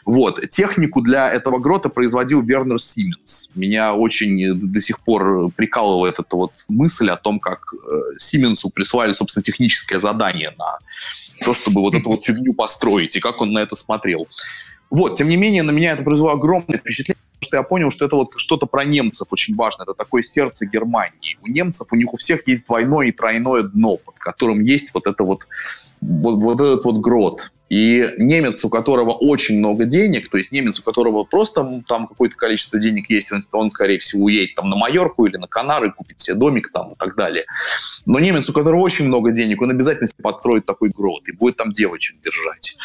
Вот. 0.05 0.47
Технику 0.49 1.01
для 1.01 1.31
этого 1.31 1.57
грота 1.57 1.89
производил 1.89 2.41
Вернер 2.41 2.79
Сименс. 2.79 3.49
Меня 3.55 3.93
очень 3.93 4.71
до 4.71 4.81
сих 4.81 4.99
пор 4.99 5.51
прикалывает 5.55 6.19
эта 6.19 6.35
вот 6.35 6.53
мысль 6.69 7.09
о 7.09 7.15
том, 7.15 7.39
как 7.39 7.73
э, 7.73 8.17
Сименсу 8.17 8.69
прислали, 8.69 9.13
собственно, 9.13 9.43
техническое 9.43 9.99
задание 9.99 10.53
на 10.57 10.79
то, 11.45 11.53
чтобы 11.53 11.81
вот 11.81 11.95
эту 11.95 12.09
вот 12.09 12.23
фигню 12.23 12.53
построить, 12.53 13.15
и 13.15 13.19
как 13.19 13.41
он 13.41 13.53
на 13.53 13.59
это 13.59 13.75
смотрел. 13.75 14.27
Вот, 14.91 15.15
тем 15.15 15.29
не 15.29 15.37
менее, 15.37 15.63
на 15.63 15.71
меня 15.71 15.93
это 15.93 16.03
произвело 16.03 16.31
огромное 16.31 16.77
впечатление, 16.77 17.21
что 17.39 17.57
я 17.57 17.63
понял, 17.63 17.89
что 17.89 18.05
это 18.05 18.17
вот 18.17 18.27
что-то 18.37 18.67
про 18.67 18.83
немцев 18.83 19.27
очень 19.31 19.55
важно. 19.55 19.83
Это 19.83 19.93
такое 19.93 20.21
сердце 20.21 20.65
Германии. 20.65 21.37
У 21.41 21.47
немцев, 21.47 21.87
у 21.91 21.95
них 21.95 22.13
у 22.13 22.17
всех 22.17 22.47
есть 22.47 22.67
двойное 22.67 23.07
и 23.07 23.11
тройное 23.11 23.63
дно, 23.63 23.97
под 23.97 24.15
которым 24.19 24.61
есть 24.61 24.93
вот 24.93 25.07
это 25.07 25.23
вот, 25.23 25.47
вот, 26.01 26.35
вот 26.35 26.61
этот 26.61 26.83
вот 26.85 26.97
грот. 26.97 27.51
И 27.69 28.05
немец, 28.17 28.65
у 28.65 28.69
которого 28.69 29.11
очень 29.11 29.59
много 29.59 29.85
денег, 29.85 30.29
то 30.29 30.37
есть 30.37 30.51
немец, 30.51 30.81
у 30.81 30.83
которого 30.83 31.23
просто 31.23 31.83
там 31.87 32.07
какое-то 32.07 32.35
количество 32.35 32.77
денег 32.77 33.09
есть, 33.09 33.31
он, 33.31 33.41
он, 33.53 33.71
скорее 33.71 33.97
всего, 33.97 34.25
уедет 34.25 34.55
там 34.55 34.69
на 34.69 34.75
Майорку 34.75 35.25
или 35.25 35.37
на 35.37 35.47
Канары, 35.47 35.89
купит 35.89 36.19
себе 36.19 36.35
домик 36.35 36.69
там 36.73 36.91
и 36.91 36.95
так 36.95 37.15
далее. 37.15 37.45
Но 38.05 38.19
немец, 38.19 38.49
у 38.49 38.53
которого 38.53 38.81
очень 38.81 39.05
много 39.05 39.31
денег, 39.31 39.61
он 39.61 39.71
обязательно 39.71 40.09
построит 40.21 40.65
такой 40.65 40.89
грот 40.89 41.29
и 41.29 41.31
будет 41.31 41.55
там 41.55 41.71
девочек 41.71 42.19
держать. 42.19 42.75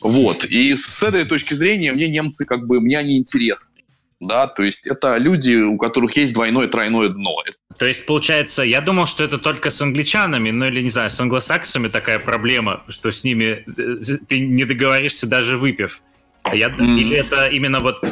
Вот. 0.00 0.44
И 0.44 0.76
с 0.76 1.02
этой 1.02 1.24
точки 1.24 1.54
зрения 1.54 1.92
мне 1.92 2.08
немцы 2.08 2.44
как 2.44 2.66
бы, 2.66 2.80
мне 2.80 2.98
они 2.98 3.18
интересны 3.18 3.78
да, 4.20 4.46
то 4.46 4.62
есть 4.62 4.86
это 4.86 5.16
люди, 5.16 5.54
у 5.54 5.76
которых 5.76 6.16
есть 6.16 6.34
двойное 6.34 6.66
тройное 6.66 7.08
дно. 7.08 7.36
То 7.76 7.86
есть, 7.86 8.04
получается, 8.06 8.62
я 8.64 8.80
думал, 8.80 9.06
что 9.06 9.22
это 9.22 9.38
только 9.38 9.70
с 9.70 9.80
англичанами, 9.80 10.50
ну 10.50 10.66
или, 10.66 10.82
не 10.82 10.90
знаю, 10.90 11.10
с 11.10 11.20
англосаксами 11.20 11.88
такая 11.88 12.18
проблема, 12.18 12.82
что 12.88 13.12
с 13.12 13.22
ними 13.22 13.64
э, 13.76 14.16
ты 14.26 14.40
не 14.40 14.64
договоришься 14.64 15.28
даже 15.28 15.56
выпив. 15.56 16.02
А 16.42 16.56
я... 16.56 16.68
mm 16.68 16.98
Или 16.98 17.16
это 17.16 17.46
именно 17.46 17.78
вот... 17.78 18.04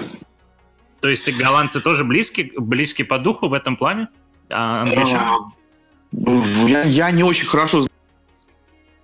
То 1.00 1.08
есть 1.08 1.30
голландцы 1.36 1.80
тоже 1.80 2.04
близки, 2.04 2.52
близки 2.56 3.02
по 3.02 3.18
духу 3.18 3.48
в 3.48 3.52
этом 3.52 3.76
плане? 3.76 4.08
А 4.50 4.82
англичане? 4.82 5.18
А, 6.26 6.66
я, 6.68 6.82
я 6.84 7.10
не 7.10 7.24
очень 7.24 7.46
хорошо 7.46 7.86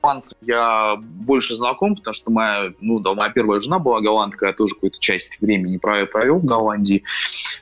голландцев 0.02 0.36
я 0.42 0.96
больше 0.98 1.54
знаком, 1.54 1.96
потому 1.96 2.14
что 2.14 2.30
моя, 2.30 2.72
ну, 2.80 2.98
да, 2.98 3.14
моя 3.14 3.30
первая 3.30 3.60
жена 3.60 3.78
была 3.78 4.00
голландка, 4.00 4.46
я 4.46 4.52
тоже 4.52 4.74
какую-то 4.74 4.98
часть 4.98 5.40
времени 5.40 5.78
провел 5.78 6.38
в 6.38 6.44
Голландии. 6.44 7.04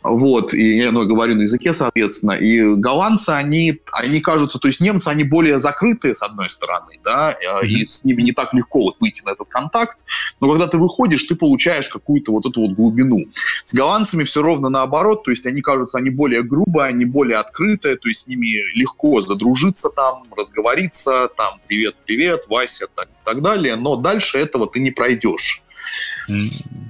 Вот, 0.02 0.54
и 0.54 0.78
я 0.78 0.92
ну, 0.92 1.06
говорю 1.06 1.36
на 1.36 1.42
языке, 1.42 1.74
соответственно. 1.74 2.32
И 2.32 2.74
голландцы, 2.76 3.30
они, 3.30 3.80
они 3.92 4.20
кажутся, 4.20 4.58
то 4.58 4.68
есть 4.68 4.80
немцы, 4.80 5.08
они 5.08 5.24
более 5.24 5.58
закрытые, 5.58 6.14
с 6.14 6.22
одной 6.22 6.50
стороны, 6.50 6.98
да, 7.04 7.32
mm-hmm. 7.32 7.66
и 7.66 7.84
с 7.84 8.04
ними 8.04 8.22
не 8.22 8.32
так 8.32 8.54
легко 8.54 8.84
вот 8.84 8.96
выйти 9.00 9.22
на 9.24 9.30
этот 9.30 9.48
контакт, 9.48 10.04
но 10.40 10.48
когда 10.48 10.66
ты 10.66 10.78
выходишь, 10.78 11.24
ты 11.24 11.34
получаешь 11.34 11.88
какую-то 11.88 12.32
вот 12.32 12.46
эту 12.46 12.62
вот 12.62 12.70
глубину. 12.70 13.26
С 13.64 13.74
голландцами 13.74 14.24
все 14.24 14.42
ровно 14.42 14.70
наоборот, 14.70 15.24
то 15.24 15.30
есть 15.30 15.44
они 15.46 15.60
кажутся, 15.60 15.98
они 15.98 16.10
более 16.10 16.42
грубые, 16.42 16.86
они 16.86 17.04
более 17.04 17.36
открытые, 17.36 17.96
то 17.96 18.08
есть 18.08 18.20
с 18.20 18.26
ними 18.26 18.62
легко 18.74 19.20
задружиться 19.20 19.90
там, 19.90 20.24
разговориться, 20.36 21.28
там, 21.36 21.60
привет-привет, 21.66 22.29
привет, 22.30 22.46
Вася, 22.48 22.86
так, 22.94 23.08
так 23.24 23.42
далее, 23.42 23.76
но 23.76 23.96
дальше 23.96 24.38
этого 24.38 24.66
ты 24.66 24.80
не 24.80 24.90
пройдешь. 24.90 25.62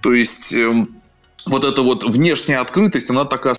То 0.02 0.12
есть 0.12 0.52
э, 0.52 0.86
вот 1.46 1.64
эта 1.64 1.82
вот 1.82 2.04
внешняя 2.04 2.58
открытость, 2.58 3.10
она 3.10 3.24
такая 3.24 3.56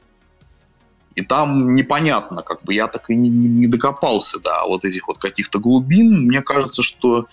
и 1.16 1.22
там 1.22 1.76
непонятно, 1.76 2.42
как 2.42 2.64
бы 2.64 2.74
я 2.74 2.88
так 2.88 3.10
и 3.10 3.16
не, 3.16 3.30
не, 3.30 3.48
не 3.48 3.68
докопался 3.68 4.40
до 4.40 4.64
вот 4.68 4.86
этих 4.86 5.08
вот 5.08 5.18
каких-то 5.18 5.60
глубин. 5.60 6.28
Мне 6.28 6.42
кажется, 6.42 6.84
что 6.84 7.28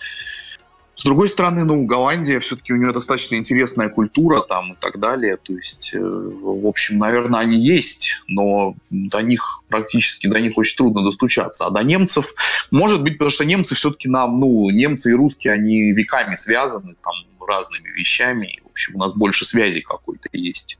с 0.99 1.03
другой 1.03 1.29
стороны, 1.29 1.63
ну, 1.63 1.85
Голландия 1.85 2.41
все-таки 2.41 2.73
у 2.73 2.75
нее 2.75 2.91
достаточно 2.91 3.35
интересная 3.35 3.87
культура 3.87 4.41
там 4.41 4.73
и 4.73 4.75
так 4.75 4.99
далее. 4.99 5.37
То 5.37 5.53
есть, 5.53 5.93
э, 5.93 5.97
в 5.97 6.67
общем, 6.67 6.97
наверное, 6.97 7.39
они 7.39 7.57
есть, 7.57 8.17
но 8.27 8.75
до 8.89 9.21
них 9.21 9.63
практически, 9.69 10.27
до 10.27 10.41
них 10.41 10.57
очень 10.57 10.75
трудно 10.75 11.01
достучаться. 11.01 11.65
А 11.65 11.69
до 11.69 11.83
немцев, 11.83 12.33
может 12.69 13.01
быть, 13.01 13.13
потому 13.13 13.31
что 13.31 13.45
немцы 13.45 13.75
все-таки 13.75 14.09
нам, 14.09 14.41
ну, 14.41 14.69
немцы 14.71 15.11
и 15.11 15.13
русские, 15.13 15.53
они 15.53 15.93
веками 15.93 16.35
связаны 16.35 16.95
там 17.01 17.13
разными 17.47 17.87
вещами. 17.97 18.47
И, 18.47 18.61
в 18.61 18.71
общем, 18.71 18.97
у 18.97 18.99
нас 18.99 19.13
больше 19.13 19.45
связи 19.45 19.79
какой-то 19.79 20.27
есть 20.33 20.79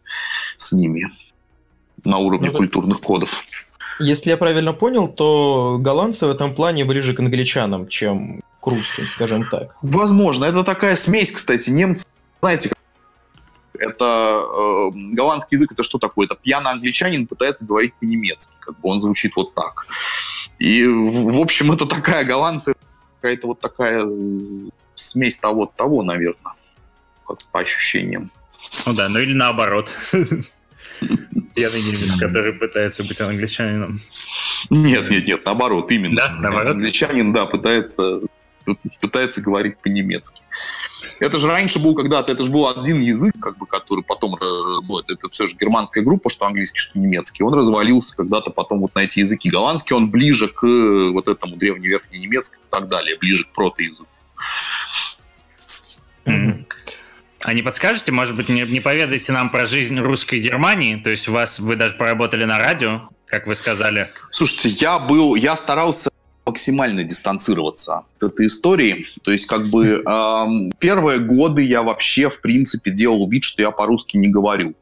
с 0.58 0.74
ними 0.74 1.10
на 2.04 2.18
уровне 2.18 2.52
ну, 2.52 2.58
культурных 2.58 3.00
кодов. 3.00 3.46
Если 4.02 4.32
я 4.32 4.36
правильно 4.36 4.74
понял, 4.74 5.08
то 5.08 5.78
голландцы 5.80 6.26
в 6.26 6.30
этом 6.30 6.54
плане 6.54 6.84
ближе 6.84 7.14
к 7.14 7.22
англичанам, 7.22 7.88
чем 7.88 8.42
к 8.60 8.68
русским, 8.68 9.06
скажем 9.14 9.48
так. 9.50 9.76
Возможно. 9.82 10.46
Это 10.46 10.64
такая 10.64 10.96
смесь, 10.96 11.32
кстати. 11.32 11.70
Немцы, 11.70 12.06
знаете, 12.42 12.72
это 13.80 14.42
э, 14.44 14.90
голландский 14.94 15.56
язык, 15.56 15.72
это 15.72 15.84
что 15.84 15.98
такое? 15.98 16.26
Это 16.26 16.36
пьяный 16.36 16.72
англичанин 16.72 17.28
пытается 17.28 17.66
говорить 17.66 17.94
по-немецки, 17.96 18.54
как 18.60 18.80
бы 18.80 18.90
он 18.90 19.02
звучит 19.02 19.36
вот 19.36 19.54
так. 19.54 19.88
И, 20.60 20.86
в 20.86 21.40
общем, 21.40 21.72
это 21.72 21.86
такая 21.86 22.26
голландцы, 22.26 22.74
какая-то 23.22 23.48
вот 23.48 23.62
такая 23.62 24.06
э, 24.06 24.70
смесь 24.96 25.38
того-того, 25.38 26.04
наверное, 26.04 26.54
по 27.52 27.60
ощущениям. 27.60 28.32
Ну 28.86 28.94
да, 28.94 29.08
ну 29.08 29.20
или 29.20 29.34
наоборот. 29.34 29.90
Пьяный 31.56 31.82
немец, 31.82 32.20
который 32.20 32.54
пытается 32.54 33.04
быть 33.04 33.22
англичанином. 33.22 34.02
Нет, 34.70 35.10
нет, 35.10 35.26
нет, 35.26 35.46
наоборот, 35.46 35.90
именно. 35.92 36.16
Да, 36.16 36.32
наоборот. 36.32 36.76
Англичанин, 36.76 37.32
да, 37.32 37.46
пытается 37.46 38.22
пытается 38.76 39.42
говорить 39.42 39.78
по-немецки. 39.78 40.42
Это 41.20 41.38
же 41.38 41.48
раньше 41.48 41.80
был 41.80 41.96
когда-то, 41.96 42.32
это 42.32 42.44
же 42.44 42.52
был 42.52 42.68
один 42.68 43.00
язык, 43.00 43.34
как 43.42 43.58
бы, 43.58 43.66
который 43.66 44.04
потом, 44.04 44.38
вот, 44.84 45.10
это 45.10 45.30
все 45.30 45.48
же 45.48 45.56
германская 45.56 46.04
группа, 46.04 46.30
что 46.30 46.46
английский, 46.46 46.80
что 46.80 47.00
немецкий. 47.00 47.44
Он 47.44 47.54
развалился 47.54 48.16
когда-то 48.16 48.52
потом 48.52 48.80
вот 48.80 48.96
на 48.96 49.00
эти 49.00 49.20
языки. 49.20 49.50
Голландский, 49.50 49.96
он 49.96 50.10
ближе 50.10 50.48
к 50.48 50.66
вот 50.66 51.28
этому 51.28 51.58
древневерхненемецкому 51.58 52.64
и 52.64 52.70
так 52.70 52.88
далее, 52.90 53.18
ближе 53.18 53.46
к 53.46 53.50
протоязыку. 53.54 54.10
Mm-hmm. 56.26 56.66
А 57.42 57.54
не 57.54 57.62
подскажете, 57.62 58.12
может 58.12 58.36
быть, 58.36 58.50
не, 58.50 58.62
не 58.64 58.82
поведаете 58.82 59.32
нам 59.32 59.50
про 59.50 59.66
жизнь 59.66 59.98
русской 60.00 60.40
Германии? 60.40 60.98
То 60.98 61.10
есть 61.10 61.28
у 61.28 61.32
вас, 61.32 61.60
вы 61.60 61.76
даже 61.76 61.96
поработали 61.96 62.44
на 62.44 62.60
радио, 62.60 63.10
как 63.26 63.48
вы 63.48 63.56
сказали. 63.56 64.10
Слушайте, 64.32 64.70
я 64.70 65.00
был, 65.00 65.36
я 65.36 65.56
старался 65.56 66.10
максимально 66.50 67.04
дистанцироваться 67.04 68.04
от 68.18 68.34
этой 68.34 68.48
истории. 68.48 69.08
То 69.24 69.32
есть, 69.32 69.46
как 69.46 69.68
бы, 69.68 70.04
э, 70.06 70.70
первые 70.80 71.20
годы 71.20 71.64
я 71.64 71.84
вообще, 71.84 72.30
в 72.30 72.42
принципе, 72.42 72.92
делал 72.92 73.30
вид, 73.30 73.44
что 73.44 73.62
я 73.62 73.72
по-русски 73.72 74.18
не 74.18 74.28
говорю. 74.28 74.74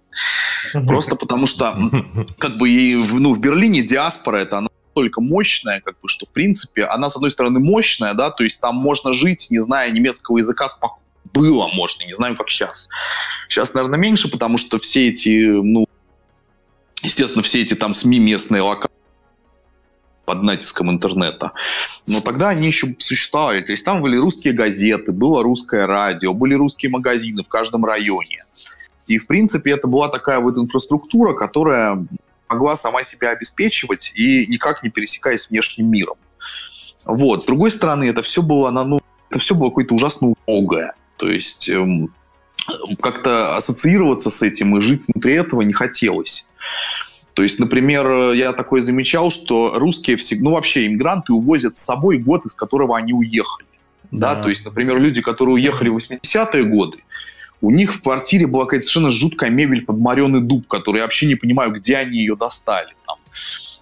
Просто 0.73 1.15
потому 1.15 1.45
что, 1.45 1.75
как 2.39 2.57
бы, 2.57 2.69
и, 2.69 2.95
ну, 2.95 3.35
в 3.35 3.41
Берлине 3.41 3.83
диаспора, 3.83 4.37
это 4.37 4.59
она 4.59 4.69
настолько 4.85 5.21
мощная, 5.21 5.81
как 5.81 5.95
бы, 6.01 6.09
что, 6.09 6.25
в 6.25 6.29
принципе, 6.29 6.85
она, 6.85 7.09
с 7.09 7.15
одной 7.15 7.31
стороны, 7.31 7.59
мощная, 7.59 8.13
да, 8.13 8.31
то 8.31 8.43
есть 8.43 8.59
там 8.61 8.75
можно 8.75 9.13
жить, 9.13 9.47
не 9.49 9.61
зная 9.61 9.91
немецкого 9.91 10.37
языка, 10.37 10.69
спокойно. 10.69 11.03
Было 11.33 11.67
можно, 11.73 12.05
не 12.05 12.13
знаю, 12.13 12.37
как 12.37 12.49
сейчас. 12.49 12.87
Сейчас, 13.49 13.73
наверное, 13.73 13.99
меньше, 13.99 14.31
потому 14.31 14.57
что 14.57 14.79
все 14.79 15.09
эти, 15.09 15.45
ну, 15.49 15.85
естественно, 17.03 17.43
все 17.43 17.61
эти 17.61 17.75
там 17.75 17.93
СМИ 17.93 18.17
местные, 18.17 18.61
локальные, 18.61 18.96
под 20.27 20.43
натиском 20.43 20.91
интернета. 20.91 21.53
Но 22.05 22.19
тогда 22.19 22.49
они 22.49 22.67
еще 22.67 22.93
существовали. 22.99 23.61
То 23.61 23.71
есть 23.71 23.85
там 23.85 24.01
были 24.01 24.17
русские 24.17 24.53
газеты, 24.53 25.13
было 25.13 25.41
русское 25.41 25.87
радио, 25.87 26.33
были 26.33 26.53
русские 26.53 26.91
магазины 26.91 27.43
в 27.43 27.47
каждом 27.47 27.85
районе. 27.85 28.39
И, 29.07 29.19
в 29.19 29.25
принципе, 29.25 29.71
это 29.71 29.87
была 29.87 30.09
такая 30.09 30.39
вот 30.41 30.57
инфраструктура, 30.57 31.33
которая 31.33 32.05
могла 32.49 32.75
сама 32.75 33.05
себя 33.05 33.29
обеспечивать 33.29 34.11
и 34.15 34.45
никак 34.47 34.83
не 34.83 34.89
пересекаясь 34.89 35.43
с 35.43 35.49
внешним 35.49 35.89
миром. 35.89 36.17
Вот. 37.05 37.43
С 37.43 37.45
другой 37.45 37.71
стороны, 37.71 38.03
это 38.03 38.21
все 38.21 38.41
было, 38.41 38.69
ну, 38.69 38.99
это 39.29 39.39
все 39.39 39.55
было 39.55 39.69
какое-то 39.69 39.95
ужасно 39.95 40.33
убогое. 40.45 40.93
То 41.15 41.29
есть 41.29 41.69
эм, 41.69 42.09
как-то 43.01 43.55
ассоциироваться 43.55 44.29
с 44.29 44.41
этим 44.41 44.77
и 44.77 44.81
жить 44.81 45.03
внутри 45.07 45.35
этого 45.35 45.61
не 45.61 45.71
хотелось. 45.71 46.45
То 47.37 47.43
есть, 47.43 47.59
например, 47.59 48.31
я 48.31 48.51
такое 48.51 48.81
замечал, 48.81 49.29
что 49.29 49.73
русские 49.75 50.17
всегда, 50.17 50.45
ну 50.45 50.55
вообще 50.55 50.87
иммигранты 50.87 51.33
увозят 51.33 51.77
с 51.77 51.79
собой 51.79 52.17
год, 52.17 52.47
из 52.47 52.55
которого 52.55 52.97
они 52.97 53.13
уехали. 53.13 53.67
Да. 54.09 54.33
да, 54.33 54.41
то 54.41 54.49
есть, 54.49 54.65
например, 54.65 54.99
люди, 54.99 55.21
которые 55.21 55.53
уехали 55.53 55.89
в 55.89 55.97
80-е 55.97 56.63
годы, 56.63 56.97
у 57.61 57.69
них 57.69 57.93
в 57.93 58.01
квартире 58.01 58.47
была 58.47 58.65
какая-то 58.65 58.87
совершенно 58.87 59.11
жуткая 59.11 59.51
мебель 59.51 59.85
под 59.85 59.99
мореный 59.99 60.41
дуб, 60.41 60.65
который 60.67 60.97
я 60.97 61.03
вообще 61.03 61.27
не 61.27 61.35
понимаю, 61.35 61.71
где 61.73 61.97
они 61.97 62.17
ее 62.17 62.35
достали. 62.35 62.89
Там. 63.05 63.17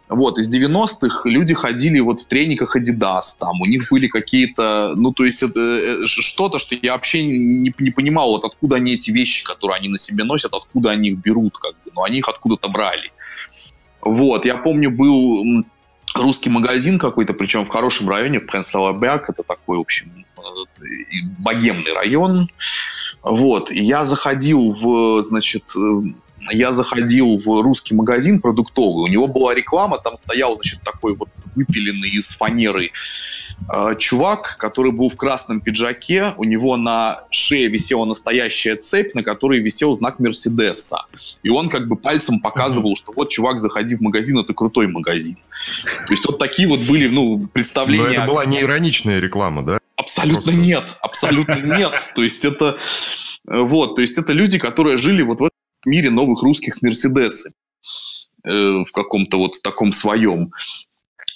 Вот, 0.09 0.37
из 0.37 0.53
90-х 0.53 1.21
люди 1.29 1.53
ходили 1.53 2.01
вот 2.01 2.19
в 2.19 2.27
трениках 2.27 2.75
Adidas, 2.75 3.37
там, 3.39 3.61
у 3.61 3.65
них 3.65 3.87
были 3.89 4.09
какие-то, 4.09 4.91
ну, 4.97 5.13
то 5.13 5.23
есть 5.23 5.41
это 5.41 5.61
э, 5.61 6.07
что-то, 6.07 6.59
что 6.59 6.75
я 6.81 6.91
вообще 6.91 7.23
не, 7.23 7.73
не 7.79 7.91
понимал, 7.91 8.31
вот 8.31 8.43
откуда 8.43 8.75
они 8.75 8.95
эти 8.95 9.11
вещи, 9.11 9.45
которые 9.45 9.77
они 9.77 9.87
на 9.87 9.97
себе 9.97 10.25
носят, 10.25 10.53
откуда 10.53 10.91
они 10.91 11.11
их 11.11 11.21
берут, 11.21 11.57
как 11.57 11.71
бы, 11.85 11.91
но 11.95 12.03
они 12.03 12.17
их 12.17 12.27
откуда-то 12.27 12.67
брали. 12.67 13.13
Вот, 14.05 14.45
я 14.45 14.55
помню, 14.55 14.91
был 14.91 15.65
русский 16.13 16.49
магазин 16.49 16.99
какой-то, 16.99 17.33
причем 17.33 17.65
в 17.65 17.69
хорошем 17.69 18.07
районе, 18.07 18.39
в 18.39 18.45
Пренслава 18.45 18.97
Берг, 18.97 19.29
это 19.29 19.43
такой, 19.43 19.77
в 19.77 19.81
общем, 19.81 20.25
э, 20.37 20.41
богемный 21.39 21.91
район, 21.91 22.49
вот, 23.23 23.71
и 23.71 23.81
я 23.81 24.05
заходил 24.05 24.71
в, 24.71 25.23
значит, 25.23 25.71
э, 25.75 26.01
я 26.51 26.73
заходил 26.73 27.37
в 27.37 27.61
русский 27.61 27.93
магазин 27.93 28.39
продуктовый, 28.39 29.03
у 29.03 29.07
него 29.07 29.27
была 29.27 29.53
реклама, 29.53 29.97
там 29.97 30.17
стоял, 30.17 30.55
значит, 30.55 30.81
такой 30.83 31.15
вот 31.15 31.29
выпиленный 31.55 32.09
из 32.09 32.29
фанеры 32.29 32.91
э, 33.73 33.95
чувак, 33.97 34.57
который 34.59 34.91
был 34.91 35.09
в 35.09 35.15
красном 35.15 35.61
пиджаке, 35.61 36.33
у 36.37 36.43
него 36.43 36.77
на 36.77 37.23
шее 37.31 37.67
висела 37.67 38.05
настоящая 38.05 38.75
цепь, 38.75 39.15
на 39.15 39.23
которой 39.23 39.59
висел 39.59 39.95
знак 39.95 40.19
Мерседеса. 40.19 41.05
И 41.43 41.49
он 41.49 41.69
как 41.69 41.87
бы 41.87 41.95
пальцем 41.95 42.39
показывал, 42.39 42.95
что 42.95 43.13
вот, 43.13 43.29
чувак, 43.29 43.59
заходи 43.59 43.95
в 43.95 44.01
магазин, 44.01 44.39
это 44.39 44.53
крутой 44.53 44.87
магазин. 44.87 45.37
То 46.07 46.13
есть 46.13 46.25
вот 46.25 46.37
такие 46.39 46.67
вот 46.67 46.81
были, 46.81 47.07
ну, 47.07 47.47
представления. 47.47 48.05
Но 48.05 48.13
это 48.13 48.25
была 48.27 48.45
не 48.45 48.61
ироничная 48.61 49.19
реклама, 49.19 49.63
да? 49.63 49.79
Абсолютно 49.95 50.41
Просто... 50.41 50.59
нет, 50.59 50.97
абсолютно 51.01 51.55
нет. 51.77 52.11
То 52.15 52.23
есть 52.23 52.43
это 52.43 52.77
э, 53.47 53.59
вот, 53.59 53.95
то 53.95 54.01
есть 54.01 54.17
это 54.17 54.33
люди, 54.33 54.57
которые 54.59 54.97
жили 54.97 55.21
вот 55.21 55.39
в 55.39 55.43
этом 55.43 55.64
мире 55.85 56.09
новых 56.09 56.43
русских 56.43 56.75
с 56.75 56.81
Мерседесами 56.81 57.53
э, 58.43 58.83
в 58.83 58.91
каком-то 58.91 59.37
вот 59.37 59.61
таком 59.63 59.91
своем. 59.91 60.51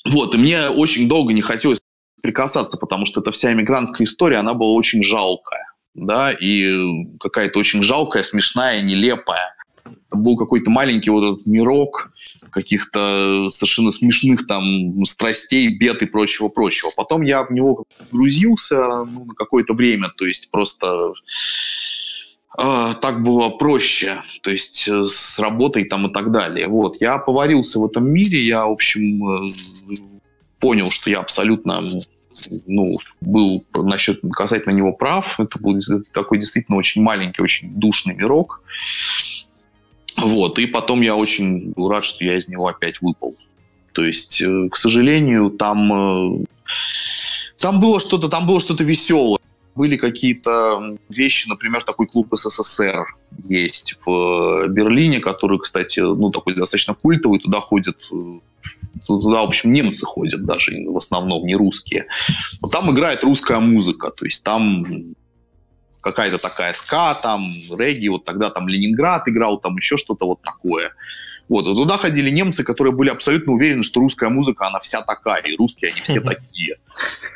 Вот, 0.05 0.35
и 0.35 0.37
мне 0.37 0.69
очень 0.69 1.07
долго 1.07 1.33
не 1.33 1.41
хотелось 1.41 1.81
прикасаться, 2.21 2.77
потому 2.77 3.05
что 3.05 3.21
эта 3.21 3.31
вся 3.31 3.53
иммигрантская 3.53 4.05
история, 4.05 4.37
она 4.37 4.53
была 4.53 4.71
очень 4.71 5.03
жалкая, 5.03 5.63
да, 5.93 6.31
и 6.31 7.05
какая-то 7.19 7.59
очень 7.59 7.83
жалкая, 7.83 8.23
смешная, 8.23 8.81
нелепая 8.81 9.53
был 10.11 10.37
какой-то 10.37 10.69
маленький 10.69 11.09
вот 11.09 11.23
этот 11.23 11.47
мирок 11.47 12.11
каких-то 12.51 13.47
совершенно 13.49 13.91
смешных 13.91 14.47
там 14.47 15.03
страстей, 15.05 15.77
бед 15.77 16.01
и 16.01 16.07
прочего-прочего. 16.07 16.89
Потом 16.95 17.21
я 17.21 17.43
в 17.43 17.51
него 17.51 17.85
грузился 18.11 19.05
ну, 19.05 19.25
на 19.25 19.33
какое-то 19.35 19.73
время, 19.73 20.09
то 20.17 20.25
есть 20.25 20.49
просто 20.51 21.11
так 22.57 23.23
было 23.23 23.49
проще, 23.49 24.23
то 24.41 24.49
есть 24.49 24.87
э, 24.87 25.05
с 25.05 25.37
работой 25.37 25.85
там 25.85 26.07
и 26.07 26.13
так 26.13 26.31
далее. 26.31 26.67
Вот, 26.67 26.99
я 26.99 27.17
поварился 27.19 27.79
в 27.79 27.85
этом 27.85 28.09
мире, 28.09 28.39
я, 28.39 28.65
в 28.65 28.71
общем, 28.71 29.47
э, 29.47 29.49
понял, 30.59 30.89
что 30.89 31.09
я 31.11 31.19
абсолютно 31.19 31.83
ну, 32.65 32.97
был 33.21 33.63
насчет 33.73 34.21
касательно 34.31 34.73
него 34.73 34.93
прав. 34.93 35.39
Это 35.39 35.59
был 35.59 35.79
такой 36.11 36.39
действительно 36.39 36.77
очень 36.77 37.01
маленький, 37.01 37.41
очень 37.41 37.69
душный 37.75 38.15
мирок. 38.15 38.63
Вот, 40.17 40.57
и 40.59 40.65
потом 40.65 41.01
я 41.01 41.15
очень 41.15 41.71
был 41.73 41.89
рад, 41.89 42.03
что 42.03 42.25
я 42.25 42.37
из 42.37 42.47
него 42.47 42.67
опять 42.67 42.99
выпал. 43.01 43.33
То 43.93 44.03
есть, 44.03 44.41
э, 44.41 44.63
к 44.71 44.75
сожалению, 44.75 45.51
там, 45.51 46.45
там 47.59 47.79
было 47.79 47.99
что-то, 47.99 48.27
там 48.27 48.47
было 48.47 48.59
что-то 48.59 48.83
веселое. 48.83 49.39
Были 49.79 49.95
какие-то 49.95 50.97
вещи, 51.07 51.47
например, 51.47 51.85
такой 51.85 52.05
клуб 52.05 52.27
СССР 52.33 53.05
есть 53.45 53.95
в 54.05 54.67
Берлине, 54.67 55.21
который, 55.21 55.57
кстати, 55.57 56.01
ну, 56.01 56.31
такой 56.31 56.53
достаточно 56.53 56.93
культовый, 56.93 57.39
туда 57.39 57.61
ходят 57.61 58.01
э, 58.11 58.39
туда, 59.07 59.41
в 59.41 59.47
общем, 59.47 59.71
немцы 59.71 60.05
ходят 60.05 60.43
даже, 60.43 60.73
в 60.85 60.97
основном, 60.97 61.45
не 61.45 61.55
русские. 61.55 62.07
Но 62.61 62.67
там 62.67 62.91
играет 62.91 63.23
русская 63.23 63.59
музыка, 63.59 64.11
то 64.11 64.25
есть 64.25 64.43
там 64.43 64.83
какая-то 66.01 66.39
такая 66.39 66.73
ска, 66.73 67.13
там, 67.13 67.49
регги, 67.77 68.09
вот 68.09 68.25
тогда 68.25 68.49
там 68.49 68.67
Ленинград 68.67 69.29
играл, 69.29 69.59
там 69.59 69.77
еще 69.77 69.95
что-то 69.95 70.25
вот 70.25 70.41
такое. 70.41 70.91
Вот, 71.47 71.65
и 71.67 71.73
туда 71.73 71.97
ходили 71.97 72.29
немцы, 72.29 72.65
которые 72.65 72.93
были 72.93 73.09
абсолютно 73.09 73.53
уверены, 73.53 73.83
что 73.83 74.01
русская 74.01 74.29
музыка, 74.29 74.67
она 74.67 74.81
вся 74.81 75.01
такая, 75.03 75.41
и 75.43 75.55
русские 75.55 75.91
они 75.91 76.01
все 76.01 76.19
такие. 76.19 76.79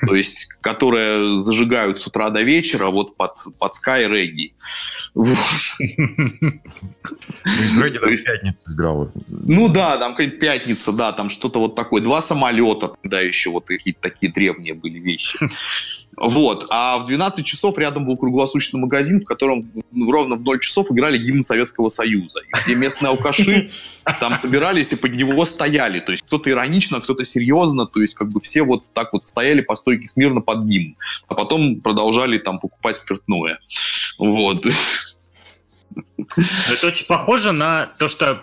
То 0.06 0.16
есть, 0.16 0.48
которые 0.62 1.40
зажигают 1.40 2.02
с 2.02 2.08
утра 2.08 2.30
до 2.30 2.42
вечера 2.42 2.88
вот 2.88 3.16
под, 3.16 3.32
под 3.60 3.72
Sky 3.74 4.08
регги. 4.08 4.54
Вот. 5.14 5.38
Ну, 7.46 7.84
регги 7.84 7.98
там 7.98 8.18
пятница 8.18 8.74
играла. 8.74 9.12
Ну 9.28 9.68
да, 9.68 9.98
там 9.98 10.14
какая-то 10.14 10.38
пятница, 10.38 10.92
да, 10.94 11.12
там 11.14 11.30
что-то 11.30 11.60
вот 11.60 11.76
такое. 11.76 12.02
Два 12.02 12.22
самолета, 12.22 12.94
тогда 13.02 13.22
еще 13.22 13.50
вот 13.50 13.66
какие-то 13.66 14.02
такие 14.02 14.32
древние 14.32 14.74
были 14.74 15.00
вещи. 15.00 15.38
Вот. 16.18 16.68
А 16.70 16.98
в 17.00 17.06
12 17.06 17.46
часов 17.46 17.78
рядом 17.78 18.06
был 18.06 18.18
круглосуточный 18.18 18.80
магазин, 18.80 19.22
в 19.22 19.26
котором 19.26 19.70
ровно 20.08 20.36
в 20.36 20.42
0 20.42 20.60
часов 20.60 20.92
играли 20.92 21.18
гимн 21.18 21.44
Советского 21.44 21.90
Союза. 21.90 22.40
И 22.40 22.60
все 22.60 22.76
местные 22.76 23.10
алкаши 23.10 23.72
там 24.20 24.36
собирались 24.36 24.92
и 24.92 24.96
под 24.96 25.14
него 25.14 25.46
стояли. 25.46 26.00
То 26.00 26.12
есть 26.12 26.24
кто-то 26.26 26.50
иронично, 26.50 27.00
кто-то 27.02 27.26
серьезно. 27.26 27.86
То 27.86 28.02
есть 28.02 28.16
как 28.16 28.30
бы 28.30 28.42
все 28.42 28.64
вот 28.64 28.92
так 28.94 29.14
вот 29.14 29.28
стояли 29.28 29.62
по 29.62 29.76
стойке 29.76 30.08
смирно 30.08 30.42
под 30.42 30.66
гимн. 30.66 30.96
А 31.28 31.36
потом 31.36 31.82
продолжали 31.82 32.38
там 32.38 32.60
покупать 32.60 32.98
спиртное. 32.98 33.60
Вот. 34.18 34.66
Это 36.38 36.88
очень 36.88 37.06
похоже 37.06 37.52
на 37.52 37.86
то, 37.86 38.08
что... 38.08 38.42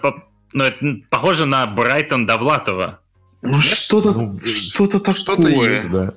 Ну, 0.53 0.65
это 0.65 0.97
похоже 1.11 1.47
на 1.47 1.67
Брайтон 1.67 2.27
Довлатова. 2.27 3.01
Ну, 3.43 3.63
что-то 3.63 4.13
ну, 4.13 4.39
что 4.41 4.87
такое. 4.87 5.15
Что-то 5.15 5.49
есть, 5.49 5.91
да. 5.91 6.15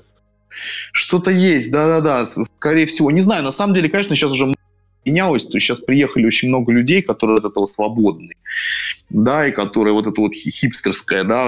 Что-то 0.92 1.32
есть, 1.32 1.72
да-да-да, 1.72 2.26
скорее 2.26 2.86
всего. 2.86 3.12
Не 3.12 3.22
знаю, 3.22 3.44
на 3.44 3.52
самом 3.52 3.74
деле, 3.74 3.90
конечно, 3.90 4.16
сейчас 4.16 4.32
уже 4.32 4.54
менялось, 5.06 5.46
то 5.46 5.60
сейчас 5.60 5.80
приехали 5.80 6.26
очень 6.26 6.50
много 6.50 6.72
людей, 6.72 7.02
которые 7.02 7.38
от 7.38 7.46
этого 7.46 7.66
свободны, 7.66 8.28
да, 9.10 9.48
и 9.48 9.52
которые 9.52 9.94
вот 9.94 10.08
это 10.08 10.20
вот 10.20 10.34
хипстерское, 10.34 11.24
да, 11.24 11.48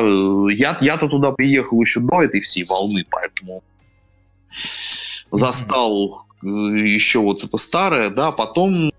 я, 0.52 0.78
я-то 0.82 1.08
туда 1.08 1.32
приехал 1.32 1.82
еще 1.82 2.00
до 2.00 2.22
этой 2.22 2.42
всей 2.42 2.64
волны, 2.66 3.06
поэтому 3.10 3.64
застал 5.32 6.26
э, 6.44 6.48
еще 6.48 7.20
вот 7.20 7.44
это 7.44 7.58
старое, 7.58 8.10
да, 8.10 8.32
потом 8.32 8.92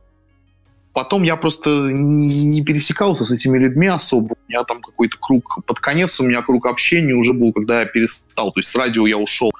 потом 0.96 1.24
я 1.24 1.36
просто 1.36 1.68
не 1.92 2.64
пересекался 2.64 3.26
с 3.26 3.30
этими 3.30 3.58
людьми 3.58 3.86
особо. 3.86 4.32
У 4.32 4.48
меня 4.48 4.64
там 4.64 4.80
какой-то 4.80 5.18
круг... 5.20 5.58
Под 5.66 5.78
конец 5.78 6.18
у 6.20 6.24
меня 6.24 6.40
круг 6.40 6.64
общения 6.64 7.12
уже 7.12 7.34
был, 7.34 7.52
когда 7.52 7.80
я 7.80 7.86
перестал. 7.86 8.50
То 8.50 8.60
есть 8.60 8.70
с 8.70 8.74
радио 8.74 9.06
я 9.06 9.18
ушел 9.18 9.52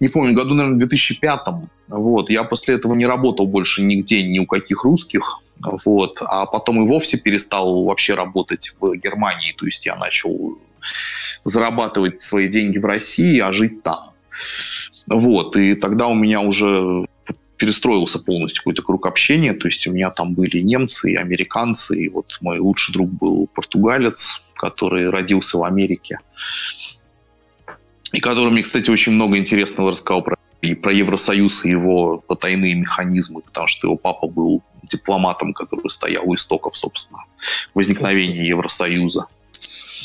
не 0.00 0.08
помню, 0.08 0.34
году, 0.34 0.54
наверное, 0.54 0.76
в 0.76 0.78
2005 0.78 1.40
вот, 1.88 2.30
я 2.30 2.44
после 2.44 2.74
этого 2.74 2.94
не 2.94 3.06
работал 3.06 3.46
больше 3.46 3.82
нигде, 3.82 4.22
ни 4.22 4.38
у 4.38 4.46
каких 4.46 4.84
русских, 4.84 5.40
вот, 5.84 6.18
а 6.22 6.46
потом 6.46 6.82
и 6.82 6.86
вовсе 6.86 7.16
перестал 7.16 7.84
вообще 7.84 8.14
работать 8.14 8.74
в 8.78 8.94
Германии, 8.96 9.54
то 9.56 9.66
есть 9.66 9.86
я 9.86 9.96
начал 9.96 10.58
зарабатывать 11.44 12.20
свои 12.20 12.48
деньги 12.48 12.78
в 12.78 12.84
России, 12.84 13.38
а 13.38 13.52
жить 13.52 13.82
там. 13.82 14.12
Вот, 15.06 15.56
и 15.56 15.74
тогда 15.74 16.08
у 16.08 16.14
меня 16.14 16.40
уже 16.40 17.06
перестроился 17.56 18.18
полностью 18.20 18.62
какой-то 18.62 18.82
круг 18.82 19.06
общения, 19.06 19.52
то 19.52 19.66
есть 19.66 19.86
у 19.86 19.92
меня 19.92 20.10
там 20.10 20.34
были 20.34 20.60
немцы, 20.60 21.12
и 21.12 21.16
американцы, 21.16 22.04
и 22.04 22.08
вот 22.08 22.38
мой 22.40 22.58
лучший 22.58 22.92
друг 22.92 23.10
был 23.10 23.48
португалец, 23.48 24.42
который 24.54 25.10
родился 25.10 25.58
в 25.58 25.64
Америке. 25.64 26.18
И 28.12 28.20
который 28.20 28.50
мне, 28.50 28.62
кстати, 28.62 28.90
очень 28.90 29.12
много 29.12 29.36
интересного 29.36 29.90
рассказал 29.90 30.22
про, 30.22 30.36
и 30.62 30.74
про 30.74 30.92
Евросоюз 30.92 31.64
и 31.64 31.70
его 31.70 32.18
потайные 32.26 32.74
механизмы, 32.74 33.42
потому 33.42 33.66
что 33.66 33.88
его 33.88 33.96
папа 33.96 34.26
был 34.26 34.62
дипломатом, 34.82 35.52
который 35.52 35.90
стоял 35.90 36.22
у 36.26 36.34
истоков, 36.34 36.76
собственно, 36.76 37.24
возникновения 37.74 38.48
Евросоюза. 38.48 39.26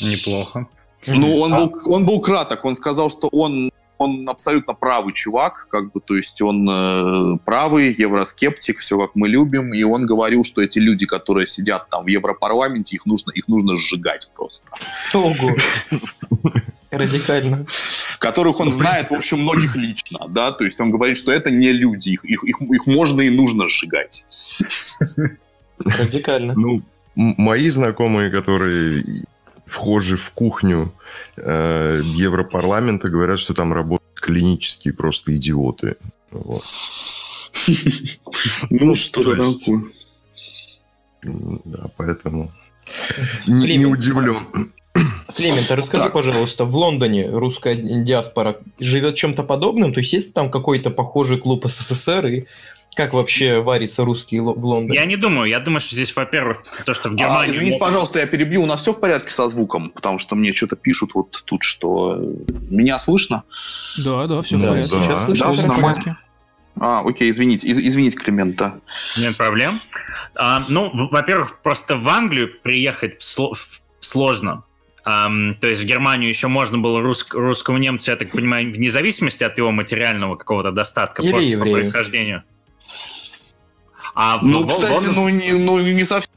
Неплохо. 0.02 0.66
Ну, 1.06 1.36
он 1.38 1.56
был, 1.56 1.72
он 1.86 2.06
был 2.06 2.20
краток. 2.20 2.64
Он 2.64 2.74
сказал, 2.76 3.10
что 3.10 3.28
он 3.28 3.70
он 3.96 4.28
абсолютно 4.28 4.74
правый 4.74 5.14
чувак, 5.14 5.68
как 5.70 5.92
бы, 5.92 6.00
то 6.00 6.16
есть 6.16 6.42
он 6.42 6.68
э, 6.68 7.38
правый, 7.44 7.94
евроскептик, 7.96 8.80
все 8.80 8.98
как 8.98 9.14
мы 9.14 9.28
любим, 9.28 9.72
и 9.72 9.82
он 9.84 10.04
говорил, 10.04 10.44
что 10.44 10.60
эти 10.60 10.78
люди, 10.78 11.06
которые 11.06 11.46
сидят 11.46 11.88
там 11.90 12.04
в 12.04 12.08
Европарламенте, 12.08 12.96
их 12.96 13.06
нужно, 13.06 13.30
их 13.30 13.46
нужно 13.48 13.78
сжигать 13.78 14.30
просто. 14.34 14.66
Ого. 15.14 15.56
Радикально. 16.98 17.66
Которых 18.18 18.60
он 18.60 18.66
ну, 18.66 18.72
знает, 18.72 19.10
в 19.10 19.14
общем, 19.14 19.40
многих 19.40 19.76
лично, 19.76 20.28
да, 20.28 20.52
то 20.52 20.64
есть 20.64 20.80
он 20.80 20.90
говорит, 20.90 21.18
что 21.18 21.32
это 21.32 21.50
не 21.50 21.72
люди, 21.72 22.10
их, 22.10 22.24
их, 22.24 22.44
их, 22.44 22.60
их 22.60 22.86
можно 22.86 23.20
и 23.20 23.30
нужно 23.30 23.68
сжигать. 23.68 24.24
Радикально. 25.78 26.54
Ну, 26.54 26.82
мои 27.14 27.68
знакомые, 27.68 28.30
которые 28.30 29.24
вхожи 29.66 30.16
в 30.16 30.30
кухню 30.30 30.92
э, 31.36 32.00
Европарламента, 32.04 33.08
говорят, 33.08 33.38
что 33.38 33.54
там 33.54 33.72
работают 33.72 34.20
клинические 34.20 34.94
просто 34.94 35.34
идиоты. 35.36 35.96
Ну, 38.70 38.94
что-то 38.96 39.36
такое. 39.36 39.84
Да, 41.22 41.90
поэтому 41.96 42.52
не 43.46 43.86
удивлен. 43.86 44.72
Климент, 45.36 45.70
а 45.70 45.76
расскажи, 45.76 46.10
пожалуйста, 46.10 46.64
в 46.64 46.76
Лондоне 46.76 47.28
русская 47.28 47.74
диаспора 47.74 48.60
живет 48.78 49.16
чем-то 49.16 49.42
подобным? 49.42 49.92
То 49.92 50.00
есть 50.00 50.12
есть 50.12 50.34
там 50.34 50.50
какой-то 50.50 50.90
похожий 50.90 51.38
клуб 51.38 51.66
СССР 51.66 52.26
и 52.26 52.46
как 52.94 53.12
вообще 53.12 53.60
варится 53.60 54.04
русский 54.04 54.38
в 54.38 54.64
Лондоне? 54.64 54.98
Я 54.98 55.04
не 55.04 55.16
думаю. 55.16 55.50
Я 55.50 55.58
думаю, 55.58 55.80
что 55.80 55.96
здесь, 55.96 56.14
во-первых, 56.14 56.62
то, 56.84 56.94
что 56.94 57.08
в 57.08 57.12
а, 57.12 57.16
Германии... 57.16 57.48
А, 57.48 57.50
извините, 57.50 57.78
пожалуйста, 57.78 58.20
я 58.20 58.26
перебью. 58.26 58.62
У 58.62 58.66
нас 58.66 58.82
все 58.82 58.92
в 58.92 59.00
порядке 59.00 59.30
со 59.30 59.48
звуком? 59.48 59.90
Потому 59.90 60.20
что 60.20 60.36
мне 60.36 60.52
что-то 60.52 60.76
пишут 60.76 61.14
вот 61.14 61.42
тут, 61.44 61.64
что... 61.64 62.16
Меня 62.70 63.00
слышно? 63.00 63.42
Да, 63.98 64.28
да, 64.28 64.42
все 64.42 64.58
да, 64.58 64.66
в 64.66 64.70
порядке. 64.70 64.96
Да. 64.96 65.02
Сейчас 65.02 65.24
слышно, 65.24 65.46
да, 65.46 65.52
все 65.52 65.66
нормально. 65.66 66.18
А, 66.80 67.00
окей, 67.04 67.30
извините, 67.30 67.66
из, 67.66 67.78
извините, 67.78 68.16
Климент, 68.16 68.56
да. 68.56 68.76
Нет 69.16 69.36
проблем. 69.36 69.80
А, 70.36 70.64
ну, 70.68 70.90
во-первых, 71.10 71.60
просто 71.62 71.96
в 71.96 72.08
Англию 72.08 72.50
приехать 72.62 73.16
сложно. 74.00 74.62
Um, 75.06 75.54
то 75.60 75.68
есть 75.68 75.82
в 75.82 75.84
Германию 75.84 76.30
еще 76.30 76.48
можно 76.48 76.78
было 76.78 77.02
рус, 77.02 77.26
русскому 77.30 77.76
немцу, 77.76 78.10
я 78.10 78.16
так 78.16 78.32
понимаю, 78.32 78.72
вне 78.72 78.90
зависимости 78.90 79.44
от 79.44 79.58
его 79.58 79.70
материального 79.70 80.36
какого-то 80.36 80.70
достатка, 80.70 81.20
Или 81.20 81.30
просто 81.30 81.50
еврею. 81.50 81.64
по 81.64 81.72
происхождению. 81.72 82.42
А 84.14 84.38
ну, 84.40 84.62
в, 84.62 84.70
кстати, 84.70 85.04
в 85.04 85.12
ну, 85.12 85.28
не, 85.28 85.52
ну 85.52 85.78
не 85.78 86.04
совсем. 86.04 86.30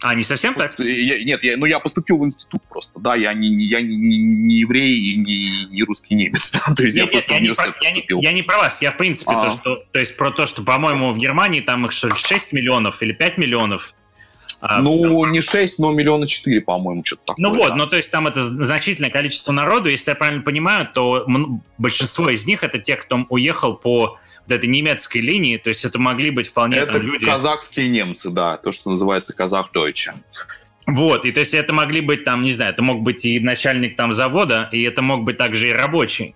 А, 0.00 0.14
не 0.14 0.22
совсем 0.22 0.54
так? 0.54 0.78
Я, 0.78 1.24
нет, 1.24 1.42
я, 1.42 1.56
ну 1.56 1.66
я 1.66 1.80
поступил 1.80 2.18
в 2.18 2.24
институт 2.24 2.62
просто, 2.70 3.00
да, 3.00 3.16
я 3.16 3.34
не, 3.34 3.48
я 3.66 3.80
не, 3.80 3.96
не 3.96 4.60
еврей 4.60 4.96
и 4.96 5.16
не, 5.16 5.66
не 5.66 5.82
русский 5.82 6.14
немец, 6.14 6.52
да, 6.66 6.72
то 6.72 6.84
есть 6.84 6.96
нет, 6.96 7.06
я 7.06 7.10
просто 7.10 7.34
я 7.34 7.40
не, 7.40 7.48
поступил. 7.48 8.20
Я 8.20 8.20
не, 8.20 8.22
я 8.22 8.32
не 8.32 8.42
про 8.42 8.58
вас, 8.58 8.80
я 8.80 8.92
в 8.92 8.96
принципе 8.96 9.32
а. 9.32 9.46
то, 9.46 9.50
что, 9.50 9.84
то 9.90 9.98
есть 9.98 10.16
про 10.16 10.30
то, 10.30 10.46
что, 10.46 10.62
по-моему, 10.62 11.12
в 11.12 11.18
Германии 11.18 11.60
там 11.60 11.84
их 11.84 11.92
что 11.92 12.14
6 12.14 12.52
миллионов 12.52 13.02
или 13.02 13.12
5 13.12 13.38
миллионов. 13.38 13.92
А, 14.60 14.80
ну, 14.82 15.22
там... 15.22 15.32
не 15.32 15.40
6, 15.40 15.78
но 15.78 15.92
миллиона 15.92 16.26
4, 16.26 16.60
по-моему, 16.62 17.04
что-то 17.04 17.22
такое. 17.26 17.42
Ну 17.42 17.52
вот, 17.52 17.68
да. 17.68 17.74
ну 17.76 17.86
то 17.86 17.96
есть 17.96 18.10
там 18.10 18.26
это 18.26 18.42
значительное 18.42 19.10
количество 19.10 19.52
народу, 19.52 19.88
если 19.88 20.10
я 20.10 20.16
правильно 20.16 20.42
понимаю, 20.42 20.88
то 20.92 21.26
большинство 21.78 22.28
из 22.28 22.44
них 22.46 22.64
это 22.64 22.78
те, 22.78 22.96
кто 22.96 23.24
уехал 23.28 23.74
по 23.74 24.18
вот 24.48 24.52
этой 24.52 24.68
немецкой 24.68 25.18
линии, 25.18 25.58
то 25.58 25.68
есть 25.68 25.84
это 25.84 25.98
могли 25.98 26.30
быть 26.30 26.48
вполне 26.48 26.78
это 26.78 26.94
там, 26.94 27.02
люди... 27.02 27.26
казахские 27.26 27.88
немцы, 27.88 28.30
да, 28.30 28.56
то, 28.56 28.72
что 28.72 28.90
называется 28.90 29.32
казах-дойче. 29.32 30.14
Вот, 30.86 31.26
и 31.26 31.32
то 31.32 31.40
есть 31.40 31.52
это 31.52 31.74
могли 31.74 32.00
быть 32.00 32.24
там, 32.24 32.42
не 32.42 32.52
знаю, 32.52 32.72
это 32.72 32.82
мог 32.82 33.02
быть 33.02 33.26
и 33.26 33.38
начальник 33.38 33.94
там 33.94 34.12
завода, 34.12 34.70
и 34.72 34.82
это 34.82 35.02
мог 35.02 35.22
быть 35.22 35.36
также 35.36 35.68
и 35.68 35.72
рабочий. 35.72 36.34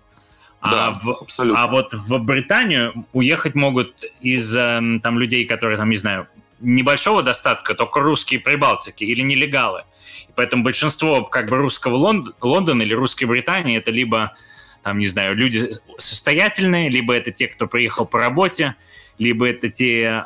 А 0.61 0.71
да, 0.71 0.87
а, 0.89 0.95
в, 0.95 1.11
абсолютно. 1.23 1.65
а 1.65 1.67
вот 1.67 1.93
в 1.93 2.19
Британию 2.19 3.07
уехать 3.13 3.57
могут 3.57 4.05
из 4.21 4.57
эм, 4.57 5.01
там 5.01 5.19
людей, 5.19 5.45
которые 5.45 5.77
там, 5.77 5.91
не 5.91 5.97
знаю, 5.97 6.29
небольшого 6.63 7.23
достатка, 7.23 7.75
только 7.75 8.01
русские 8.01 8.41
прибалтики 8.41 9.05
или 9.05 9.21
нелегалы. 9.23 9.85
И 10.29 10.33
поэтому 10.35 10.63
большинство 10.63 11.25
как 11.25 11.51
бы 11.51 11.57
русского 11.59 11.97
Лонд... 11.97 12.29
Лондона 12.41 12.83
или 12.83 12.95
русской 12.95 13.25
Британии 13.25 13.77
это 13.77 13.91
либо 13.91 14.35
там, 14.83 14.99
не 14.99 15.07
знаю, 15.07 15.37
люди 15.37 15.71
состоятельные, 15.99 16.89
либо 16.89 17.15
это 17.15 17.31
те, 17.31 17.47
кто 17.49 17.67
приехал 17.67 18.05
по 18.07 18.19
работе, 18.19 18.75
либо 19.19 19.49
это 19.49 19.69
те, 19.69 20.25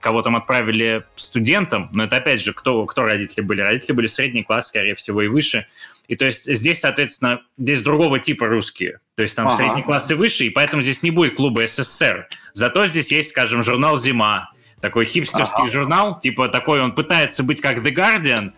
кого 0.00 0.22
там 0.22 0.36
отправили 0.36 1.04
студентам, 1.16 1.90
но 1.92 2.04
это 2.04 2.16
опять 2.16 2.40
же, 2.40 2.52
кто, 2.52 2.86
кто 2.86 3.02
родители 3.02 3.42
были? 3.42 3.60
Родители 3.60 3.92
были 3.92 4.06
средний 4.06 4.42
класс, 4.42 4.68
скорее 4.68 4.94
всего, 4.94 5.22
и 5.22 5.28
выше. 5.28 5.66
И 6.08 6.16
то 6.16 6.24
есть 6.24 6.44
здесь, 6.44 6.80
соответственно, 6.80 7.42
здесь 7.58 7.82
другого 7.82 8.18
типа 8.18 8.46
русские. 8.46 9.00
То 9.14 9.22
есть 9.22 9.36
там 9.36 9.46
ага. 9.46 9.56
средний 9.56 9.82
класс 9.82 10.10
и 10.10 10.14
выше, 10.14 10.46
и 10.46 10.50
поэтому 10.50 10.82
здесь 10.82 11.02
не 11.02 11.10
будет 11.10 11.36
клуба 11.36 11.66
СССР. 11.66 12.28
Зато 12.52 12.86
здесь 12.86 13.12
есть, 13.12 13.30
скажем, 13.30 13.62
журнал 13.62 13.98
«Зима», 13.98 14.50
такой 14.82 15.04
хипстерский 15.06 15.62
ага. 15.62 15.72
журнал, 15.72 16.20
типа 16.20 16.48
такой, 16.48 16.82
он 16.82 16.92
пытается 16.92 17.44
быть 17.44 17.60
как 17.60 17.78
The 17.78 17.94
Guardian, 17.94 18.52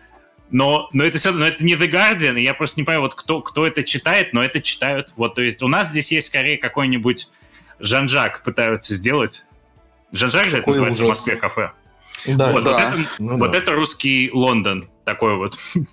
но, 0.49 0.89
но 0.91 1.05
это 1.05 1.19
все 1.19 1.31
но 1.31 1.45
это 1.45 1.63
не 1.63 1.75
The 1.75 1.87
Guardian, 1.89 2.37
и 2.37 2.43
я 2.43 2.55
просто 2.55 2.79
не 2.79 2.83
понимаю, 2.83 3.03
вот 3.03 3.13
кто, 3.13 3.41
кто 3.41 3.65
это 3.65 3.83
читает, 3.83 4.33
но 4.33 4.43
это 4.43 4.59
читают. 4.59 5.13
Вот, 5.15 5.35
то 5.35 5.41
есть 5.41 5.61
у 5.61 5.67
нас 5.67 5.89
здесь 5.89 6.11
есть 6.11 6.27
скорее 6.27 6.57
какой-нибудь 6.57 7.29
Жан-Жак 7.79 8.43
пытаются 8.43 8.95
сделать. 8.95 9.45
Жан-Жак 10.11 10.45
же 10.45 10.57
это 10.57 10.67
называется 10.67 11.03
ужас. 11.03 11.19
в 11.19 11.19
Москве 11.19 11.35
кафе. 11.35 11.71
Да, 12.25 12.51
вот, 12.51 12.63
да. 12.63 12.71
Вот, 12.71 12.79
это, 12.79 13.09
ну, 13.19 13.37
вот 13.37 13.51
да. 13.51 13.57
это 13.59 13.71
русский 13.73 14.31
Лондон, 14.33 14.83
такой 15.05 15.35
вот. 15.35 15.59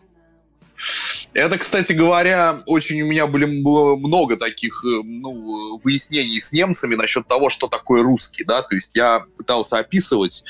Это, 1.34 1.56
кстати 1.56 1.92
говоря, 1.92 2.62
очень 2.66 3.00
у 3.02 3.06
меня 3.06 3.26
были, 3.26 3.62
было 3.62 3.96
много 3.96 4.36
таких 4.36 4.84
э, 4.84 5.02
ну, 5.02 5.80
выяснений 5.82 6.38
с 6.38 6.52
немцами 6.52 6.94
насчет 6.94 7.26
того, 7.26 7.48
что 7.48 7.68
такое 7.68 8.02
русский, 8.02 8.44
да, 8.44 8.62
то 8.62 8.74
есть 8.74 8.94
я 8.94 9.24
пытался 9.38 9.78
описывать 9.78 10.44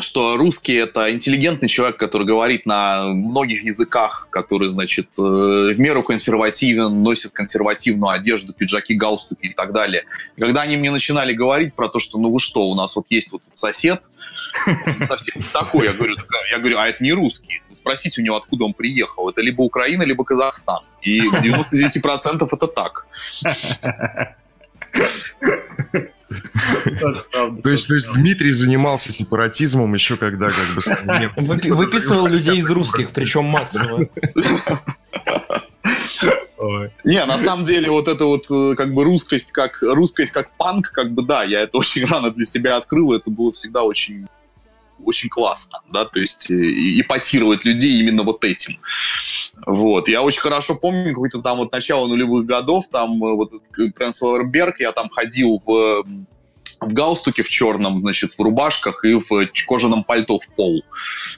что 0.00 0.36
русский— 0.36 0.74
это 0.74 1.12
интеллигентный 1.12 1.68
человек, 1.68 1.98
который 1.98 2.26
говорит 2.26 2.64
на 2.64 3.04
многих 3.12 3.62
языках, 3.62 4.28
который, 4.30 4.68
значит, 4.68 5.08
э, 5.18 5.22
в 5.22 5.78
меру 5.78 6.02
консервативен, 6.02 7.02
носит 7.02 7.32
консервативную 7.32 8.10
одежду, 8.10 8.54
пиджаки, 8.54 8.94
галстуки 8.94 9.46
и 9.46 9.54
так 9.54 9.72
далее. 9.72 10.04
И 10.36 10.40
когда 10.40 10.62
они 10.62 10.76
мне 10.76 10.90
начинали 10.90 11.34
говорить 11.34 11.74
про 11.74 11.88
то, 11.88 11.98
что 12.00 12.18
ну 12.18 12.32
вы 12.32 12.40
что, 12.40 12.68
у 12.68 12.74
нас 12.74 12.96
вот 12.96 13.06
есть 13.10 13.32
вот 13.32 13.42
сосед, 13.54 14.08
совсем 15.06 15.42
такой, 15.52 15.86
я 15.86 15.92
говорю, 15.92 16.16
я 16.50 16.58
говорю, 16.58 16.78
а 16.78 16.88
это 16.88 17.02
не 17.04 17.12
русский. 17.12 17.62
Спросите 17.72 18.20
у 18.22 18.24
него, 18.24 18.36
откуда 18.36 18.64
он 18.64 18.72
приехал. 18.72 19.28
Это 19.28 19.42
либо 19.42 19.62
Украина, 19.62 20.04
либо 20.04 20.24
Казахстан. 20.24 20.84
И 21.02 21.20
99% 21.20 22.48
это 22.50 22.66
так. 22.66 23.06
То 27.62 27.70
есть, 27.70 27.88
то 27.88 27.94
есть 27.94 28.12
Дмитрий 28.12 28.52
занимался 28.52 29.12
сепаратизмом 29.12 29.94
еще 29.94 30.16
когда 30.16 30.48
как 30.48 30.66
бы... 30.74 31.74
Выписывал 31.74 32.26
людей 32.26 32.58
из 32.58 32.70
русских, 32.70 33.10
причем 33.10 33.44
массово. 33.44 34.08
Не, 37.04 37.24
на 37.24 37.38
самом 37.38 37.64
деле 37.64 37.90
вот 37.90 38.06
эта 38.06 38.24
вот 38.24 38.46
э, 38.50 38.74
как 38.76 38.94
бы 38.94 39.02
русскость 39.02 39.50
как 39.50 39.82
русскость 39.82 40.32
как 40.32 40.56
панк, 40.56 40.92
как 40.92 41.12
бы 41.12 41.22
да, 41.22 41.42
я 41.42 41.60
это 41.60 41.76
очень 41.78 42.04
рано 42.06 42.30
для 42.30 42.46
себя 42.46 42.76
открыл, 42.76 43.12
это 43.12 43.30
было 43.30 43.52
всегда 43.52 43.82
очень 43.82 44.26
очень 45.04 45.28
классно, 45.28 45.80
да, 45.92 46.04
то 46.04 46.20
есть 46.20 46.48
э, 46.50 46.54
ипотировать 46.54 47.64
людей 47.64 48.00
именно 48.00 48.22
вот 48.22 48.44
этим. 48.44 48.78
Вот. 49.66 50.08
Я 50.08 50.22
очень 50.22 50.40
хорошо 50.40 50.74
помню 50.74 51.10
какое-то 51.10 51.40
там 51.40 51.58
вот 51.58 51.72
начало 51.72 52.06
нулевых 52.06 52.46
годов, 52.46 52.88
там 52.88 53.22
э, 53.22 53.32
вот 53.32 53.52
Пренс 53.94 54.20
Берг, 54.50 54.80
я 54.80 54.92
там 54.92 55.08
ходил 55.08 55.62
в 55.64 56.04
в 56.80 56.92
галстуке 56.92 57.42
в 57.42 57.48
черном, 57.48 58.00
значит, 58.00 58.32
в 58.32 58.42
рубашках 58.42 59.04
и 59.04 59.14
в 59.14 59.46
кожаном 59.66 60.02
пальто 60.02 60.40
в 60.40 60.48
пол. 60.48 60.84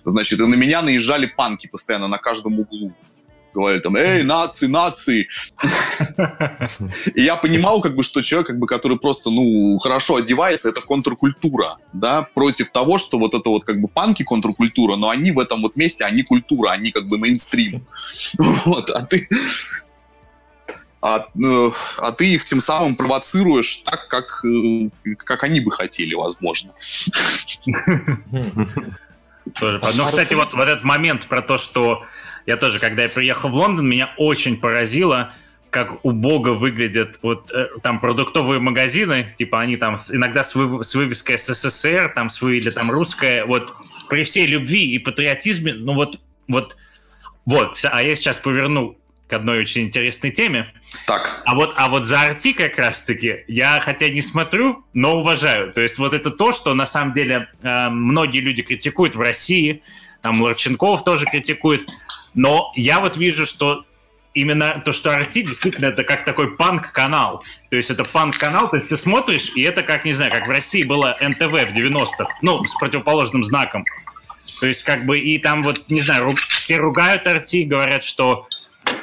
Значит, 0.04 0.40
и 0.40 0.46
на 0.46 0.54
меня 0.54 0.80
наезжали 0.80 1.26
панки 1.26 1.66
постоянно 1.66 2.08
на 2.08 2.16
каждом 2.16 2.60
углу. 2.60 2.94
Говорили 3.54 3.80
там, 3.80 3.96
эй, 3.96 4.24
нации, 4.24 4.66
нации. 4.66 5.28
И 7.14 7.22
я 7.22 7.36
понимал, 7.36 7.80
как 7.80 7.94
бы, 7.94 8.02
что 8.02 8.22
человек, 8.22 8.48
как 8.48 8.58
бы, 8.58 8.66
который 8.66 8.98
просто, 8.98 9.30
ну, 9.30 9.78
хорошо 9.78 10.16
одевается, 10.16 10.68
это 10.68 10.80
контркультура, 10.80 11.76
да, 11.92 12.22
против 12.34 12.70
того, 12.70 12.98
что 12.98 13.18
вот 13.18 13.32
это 13.32 13.48
вот, 13.50 13.64
как 13.64 13.80
бы, 13.80 13.86
панки 13.86 14.24
контркультура, 14.24 14.96
но 14.96 15.08
они 15.08 15.30
в 15.30 15.38
этом 15.38 15.62
вот 15.62 15.76
месте, 15.76 16.04
они 16.04 16.24
культура, 16.24 16.70
они, 16.70 16.90
как 16.90 17.06
бы, 17.06 17.18
мейнстрим. 17.18 17.86
Вот, 18.64 18.90
а 18.90 19.02
ты, 19.02 19.28
а, 21.04 21.26
э, 21.38 21.70
а 21.98 22.12
ты 22.12 22.32
их 22.32 22.46
тем 22.46 22.60
самым 22.60 22.96
провоцируешь 22.96 23.82
так, 23.84 24.08
как, 24.08 24.42
э, 24.44 24.88
как 25.18 25.44
они 25.44 25.60
бы 25.60 25.70
хотели, 25.70 26.14
возможно. 26.14 26.72
Тоже. 29.54 29.80
Ну, 29.94 30.06
кстати, 30.06 30.32
вот, 30.32 30.54
вот 30.54 30.66
этот 30.66 30.82
момент 30.82 31.26
про 31.26 31.42
то, 31.42 31.58
что 31.58 32.04
я 32.46 32.56
тоже, 32.56 32.78
когда 32.78 33.04
я 33.04 33.08
приехал 33.08 33.48
в 33.48 33.54
Лондон, 33.54 33.88
меня 33.88 34.12
очень 34.16 34.56
поразило, 34.56 35.32
как 35.70 36.04
убого 36.04 36.50
выглядят 36.54 37.18
вот 37.20 37.50
э, 37.50 37.66
там 37.82 37.98
продуктовые 37.98 38.60
магазины, 38.60 39.34
типа 39.36 39.60
они 39.60 39.76
там 39.76 40.00
иногда 40.10 40.44
с, 40.44 40.54
вы, 40.54 40.84
с 40.84 40.94
вывеской 40.94 41.36
СССР, 41.36 42.12
там 42.14 42.30
с 42.30 42.40
вы, 42.40 42.58
или 42.58 42.70
там 42.70 42.90
русская, 42.90 43.44
вот 43.44 43.74
при 44.08 44.22
всей 44.22 44.46
любви 44.46 44.92
и 44.94 44.98
патриотизме, 45.00 45.74
ну 45.74 45.94
вот, 45.94 46.20
вот, 46.46 46.76
вот, 47.44 47.84
а 47.90 48.02
я 48.02 48.14
сейчас 48.14 48.38
поверну 48.38 48.96
к 49.26 49.32
одной 49.32 49.60
очень 49.60 49.82
интересной 49.82 50.30
теме. 50.30 50.72
Так. 51.06 51.42
А 51.44 51.54
вот, 51.54 51.72
а 51.76 51.88
вот 51.88 52.04
за 52.04 52.20
Арти 52.20 52.52
как 52.52 52.78
раз-таки 52.78 53.44
я 53.48 53.80
хотя 53.80 54.08
не 54.08 54.22
смотрю, 54.22 54.84
но 54.92 55.20
уважаю. 55.20 55.72
То 55.72 55.80
есть 55.80 55.98
вот 55.98 56.14
это 56.14 56.30
то, 56.30 56.52
что 56.52 56.74
на 56.74 56.86
самом 56.86 57.14
деле 57.14 57.48
э, 57.62 57.88
многие 57.88 58.40
люди 58.40 58.62
критикуют 58.62 59.14
в 59.14 59.20
России, 59.20 59.82
там 60.22 60.40
Ларченков 60.40 61.04
тоже 61.04 61.26
критикует, 61.26 61.90
но 62.34 62.72
я 62.76 63.00
вот 63.00 63.16
вижу, 63.16 63.46
что 63.46 63.84
именно 64.34 64.82
то, 64.84 64.92
что 64.92 65.10
RT 65.10 65.32
действительно 65.42 65.86
это 65.86 66.04
как 66.04 66.24
такой 66.24 66.56
панк-канал. 66.56 67.44
То 67.70 67.76
есть 67.76 67.90
это 67.90 68.04
панк-канал, 68.04 68.68
то 68.68 68.76
есть 68.76 68.88
ты 68.88 68.96
смотришь, 68.96 69.52
и 69.54 69.62
это 69.62 69.82
как, 69.82 70.04
не 70.04 70.12
знаю, 70.12 70.32
как 70.32 70.46
в 70.46 70.50
России 70.50 70.82
было 70.82 71.16
НТВ 71.20 71.52
в 71.52 71.72
90-х, 71.72 72.26
ну, 72.42 72.62
с 72.64 72.74
противоположным 72.74 73.44
знаком. 73.44 73.84
То 74.60 74.66
есть 74.66 74.82
как 74.82 75.06
бы 75.06 75.18
и 75.18 75.38
там 75.38 75.62
вот, 75.62 75.88
не 75.88 76.00
знаю, 76.00 76.24
ру... 76.24 76.36
все 76.36 76.76
ругают 76.76 77.26
RT, 77.26 77.64
говорят, 77.64 78.04
что 78.04 78.46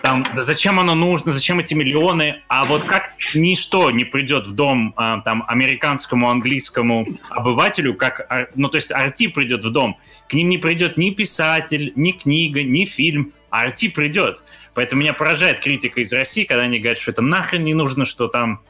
там, 0.02 0.26
да 0.36 0.42
зачем 0.42 0.80
оно 0.80 0.94
нужно, 0.94 1.32
зачем 1.32 1.60
эти 1.60 1.74
миллионы, 1.74 2.42
а 2.48 2.64
вот 2.66 2.84
как 2.84 3.14
ничто 3.34 3.90
не 3.90 4.04
придет 4.04 4.46
в 4.46 4.52
дом 4.54 4.94
а, 4.96 5.22
там 5.22 5.44
американскому, 5.48 6.30
английскому 6.30 7.08
обывателю, 7.30 7.96
как, 7.96 8.50
ну 8.56 8.70
то 8.70 8.78
есть 8.78 8.92
RT 8.92 9.30
придет 9.30 9.66
в 9.66 9.72
дом, 9.72 9.98
к 10.32 10.34
ним 10.34 10.48
не 10.48 10.58
придет 10.58 10.96
ни 10.96 11.10
писатель, 11.10 11.92
ни 11.98 12.14
книга, 12.14 12.64
ни 12.64 12.86
фильм, 12.86 13.34
а 13.50 13.68
RT 13.68 13.90
придет. 13.92 14.42
Поэтому 14.74 15.02
меня 15.02 15.12
поражает 15.12 15.60
критика 15.60 16.00
из 16.00 16.14
России, 16.14 16.46
когда 16.46 16.64
они 16.64 16.80
говорят, 16.80 17.00
что 17.00 17.12
это 17.12 17.22
нахрен 17.22 17.66
не 17.66 17.74
нужно, 17.74 18.06
что 18.06 18.30
там, 18.30 18.62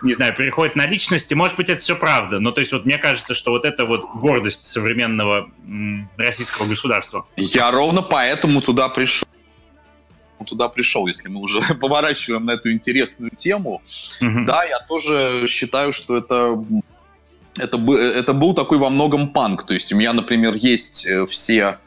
не 0.00 0.14
знаю, 0.14 0.34
переходит 0.34 0.76
на 0.76 0.86
личности. 0.86 1.34
Может 1.34 1.58
быть, 1.58 1.68
это 1.68 1.82
все 1.82 1.94
правда. 1.94 2.40
Но 2.40 2.52
то 2.52 2.62
есть 2.62 2.72
вот 2.72 2.86
мне 2.86 2.96
кажется, 2.96 3.34
что 3.34 3.50
вот 3.50 3.66
это 3.66 3.84
вот 3.84 4.14
гордость 4.14 4.64
современного 4.64 5.50
российского 6.16 6.66
государства. 6.66 7.26
Я 7.36 7.70
ровно 7.70 8.00
поэтому 8.00 8.62
туда 8.62 8.88
пришел 8.88 9.28
туда 10.46 10.68
пришел, 10.68 11.06
если 11.06 11.28
мы 11.28 11.40
уже 11.40 11.60
поворачиваем 11.80 12.44
на 12.44 12.52
эту 12.52 12.70
интересную 12.70 13.30
тему. 13.30 13.82
Mm-hmm. 14.22 14.44
Да, 14.44 14.64
я 14.64 14.78
тоже 14.80 15.46
считаю, 15.48 15.92
что 15.92 16.18
это 16.18 16.62
это, 17.56 17.78
это 17.92 18.32
был 18.32 18.54
такой 18.54 18.78
во 18.78 18.90
многом 18.90 19.28
панк. 19.28 19.64
То 19.64 19.74
есть 19.74 19.92
у 19.92 19.96
меня, 19.96 20.12
например, 20.12 20.54
есть 20.54 21.06
э, 21.06 21.26
все 21.26 21.78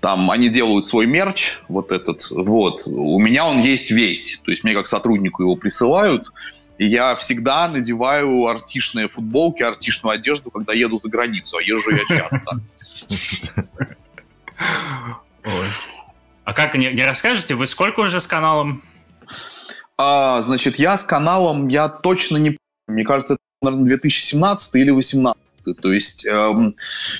там 0.00 0.32
они 0.32 0.48
делают 0.48 0.88
свой 0.88 1.06
мерч, 1.06 1.60
вот 1.68 1.92
этот, 1.92 2.28
вот. 2.30 2.88
У 2.88 3.20
меня 3.20 3.46
он 3.46 3.62
есть 3.62 3.92
весь, 3.92 4.40
то 4.44 4.50
есть 4.50 4.64
мне 4.64 4.74
как 4.74 4.88
сотруднику 4.88 5.42
его 5.42 5.54
присылают, 5.54 6.32
и 6.76 6.88
я 6.88 7.14
всегда 7.14 7.68
надеваю 7.68 8.44
артишные 8.46 9.06
футболки, 9.06 9.62
артишную 9.62 10.14
одежду, 10.14 10.50
когда 10.50 10.72
еду 10.72 10.98
за 10.98 11.08
границу, 11.08 11.56
а 11.56 11.62
езжу 11.62 11.92
я 11.92 12.18
часто. 12.18 12.58
А 16.44 16.52
как, 16.52 16.74
не, 16.74 16.88
не 16.88 17.04
расскажете, 17.04 17.54
вы 17.54 17.68
сколько 17.68 18.00
уже 18.00 18.20
с 18.20 18.26
каналом? 18.26 18.82
А, 19.96 20.42
значит, 20.42 20.80
я 20.80 20.96
с 20.96 21.04
каналом, 21.04 21.68
я 21.68 21.88
точно 21.88 22.38
не 22.38 22.58
мне 22.88 23.04
кажется, 23.04 23.36
наверное, 23.62 23.86
2017 23.86 24.74
или 24.76 24.90
2018 24.90 25.42
то 25.80 25.92
есть 25.92 26.26
эм, 26.26 26.74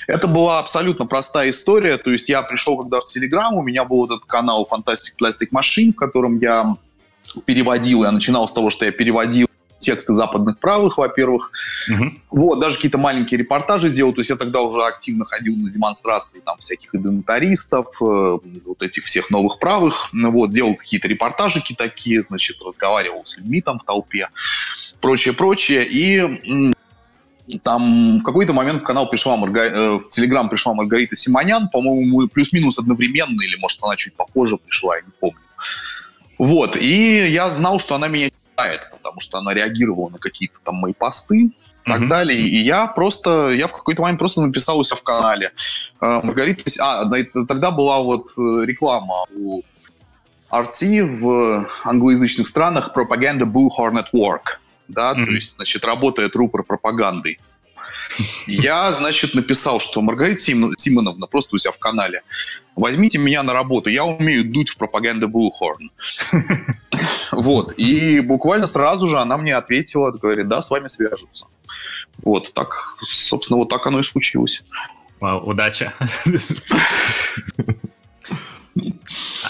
это 0.05 0.27
была 0.27 0.59
абсолютно 0.59 1.05
простая 1.05 1.51
история. 1.51 1.97
То 1.97 2.11
есть 2.11 2.27
я 2.27 2.41
пришел 2.41 2.77
когда 2.77 2.99
в 2.99 3.05
Телеграм, 3.05 3.53
у 3.53 3.63
меня 3.63 3.85
был 3.85 4.05
этот 4.05 4.25
канал 4.25 4.67
Fantastic 4.69 5.15
Plastic 5.17 5.51
Machine, 5.53 5.93
в 5.93 5.95
котором 5.95 6.37
я 6.39 6.75
переводил. 7.45 8.03
Я 8.03 8.11
начинал 8.11 8.47
с 8.47 8.51
того, 8.51 8.69
что 8.69 8.83
я 8.83 8.91
переводил 8.91 9.47
тексты 9.83 10.13
западных 10.13 10.57
правых, 10.59 10.97
во-первых. 10.97 11.51
Угу. 11.89 12.11
Вот, 12.31 12.59
даже 12.59 12.77
какие-то 12.77 12.97
маленькие 12.97 13.37
репортажи 13.37 13.89
делал. 13.89 14.13
То 14.13 14.21
есть 14.21 14.29
я 14.29 14.37
тогда 14.37 14.61
уже 14.61 14.81
активно 14.81 15.25
ходил 15.25 15.55
на 15.55 15.69
демонстрации 15.69 16.39
там 16.39 16.57
всяких 16.57 16.95
идентаристов, 16.95 17.87
э, 18.01 18.37
вот 18.65 18.81
этих 18.81 19.05
всех 19.05 19.29
новых 19.29 19.59
правых. 19.59 20.09
Вот, 20.13 20.51
делал 20.51 20.75
какие-то 20.75 21.07
репортажики 21.07 21.75
такие, 21.77 22.23
значит, 22.23 22.57
разговаривал 22.65 23.25
с 23.25 23.37
людьми 23.37 23.61
там 23.61 23.79
в 23.79 23.83
толпе, 23.83 24.29
прочее, 25.03 25.33
прочее. 25.33 25.85
И 25.85 26.73
там 27.61 28.19
в 28.19 28.23
какой-то 28.23 28.53
момент 28.53 28.81
в 28.81 28.85
канал 28.85 29.09
пришла 29.09 29.35
Марга... 29.35 29.65
Э, 29.65 29.99
в 29.99 30.09
Телеграм 30.09 30.47
пришла 30.47 30.73
Маргарита 30.73 31.17
Симонян, 31.17 31.67
по-моему, 31.67 32.27
плюс-минус 32.29 32.79
одновременно, 32.79 33.41
или, 33.41 33.57
может, 33.59 33.83
она 33.83 33.97
чуть 33.97 34.15
попозже 34.15 34.57
пришла, 34.57 34.95
я 34.95 35.01
не 35.01 35.11
помню. 35.19 35.37
Вот, 36.39 36.77
и 36.77 37.27
я 37.27 37.49
знал, 37.49 37.81
что 37.81 37.95
она 37.95 38.07
меня 38.07 38.29
читает, 38.29 38.89
потому 38.91 39.19
что 39.19 39.39
она 39.39 39.53
реагировала 39.53 40.09
на 40.09 40.19
какие-то 40.19 40.59
там 40.63 40.75
мои 40.75 40.93
посты 40.93 41.37
и 41.37 41.51
так 41.85 42.01
mm-hmm. 42.01 42.07
далее. 42.07 42.39
И 42.39 42.63
я 42.63 42.87
просто, 42.87 43.51
я 43.51 43.67
в 43.67 43.73
какой-то 43.73 44.01
момент 44.01 44.19
просто 44.19 44.39
написал 44.39 44.79
у 44.79 44.83
себя 44.85 44.95
в 44.95 45.03
канале. 45.03 45.51
Э, 45.99 46.21
Маргарита, 46.23 46.63
а, 46.79 47.05
тогда 47.45 47.71
была 47.71 47.99
вот 47.99 48.29
э, 48.37 48.65
реклама 48.65 49.25
у 49.35 49.63
RT 50.49 51.03
в 51.03 51.69
англоязычных 51.83 52.47
странах 52.47 52.93
пропаганда 52.93 53.43
Bullhorn 53.43 54.01
Network 54.01 54.62
да, 54.87 55.13
mm-hmm. 55.13 55.25
то 55.25 55.31
есть, 55.31 55.55
значит, 55.55 55.85
работает 55.85 56.35
рупор 56.35 56.63
пропагандой. 56.63 57.39
Я, 58.45 58.91
значит, 58.91 59.33
написал, 59.33 59.79
что 59.79 60.01
Маргарита 60.01 60.41
Симоновна, 60.41 61.27
просто 61.27 61.55
у 61.55 61.57
себя 61.57 61.71
в 61.71 61.79
канале, 61.79 62.21
возьмите 62.75 63.17
меня 63.17 63.41
на 63.43 63.53
работу, 63.53 63.89
я 63.89 64.05
умею 64.05 64.45
дуть 64.45 64.69
в 64.69 64.77
пропаганду 64.77 65.27
Bullhorn. 65.27 65.89
Вот, 67.31 67.73
и 67.77 68.19
буквально 68.19 68.67
сразу 68.67 69.07
же 69.07 69.17
она 69.17 69.37
мне 69.37 69.55
ответила, 69.55 70.11
говорит, 70.11 70.47
да, 70.47 70.61
с 70.61 70.69
вами 70.69 70.85
свяжутся. 70.85 71.47
Вот 72.23 72.53
так, 72.53 72.95
собственно, 73.01 73.57
вот 73.57 73.69
так 73.69 73.87
оно 73.87 74.01
и 74.01 74.03
случилось. 74.03 74.61
Вау, 75.19 75.49
удача. 75.49 75.93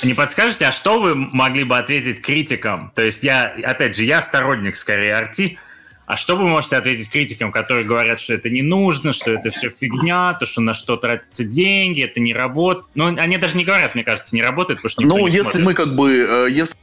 Не 0.04 0.14
подскажете, 0.14 0.66
а 0.66 0.72
что 0.72 1.00
вы 1.00 1.16
могли 1.16 1.64
бы 1.64 1.78
ответить 1.78 2.22
критикам? 2.22 2.92
То 2.96 3.02
есть 3.02 3.24
я, 3.24 3.54
опять 3.64 3.96
же, 3.96 4.04
я 4.04 4.22
сторонник 4.22 4.76
скорее 4.76 5.14
арти. 5.16 5.58
А 6.06 6.18
что 6.18 6.36
вы 6.36 6.48
можете 6.48 6.76
ответить 6.76 7.10
критикам, 7.10 7.52
которые 7.52 7.86
говорят, 7.86 8.20
что 8.20 8.34
это 8.34 8.50
не 8.50 8.62
нужно, 8.62 9.14
что 9.14 9.32
это 9.32 9.52
все 9.52 9.70
фигня, 9.70 10.34
то, 10.34 10.46
что 10.46 10.60
на 10.60 10.74
что 10.74 10.98
тратятся 10.98 11.46
деньги, 11.46 12.04
это 12.04 12.20
не 12.20 12.34
работает? 12.34 12.88
Ну, 12.94 13.08
они 13.18 13.38
даже 13.38 13.56
не 13.56 13.64
говорят, 13.64 13.96
мне 13.96 14.04
кажется, 14.04 14.36
не 14.36 14.42
работает, 14.42 14.80
потому 14.82 14.90
что 14.90 15.02
Ну, 15.04 15.28
если 15.28 15.44
смотрит. 15.44 15.66
мы 15.66 15.74
как 15.74 15.96
бы, 15.96 16.14
э, 16.14 16.48
если 16.52 16.76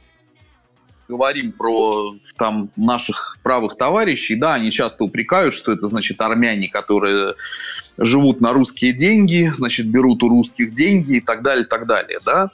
говорим 1.07 1.51
про 1.51 2.15
там 2.37 2.71
наших 2.75 3.37
правых 3.43 3.77
товарищей, 3.77 4.35
да, 4.35 4.55
они 4.55 4.71
часто 4.71 5.03
упрекают, 5.03 5.53
что 5.53 5.71
это, 5.71 5.87
значит, 5.87 6.19
армяне, 6.21 6.69
которые 6.69 7.35
живут 7.97 8.41
на 8.41 8.53
русские 8.53 8.93
деньги, 8.93 9.51
значит, 9.53 9.87
берут 9.87 10.23
у 10.23 10.29
русских 10.29 10.73
деньги 10.73 11.17
и 11.17 11.21
так 11.21 11.43
далее, 11.43 11.65
так 11.65 11.85
далее, 11.85 12.17
да. 12.25 12.49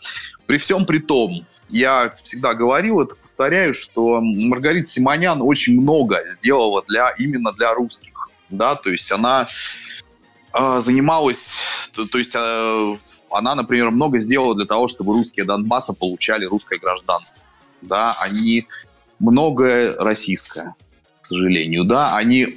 При 0.48 0.58
всем 0.58 0.86
при 0.86 0.98
том, 1.00 1.46
я 1.70 2.14
всегда 2.24 2.54
говорил 2.56 3.02
это, 3.02 3.16
повторяю, 3.16 3.74
что 3.74 4.20
Маргарита 4.22 4.90
Симонян 4.90 5.42
очень 5.42 5.80
много 5.80 6.20
сделала 6.40 6.84
для, 6.88 7.10
именно 7.10 7.52
для 7.52 7.74
русских, 7.74 8.14
да, 8.50 8.76
то 8.76 8.90
есть 8.90 9.12
она 9.12 9.48
э, 10.54 10.80
занималась, 10.82 11.58
то, 11.94 12.08
то 12.08 12.18
есть 12.18 12.34
э, 12.36 12.96
она, 13.30 13.54
например, 13.54 13.92
много 13.92 14.20
сделала 14.20 14.56
для 14.56 14.66
того, 14.66 14.88
чтобы 14.88 15.14
русские 15.14 15.46
Донбасса 15.46 15.94
получали 15.94 16.46
русское 16.46 16.80
гражданство 16.80 17.46
да, 17.82 18.16
они 18.22 18.68
многое 19.20 19.96
российское, 19.98 20.76
к 21.22 21.28
сожалению, 21.28 21.86
да, 21.86 22.16
они 22.16 22.48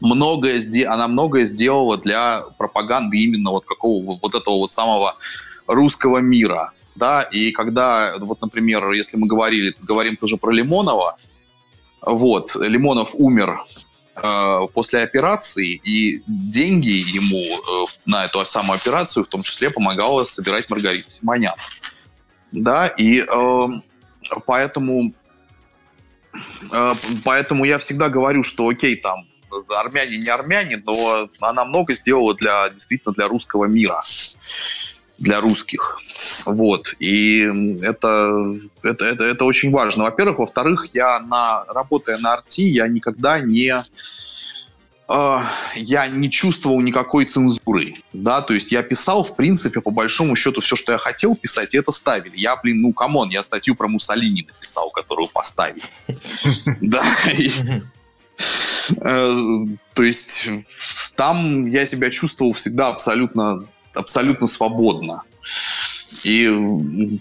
многое, 0.00 0.60
она 0.88 1.08
многое 1.08 1.44
сделала 1.46 1.98
для 1.98 2.42
пропаганды 2.58 3.18
именно 3.18 3.50
вот 3.50 3.64
какого 3.64 4.18
вот 4.20 4.34
этого 4.34 4.56
вот 4.56 4.72
самого 4.72 5.16
русского 5.66 6.18
мира, 6.18 6.70
да, 6.94 7.22
и 7.22 7.50
когда, 7.52 8.14
вот, 8.18 8.40
например, 8.40 8.90
если 8.92 9.16
мы 9.16 9.26
говорили, 9.26 9.74
говорим 9.86 10.16
тоже 10.16 10.36
про 10.36 10.50
Лимонова, 10.52 11.14
вот, 12.02 12.54
Лимонов 12.56 13.10
умер 13.14 13.64
э, 14.16 14.60
после 14.72 15.00
операции, 15.00 15.80
и 15.82 16.22
деньги 16.26 16.88
ему 16.88 17.42
э, 17.42 17.86
на 18.06 18.26
эту 18.26 18.44
самую 18.44 18.76
операцию 18.76 19.24
в 19.24 19.28
том 19.28 19.42
числе 19.42 19.70
помогала 19.70 20.24
собирать 20.24 20.68
Маргарита 20.70 21.10
Симонян. 21.10 21.54
Да, 22.52 22.86
и 22.86 23.20
э, 23.20 23.66
Поэтому, 24.46 25.12
э, 26.72 26.92
поэтому 27.24 27.64
я 27.64 27.78
всегда 27.78 28.08
говорю, 28.08 28.42
что 28.42 28.68
окей, 28.68 28.96
там, 28.96 29.26
армяне 29.68 30.18
не 30.18 30.28
армяне, 30.28 30.82
но 30.84 31.28
она 31.40 31.64
много 31.64 31.94
сделала 31.94 32.34
для, 32.34 32.68
действительно 32.70 33.14
для 33.14 33.28
русского 33.28 33.66
мира, 33.66 34.02
для 35.24 35.40
русских. 35.40 35.98
Вот. 36.46 36.94
И 37.00 37.48
это, 37.82 38.54
это, 38.82 39.04
это, 39.04 39.24
это 39.24 39.44
очень 39.44 39.72
важно. 39.72 40.04
Во-первых. 40.04 40.38
Во-вторых, 40.38 40.86
я, 40.92 41.18
на, 41.20 41.64
работая 41.64 42.18
на 42.18 42.34
арти, 42.34 42.62
я 42.62 42.86
никогда 42.86 43.40
не 43.40 43.82
э, 45.08 45.38
я 45.76 46.06
не 46.06 46.30
чувствовал 46.30 46.80
никакой 46.82 47.24
цензуры, 47.24 47.94
да, 48.12 48.42
то 48.42 48.52
есть 48.52 48.72
я 48.72 48.82
писал, 48.82 49.24
в 49.24 49.36
принципе, 49.36 49.80
по 49.80 49.90
большому 49.90 50.36
счету, 50.36 50.60
все, 50.60 50.76
что 50.76 50.92
я 50.92 50.98
хотел 50.98 51.34
писать, 51.34 51.74
и 51.74 51.78
это 51.78 51.92
ставили. 51.92 52.36
Я, 52.36 52.56
блин, 52.56 52.82
ну, 52.82 52.92
come 52.92 53.14
on, 53.14 53.30
я 53.30 53.42
статью 53.42 53.74
про 53.74 53.88
Муссолини 53.88 54.42
написал, 54.46 54.90
которую 54.90 55.28
поставили. 55.28 55.82
Да, 56.80 57.04
э, 59.00 59.36
то 59.94 60.02
есть 60.02 60.48
там 61.16 61.66
я 61.66 61.86
себя 61.86 62.10
чувствовал 62.10 62.52
всегда 62.52 62.88
абсолютно, 62.88 63.66
абсолютно 63.94 64.46
свободно. 64.46 65.22
И 66.24 67.20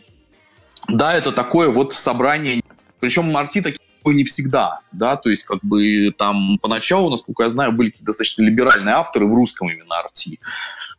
да, 0.88 1.14
это 1.14 1.32
такое 1.32 1.70
вот 1.70 1.94
собрание, 1.94 2.62
причем 3.00 3.32
Марти 3.32 3.62
такие 3.62 3.80
не 4.06 4.26
всегда, 4.26 4.82
да, 4.92 5.16
то 5.16 5.30
есть 5.30 5.44
как 5.44 5.60
бы 5.62 6.14
там 6.18 6.58
поначалу, 6.62 7.10
насколько 7.10 7.44
я 7.44 7.50
знаю, 7.50 7.72
были 7.72 7.94
достаточно 8.02 8.42
либеральные 8.42 8.96
авторы 8.96 9.26
в 9.28 9.34
русском 9.34 9.70
именно 9.70 9.98
арти, 9.98 10.42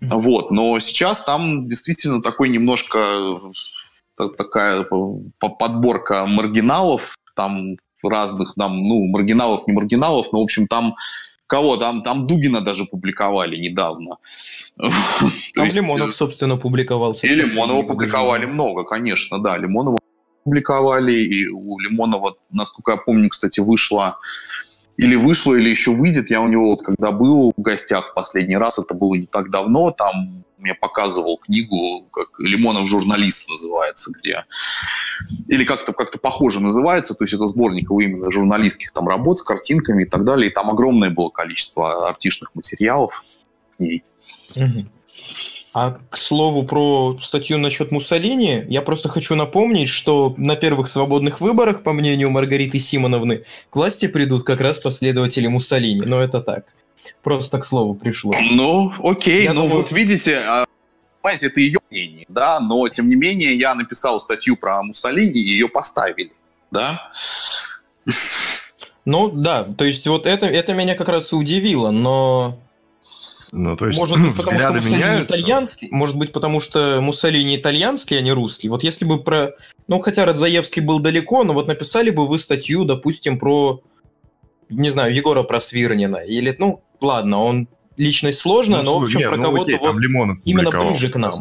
mm-hmm. 0.02 0.08
вот, 0.20 0.50
но 0.50 0.78
сейчас 0.78 1.22
там 1.22 1.68
действительно 1.68 2.22
такой 2.22 2.48
немножко 2.48 3.40
такая 4.16 4.86
подборка 5.38 6.24
маргиналов, 6.24 7.14
там 7.36 7.76
разных, 8.02 8.54
там, 8.56 8.76
ну, 8.76 9.06
маргиналов, 9.06 9.66
не 9.66 9.72
маргиналов, 9.72 10.28
но, 10.32 10.40
в 10.40 10.44
общем, 10.44 10.66
там 10.66 10.96
кого? 11.46 11.76
Там, 11.76 12.02
там 12.02 12.26
Дугина 12.26 12.60
даже 12.60 12.84
публиковали 12.84 13.56
недавно. 13.56 14.18
Там 15.54 15.68
Лимонов, 15.68 16.10
э, 16.10 16.12
собственно, 16.12 16.56
публиковался. 16.56 17.26
И 17.26 17.34
Лимонова 17.34 17.82
публиковали 17.82 18.46
много, 18.46 18.84
конечно, 18.84 19.38
да. 19.38 19.56
Лимонова 19.56 19.98
публиковали, 20.44 21.12
и 21.12 21.48
у 21.48 21.78
Лимонова, 21.78 22.34
насколько 22.50 22.92
я 22.92 22.96
помню, 22.96 23.28
кстати, 23.28 23.60
вышла 23.60 24.18
или 24.96 25.16
вышло, 25.16 25.54
или 25.54 25.70
еще 25.70 25.90
выйдет. 25.90 26.30
Я 26.30 26.40
у 26.40 26.48
него 26.48 26.70
вот 26.70 26.82
когда 26.82 27.10
был 27.10 27.52
в 27.56 27.60
гостях 27.60 28.10
в 28.10 28.14
последний 28.14 28.56
раз, 28.56 28.78
это 28.78 28.94
было 28.94 29.14
не 29.14 29.26
так 29.26 29.50
давно, 29.50 29.90
там 29.90 30.44
мне 30.64 30.74
показывал 30.74 31.36
книгу, 31.36 32.08
как 32.10 32.28
«Лимонов 32.40 32.88
журналист» 32.88 33.48
называется, 33.48 34.10
где... 34.10 34.44
Или 35.46 35.64
как-то 35.64 35.92
как 35.92 36.20
похоже 36.20 36.60
называется, 36.60 37.14
то 37.14 37.24
есть 37.24 37.34
это 37.34 37.46
сборник 37.46 37.84
его 37.84 38.00
именно 38.00 38.30
журналистских 38.30 38.90
там 38.92 39.06
работ 39.06 39.38
с 39.38 39.42
картинками 39.42 40.04
и 40.04 40.06
так 40.06 40.24
далее. 40.24 40.50
И 40.50 40.52
там 40.52 40.70
огромное 40.70 41.10
было 41.10 41.28
количество 41.28 42.08
артишных 42.08 42.54
материалов 42.54 43.24
в 43.78 43.82
ней. 43.82 44.02
А 45.74 45.98
к 46.08 46.16
слову 46.16 46.62
про 46.62 47.18
статью 47.22 47.58
насчет 47.58 47.90
Муссолини, 47.90 48.64
я 48.68 48.80
просто 48.80 49.08
хочу 49.08 49.34
напомнить, 49.34 49.88
что 49.88 50.32
на 50.38 50.54
первых 50.54 50.88
свободных 50.88 51.40
выборах, 51.40 51.82
по 51.82 51.92
мнению 51.92 52.30
Маргариты 52.30 52.78
Симоновны, 52.78 53.44
к 53.70 53.76
власти 53.76 54.06
придут 54.06 54.44
как 54.44 54.60
раз 54.60 54.78
последователи 54.78 55.48
Муссолини. 55.48 56.06
Но 56.06 56.20
это 56.20 56.40
так. 56.40 56.66
Просто 57.22 57.58
к 57.58 57.64
слову 57.64 57.94
пришло. 57.94 58.34
Ну, 58.50 58.92
окей, 59.02 59.44
я 59.44 59.52
ну 59.52 59.62
думаю... 59.62 59.82
вот 59.82 59.92
видите, 59.92 60.38
а, 60.46 60.66
понимаете, 61.20 61.46
это 61.46 61.60
ее 61.60 61.78
мнение, 61.90 62.26
да, 62.28 62.60
но 62.60 62.88
тем 62.88 63.08
не 63.08 63.14
менее 63.14 63.54
я 63.54 63.74
написал 63.74 64.20
статью 64.20 64.56
про 64.56 64.82
Муссолини, 64.82 65.40
и 65.40 65.48
ее 65.48 65.68
поставили, 65.68 66.32
да. 66.70 67.10
Ну 69.04 69.30
да, 69.30 69.64
то 69.64 69.84
есть 69.84 70.06
вот 70.06 70.26
это, 70.26 70.46
это 70.46 70.74
меня 70.74 70.94
как 70.94 71.08
раз 71.08 71.32
и 71.32 71.34
удивило, 71.34 71.90
но 71.90 72.58
ну, 73.56 73.76
то 73.76 73.86
есть, 73.86 73.98
может 73.98 74.20
быть, 74.20 74.36
потому 74.36 74.58
что 74.58 74.72
Муссолини 74.72 74.96
меняются. 74.96 75.36
итальянский, 75.36 75.88
может 75.92 76.16
быть, 76.16 76.32
потому 76.32 76.60
что 76.60 76.98
Муссолини 77.00 77.56
итальянский, 77.56 78.18
а 78.18 78.20
не 78.20 78.32
русский. 78.32 78.68
Вот 78.68 78.82
если 78.82 79.04
бы 79.04 79.22
про... 79.22 79.52
Ну, 79.86 80.00
хотя 80.00 80.24
Радзаевский 80.24 80.82
был 80.82 80.98
далеко, 80.98 81.44
но 81.44 81.52
вот 81.52 81.68
написали 81.68 82.10
бы 82.10 82.26
вы 82.26 82.40
статью, 82.40 82.84
допустим, 82.84 83.38
про, 83.38 83.80
не 84.68 84.90
знаю, 84.90 85.14
Егора 85.14 85.44
Просвирнина. 85.44 86.16
Или, 86.16 86.56
ну, 86.58 86.82
ладно, 87.04 87.38
он 87.38 87.68
личность 87.96 88.40
сложная, 88.40 88.82
ну, 88.82 88.84
но, 88.84 88.98
в 88.98 89.04
общем, 89.04 89.18
не, 89.20 89.28
про 89.28 89.36
ну, 89.36 89.44
кого-то 89.44 89.78
вот 89.78 89.96
именно 90.44 90.70
ближе 90.70 91.08
к 91.10 91.16
нам. 91.16 91.32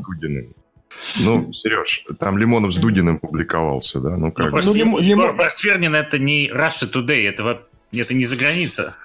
Ну, 1.19 1.51
Сереж, 1.53 2.05
там 2.19 2.37
Лимонов 2.37 2.73
с 2.73 2.77
Дудиным 2.77 3.19
публиковался, 3.19 3.99
да? 3.99 4.15
Ну, 4.15 4.31
как 4.31 4.51
ну, 4.51 4.61
ну, 4.63 4.73
Лим... 4.73 4.97
Лим... 4.99 5.35
Просвирнин 5.35 5.95
это 5.95 6.19
не 6.19 6.47
Russia 6.49 6.89
Today, 6.91 7.27
это, 7.27 7.63
это 7.91 8.13
не 8.13 8.25
за 8.25 8.35
граница. 8.35 8.95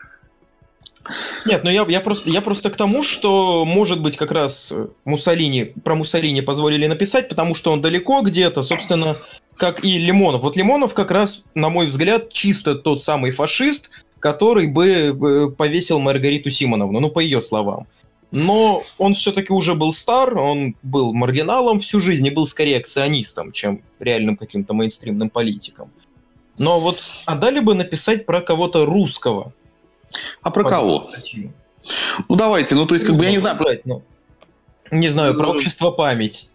Нет, 1.47 1.65
ну 1.65 1.71
я, 1.71 1.87
я, 1.89 2.01
просто, 2.01 2.29
я 2.29 2.43
просто 2.43 2.71
к 2.71 2.77
тому, 2.77 3.03
что, 3.03 3.65
может 3.65 4.01
быть, 4.01 4.17
как 4.17 4.31
раз 4.31 4.73
Муссолини, 5.05 5.73
про 5.83 5.95
Муссолини 5.95 6.43
позволили 6.43 6.87
написать, 6.87 7.31
потому 7.31 7.55
что 7.55 7.73
он 7.73 7.81
далеко 7.81 8.21
где-то, 8.21 8.63
собственно, 8.63 9.17
как 9.57 9.85
и 9.85 9.99
Лимонов. 9.99 10.43
Вот 10.43 10.57
Лимонов 10.57 10.93
как 10.93 11.11
раз, 11.11 11.45
на 11.55 11.71
мой 11.71 11.87
взгляд, 11.87 12.31
чисто 12.31 12.75
тот 12.75 13.03
самый 13.03 13.31
фашист, 13.31 13.91
который 14.21 14.67
бы 14.67 15.55
повесил 15.57 15.99
Маргариту 15.99 16.51
Симоновну, 16.51 17.01
ну, 17.01 17.11
по 17.11 17.21
ее 17.21 17.41
словам. 17.43 17.87
Но 18.31 18.83
он 18.99 19.15
все-таки 19.15 19.53
уже 19.53 19.75
был 19.75 19.93
стар, 19.93 20.37
он 20.37 20.77
был 20.83 21.15
маргиналом 21.15 21.79
всю 21.79 22.01
жизнь 22.01 22.27
и 22.27 22.31
был 22.31 22.47
скорее 22.47 22.79
акционистом, 22.79 23.53
чем 23.53 23.83
реальным 23.99 24.37
каким-то 24.37 24.75
мейнстримным 24.75 25.31
политиком. 25.31 25.91
Но 26.59 26.81
вот 26.81 27.01
отдали 27.25 27.61
бы 27.61 27.75
написать 27.75 28.27
про 28.27 28.43
кого-то 28.43 28.85
русского, 28.85 29.53
а 30.43 30.51
про 30.51 30.65
кого? 30.65 31.11
Ну 32.29 32.37
давайте, 32.37 32.75
ну 32.75 32.87
то 32.87 32.95
есть 32.95 33.07
как 33.07 33.17
бы 33.17 33.25
я 33.25 33.31
не 33.31 33.39
знаю. 33.39 33.57
Брать, 33.57 33.87
ну, 33.87 34.03
не 34.91 35.09
знаю, 35.09 35.35
про 35.35 35.47
ну, 35.47 35.53
общество 35.53 35.91
память. 35.91 36.51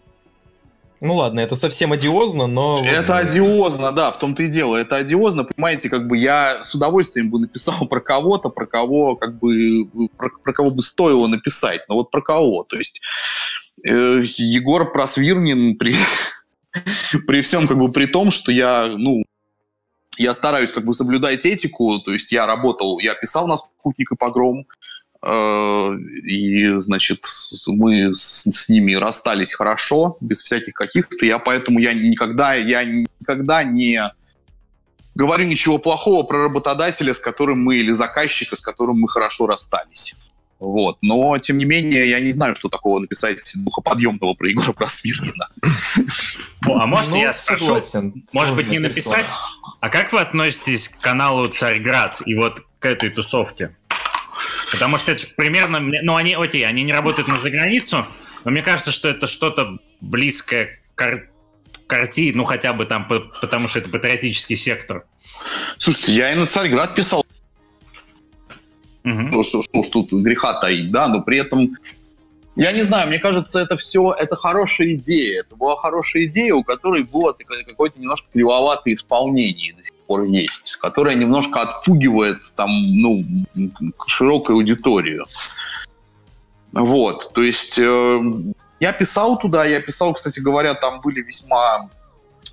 Ну 1.03 1.15
ладно, 1.15 1.41
это 1.41 1.57
совсем 1.57 1.91
одиозно, 1.91 2.47
но... 2.47 2.81
Это 2.85 3.17
одиозно, 3.17 3.91
да, 3.91 4.09
в 4.13 4.19
том-то 4.19 4.43
и 4.43 4.47
дело. 4.47 4.77
Это 4.77 4.95
одиозно, 4.95 5.43
понимаете, 5.43 5.89
как 5.89 6.07
бы 6.07 6.15
я 6.17 6.63
с 6.63 6.73
удовольствием 6.73 7.29
бы 7.29 7.41
написал 7.41 7.85
про 7.89 7.99
кого-то, 7.99 8.47
про 8.47 8.65
кого 8.65 9.17
как 9.17 9.37
бы, 9.37 9.85
про, 10.15 10.29
про 10.29 10.53
кого 10.53 10.71
бы 10.71 10.81
стоило 10.81 11.27
написать, 11.27 11.81
но 11.89 11.95
вот 11.95 12.09
про 12.09 12.21
кого. 12.21 12.63
То 12.63 12.77
есть 12.77 13.01
э, 13.85 14.23
Егор 14.37 14.93
Просвирнин 14.93 15.75
при, 15.75 15.93
при 17.27 17.41
всем 17.41 17.67
как 17.67 17.77
бы 17.77 17.91
при 17.91 18.05
том, 18.05 18.31
что 18.31 18.53
я, 18.53 18.89
ну, 18.95 19.23
я 20.17 20.33
стараюсь 20.33 20.71
как 20.71 20.85
бы 20.85 20.93
соблюдать 20.93 21.45
этику, 21.45 21.99
то 21.99 22.13
есть 22.13 22.31
я 22.31 22.45
работал, 22.45 22.99
я 22.99 23.13
писал 23.13 23.45
на 23.47 23.57
«Спутник 23.57 24.13
и 24.13 24.15
погром», 24.15 24.67
и, 25.25 26.71
значит, 26.79 27.25
мы 27.67 28.13
с, 28.13 28.43
с 28.43 28.69
ними 28.69 28.93
расстались 28.93 29.53
хорошо, 29.53 30.17
без 30.19 30.41
всяких 30.41 30.73
каких-то, 30.73 31.25
я 31.25 31.39
поэтому 31.39 31.79
я 31.79 31.93
никогда, 31.93 32.55
я 32.55 32.83
никогда 32.83 33.63
не 33.63 34.01
говорю 35.15 35.45
ничего 35.45 35.77
плохого 35.77 36.23
про 36.23 36.43
работодателя, 36.43 37.13
с 37.13 37.19
которым 37.19 37.63
мы, 37.63 37.77
или 37.77 37.91
заказчика, 37.91 38.55
с 38.55 38.61
которым 38.61 38.99
мы 38.99 39.07
хорошо 39.07 39.45
расстались. 39.45 40.15
Вот. 40.59 40.97
Но, 41.01 41.37
тем 41.39 41.57
не 41.57 41.65
менее, 41.65 42.09
я 42.09 42.21
не 42.21 42.31
знаю, 42.31 42.55
что 42.55 42.69
такого 42.69 42.99
написать 42.99 43.39
духоподъемного 43.53 44.33
про 44.33 44.47
Егора 44.47 44.71
Просвирнина. 44.71 45.49
А 46.65 46.87
может, 46.87 47.11
ну, 47.11 47.17
я 47.17 47.33
спрошу, 47.33 47.81
может 48.31 48.55
быть, 48.55 48.69
не 48.69 48.79
написать, 48.79 49.25
а 49.81 49.89
как 49.89 50.13
вы 50.13 50.21
относитесь 50.21 50.87
к 50.87 50.99
каналу 50.99 51.49
«Царьград» 51.49 52.21
и 52.25 52.35
вот 52.35 52.61
к 52.79 52.85
этой 52.85 53.09
тусовке? 53.09 53.75
Потому 54.71 54.97
что 54.97 55.11
это 55.11 55.25
примерно... 55.35 55.79
Ну, 55.79 56.15
они, 56.15 56.33
окей, 56.33 56.65
они 56.65 56.83
не 56.83 56.93
работают 56.93 57.27
на 57.27 57.37
заграницу, 57.37 58.05
но 58.43 58.51
мне 58.51 58.61
кажется, 58.61 58.91
что 58.91 59.09
это 59.09 59.27
что-то 59.27 59.77
близкое 60.01 60.79
к 60.95 61.23
карти, 61.87 62.31
ну, 62.33 62.43
хотя 62.43 62.73
бы 62.73 62.85
там, 62.85 63.07
потому 63.07 63.67
что 63.67 63.79
это 63.79 63.89
патриотический 63.89 64.55
сектор. 64.55 65.05
Слушайте, 65.77 66.13
я 66.13 66.31
и 66.31 66.35
на 66.35 66.47
Царьград 66.47 66.95
писал 66.95 67.23
Угу. 69.05 69.43
Что, 69.43 69.63
что, 69.63 69.83
что 69.83 70.03
тут 70.03 70.21
греха 70.21 70.61
таить, 70.61 70.89
да, 70.89 71.09
но 71.09 71.21
при 71.21 71.37
этом 71.37 71.75
я 72.55 72.71
не 72.71 72.83
знаю, 72.83 73.07
мне 73.07 73.19
кажется, 73.19 73.59
это 73.59 73.77
все, 73.77 74.11
это 74.11 74.35
хорошая 74.35 74.93
идея. 74.93 75.39
Это 75.39 75.55
была 75.55 75.75
хорошая 75.75 76.25
идея, 76.25 76.53
у 76.53 76.63
которой 76.63 77.03
было 77.03 77.35
какое-то 77.65 77.99
немножко 77.99 78.27
кривоватое 78.31 78.93
исполнение 78.93 79.73
до 79.73 79.83
сих 79.83 79.92
пор 80.13 80.25
есть, 80.25 80.77
которое 80.77 81.15
немножко 81.15 81.61
отпугивает 81.61 82.37
там, 82.55 82.69
ну, 82.69 83.21
широкую 84.07 84.57
аудиторию. 84.57 85.25
Вот, 86.71 87.31
то 87.33 87.43
есть 87.43 87.77
э, 87.77 88.21
я 88.79 88.93
писал 88.93 89.37
туда, 89.37 89.65
я 89.65 89.79
писал, 89.79 90.13
кстати 90.13 90.39
говоря, 90.39 90.73
там 90.73 91.01
были 91.01 91.21
весьма, 91.21 91.89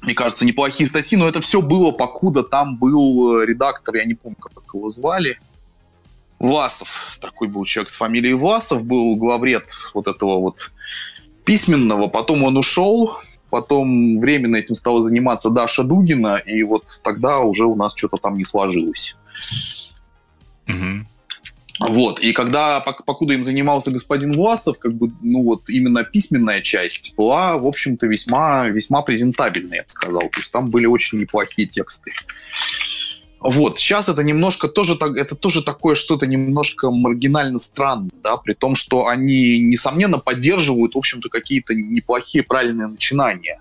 мне 0.03 0.15
кажется, 0.15 0.45
неплохие 0.45 0.87
статьи, 0.87 1.17
но 1.17 1.27
это 1.27 1.41
все 1.41 1.63
было, 1.63 1.91
покуда 1.91 2.43
там 2.43 2.77
был 2.77 3.43
редактор, 3.43 3.97
я 3.97 4.05
не 4.05 4.15
помню, 4.15 4.37
как 4.39 4.75
его 4.75 4.91
звали, 4.91 5.39
Власов, 6.39 7.19
такой 7.21 7.49
был 7.49 7.65
человек 7.65 7.91
с 7.91 7.97
фамилией 7.97 8.35
Власов, 8.35 8.85
был 8.85 9.17
главред 9.17 9.71
вот 9.95 10.07
этого 10.07 10.39
вот 10.39 10.71
письменного, 11.45 12.09
потом 12.09 12.45
он 12.45 12.57
ушел, 12.59 13.17
потом 13.51 14.21
временно 14.21 14.57
этим 14.57 14.75
стала 14.75 15.03
заниматься 15.03 15.51
Даша 15.51 15.83
Дугина, 15.83 16.37
и 16.37 16.63
вот 16.63 17.01
тогда 17.03 17.41
уже 17.41 17.67
у 17.67 17.75
нас 17.77 17.95
что-то 17.97 18.17
там 18.17 18.37
не 18.37 18.45
сложилось. 18.45 19.17
Угу. 20.69 21.07
Вот, 21.81 22.21
и 22.21 22.33
когда, 22.35 22.81
покуда 22.81 23.33
им 23.33 23.43
занимался 23.43 23.91
господин 23.91 24.35
Власов, 24.35 24.79
как 24.79 24.93
бы, 24.95 25.11
ну 25.23 25.45
вот 25.45 25.71
именно 25.71 26.05
письменная 26.05 26.61
часть 26.61 27.15
была, 27.17 27.57
в 27.57 27.67
общем-то, 27.67 28.07
весьма, 28.07 28.69
весьма 28.69 29.01
презентабельная, 29.01 29.79
я 29.79 29.83
бы 29.83 29.89
сказал. 29.89 30.21
То 30.21 30.41
есть 30.41 30.53
там 30.53 30.69
были 30.69 30.85
очень 30.85 31.19
неплохие 31.19 31.67
тексты. 31.67 32.13
Вот, 33.41 33.79
сейчас 33.79 34.11
это 34.11 34.23
немножко 34.23 34.69
тоже, 34.69 34.97
так, 34.97 35.17
это 35.17 35.35
тоже 35.35 35.63
такое 35.63 35.95
что-то 35.95 36.27
немножко 36.27 36.91
маргинально 36.91 37.59
странно, 37.59 38.11
да, 38.23 38.37
при 38.37 38.53
том, 38.53 38.75
что 38.75 39.07
они, 39.07 39.59
несомненно, 39.59 40.19
поддерживают, 40.19 40.95
в 40.95 40.99
общем-то, 40.99 41.31
какие-то 41.31 41.75
неплохие, 41.75 42.45
правильные 42.45 42.89
начинания. 42.89 43.59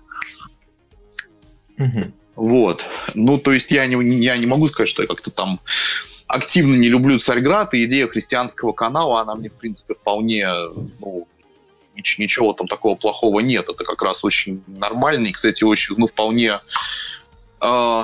Угу. 1.78 2.12
Вот. 2.36 2.84
Ну, 3.14 3.38
то 3.38 3.52
есть 3.52 3.70
я 3.70 3.86
не, 3.86 4.22
я 4.22 4.36
не 4.36 4.46
могу 4.46 4.68
сказать, 4.68 4.90
что 4.90 5.02
я 5.02 5.08
как-то 5.08 5.30
там 5.30 5.60
активно 6.26 6.76
не 6.76 6.88
люблю 6.88 7.18
Царьград, 7.18 7.72
и 7.72 7.84
идея 7.84 8.06
христианского 8.06 8.72
канала, 8.72 9.22
она 9.22 9.34
мне, 9.34 9.48
в 9.48 9.54
принципе, 9.54 9.94
вполне, 9.94 10.46
ну, 11.00 11.26
ничего, 11.96 12.22
ничего 12.22 12.52
там 12.52 12.68
такого 12.68 12.96
плохого 12.96 13.40
нет. 13.40 13.64
Это 13.68 13.84
как 13.84 14.02
раз 14.02 14.24
очень 14.24 14.62
нормально, 14.66 15.28
и, 15.28 15.32
кстати, 15.32 15.64
очень, 15.64 15.94
ну, 15.96 16.06
вполне... 16.06 16.58
Э, 17.62 18.02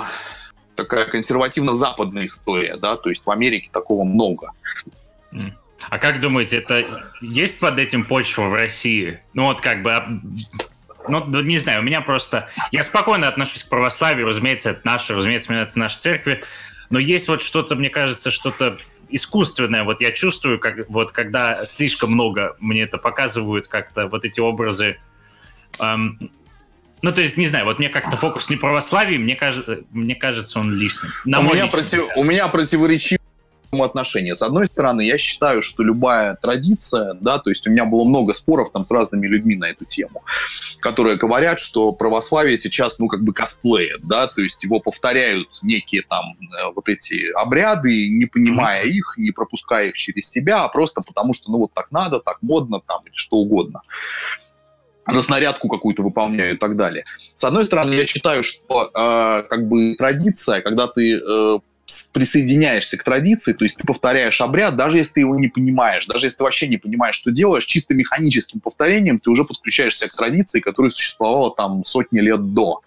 такая 0.76 1.06
консервативно-западная 1.06 2.26
история, 2.26 2.76
да, 2.80 2.96
то 2.96 3.08
есть 3.08 3.26
в 3.26 3.30
Америке 3.30 3.70
такого 3.72 4.04
много. 4.04 4.52
А 5.88 5.98
как 5.98 6.20
думаете, 6.20 6.58
это 6.58 6.84
есть 7.20 7.58
под 7.58 7.78
этим 7.78 8.04
почва 8.04 8.44
в 8.44 8.54
России? 8.54 9.20
Ну 9.34 9.44
вот 9.44 9.60
как 9.60 9.82
бы, 9.82 9.92
а, 9.92 10.08
ну 11.06 11.40
не 11.42 11.58
знаю, 11.58 11.80
у 11.80 11.84
меня 11.84 12.00
просто, 12.00 12.48
я 12.72 12.82
спокойно 12.82 13.28
отношусь 13.28 13.64
к 13.64 13.68
православию, 13.68 14.26
разумеется, 14.26 14.70
это 14.70 14.80
наше, 14.84 15.14
разумеется, 15.14 15.52
это 15.52 15.78
наши 15.78 15.98
церкви, 15.98 16.42
но 16.90 16.98
есть 16.98 17.28
вот 17.28 17.42
что-то, 17.42 17.76
мне 17.76 17.90
кажется, 17.90 18.30
что-то 18.30 18.78
искусственное, 19.08 19.84
вот 19.84 20.00
я 20.00 20.12
чувствую, 20.12 20.58
как 20.58 20.88
вот 20.88 21.12
когда 21.12 21.64
слишком 21.66 22.12
много 22.12 22.56
мне 22.58 22.82
это 22.82 22.98
показывают, 22.98 23.68
как-то 23.68 24.06
вот 24.06 24.24
эти 24.24 24.40
образы, 24.40 24.98
эм, 25.80 26.30
ну, 27.02 27.12
то 27.12 27.20
есть, 27.20 27.36
не 27.36 27.47
знаю, 27.47 27.66
вот 27.66 27.78
мне 27.78 27.89
как-то 27.89 28.16
фокус 28.16 28.48
не 28.51 28.56
православии, 28.56 29.18
мне, 29.18 29.36
кажется, 29.36 29.81
мне 29.93 30.14
кажется, 30.14 30.59
он 30.59 30.70
лишним. 30.73 31.10
На 31.24 31.40
у, 31.40 31.43
меня 31.43 31.66
против, 31.66 32.05
у 32.16 32.24
меня 32.24 32.48
противоречивое 32.48 33.20
отношение. 33.73 34.35
С 34.36 34.43
одной 34.43 34.66
стороны, 34.66 35.02
я 35.02 35.18
считаю, 35.18 35.62
что 35.62 35.82
любая 35.82 36.36
традиция, 36.36 37.14
да, 37.14 37.39
то 37.39 37.51
есть 37.51 37.66
у 37.66 37.70
меня 37.70 37.85
было 37.85 38.05
много 38.05 38.35
споров 38.35 38.70
там 38.73 38.85
с 38.85 38.90
разными 38.90 39.27
людьми 39.27 39.56
на 39.56 39.66
эту 39.66 39.85
тему, 39.85 40.23
которые 40.81 41.16
говорят, 41.16 41.60
что 41.60 41.93
православие 41.93 42.56
сейчас, 42.59 42.98
ну, 42.98 43.09
как 43.09 43.23
бы 43.23 43.32
косплеят, 43.32 44.06
да, 44.06 44.27
то 44.27 44.40
есть 44.40 44.62
его 44.64 44.81
повторяют 44.81 45.48
некие 45.62 46.02
там 46.02 46.36
э, 46.40 46.73
вот 46.74 46.89
эти 46.89 47.31
обряды, 47.32 48.09
не 48.09 48.27
понимая 48.27 48.85
mm-hmm. 48.85 48.90
их, 48.90 49.14
не 49.18 49.31
пропуская 49.31 49.89
их 49.89 49.97
через 49.97 50.31
себя, 50.31 50.64
а 50.64 50.68
просто 50.68 51.01
потому 51.06 51.35
что, 51.35 51.51
ну, 51.51 51.59
вот 51.59 51.73
так 51.74 51.90
надо, 51.90 52.20
так 52.20 52.39
модно 52.40 52.81
там 52.86 53.02
или 53.05 53.14
что 53.14 53.36
угодно 53.36 53.82
разнарядку 55.06 55.68
какую-то 55.68 56.02
выполняю 56.02 56.54
и 56.54 56.56
так 56.56 56.76
далее. 56.76 57.04
С 57.34 57.44
одной 57.44 57.64
стороны, 57.66 57.94
я 57.94 58.06
считаю, 58.06 58.42
что 58.42 58.90
э, 58.92 59.48
как 59.48 59.68
бы 59.68 59.94
традиция, 59.94 60.60
когда 60.60 60.86
ты 60.88 61.18
э, 61.18 61.58
присоединяешься 62.12 62.96
к 62.96 63.04
традиции, 63.04 63.52
то 63.52 63.64
есть 63.64 63.76
ты 63.76 63.86
повторяешь 63.86 64.40
обряд, 64.40 64.76
даже 64.76 64.98
если 64.98 65.12
ты 65.14 65.20
его 65.20 65.36
не 65.36 65.48
понимаешь, 65.48 66.06
даже 66.06 66.26
если 66.26 66.38
ты 66.38 66.44
вообще 66.44 66.66
не 66.66 66.76
понимаешь, 66.76 67.14
что 67.14 67.30
делаешь, 67.30 67.64
чисто 67.64 67.94
механическим 67.94 68.60
повторением 68.60 69.20
ты 69.20 69.30
уже 69.30 69.44
подключаешься 69.44 70.08
к 70.08 70.16
традиции, 70.16 70.60
которая 70.60 70.90
существовала 70.90 71.54
там 71.54 71.84
сотни 71.84 72.18
лет 72.20 72.52
до. 72.54 72.80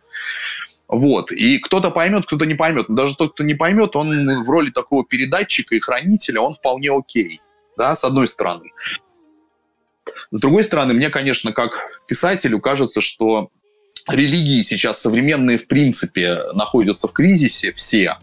Вот. 0.89 1.31
И 1.31 1.59
кто-то 1.59 1.91
поймет, 1.91 2.25
кто-то 2.25 2.45
не 2.45 2.55
поймет. 2.55 2.89
Но 2.89 2.95
даже 2.95 3.15
тот, 3.15 3.33
кто 3.33 3.43
не 3.43 3.53
поймет, 3.53 3.95
он 3.95 4.43
в 4.43 4.49
роли 4.49 4.71
такого 4.71 5.05
передатчика 5.05 5.75
и 5.75 5.79
хранителя, 5.79 6.41
он 6.41 6.55
вполне 6.55 6.91
окей. 6.91 7.41
Да, 7.77 7.95
с 7.95 8.03
одной 8.03 8.27
стороны. 8.27 8.71
С 10.31 10.39
другой 10.39 10.63
стороны, 10.63 10.93
мне, 10.95 11.09
конечно, 11.09 11.53
как 11.53 11.98
писателю 12.09 12.59
кажется, 12.59 12.99
что 12.99 13.49
религии 14.09 14.61
сейчас 14.63 14.99
современные 15.01 15.57
в 15.57 15.67
принципе 15.67 16.39
находятся 16.53 17.07
в 17.07 17.13
кризисе 17.13 17.71
все, 17.73 18.17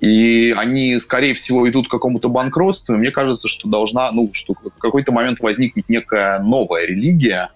и 0.00 0.54
они, 0.56 0.98
скорее 0.98 1.34
всего, 1.34 1.68
идут 1.68 1.86
к 1.86 1.90
какому-то 1.90 2.28
банкротству. 2.28 2.94
И 2.94 2.98
мне 2.98 3.12
кажется, 3.12 3.46
что 3.46 3.68
должна, 3.68 4.10
ну, 4.10 4.30
что 4.32 4.54
в 4.54 4.80
какой-то 4.80 5.12
момент 5.12 5.38
возникнет 5.38 5.88
некая 5.88 6.40
новая 6.40 6.86
религия, 6.86 7.50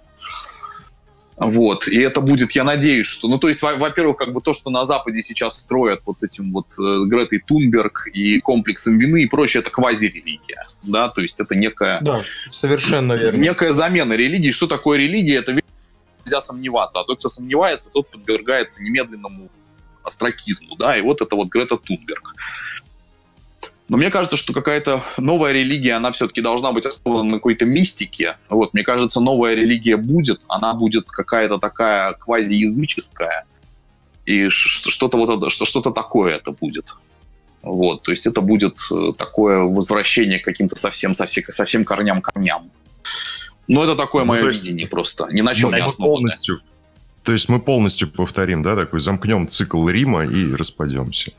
вот, 1.38 1.86
и 1.86 2.00
это 2.00 2.22
будет, 2.22 2.52
я 2.52 2.64
надеюсь, 2.64 3.06
что, 3.06 3.28
ну, 3.28 3.38
то 3.38 3.48
есть, 3.48 3.60
во-первых, 3.60 4.16
как 4.16 4.32
бы 4.32 4.40
то, 4.40 4.54
что 4.54 4.70
на 4.70 4.84
Западе 4.86 5.22
сейчас 5.22 5.58
строят 5.58 6.00
вот 6.06 6.18
с 6.18 6.22
этим 6.22 6.50
вот 6.50 6.72
э, 6.78 7.04
Гретой 7.04 7.40
Тунберг 7.46 8.08
и 8.12 8.40
комплексом 8.40 8.98
вины 8.98 9.24
и 9.24 9.26
прочее, 9.26 9.60
это 9.60 9.70
квази-религия, 9.70 10.62
да, 10.90 11.10
то 11.10 11.20
есть 11.20 11.38
это 11.38 11.54
некая... 11.54 12.00
Да, 12.00 12.22
совершенно 12.50 13.12
верно. 13.12 13.36
Некая 13.36 13.72
замена 13.72 14.14
религии. 14.14 14.50
Что 14.50 14.66
такое 14.66 14.98
религия? 14.98 15.36
Это 15.36 15.52
нельзя 16.24 16.40
сомневаться, 16.40 17.00
а 17.00 17.04
тот, 17.04 17.18
кто 17.18 17.28
сомневается, 17.28 17.90
тот 17.90 18.10
подвергается 18.10 18.82
немедленному 18.82 19.50
астракизму, 20.02 20.76
да, 20.76 20.96
и 20.96 21.02
вот 21.02 21.20
это 21.20 21.36
вот 21.36 21.48
Грета 21.48 21.76
Тунберг. 21.76 22.34
Но 23.88 23.96
мне 23.96 24.10
кажется, 24.10 24.36
что 24.36 24.52
какая-то 24.52 25.04
новая 25.16 25.52
религия, 25.52 25.92
она 25.94 26.10
все-таки 26.10 26.40
должна 26.40 26.72
быть 26.72 26.86
основана 26.86 27.22
на 27.22 27.34
какой-то 27.34 27.66
мистике. 27.66 28.36
Вот, 28.48 28.74
мне 28.74 28.82
кажется, 28.82 29.20
новая 29.20 29.54
религия 29.54 29.96
будет, 29.96 30.44
она 30.48 30.74
будет 30.74 31.08
какая-то 31.10 31.58
такая 31.58 32.14
квазиязыческая, 32.14 33.44
и 34.24 34.48
что-то 34.48 35.16
вот 35.16 35.52
что-то 35.52 35.92
такое 35.92 36.34
это 36.34 36.50
будет. 36.50 36.96
Вот, 37.62 38.02
то 38.02 38.12
есть 38.12 38.26
это 38.26 38.40
будет 38.40 38.78
э, 38.92 39.10
такое 39.18 39.60
возвращение 39.60 40.38
к 40.38 40.44
каким-то 40.44 40.76
совсем, 40.76 41.14
совсем, 41.14 41.44
совсем 41.48 41.84
корням 41.84 42.22
корням. 42.22 42.70
Но 43.66 43.82
это 43.82 43.96
такое 43.96 44.24
ну, 44.24 44.34
мое 44.34 44.46
есть, 44.46 44.62
видение 44.62 44.86
просто, 44.86 45.26
ни 45.32 45.40
на 45.40 45.54
чем 45.54 45.70
ну, 45.70 45.76
не 45.76 45.82
основанное. 45.82 46.16
Полностью, 46.16 46.60
то 47.26 47.32
есть 47.32 47.48
мы 47.48 47.58
полностью 47.58 48.08
повторим, 48.08 48.62
да, 48.62 48.76
такой 48.76 49.00
замкнем 49.00 49.48
цикл 49.48 49.88
Рима 49.88 50.24
и 50.24 50.54
распадемся. 50.54 51.32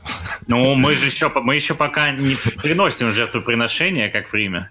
Ну, 0.46 0.74
мы 0.74 0.94
же 0.94 1.06
еще, 1.06 1.32
мы 1.34 1.54
еще 1.54 1.74
пока 1.74 2.10
не 2.10 2.34
приносим 2.34 3.10
жертвоприношения, 3.10 4.10
как 4.10 4.28
в 4.28 4.34
Риме. 4.34 4.70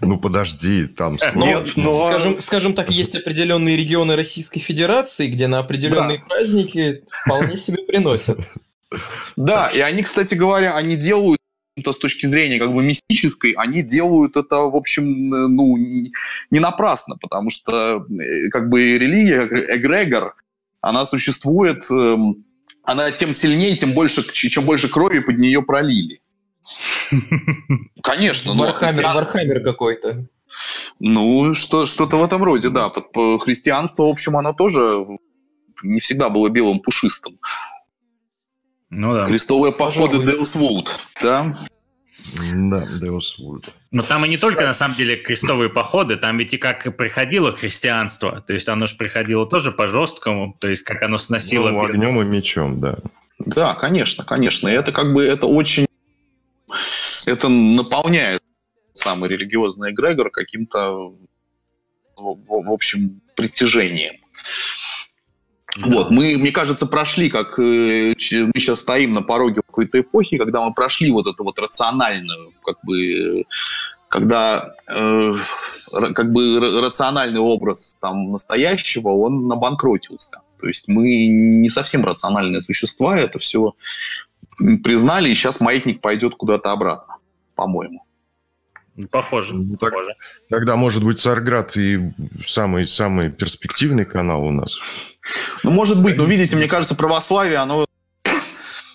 Ну 0.00 0.16
подожди, 0.16 0.86
там... 0.86 1.18
Но, 1.34 1.44
но... 1.44 1.64
Ну, 1.74 2.08
скажем, 2.08 2.40
скажем 2.40 2.74
так, 2.74 2.88
есть 2.90 3.16
определенные 3.16 3.76
регионы 3.76 4.14
Российской 4.14 4.60
Федерации, 4.60 5.26
где 5.26 5.48
на 5.48 5.58
определенные 5.58 6.18
да. 6.18 6.24
праздники 6.26 7.02
вполне 7.24 7.56
себе 7.56 7.82
приносят. 7.82 8.38
Да, 9.34 9.66
и 9.74 9.80
они, 9.80 10.04
кстати 10.04 10.36
говоря, 10.36 10.76
они 10.76 10.94
делают 10.94 11.40
это 11.78 11.92
с 11.92 11.98
точки 11.98 12.26
зрения 12.26 12.58
как 12.58 12.72
бы 12.72 12.82
мистической, 12.82 13.52
они 13.52 13.82
делают 13.82 14.36
это, 14.36 14.56
в 14.56 14.76
общем, 14.76 15.28
ну, 15.28 15.76
не 15.76 16.60
напрасно, 16.60 17.16
потому 17.20 17.50
что 17.50 18.06
э, 18.08 18.48
как 18.50 18.68
бы 18.68 18.98
религия, 18.98 19.48
эгрегор, 19.76 20.34
она 20.80 21.06
существует, 21.06 21.84
эм, 21.90 22.44
она 22.82 23.10
тем 23.10 23.32
сильнее, 23.32 23.76
тем 23.76 23.92
больше, 23.92 24.22
чем 24.32 24.64
больше 24.64 24.88
крови 24.88 25.20
под 25.20 25.38
нее 25.38 25.62
пролили. 25.62 26.20
Конечно. 28.02 28.54
Warhammer, 28.54 29.04
Warhammer 29.04 29.62
какой-то. 29.62 30.26
Ну, 31.00 31.54
что, 31.54 31.86
что-то 31.86 32.16
в 32.16 32.24
этом 32.24 32.42
роде, 32.42 32.70
да. 32.70 32.90
Христианство, 33.38 34.04
в 34.04 34.08
общем, 34.08 34.36
оно 34.36 34.52
тоже 34.52 35.06
не 35.82 36.00
всегда 36.00 36.28
было 36.28 36.48
белым 36.48 36.80
пушистым. 36.80 37.38
Ну 38.90 39.12
да. 39.12 39.24
Крестовые 39.26 39.72
походы 39.72 40.18
Deus 40.18 40.56
Vult, 40.56 40.88
да? 41.22 41.54
Да, 42.18 42.84
Deus 43.00 43.38
Vult. 43.38 43.70
Но 43.90 44.02
там 44.02 44.24
и 44.24 44.28
не 44.28 44.36
только, 44.36 44.64
на 44.64 44.74
самом 44.74 44.96
деле, 44.96 45.16
крестовые 45.16 45.70
походы, 45.70 46.16
там 46.16 46.38
ведь 46.38 46.52
и 46.54 46.58
как 46.58 46.96
приходило 46.96 47.52
христианство, 47.52 48.42
то 48.46 48.52
есть 48.52 48.68
оно 48.68 48.86
же 48.86 48.96
приходило 48.96 49.46
тоже 49.46 49.72
по-жесткому, 49.72 50.56
то 50.60 50.68
есть 50.68 50.82
как 50.82 51.02
оно 51.02 51.16
сносило... 51.18 51.70
Ну, 51.70 51.84
огнем 51.84 52.20
и 52.20 52.24
мечом, 52.24 52.80
да. 52.80 52.98
Да, 53.38 53.74
конечно, 53.74 54.24
конечно. 54.24 54.68
Это 54.68 54.92
как 54.92 55.14
бы, 55.14 55.24
это 55.24 55.46
очень... 55.46 55.86
Это 57.26 57.48
наполняет 57.48 58.42
самый 58.92 59.28
религиозный 59.28 59.92
эгрегор 59.92 60.30
каким-то, 60.30 61.14
в, 62.16 62.36
в 62.46 62.72
общем, 62.72 63.20
притяжением. 63.36 64.16
Вот, 65.84 66.10
мы, 66.10 66.36
мне 66.36 66.50
кажется, 66.50 66.86
прошли, 66.86 67.30
как 67.30 67.58
э, 67.58 68.14
мы 68.14 68.52
сейчас 68.60 68.80
стоим 68.80 69.12
на 69.12 69.22
пороге 69.22 69.62
какой-то 69.66 70.00
эпохи, 70.00 70.38
когда 70.38 70.66
мы 70.66 70.74
прошли 70.74 71.10
вот 71.10 71.26
эту 71.26 71.44
вот 71.44 71.58
рациональную, 71.58 72.52
как 72.64 72.76
бы, 72.82 73.44
когда 74.08 74.74
э, 74.90 75.32
как 76.14 76.32
бы 76.32 76.80
рациональный 76.80 77.40
образ 77.40 77.96
там 78.00 78.30
настоящего, 78.30 79.08
он 79.10 79.46
набанкротился. 79.46 80.42
То 80.60 80.66
есть 80.66 80.88
мы 80.88 81.26
не 81.26 81.68
совсем 81.68 82.04
рациональные 82.04 82.62
существа, 82.62 83.18
это 83.18 83.38
все 83.38 83.74
признали, 84.82 85.30
и 85.30 85.34
сейчас 85.34 85.60
маятник 85.60 86.00
пойдет 86.00 86.34
куда-то 86.34 86.72
обратно, 86.72 87.16
по-моему. 87.54 88.02
Похоже. 89.06 89.54
Ну, 89.54 89.76
так, 89.76 89.90
похоже. 89.90 90.14
Тогда, 90.50 90.76
может 90.76 91.04
быть, 91.04 91.20
Царград 91.20 91.76
и 91.76 92.12
самый-самый 92.44 93.30
перспективный 93.30 94.04
канал 94.04 94.44
у 94.44 94.50
нас. 94.50 94.78
Ну, 95.62 95.70
может 95.70 96.02
быть, 96.02 96.16
но 96.16 96.24
видите, 96.24 96.56
мне 96.56 96.66
кажется, 96.66 96.94
православие, 96.94 97.58
оно, 97.58 97.86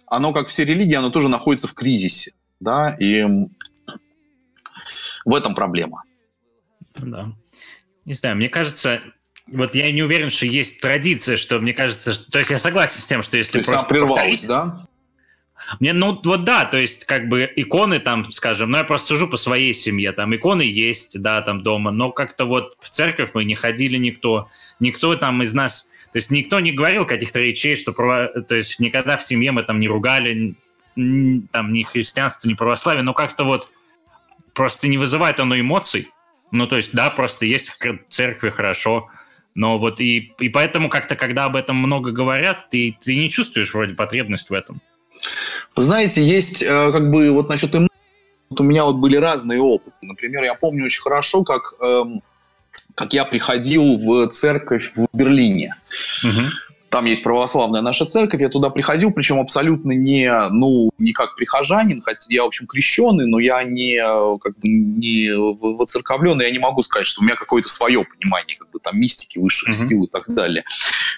оно, 0.07 0.33
как 0.33 0.47
все 0.47 0.65
религии, 0.65 0.95
оно 0.95 1.09
тоже 1.09 1.29
находится 1.29 1.67
в 1.67 1.73
кризисе, 1.73 2.33
да, 2.59 2.95
и 2.99 3.23
в 5.25 5.35
этом 5.35 5.55
проблема. 5.55 6.03
Да. 6.95 7.31
Не 8.05 8.13
знаю, 8.13 8.35
мне 8.35 8.49
кажется, 8.49 9.01
вот 9.47 9.75
я 9.75 9.91
не 9.91 10.03
уверен, 10.03 10.29
что 10.29 10.45
есть 10.45 10.81
традиция, 10.81 11.37
что 11.37 11.59
мне 11.59 11.73
кажется, 11.73 12.13
что... 12.13 12.31
то 12.31 12.39
есть 12.39 12.51
я 12.51 12.59
согласен 12.59 12.99
с 12.99 13.05
тем, 13.05 13.23
что 13.23 13.37
если 13.37 13.53
то 13.53 13.57
есть 13.59 13.69
просто... 13.69 13.89
прервалась, 13.89 14.41
повторить... 14.41 14.47
да? 14.47 14.87
Мне, 15.79 15.93
ну, 15.93 16.19
вот 16.23 16.43
да, 16.43 16.65
то 16.65 16.77
есть, 16.77 17.05
как 17.05 17.27
бы, 17.27 17.51
иконы 17.55 17.99
там, 17.99 18.31
скажем, 18.31 18.71
ну, 18.71 18.77
я 18.77 18.83
просто 18.83 19.09
сужу 19.09 19.27
по 19.27 19.37
своей 19.37 19.73
семье, 19.73 20.11
там, 20.11 20.35
иконы 20.35 20.61
есть, 20.61 21.21
да, 21.21 21.41
там, 21.41 21.63
дома, 21.63 21.91
но 21.91 22.11
как-то 22.11 22.45
вот 22.45 22.75
в 22.79 22.89
церковь 22.89 23.31
мы 23.33 23.43
не 23.43 23.55
ходили 23.55 23.97
никто, 23.97 24.49
никто 24.79 25.15
там 25.15 25.41
из 25.43 25.53
нас, 25.53 25.89
то 26.11 26.17
есть, 26.17 26.31
никто 26.31 26.59
не 26.59 26.71
говорил 26.71 27.05
каких-то 27.05 27.39
речей, 27.39 27.75
что, 27.75 27.91
то 27.93 28.55
есть, 28.55 28.79
никогда 28.79 29.17
в 29.17 29.25
семье 29.25 29.51
мы 29.51 29.63
там 29.63 29.79
не 29.79 29.87
ругали, 29.87 30.55
там, 30.95 31.73
ни 31.73 31.83
христианство, 31.83 32.47
ни 32.47 32.53
православие, 32.53 33.03
но 33.03 33.13
как-то 33.13 33.43
вот 33.43 33.69
просто 34.53 34.87
не 34.87 34.97
вызывает 34.97 35.39
оно 35.39 35.59
эмоций, 35.59 36.09
ну, 36.51 36.67
то 36.67 36.77
есть, 36.77 36.93
да, 36.93 37.09
просто 37.09 37.45
есть 37.45 37.69
в 37.69 37.77
церкви 38.09 38.49
хорошо, 38.51 39.09
но 39.55 39.77
вот 39.77 39.99
и, 39.99 40.33
и 40.39 40.49
поэтому 40.49 40.89
как-то, 40.89 41.15
когда 41.15 41.45
об 41.45 41.55
этом 41.55 41.77
много 41.77 42.11
говорят, 42.11 42.69
ты, 42.69 42.97
ты 43.01 43.15
не 43.15 43.29
чувствуешь 43.29 43.73
вроде 43.73 43.93
потребность 43.93 44.49
в 44.49 44.53
этом. 44.53 44.81
Знаете, 45.75 46.23
есть 46.23 46.61
э, 46.61 46.91
как 46.91 47.09
бы 47.11 47.31
вот 47.31 47.49
насчет 47.49 47.73
эмоций, 47.75 47.89
вот 48.49 48.61
у 48.61 48.63
меня 48.63 48.85
вот 48.85 48.97
были 48.97 49.15
разные 49.15 49.59
опыты. 49.59 49.95
Например, 50.01 50.43
я 50.43 50.53
помню 50.53 50.85
очень 50.85 51.01
хорошо, 51.01 51.43
как, 51.43 51.73
эм, 51.81 52.21
как 52.95 53.13
я 53.13 53.25
приходил 53.25 53.97
в 53.97 54.27
церковь 54.27 54.91
в 54.95 55.07
Берлине. 55.13 55.75
Угу. 56.23 56.41
Там 56.93 57.05
есть 57.05 57.23
православная 57.23 57.81
наша 57.81 58.05
церковь, 58.05 58.39
я 58.39 58.49
туда 58.49 58.69
приходил, 58.69 59.09
причем 59.11 59.39
абсолютно 59.39 59.93
не, 59.93 60.31
ну, 60.51 60.91
не 60.99 61.11
как 61.11 61.35
прихожанин, 61.35 61.99
хотя 61.99 62.27
я, 62.29 62.43
в 62.43 62.45
общем, 62.45 62.67
крещенный, 62.67 63.25
но 63.25 63.39
я 63.39 63.63
не, 63.63 63.97
как 64.37 64.59
бы, 64.59 64.67
не 64.67 65.31
воцерковленный, 65.35 66.45
я 66.45 66.51
не 66.51 66.59
могу 66.59 66.83
сказать, 66.83 67.07
что 67.07 67.21
у 67.21 67.23
меня 67.23 67.35
какое-то 67.35 67.67
свое 67.67 68.05
понимание, 68.05 68.55
как 68.57 68.69
бы 68.69 68.77
там 68.77 68.99
мистики, 68.99 69.39
высших 69.39 69.69
mm-hmm. 69.69 69.87
сил 69.87 70.03
и 70.03 70.07
так 70.07 70.31
далее. 70.31 70.65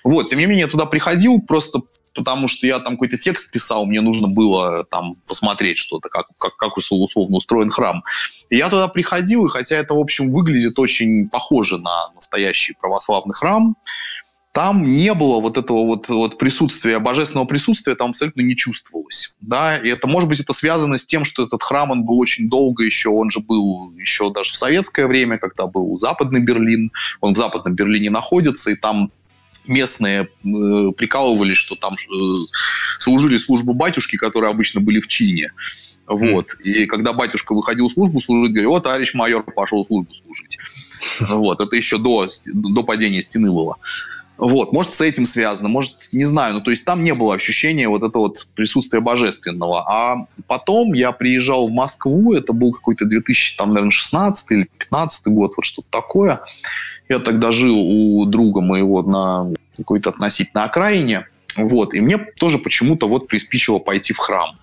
Вот, 0.06 0.30
тем 0.30 0.40
не 0.40 0.46
менее, 0.46 0.62
я 0.62 0.68
туда 0.70 0.86
приходил 0.86 1.42
просто 1.42 1.82
потому, 2.16 2.48
что 2.48 2.66
я 2.66 2.80
там 2.80 2.94
какой-то 2.94 3.18
текст 3.18 3.52
писал, 3.52 3.86
мне 3.86 4.00
нужно 4.00 4.30
было 4.30 4.86
там 4.86 5.16
посмотреть 5.28 5.78
что-то, 5.78 6.08
как, 6.08 6.28
как, 6.38 6.56
как 6.56 6.78
условно 6.78 7.36
устроен 7.36 7.70
храм. 7.70 8.02
И 8.50 8.56
я 8.56 8.70
туда 8.70 8.88
приходил, 8.88 9.46
и 9.46 9.50
хотя 9.50 9.76
это, 9.76 9.94
в 9.94 10.00
общем, 10.00 10.32
выглядит 10.32 10.80
очень 10.80 11.28
похоже 11.28 11.80
на 11.80 12.14
настоящий 12.14 12.76
православный 12.80 13.34
храм, 13.34 13.76
там 14.56 14.96
не 14.96 15.14
было 15.14 15.42
вот 15.42 15.58
этого 15.58 15.86
вот, 15.86 16.08
вот 16.08 16.38
присутствия, 16.38 17.00
божественного 17.00 17.46
присутствия 17.46 17.94
там 17.94 18.12
абсолютно 18.12 18.40
не 18.40 18.56
чувствовалось. 18.56 19.38
Да? 19.42 19.76
И 19.76 19.90
это, 19.90 20.08
может 20.08 20.30
быть, 20.30 20.40
это 20.40 20.54
связано 20.54 20.98
с 20.98 21.06
тем, 21.06 21.26
что 21.26 21.44
этот 21.44 21.62
храм, 21.62 21.92
он 21.92 22.06
был 22.06 22.18
очень 22.18 22.48
долго 22.48 22.86
еще, 22.86 23.10
он 23.10 23.30
же 23.32 23.42
был 23.42 23.92
еще 23.98 24.32
даже 24.32 24.54
в 24.54 24.56
советское 24.56 25.08
время, 25.08 25.40
когда 25.40 25.68
был 25.68 25.98
Западный 25.98 26.40
Берлин, 26.40 26.94
он 27.20 27.34
в 27.34 27.38
Западном 27.38 27.76
Берлине 27.76 28.10
находится, 28.10 28.72
и 28.72 28.76
там 28.76 29.12
местные 29.68 30.22
э, 30.22 30.28
прикалывались, 30.44 31.58
что 31.58 31.76
там 31.76 31.96
э, 31.96 32.16
служили 33.00 33.36
службу 33.36 33.74
батюшки, 33.74 34.16
которые 34.16 34.52
обычно 34.52 34.80
были 34.80 35.02
в 35.02 35.08
чине. 35.08 35.52
Вот. 36.08 36.54
И 36.64 36.86
когда 36.86 37.12
батюшка 37.12 37.54
выходил 37.54 37.90
в 37.90 37.92
службу 37.92 38.22
служить, 38.22 38.54
говорил, 38.54 38.70
вот 38.70 38.84
товарищ 38.84 39.14
майор 39.16 39.44
пошел 39.44 39.86
службу 39.86 40.14
служить. 40.14 40.58
Вот. 41.20 41.60
Это 41.60 41.76
еще 41.76 41.98
до, 41.98 42.28
до 42.46 42.84
падения 42.84 43.22
стены 43.22 43.52
было. 43.52 43.78
Вот, 44.38 44.74
может, 44.74 44.94
с 44.94 45.02
этим 45.02 45.26
связано, 45.26 45.70
может, 45.70 45.96
не 46.12 46.26
знаю. 46.26 46.56
Ну, 46.56 46.62
то 46.62 46.72
есть 46.72 46.84
там 46.86 47.04
не 47.04 47.14
было 47.14 47.36
ощущения 47.36 47.88
вот 47.88 48.04
этого 48.04 48.24
вот 48.24 48.48
присутствия 48.54 49.00
божественного. 49.00 49.84
А 49.88 50.28
потом 50.48 50.94
я 50.94 51.12
приезжал 51.12 51.70
в 51.70 51.72
Москву, 51.72 52.34
это 52.34 52.52
был 52.52 52.74
какой-то 52.74 53.06
2000, 53.06 53.58
там, 53.58 53.70
наверное, 53.70 53.92
16 53.92 54.52
или 54.52 54.70
15 54.78 55.28
год, 55.28 55.54
вот 55.56 55.66
что-то 55.66 55.88
такое. 55.90 56.42
Я 57.08 57.20
тогда 57.20 57.52
жил 57.52 57.78
у 57.78 58.26
друга 58.26 58.62
моего 58.62 59.04
на 59.04 59.54
какой-то 59.78 60.10
относительно 60.10 60.64
окраине. 60.64 61.28
Вот, 61.56 61.94
и 61.94 62.02
мне 62.02 62.18
тоже 62.18 62.58
почему-то 62.58 63.08
вот 63.08 63.28
приспичило 63.28 63.80
пойти 63.80 64.12
в 64.14 64.18
храм. 64.18 64.60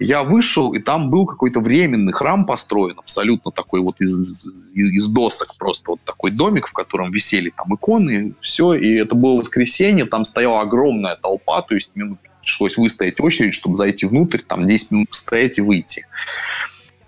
Я 0.00 0.22
вышел, 0.22 0.72
и 0.74 0.78
там 0.78 1.10
был 1.10 1.26
какой-то 1.26 1.60
временный 1.60 2.12
храм 2.12 2.46
построен, 2.46 2.98
абсолютно 2.98 3.50
такой 3.50 3.80
вот 3.80 4.00
из, 4.00 4.46
из 4.74 5.08
досок 5.08 5.56
просто 5.58 5.92
вот 5.92 6.00
такой 6.04 6.30
домик, 6.30 6.68
в 6.68 6.72
котором 6.72 7.10
висели 7.10 7.50
там 7.50 7.74
иконы, 7.74 8.34
все, 8.40 8.74
и 8.74 8.94
это 8.94 9.16
было 9.16 9.38
воскресенье, 9.38 10.04
там 10.04 10.24
стояла 10.24 10.60
огромная 10.60 11.16
толпа, 11.16 11.62
то 11.62 11.74
есть 11.74 11.90
мне 11.94 12.16
пришлось 12.42 12.76
выстоять 12.76 13.20
очередь, 13.20 13.54
чтобы 13.54 13.76
зайти 13.76 14.06
внутрь, 14.06 14.38
там 14.38 14.66
10 14.66 14.90
минут 14.92 15.10
постоять 15.10 15.58
и 15.58 15.62
выйти. 15.62 16.06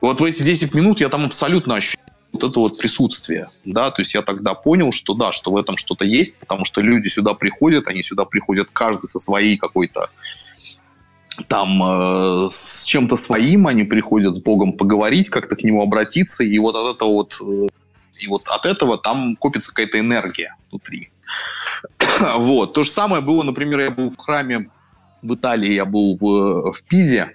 Вот 0.00 0.20
в 0.20 0.24
эти 0.24 0.42
10 0.42 0.74
минут 0.74 1.00
я 1.00 1.08
там 1.08 1.24
абсолютно 1.24 1.76
ощутил 1.76 2.00
вот 2.32 2.44
это 2.44 2.60
вот 2.60 2.78
присутствие, 2.78 3.48
да, 3.64 3.90
то 3.90 4.02
есть 4.02 4.14
я 4.14 4.22
тогда 4.22 4.54
понял, 4.54 4.92
что 4.92 5.14
да, 5.14 5.32
что 5.32 5.50
в 5.50 5.56
этом 5.56 5.76
что-то 5.76 6.04
есть, 6.04 6.36
потому 6.36 6.64
что 6.64 6.80
люди 6.80 7.08
сюда 7.08 7.34
приходят, 7.34 7.88
они 7.88 8.02
сюда 8.02 8.24
приходят 8.24 8.68
каждый 8.72 9.06
со 9.06 9.18
своей 9.18 9.56
какой-то 9.56 10.06
там 11.48 11.82
э, 11.82 12.48
с 12.50 12.84
чем-то 12.84 13.16
своим, 13.16 13.66
они 13.66 13.84
приходят 13.84 14.36
с 14.36 14.40
Богом 14.40 14.72
поговорить, 14.72 15.28
как-то 15.30 15.56
к 15.56 15.62
нему 15.62 15.82
обратиться, 15.82 16.44
и 16.44 16.58
вот 16.58 16.76
от 16.76 16.96
этого 16.96 17.10
вот, 17.10 17.40
э, 17.40 17.68
и 18.20 18.26
вот 18.28 18.42
от 18.48 18.66
этого 18.66 18.98
там 18.98 19.36
копится 19.36 19.70
какая-то 19.70 19.98
энергия 19.98 20.56
внутри. 20.70 21.10
вот. 22.36 22.74
То 22.74 22.84
же 22.84 22.90
самое 22.90 23.22
было, 23.22 23.42
например, 23.42 23.80
я 23.80 23.90
был 23.90 24.10
в 24.10 24.16
храме 24.16 24.70
в 25.22 25.34
Италии, 25.34 25.72
я 25.72 25.84
был 25.84 26.16
в, 26.16 26.72
в 26.72 26.82
Пизе, 26.84 27.34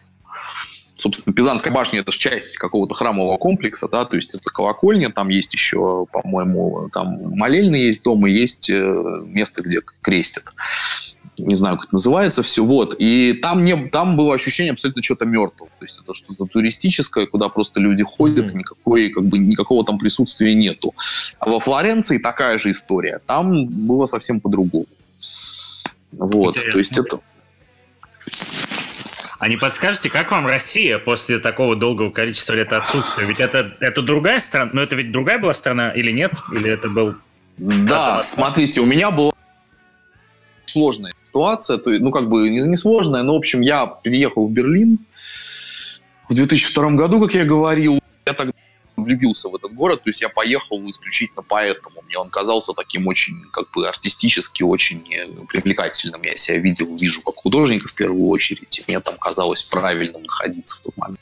собственно, 0.98 1.34
Пизанская 1.34 1.74
башня– 1.74 2.00
это 2.02 2.12
же 2.12 2.18
часть 2.18 2.58
какого-то 2.58 2.94
храмового 2.94 3.38
комплекса, 3.38 3.88
да, 3.88 4.06
то 4.06 4.16
есть 4.16 4.34
это 4.34 4.50
колокольня, 4.50 5.12
там 5.12 5.30
есть 5.30 5.54
еще, 5.54 6.06
по-моему, 6.12 6.90
там 6.92 7.38
молельный 7.38 7.82
есть 7.82 8.02
дом 8.04 8.26
и 8.26 8.32
есть 8.32 8.70
э, 8.70 8.94
место, 9.26 9.62
где 9.62 9.82
крестят 10.02 10.54
не 11.38 11.56
знаю, 11.56 11.76
как 11.78 11.86
это 11.86 11.96
называется, 11.96 12.44
все, 12.44 12.64
вот. 12.64 12.96
И 13.00 13.34
там, 13.34 13.64
не, 13.66 13.90
там 13.90 14.16
было 14.16 14.36
ощущение 14.36 14.72
абсолютно 14.72 15.02
чего-то 15.02 15.26
мертвого. 15.26 15.70
То 15.80 15.86
есть 15.86 16.02
это 16.02 16.14
что-то 16.14 16.46
туристическое, 16.46 17.26
куда 17.26 17.50
просто 17.50 17.80
люди 17.80 18.04
ходят, 18.04 18.52
mm-hmm. 18.52 18.58
никакой, 18.58 19.10
как 19.10 19.26
бы, 19.26 19.38
никакого 19.38 19.86
там 19.86 19.98
присутствия 19.98 20.54
нету. 20.54 20.94
А 21.40 21.50
во 21.50 21.60
Флоренции 21.60 22.18
такая 22.18 22.58
же 22.58 22.72
история. 22.72 23.20
Там 23.26 23.68
было 23.86 24.06
совсем 24.06 24.40
по-другому. 24.40 24.86
Вот, 26.12 26.56
Интересно. 26.56 26.72
то 26.72 26.80
есть 26.80 26.98
это... 26.98 27.20
А 29.38 29.50
не 29.50 29.58
подскажете, 29.58 30.10
как 30.10 30.32
вам 30.32 30.48
Россия 30.48 30.98
после 30.98 31.40
такого 31.40 31.76
долгого 31.76 32.10
количества 32.10 32.54
лет 32.54 32.72
отсутствия? 32.72 33.26
Ведь 33.26 33.42
это, 33.42 33.76
это 33.82 34.02
другая 34.02 34.40
страна, 34.40 34.72
но 34.74 34.82
это 34.82 34.96
ведь 34.96 35.12
другая 35.12 35.38
была 35.38 35.54
страна 35.54 35.92
или 35.92 36.12
нет? 36.12 36.32
Или 36.54 36.72
это 36.72 36.88
был... 36.88 37.16
Да, 37.58 38.22
смотрите, 38.22 38.82
у 38.82 38.86
меня 38.86 39.12
была 39.12 39.34
сложная 40.66 41.14
ситуация, 41.36 41.78
то 41.78 41.90
ну, 41.90 42.12
как 42.12 42.30
бы 42.30 42.50
не, 42.50 42.62
не 42.62 42.78
сложная, 42.78 43.24
но, 43.24 43.34
в 43.34 43.38
общем, 43.38 43.62
я 43.62 43.88
переехал 44.04 44.48
в 44.48 44.52
Берлин 44.52 45.00
в 46.30 46.34
2002 46.34 46.92
году, 46.92 47.22
как 47.22 47.34
я 47.34 47.44
говорил, 47.44 48.00
я 48.26 48.34
тогда 48.34 48.54
влюбился 48.96 49.50
в 49.50 49.56
этот 49.56 49.74
город, 49.74 50.04
то 50.04 50.10
есть 50.10 50.22
я 50.22 50.30
поехал 50.30 50.82
исключительно 50.86 51.44
поэтому. 51.48 52.02
Мне 52.08 52.18
он 52.18 52.30
казался 52.30 52.72
таким 52.74 53.08
очень, 53.08 53.36
как 53.52 53.70
бы, 53.72 53.88
артистически 53.88 54.64
очень 54.64 55.04
э, 55.14 55.28
привлекательным. 55.50 56.22
Я 56.24 56.38
себя 56.38 56.60
видел, 56.60 56.96
вижу 56.96 57.22
как 57.22 57.36
художника 57.36 57.90
в 57.90 57.96
первую 57.96 58.30
очередь, 58.30 58.80
и 58.80 58.84
мне 58.88 59.02
там 59.02 59.16
казалось 59.18 59.64
правильным 59.64 60.24
находиться 60.24 60.78
в 60.78 60.80
тот 60.80 60.98
момент. 60.98 61.20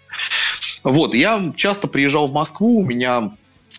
Вот, 0.84 1.16
я 1.16 1.52
часто 1.56 1.88
приезжал 1.88 2.28
в 2.28 2.34
Москву, 2.34 2.80
у 2.80 2.86
меня 2.86 3.32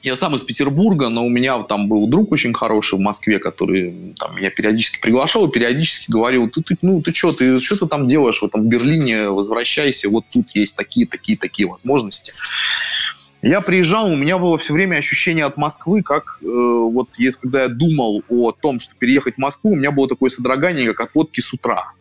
я 0.05 0.16
сам 0.16 0.36
из 0.36 0.43
Петербурга, 0.43 1.09
но 1.09 1.24
у 1.24 1.31
меня 1.31 1.62
там 1.62 1.89
был 1.89 2.06
друг 2.06 2.31
очень 2.31 2.52
хороший 2.52 2.98
в 2.98 3.01
Москве, 3.01 3.39
который 3.39 4.14
там, 4.18 4.36
меня 4.36 4.51
периодически 4.51 5.01
приглашал 5.01 5.48
и 5.48 5.51
периодически 5.51 6.10
говорил, 6.10 6.51
ты, 6.51 6.62
ты, 6.62 6.76
ну 6.82 7.01
ты 7.01 7.10
что, 7.12 7.32
ты 7.32 7.59
что 7.59 7.76
ты 7.76 7.86
там 7.86 8.06
делаешь 8.06 8.40
в 8.43 8.44
этом 8.44 8.68
Берлине, 8.68 9.28
возвращайся, 9.28 10.10
вот 10.10 10.24
тут 10.31 10.47
есть 10.55 10.76
такие, 10.76 11.06
такие, 11.06 11.39
такие 11.39 11.66
возможности. 11.66 12.32
Я 13.47 13.61
приезжал, 13.61 14.07
у 14.07 14.16
меня 14.16 14.39
было 14.39 14.57
все 14.57 14.73
время 14.73 14.97
ощущение 14.97 15.45
от 15.45 15.59
Москвы, 15.59 16.03
как 16.03 16.39
э, 16.41 16.47
вот 16.47 17.11
если 17.19 17.41
когда 17.41 17.65
я 17.65 17.69
думал 17.69 18.23
о 18.31 18.53
том, 18.53 18.81
что 18.81 18.95
переехать 18.95 19.35
в 19.35 19.39
Москву, 19.39 19.73
у 19.73 19.75
меня 19.75 19.91
было 19.91 20.09
такое 20.09 20.31
содрогание, 20.31 20.95
как 20.95 21.09
от 21.09 21.15
водки 21.15 21.43
с 21.43 21.53
утра. 21.53 21.93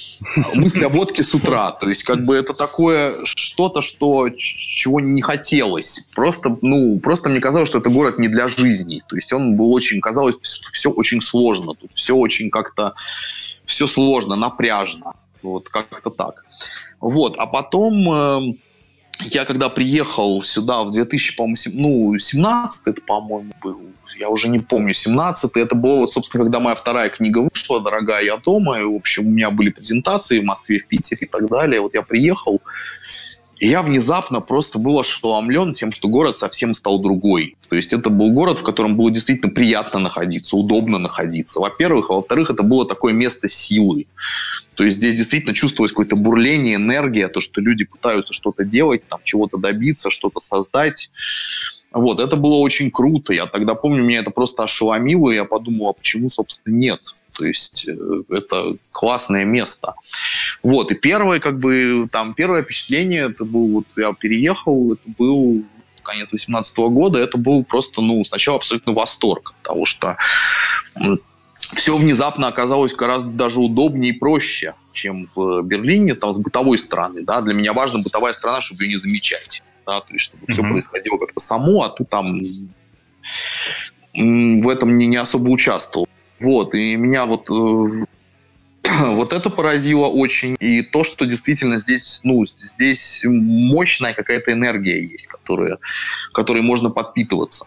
Мысли 0.54 0.84
о 0.84 0.88
водке 0.88 1.24
с 1.24 1.34
утра. 1.34 1.72
То 1.72 1.88
есть 1.88 2.04
как 2.04 2.24
бы 2.24 2.36
это 2.36 2.54
такое 2.54 3.14
что-то, 3.24 3.82
что 3.82 4.28
чего 4.30 5.00
не 5.00 5.22
хотелось. 5.22 6.08
Просто, 6.14 6.56
ну, 6.62 7.00
просто 7.00 7.30
мне 7.30 7.40
казалось, 7.40 7.68
что 7.68 7.78
это 7.78 7.90
город 7.90 8.20
не 8.20 8.28
для 8.28 8.46
жизни. 8.46 9.02
То 9.08 9.16
есть 9.16 9.32
он 9.32 9.56
был 9.56 9.74
очень, 9.74 10.00
казалось, 10.00 10.36
что 10.40 10.70
все 10.70 10.88
очень 10.88 11.20
сложно. 11.20 11.74
Тут 11.74 11.90
все 11.94 12.14
очень 12.14 12.48
как-то, 12.48 12.94
все 13.64 13.88
сложно, 13.88 14.36
напряжно. 14.36 15.14
Вот 15.42 15.68
как-то 15.68 16.10
так. 16.10 16.44
Вот, 17.00 17.34
а 17.38 17.46
потом... 17.46 18.52
Э, 18.52 18.54
я 19.20 19.44
когда 19.44 19.68
приехал 19.68 20.42
сюда 20.42 20.82
в 20.82 20.90
2017, 20.90 21.74
ну, 21.74 22.18
17 22.18 22.86
это, 22.86 23.02
по-моему, 23.02 23.52
был, 23.62 23.80
я 24.18 24.28
уже 24.28 24.48
не 24.48 24.58
помню, 24.58 24.94
17 24.94 25.56
это 25.56 25.74
было, 25.74 26.00
вот, 26.00 26.12
собственно, 26.12 26.44
когда 26.44 26.60
моя 26.60 26.74
вторая 26.74 27.08
книга 27.08 27.38
вышла, 27.38 27.80
«Дорогая, 27.80 28.24
я 28.24 28.36
дома», 28.36 28.78
и, 28.78 28.82
в 28.82 28.94
общем, 28.94 29.26
у 29.26 29.30
меня 29.30 29.50
были 29.50 29.70
презентации 29.70 30.40
в 30.40 30.44
Москве, 30.44 30.80
в 30.80 30.88
Питере 30.88 31.22
и 31.22 31.26
так 31.26 31.48
далее. 31.48 31.80
Вот 31.80 31.94
я 31.94 32.02
приехал, 32.02 32.60
и 33.62 33.68
я 33.68 33.82
внезапно 33.82 34.40
просто 34.40 34.80
был 34.80 34.98
ошеломлен 34.98 35.72
тем, 35.72 35.92
что 35.92 36.08
город 36.08 36.36
совсем 36.36 36.74
стал 36.74 36.98
другой. 36.98 37.56
То 37.68 37.76
есть 37.76 37.92
это 37.92 38.10
был 38.10 38.32
город, 38.32 38.58
в 38.58 38.64
котором 38.64 38.96
было 38.96 39.08
действительно 39.08 39.52
приятно 39.52 40.00
находиться, 40.00 40.56
удобно 40.56 40.98
находиться, 40.98 41.60
во-первых. 41.60 42.10
А 42.10 42.14
во-вторых, 42.14 42.50
это 42.50 42.64
было 42.64 42.88
такое 42.88 43.12
место 43.12 43.48
силы. 43.48 44.06
То 44.74 44.84
есть 44.84 44.98
здесь 44.98 45.16
действительно 45.16 45.54
чувствовалось 45.54 45.92
какое-то 45.92 46.16
бурление, 46.16 46.76
энергия, 46.76 47.28
то, 47.28 47.40
что 47.40 47.60
люди 47.60 47.84
пытаются 47.84 48.32
что-то 48.32 48.64
делать, 48.64 49.02
там, 49.08 49.20
чего-то 49.24 49.58
добиться, 49.58 50.10
что-то 50.10 50.40
создать. 50.40 51.10
Вот, 51.92 52.20
это 52.20 52.36
было 52.36 52.54
очень 52.54 52.90
круто. 52.90 53.34
Я 53.34 53.46
тогда 53.46 53.74
помню, 53.74 54.02
меня 54.02 54.20
это 54.20 54.30
просто 54.30 54.64
ошеломило, 54.64 55.30
и 55.30 55.34
я 55.34 55.44
подумал, 55.44 55.90
а 55.90 55.92
почему, 55.92 56.30
собственно, 56.30 56.74
нет? 56.74 57.00
То 57.36 57.44
есть 57.44 57.86
э, 57.86 57.94
это 58.30 58.64
классное 58.92 59.44
место. 59.44 59.94
Вот, 60.62 60.90
и 60.90 60.94
первое, 60.94 61.38
как 61.38 61.58
бы, 61.58 62.08
там, 62.10 62.32
первое 62.32 62.62
впечатление, 62.62 63.28
это 63.28 63.44
был, 63.44 63.68
вот 63.68 63.86
я 63.98 64.14
переехал, 64.14 64.94
это 64.94 65.02
был 65.18 65.64
конец 66.02 66.30
2018 66.30 66.76
года, 66.78 67.18
это 67.18 67.36
был 67.36 67.62
просто, 67.62 68.00
ну, 68.00 68.24
сначала 68.24 68.56
абсолютно 68.56 68.92
восторг, 68.94 69.54
потому 69.62 69.84
что 69.84 70.16
все 71.72 71.96
внезапно 71.96 72.48
оказалось 72.48 72.94
гораздо 72.94 73.30
даже 73.30 73.60
удобнее 73.60 74.12
и 74.12 74.18
проще, 74.18 74.74
чем 74.92 75.28
в 75.34 75.62
Берлине, 75.62 76.14
там, 76.14 76.32
с 76.32 76.38
бытовой 76.38 76.78
стороны, 76.78 77.24
да, 77.24 77.40
для 77.40 77.54
меня 77.54 77.72
важна 77.72 78.00
бытовая 78.00 78.32
сторона, 78.32 78.60
чтобы 78.60 78.84
ее 78.84 78.90
не 78.90 78.96
замечать, 78.96 79.62
да, 79.86 80.00
то 80.00 80.12
есть 80.12 80.24
чтобы 80.24 80.44
mm-hmm. 80.44 80.52
все 80.52 80.62
происходило 80.62 81.18
как-то 81.18 81.40
само, 81.40 81.82
а 81.82 81.90
ты 81.90 82.04
там 82.04 82.26
в 84.14 84.68
этом 84.68 84.98
не, 84.98 85.06
не 85.06 85.16
особо 85.16 85.48
участвовал. 85.48 86.06
Вот, 86.38 86.74
и 86.74 86.96
меня 86.96 87.24
вот 87.24 87.48
э, 87.48 88.04
вот 89.14 89.32
это 89.32 89.50
поразило 89.50 90.06
очень. 90.06 90.56
И 90.60 90.82
то, 90.82 91.04
что 91.04 91.24
действительно 91.24 91.78
здесь, 91.78 92.20
ну, 92.24 92.44
здесь 92.44 93.22
мощная 93.24 94.12
какая-то 94.12 94.52
энергия 94.52 95.00
есть, 95.04 95.28
которая, 95.28 95.78
которой 96.32 96.62
можно 96.62 96.90
подпитываться. 96.90 97.66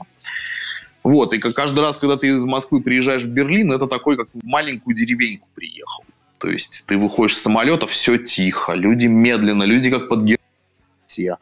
Вот, 1.05 1.35
и 1.35 1.39
каждый 1.39 1.81
раз, 1.81 1.97
когда 1.97 2.17
ты 2.17 2.29
из 2.29 2.39
Москвы 2.39 2.81
приезжаешь 2.81 3.21
в 3.21 3.27
Берлин, 3.27 3.71
это 3.71 3.85
такой, 3.85 4.17
как 4.17 4.27
в 4.33 4.43
маленькую 4.43 4.95
деревеньку 4.95 5.47
приехал. 5.53 6.03
То 6.39 6.49
есть 6.49 6.83
ты 6.87 6.97
выходишь 6.97 7.37
с 7.37 7.41
самолета, 7.43 7.85
все 7.85 8.17
тихо, 8.17 8.73
люди 8.73 9.05
медленно, 9.05 9.65
люди 9.65 9.91
как 9.91 10.09
под 10.09 10.27
все. 11.05 11.37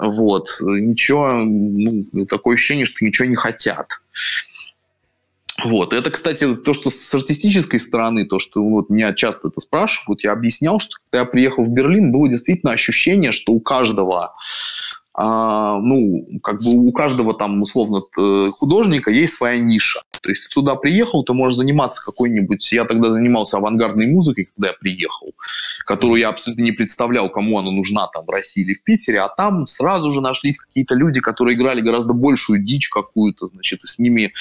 Вот, 0.00 0.48
ничего, 0.62 1.42
ну, 1.44 2.24
такое 2.24 2.54
ощущение, 2.54 2.86
что 2.86 3.04
ничего 3.04 3.28
не 3.28 3.36
хотят. 3.36 4.00
Вот. 5.62 5.92
Это, 5.92 6.10
кстати, 6.10 6.46
то, 6.56 6.72
что 6.72 6.88
с 6.88 7.14
артистической 7.14 7.78
стороны, 7.78 8.24
то, 8.24 8.38
что 8.38 8.62
вот 8.62 8.88
меня 8.88 9.12
часто 9.12 9.48
это 9.48 9.60
спрашивают, 9.60 10.24
я 10.24 10.32
объяснял, 10.32 10.80
что 10.80 10.96
когда 11.04 11.24
я 11.24 11.24
приехал 11.26 11.64
в 11.64 11.68
Берлин, 11.68 12.12
было 12.12 12.30
действительно 12.30 12.72
ощущение, 12.72 13.32
что 13.32 13.52
у 13.52 13.60
каждого 13.60 14.32
ну, 15.16 16.26
как 16.42 16.62
бы 16.62 16.86
у 16.86 16.92
каждого 16.92 17.34
там, 17.34 17.58
условно, 17.58 18.00
художника 18.52 19.10
есть 19.10 19.34
своя 19.34 19.58
ниша. 19.60 20.00
То 20.20 20.30
есть 20.30 20.44
ты 20.44 20.48
туда 20.50 20.76
приехал, 20.76 21.24
ты 21.24 21.32
можешь 21.32 21.56
заниматься 21.56 22.00
какой-нибудь... 22.04 22.70
Я 22.72 22.84
тогда 22.84 23.10
занимался 23.10 23.56
авангардной 23.56 24.06
музыкой, 24.06 24.48
когда 24.54 24.68
я 24.68 24.74
приехал, 24.74 25.32
которую 25.86 26.20
я 26.20 26.28
абсолютно 26.28 26.62
не 26.62 26.72
представлял, 26.72 27.30
кому 27.30 27.58
она 27.58 27.70
нужна 27.70 28.06
там 28.08 28.24
в 28.26 28.30
России 28.30 28.62
или 28.62 28.74
в 28.74 28.84
Питере, 28.84 29.20
а 29.20 29.28
там 29.28 29.66
сразу 29.66 30.12
же 30.12 30.20
нашлись 30.20 30.58
какие-то 30.58 30.94
люди, 30.94 31.20
которые 31.20 31.56
играли 31.56 31.80
гораздо 31.80 32.12
большую 32.12 32.62
дичь 32.62 32.88
какую-то, 32.88 33.46
значит, 33.46 33.82
и 33.82 33.86
с 33.86 33.98
ними 33.98 34.32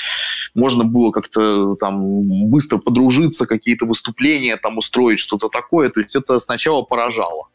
можно 0.54 0.84
было 0.84 1.12
как-то 1.12 1.76
там 1.76 2.50
быстро 2.50 2.78
подружиться, 2.78 3.46
какие-то 3.46 3.86
выступления 3.86 4.58
там 4.58 4.78
устроить, 4.78 5.20
что-то 5.20 5.48
такое. 5.48 5.90
То 5.90 6.02
есть 6.02 6.16
это 6.16 6.40
сначала 6.40 6.82
поражало. 6.82 7.48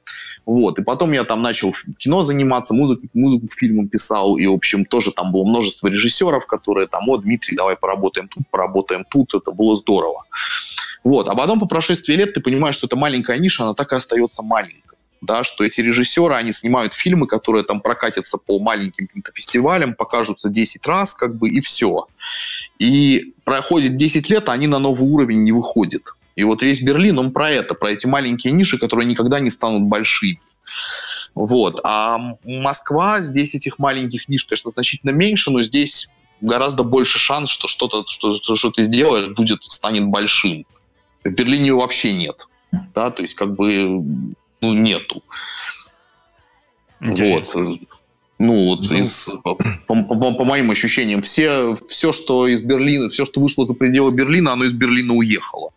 Вот. 0.46 0.78
И 0.78 0.82
потом 0.82 1.12
я 1.12 1.24
там 1.24 1.42
начал 1.42 1.74
кино 1.98 2.22
заниматься, 2.22 2.74
музыку, 2.74 3.06
музыку 3.12 3.48
к 3.48 3.55
фильмам 3.55 3.88
писал, 3.88 4.36
и, 4.36 4.46
в 4.46 4.52
общем, 4.52 4.84
тоже 4.84 5.12
там 5.12 5.32
было 5.32 5.44
множество 5.44 5.88
режиссеров, 5.88 6.46
которые 6.46 6.86
там, 6.86 7.09
о, 7.09 7.16
Дмитрий, 7.18 7.56
давай 7.56 7.76
поработаем 7.76 8.14
поработаем 8.15 8.28
тут, 8.28 8.45
поработаем 8.51 9.05
тут, 9.05 9.35
это 9.35 9.51
было 9.51 9.77
здорово. 9.77 10.24
Вот. 11.03 11.28
А 11.28 11.35
потом 11.35 11.61
по 11.61 11.66
прошествии 11.66 12.15
лет 12.15 12.35
ты 12.35 12.41
понимаешь, 12.41 12.77
что 12.77 12.86
эта 12.86 12.97
маленькая 12.97 13.39
ниша, 13.39 13.65
она 13.65 13.74
так 13.74 13.93
и 13.93 13.97
остается 13.97 14.43
маленькой. 14.43 14.81
Да, 15.20 15.43
что 15.43 15.65
эти 15.65 15.81
режиссеры, 15.81 16.35
они 16.35 16.53
снимают 16.53 16.93
фильмы, 16.93 17.27
которые 17.27 17.65
там 17.65 17.81
прокатятся 17.81 18.36
по 18.36 18.59
маленьким 18.59 19.07
каким-то 19.07 19.32
фестивалям, 19.35 19.95
покажутся 19.95 20.51
10 20.51 20.86
раз, 20.86 21.15
как 21.15 21.35
бы, 21.36 21.49
и 21.49 21.62
все. 21.62 22.09
И 22.78 23.32
проходит 23.45 23.97
10 23.97 24.28
лет, 24.28 24.49
а 24.51 24.53
они 24.53 24.66
на 24.66 24.78
новый 24.78 25.09
уровень 25.11 25.41
не 25.41 25.53
выходят. 25.53 26.03
И 26.36 26.45
вот 26.45 26.62
весь 26.62 26.82
Берлин, 26.82 27.19
он 27.19 27.32
про 27.32 27.51
это, 27.51 27.73
про 27.74 27.93
эти 27.93 28.07
маленькие 28.07 28.53
ниши, 28.53 28.77
которые 28.77 29.07
никогда 29.07 29.41
не 29.41 29.49
станут 29.49 29.85
большими. 29.85 30.41
Вот. 31.35 31.81
А 31.85 32.19
Москва, 32.45 33.20
здесь 33.20 33.55
этих 33.55 33.78
маленьких 33.78 34.28
ниш, 34.28 34.45
конечно, 34.45 34.70
значительно 34.70 35.11
меньше, 35.11 35.51
но 35.51 35.62
здесь 35.62 36.09
гораздо 36.40 36.82
больше 36.82 37.19
шанс, 37.19 37.51
что 37.51 37.69
что-то, 37.69 38.05
что, 38.06 38.56
что 38.56 38.70
ты 38.70 38.82
сделаешь, 38.82 39.28
будет, 39.28 39.65
станет 39.65 40.06
большим. 40.06 40.65
В 41.24 41.31
Берлине 41.31 41.73
вообще 41.73 42.12
нет. 42.12 42.48
Да, 42.94 43.11
то 43.11 43.23
есть 43.23 43.35
как 43.35 43.55
бы 43.55 44.05
ну, 44.61 44.74
нету. 44.74 45.23
Интересно. 47.01 47.65
Вот. 47.65 47.81
Ну, 48.39 48.66
вот 48.66 48.90
ну, 48.90 48.97
из, 48.97 49.31
по, 49.44 49.55
по, 49.55 49.94
по, 49.94 50.35
по 50.35 50.44
моим 50.44 50.70
ощущениям, 50.70 51.23
все, 51.23 51.77
все, 51.89 52.12
что 52.12 52.48
из 52.48 52.62
Берлина, 52.62 53.09
все, 53.09 53.24
что 53.24 53.40
вышло 53.40 53.65
за 53.65 53.74
пределы 53.74 54.12
Берлина, 54.12 54.52
оно 54.52 54.65
из 54.65 54.77
Берлина 54.77 55.15
уехало. 55.15 55.70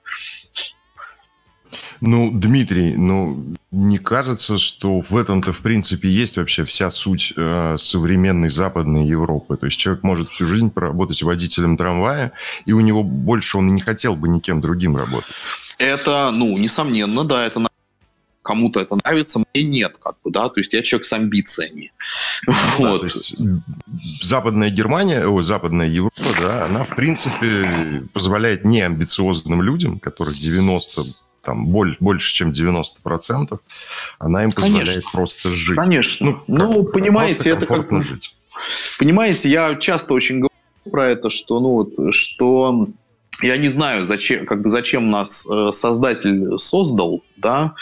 Ну, 2.01 2.31
Дмитрий, 2.31 2.95
ну, 2.95 3.55
не 3.71 3.97
кажется, 3.97 4.57
что 4.57 5.01
в 5.01 5.15
этом-то, 5.15 5.51
в 5.51 5.59
принципе, 5.59 6.09
есть 6.09 6.37
вообще 6.37 6.63
вся 6.65 6.89
суть 6.89 7.33
э, 7.35 7.75
современной 7.79 8.49
Западной 8.49 9.05
Европы. 9.05 9.57
То 9.57 9.65
есть 9.65 9.77
человек 9.77 10.03
может 10.03 10.29
всю 10.29 10.47
жизнь 10.47 10.69
проработать 10.69 11.23
водителем 11.23 11.77
трамвая, 11.77 12.33
и 12.65 12.73
у 12.73 12.79
него 12.79 13.03
больше 13.03 13.57
он 13.57 13.69
и 13.69 13.71
не 13.71 13.81
хотел 13.81 14.15
бы 14.15 14.27
никем 14.27 14.61
другим 14.61 14.95
работать. 14.95 15.33
Это, 15.77 16.31
ну, 16.33 16.57
несомненно, 16.57 17.23
да, 17.23 17.45
это 17.45 17.67
кому-то 18.47 18.79
это 18.79 18.95
нравится, 18.95 19.39
мне 19.39 19.63
нет, 19.65 19.97
как 20.01 20.15
бы, 20.23 20.31
да, 20.31 20.47
то 20.47 20.61
есть 20.61 20.71
я 20.71 20.81
человек 20.81 21.05
с 21.05 21.11
амбициями. 21.11 21.91
Ну, 22.45 22.53
вот. 22.77 23.01
да, 23.01 23.07
есть 23.07 23.43
западная 24.23 24.69
Германия, 24.69 25.27
о, 25.27 25.41
западная 25.41 25.87
Европа, 25.87 26.15
да, 26.39 26.65
она, 26.65 26.83
в 26.83 26.95
принципе, 26.95 28.07
позволяет 28.13 28.63
неамбициозным 28.63 29.61
людям, 29.61 29.99
которых 29.99 30.35
90 30.35 31.01
там 31.47 31.65
боль, 31.67 31.95
больше, 32.01 32.33
чем 32.33 32.51
90%, 32.51 33.57
она 34.19 34.43
им 34.43 34.51
позволяет 34.51 34.89
Конечно. 34.89 35.11
просто 35.13 35.49
жить. 35.49 35.77
Конечно. 35.77 36.35
Ну, 36.47 36.57
ну 36.57 36.83
понимаете, 36.83 37.51
это 37.51 37.65
как... 37.65 37.89
Жить. 38.03 38.35
Понимаете, 38.99 39.49
я 39.49 39.75
часто 39.75 40.13
очень 40.13 40.39
говорю 40.39 40.91
про 40.91 41.07
это, 41.07 41.29
что, 41.29 41.61
ну, 41.61 41.69
вот, 41.69 42.13
что 42.13 42.89
я 43.41 43.55
не 43.55 43.69
знаю, 43.69 44.05
зачем, 44.05 44.45
как 44.45 44.61
бы, 44.61 44.69
зачем 44.69 45.09
нас 45.09 45.47
э, 45.49 45.69
создатель 45.71 46.59
создал, 46.59 47.23
да, 47.37 47.75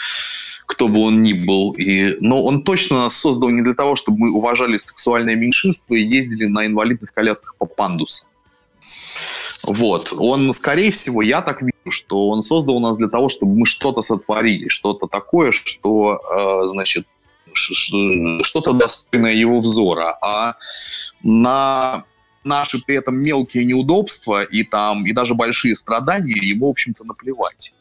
кто 0.66 0.86
бы 0.86 1.00
он 1.00 1.20
ни 1.20 1.32
был. 1.32 1.72
И, 1.72 2.16
но 2.20 2.44
он 2.44 2.62
точно 2.62 2.98
нас 2.98 3.16
создал 3.16 3.50
не 3.50 3.62
для 3.62 3.74
того, 3.74 3.96
чтобы 3.96 4.18
мы 4.18 4.32
уважали 4.32 4.76
сексуальное 4.76 5.34
меньшинство 5.34 5.96
и 5.96 6.02
ездили 6.02 6.46
на 6.46 6.66
инвалидных 6.66 7.12
колясках 7.12 7.56
по 7.56 7.66
пандусам. 7.66 8.28
Вот. 9.64 10.12
Он, 10.16 10.52
скорее 10.52 10.90
всего, 10.90 11.22
я 11.22 11.42
так 11.42 11.62
вижу, 11.62 11.90
что 11.90 12.28
он 12.28 12.42
создал 12.42 12.80
нас 12.80 12.98
для 12.98 13.08
того, 13.08 13.28
чтобы 13.28 13.54
мы 13.54 13.66
что-то 13.66 14.02
сотворили, 14.02 14.68
что-то 14.68 15.06
такое, 15.06 15.52
что, 15.52 16.20
э, 16.64 16.66
значит, 16.68 17.06
что-то 17.52 18.72
достойное 18.72 19.32
его 19.32 19.60
взора. 19.60 20.16
А 20.20 20.56
на 21.22 22.04
наши 22.44 22.78
при 22.78 22.96
этом 22.96 23.16
мелкие 23.16 23.64
неудобства 23.64 24.42
и 24.42 24.62
там 24.62 25.04
и 25.04 25.12
даже 25.12 25.34
большие 25.34 25.74
страдания 25.74 26.38
ему, 26.40 26.68
в 26.68 26.70
общем-то, 26.70 27.04
наплевать. 27.04 27.72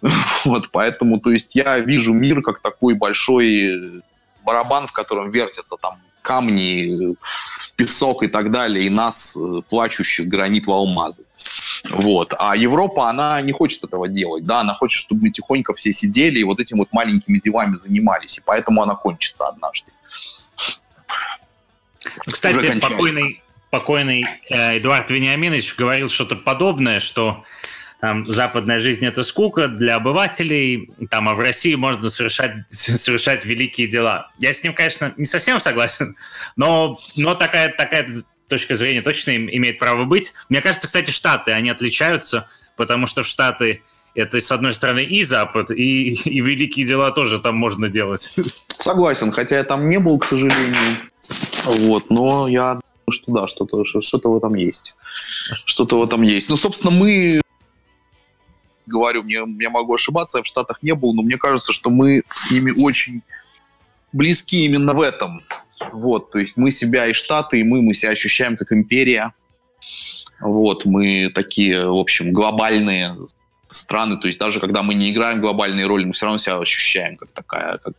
Вот 0.44 0.68
поэтому, 0.70 1.18
то 1.18 1.30
есть 1.30 1.56
я 1.56 1.78
вижу 1.78 2.12
мир 2.12 2.40
как 2.42 2.60
такой 2.60 2.94
большой 2.94 4.02
барабан, 4.44 4.86
в 4.86 4.92
котором 4.92 5.30
вертятся 5.30 5.76
там 5.80 5.98
камни, 6.26 7.14
песок 7.76 8.22
и 8.22 8.26
так 8.26 8.50
далее, 8.50 8.84
и 8.84 8.90
нас, 8.90 9.36
э, 9.36 9.62
плачущих, 9.68 10.26
гранит 10.26 10.66
в 10.66 10.70
алмазы. 10.70 11.24
Вот. 11.90 12.34
А 12.38 12.56
Европа, 12.56 13.08
она 13.08 13.40
не 13.42 13.52
хочет 13.52 13.84
этого 13.84 14.08
делать, 14.08 14.44
да, 14.44 14.60
она 14.60 14.74
хочет, 14.74 15.00
чтобы 15.00 15.22
мы 15.22 15.30
тихонько 15.30 15.72
все 15.74 15.92
сидели 15.92 16.40
и 16.40 16.44
вот 16.44 16.60
этими 16.60 16.78
вот 16.78 16.88
маленькими 16.92 17.38
делами 17.38 17.74
занимались, 17.74 18.38
и 18.38 18.42
поэтому 18.44 18.82
она 18.82 18.94
кончится 18.94 19.46
однажды. 19.46 19.92
Кстати, 22.26 22.78
покойный, 22.80 23.42
покойный 23.70 24.24
э, 24.50 24.78
Эдуард 24.78 25.10
Вениаминович 25.10 25.76
говорил 25.76 26.10
что-то 26.10 26.36
подобное, 26.36 27.00
что 27.00 27.44
там, 28.00 28.26
западная 28.26 28.78
жизнь– 28.80 29.04
это 29.06 29.22
скука 29.22 29.68
для 29.68 29.96
обывателей, 29.96 30.90
там, 31.10 31.28
а 31.28 31.34
в 31.34 31.40
России 31.40 31.74
можно 31.74 32.10
совершать, 32.10 32.52
совершать 32.70 33.44
великие 33.44 33.88
дела. 33.88 34.30
Я 34.38 34.52
с 34.52 34.62
ним, 34.62 34.74
конечно, 34.74 35.14
не 35.16 35.24
совсем 35.24 35.60
согласен, 35.60 36.16
но, 36.56 36.98
но 37.16 37.34
такая, 37.34 37.70
такая 37.70 38.12
точка 38.48 38.76
зрения 38.76 39.02
точно 39.02 39.36
имеет 39.36 39.78
право 39.78 40.04
быть. 40.04 40.32
Мне 40.48 40.60
кажется, 40.60 40.86
кстати, 40.86 41.10
Штаты, 41.10 41.52
они 41.52 41.70
отличаются, 41.70 42.48
потому 42.76 43.06
что 43.06 43.22
в 43.22 43.26
Штаты 43.26 43.82
это, 44.14 44.40
с 44.40 44.50
одной 44.50 44.74
стороны, 44.74 45.04
и 45.04 45.24
Запад, 45.24 45.70
и, 45.70 46.08
и 46.10 46.40
великие 46.40 46.86
дела 46.86 47.10
тоже 47.10 47.38
там 47.38 47.56
можно 47.56 47.88
делать. 47.88 48.32
Согласен, 48.68 49.32
хотя 49.32 49.56
я 49.56 49.64
там 49.64 49.88
не 49.88 49.98
был, 49.98 50.18
к 50.18 50.24
сожалению. 50.24 50.98
Вот, 51.64 52.08
но 52.10 52.48
я 52.48 52.74
думаю, 52.74 53.10
что 53.10 53.32
да, 53.32 53.46
что-то 53.46 53.84
что 53.84 54.18
в 54.22 54.36
этом 54.36 54.54
есть. 54.54 54.96
Что-то 55.66 55.98
в 55.98 56.04
этом 56.04 56.22
есть. 56.22 56.48
Ну, 56.48 56.56
собственно, 56.56 56.90
мы 56.90 57.42
говорю, 58.86 59.22
мне, 59.22 59.40
я 59.60 59.70
могу 59.70 59.94
ошибаться, 59.94 60.38
я 60.38 60.42
в 60.42 60.46
Штатах 60.46 60.82
не 60.82 60.94
был, 60.94 61.14
но 61.14 61.22
мне 61.22 61.36
кажется, 61.36 61.72
что 61.72 61.90
мы 61.90 62.22
с 62.28 62.50
ними 62.50 62.72
очень 62.82 63.22
близки 64.12 64.64
именно 64.64 64.94
в 64.94 65.00
этом. 65.00 65.42
Вот, 65.92 66.30
то 66.30 66.38
есть 66.38 66.56
мы 66.56 66.70
себя 66.70 67.06
и 67.06 67.12
Штаты, 67.12 67.60
и 67.60 67.64
мы, 67.64 67.82
мы 67.82 67.94
себя 67.94 68.12
ощущаем 68.12 68.56
как 68.56 68.72
империя. 68.72 69.34
Вот, 70.40 70.84
мы 70.84 71.30
такие, 71.34 71.88
в 71.88 71.96
общем, 71.96 72.32
глобальные 72.32 73.16
страны, 73.68 74.18
то 74.18 74.26
есть 74.26 74.38
даже 74.38 74.60
когда 74.60 74.82
мы 74.82 74.94
не 74.94 75.10
играем 75.10 75.40
глобальные 75.40 75.86
роли, 75.86 76.04
мы 76.04 76.12
все 76.12 76.26
равно 76.26 76.38
себя 76.38 76.58
ощущаем 76.58 77.16
как 77.16 77.30
такая, 77.32 77.78
как, 77.78 77.94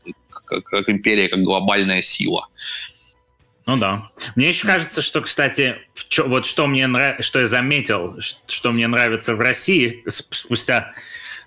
как, 0.45 0.64
как 0.64 0.89
империя, 0.89 1.27
как 1.27 1.41
глобальная 1.41 2.01
сила. 2.01 2.47
Ну 3.68 3.76
да. 3.76 4.10
Мне 4.35 4.49
еще 4.49 4.65
кажется, 4.65 5.02
что, 5.02 5.22
кстати, 5.22 5.76
вот 6.26 6.45
что 6.45 6.68
мне 6.68 6.88
нрав... 6.88 7.23
что 7.23 7.41
я 7.41 7.45
заметил, 7.45 8.18
что 8.48 8.72
мне 8.72 8.88
нравится 8.88 9.35
в 9.35 9.41
России 9.41 10.03
спустя 10.07 10.94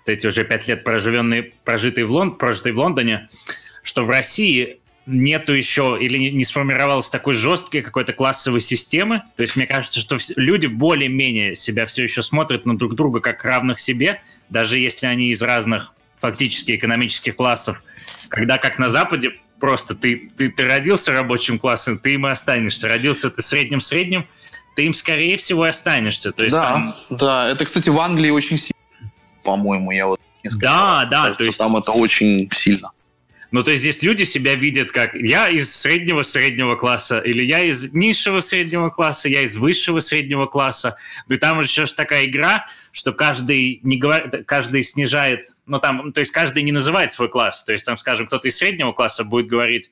эти 0.05 0.27
уже 0.27 0.43
пять 0.43 0.67
лет 0.67 0.83
проживенные, 0.83 1.53
прожитые 1.63 2.05
в, 2.05 2.11
Лон... 2.11 2.35
прожитые 2.35 2.73
в 2.73 2.77
Лондоне, 2.77 3.29
что 3.81 4.03
в 4.03 4.09
России 4.11 4.77
нету 5.07 5.53
еще 5.53 5.97
или 5.99 6.17
не 6.17 6.45
сформировалось 6.45 7.09
такой 7.09 7.33
жесткой 7.33 7.81
какой-то 7.81 8.13
классовой 8.13 8.61
системы. 8.61 9.23
То 9.35 9.41
есть 9.41 9.55
мне 9.55 9.65
кажется, 9.65 9.99
что 9.99 10.19
люди 10.35 10.67
более-менее 10.67 11.55
себя 11.55 11.87
все 11.87 12.03
еще 12.03 12.21
смотрят 12.21 12.67
на 12.67 12.77
друг 12.77 12.93
друга 12.93 13.19
как 13.19 13.43
равных 13.43 13.79
себе, 13.79 14.21
даже 14.49 14.77
если 14.77 15.07
они 15.07 15.31
из 15.31 15.41
разных 15.41 15.93
фактически 16.19 16.75
экономических 16.75 17.35
классов. 17.35 17.83
Когда 18.29 18.59
как 18.59 18.77
на 18.77 18.89
Западе 18.89 19.39
просто 19.61 19.95
ты, 19.95 20.29
ты, 20.35 20.49
ты 20.49 20.67
родился 20.67 21.13
рабочим 21.13 21.57
классом, 21.59 21.99
ты 21.99 22.15
им 22.15 22.27
и 22.27 22.31
останешься. 22.31 22.89
Родился 22.89 23.29
ты 23.29 23.41
средним-средним, 23.41 24.27
ты 24.75 24.85
им, 24.85 24.93
скорее 24.93 25.37
всего, 25.37 25.63
останешься. 25.63 26.33
То 26.33 26.43
есть, 26.43 26.55
да, 26.55 26.71
там... 26.71 26.95
да. 27.11 27.49
Это, 27.49 27.63
кстати, 27.63 27.89
в 27.89 27.99
Англии 27.99 28.31
очень 28.31 28.57
сильно, 28.57 29.13
по-моему, 29.43 29.91
я 29.91 30.07
вот 30.07 30.19
несколько 30.43 30.65
Да, 30.65 31.05
да. 31.05 31.17
Кажется, 31.21 31.37
то 31.37 31.43
есть... 31.45 31.57
Там 31.57 31.77
это 31.77 31.91
очень 31.91 32.49
сильно. 32.53 32.89
Ну, 33.51 33.63
то 33.63 33.71
есть 33.71 33.81
здесь 33.81 34.01
люди 34.01 34.23
себя 34.23 34.55
видят 34.55 34.91
как 34.91 35.13
я 35.13 35.49
из 35.49 35.75
среднего-среднего 35.75 36.75
класса, 36.75 37.19
или 37.19 37.43
я 37.43 37.61
из 37.61 37.93
низшего 37.93 38.39
среднего 38.39 38.89
класса, 38.89 39.27
я 39.27 39.41
из 39.41 39.57
высшего 39.57 39.99
среднего 39.99 40.45
класса. 40.45 40.95
Ну, 41.27 41.35
и 41.35 41.37
там 41.37 41.59
еще 41.59 41.85
такая 41.85 42.25
игра, 42.25 42.65
что 42.93 43.11
каждый, 43.11 43.81
не 43.83 43.97
говорит, 43.97 44.45
каждый 44.47 44.83
снижает, 44.83 45.47
ну, 45.65 45.79
там, 45.79 46.13
то 46.13 46.21
есть 46.21 46.31
каждый 46.31 46.63
не 46.63 46.71
называет 46.71 47.11
свой 47.11 47.27
класс. 47.27 47.65
То 47.65 47.73
есть 47.73 47.85
там, 47.85 47.97
скажем, 47.97 48.27
кто-то 48.27 48.47
из 48.47 48.55
среднего 48.55 48.93
класса 48.93 49.25
будет 49.25 49.47
говорить, 49.47 49.91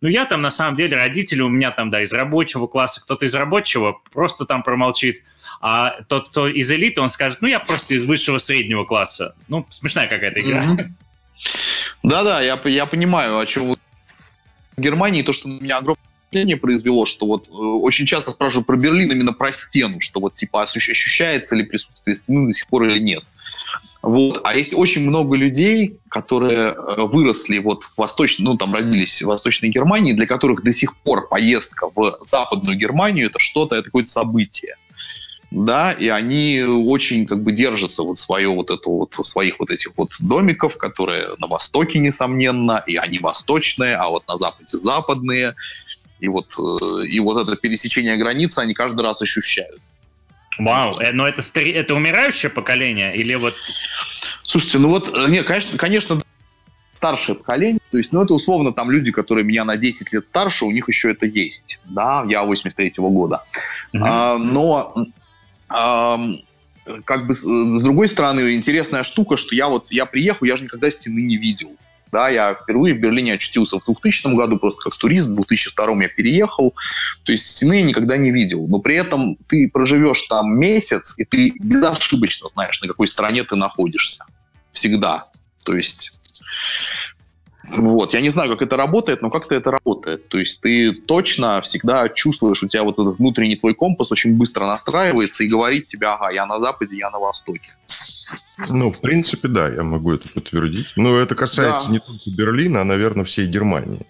ну, 0.00 0.08
я 0.08 0.24
там 0.24 0.40
на 0.40 0.50
самом 0.50 0.76
деле 0.76 0.96
родители 0.96 1.42
у 1.42 1.48
меня 1.48 1.70
там, 1.70 1.90
да, 1.90 2.02
из 2.02 2.12
рабочего 2.12 2.66
класса, 2.66 3.02
кто-то 3.02 3.26
из 3.26 3.34
рабочего 3.34 4.00
просто 4.12 4.46
там 4.46 4.62
промолчит. 4.62 5.22
А 5.60 6.02
тот, 6.08 6.30
кто 6.30 6.48
из 6.48 6.70
элиты, 6.70 7.00
он 7.00 7.10
скажет, 7.10 7.38
ну, 7.42 7.48
я 7.48 7.60
просто 7.60 7.94
из 7.94 8.04
высшего 8.04 8.38
среднего 8.38 8.84
класса. 8.84 9.34
Ну, 9.48 9.66
смешная 9.70 10.06
какая-то 10.06 10.40
игра. 10.40 10.64
Mm-hmm. 10.64 11.03
Да-да, 12.02 12.40
я, 12.40 12.60
я 12.64 12.86
понимаю, 12.86 13.38
о 13.38 13.46
чем 13.46 13.70
вы... 13.70 13.76
В 14.76 14.80
Германии 14.80 15.22
то, 15.22 15.32
что 15.32 15.48
на 15.48 15.60
меня 15.60 15.78
огромное 15.78 16.02
впечатление 16.26 16.56
произвело, 16.56 17.06
что 17.06 17.26
вот 17.26 17.48
э, 17.48 17.52
очень 17.52 18.06
часто 18.06 18.32
спрашивают 18.32 18.66
про 18.66 18.76
Берлин 18.76 19.10
именно 19.10 19.32
про 19.32 19.52
стену, 19.52 20.00
что 20.00 20.20
вот 20.20 20.34
типа 20.34 20.62
ощущается 20.62 21.54
ли 21.54 21.62
присутствие 21.62 22.16
стены 22.16 22.48
до 22.48 22.52
сих 22.52 22.66
пор 22.66 22.84
или 22.84 22.98
нет. 22.98 23.22
Вот. 24.02 24.40
А 24.44 24.54
есть 24.54 24.74
очень 24.74 25.02
много 25.08 25.36
людей, 25.36 25.98
которые 26.08 26.74
э, 26.74 27.02
выросли 27.06 27.58
вот 27.58 27.84
в 27.84 27.92
восточной, 27.96 28.44
ну 28.44 28.56
там 28.56 28.74
родились 28.74 29.22
в 29.22 29.26
Восточной 29.26 29.70
Германии, 29.70 30.12
для 30.12 30.26
которых 30.26 30.62
до 30.62 30.72
сих 30.72 30.96
пор 30.98 31.28
поездка 31.28 31.88
в 31.94 32.16
Западную 32.20 32.76
Германию 32.76 33.28
это 33.28 33.38
что-то, 33.38 33.76
это 33.76 33.84
какое-то 33.84 34.10
событие 34.10 34.76
да, 35.54 35.92
и 35.92 36.08
они 36.08 36.62
очень 36.62 37.26
как 37.26 37.42
бы 37.42 37.52
держатся 37.52 38.02
вот 38.02 38.18
свое 38.18 38.48
вот 38.48 38.70
это 38.70 38.90
вот, 38.90 39.14
своих 39.14 39.60
вот 39.60 39.70
этих 39.70 39.96
вот 39.96 40.10
домиков, 40.18 40.76
которые 40.76 41.28
на 41.38 41.46
востоке, 41.46 42.00
несомненно, 42.00 42.82
и 42.86 42.96
они 42.96 43.20
восточные, 43.20 43.94
а 43.94 44.08
вот 44.08 44.26
на 44.26 44.36
западе 44.36 44.76
западные, 44.78 45.54
и 46.18 46.26
вот, 46.26 46.46
э, 46.58 47.06
и 47.06 47.20
вот 47.20 47.40
это 47.40 47.56
пересечение 47.56 48.16
границы 48.16 48.58
они 48.58 48.74
каждый 48.74 49.02
раз 49.02 49.22
ощущают. 49.22 49.80
Вау, 50.58 50.98
э, 50.98 51.12
но 51.12 51.26
это, 51.28 51.42
это 51.60 51.94
умирающее 51.94 52.50
поколение 52.50 53.16
или 53.16 53.34
вот... 53.36 53.54
Слушайте, 54.42 54.78
ну 54.78 54.88
вот, 54.88 55.08
э, 55.14 55.30
не, 55.30 55.44
конечно, 55.44 55.78
конечно, 55.78 56.20
старшее 56.94 57.36
поколение, 57.36 57.80
то 57.92 57.98
есть, 57.98 58.12
ну, 58.12 58.24
это 58.24 58.34
условно 58.34 58.72
там 58.72 58.90
люди, 58.90 59.12
которые 59.12 59.44
меня 59.44 59.64
на 59.64 59.76
10 59.76 60.12
лет 60.12 60.26
старше, 60.26 60.64
у 60.64 60.72
них 60.72 60.88
еще 60.88 61.12
это 61.12 61.26
есть, 61.26 61.78
да, 61.84 62.24
я 62.28 62.42
83-го 62.42 63.08
года. 63.10 63.44
Mm-hmm. 63.92 64.00
А, 64.02 64.38
но 64.38 65.06
как 65.68 67.26
бы 67.26 67.34
с 67.34 67.82
другой 67.82 68.08
стороны 68.08 68.54
интересная 68.54 69.02
штука, 69.04 69.36
что 69.36 69.54
я 69.54 69.68
вот 69.68 69.90
я 69.90 70.06
приехал, 70.06 70.46
я 70.46 70.56
же 70.56 70.64
никогда 70.64 70.90
стены 70.90 71.20
не 71.20 71.36
видел. 71.36 71.70
Да, 72.12 72.28
я 72.28 72.54
впервые 72.54 72.94
в 72.94 73.00
Берлине 73.00 73.34
очутился 73.34 73.80
в 73.80 73.84
2000 73.84 74.36
году 74.36 74.56
просто 74.56 74.82
как 74.84 74.96
турист, 74.96 75.28
в 75.30 75.34
2002 75.34 76.02
я 76.02 76.08
переехал, 76.08 76.72
то 77.24 77.32
есть 77.32 77.44
стены 77.50 77.80
я 77.80 77.82
никогда 77.82 78.16
не 78.16 78.30
видел. 78.30 78.68
Но 78.68 78.78
при 78.78 78.94
этом 78.94 79.36
ты 79.48 79.68
проживешь 79.68 80.22
там 80.22 80.56
месяц, 80.56 81.14
и 81.18 81.24
ты 81.24 81.52
безошибочно 81.58 82.48
знаешь, 82.48 82.80
на 82.80 82.86
какой 82.86 83.08
стороне 83.08 83.42
ты 83.42 83.56
находишься. 83.56 84.24
Всегда. 84.70 85.24
То 85.64 85.74
есть 85.74 86.20
вот, 87.76 88.14
я 88.14 88.20
не 88.20 88.28
знаю, 88.28 88.50
как 88.50 88.62
это 88.62 88.76
работает, 88.76 89.22
но 89.22 89.30
как-то 89.30 89.54
это 89.54 89.70
работает. 89.70 90.28
То 90.28 90.38
есть 90.38 90.60
ты 90.60 90.92
точно 90.92 91.62
всегда 91.62 92.08
чувствуешь, 92.08 92.62
у 92.62 92.68
тебя 92.68 92.82
вот 92.82 92.98
этот 92.98 93.18
внутренний 93.18 93.56
твой 93.56 93.74
компас 93.74 94.12
очень 94.12 94.36
быстро 94.36 94.66
настраивается 94.66 95.44
и 95.44 95.48
говорит 95.48 95.86
тебе, 95.86 96.08
ага, 96.08 96.30
я 96.30 96.46
на 96.46 96.60
западе, 96.60 96.96
я 96.96 97.10
на 97.10 97.18
востоке. 97.18 97.70
Ну, 98.70 98.92
в 98.92 99.00
принципе, 99.00 99.48
да, 99.48 99.68
я 99.68 99.82
могу 99.82 100.12
это 100.12 100.28
подтвердить. 100.28 100.92
Но 100.96 101.16
это 101.16 101.34
касается 101.34 101.86
да. 101.86 101.92
не 101.92 101.98
только 101.98 102.30
Берлина, 102.30 102.82
а, 102.82 102.84
наверное, 102.84 103.24
всей 103.24 103.46
Германии. 103.46 104.00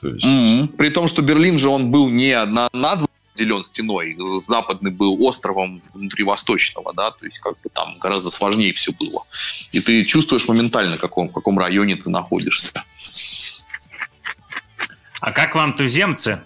То 0.00 0.08
есть... 0.08 0.24
mm-hmm. 0.24 0.76
При 0.76 0.88
том, 0.90 1.08
что 1.08 1.22
Берлин 1.22 1.58
же 1.58 1.68
он 1.68 1.90
был 1.90 2.08
не 2.08 2.42
на, 2.44 2.68
на 2.72 2.96
разделен 3.32 3.64
стеной. 3.64 4.16
Западный 4.44 4.90
был 4.90 5.22
островом 5.24 5.82
внутри 5.94 6.24
восточного, 6.24 6.92
да, 6.92 7.10
то 7.10 7.24
есть 7.24 7.38
как 7.38 7.54
бы 7.60 7.70
там 7.72 7.94
гораздо 8.00 8.30
сложнее 8.30 8.72
все 8.72 8.92
было. 8.92 9.24
И 9.72 9.80
ты 9.80 10.04
чувствуешь 10.04 10.48
моментально, 10.48 10.96
в 10.96 11.00
каком, 11.00 11.28
в 11.28 11.32
каком 11.32 11.58
районе 11.58 11.96
ты 11.96 12.10
находишься. 12.10 12.72
А 15.20 15.32
как 15.32 15.54
вам 15.54 15.74
туземцы, 15.74 16.42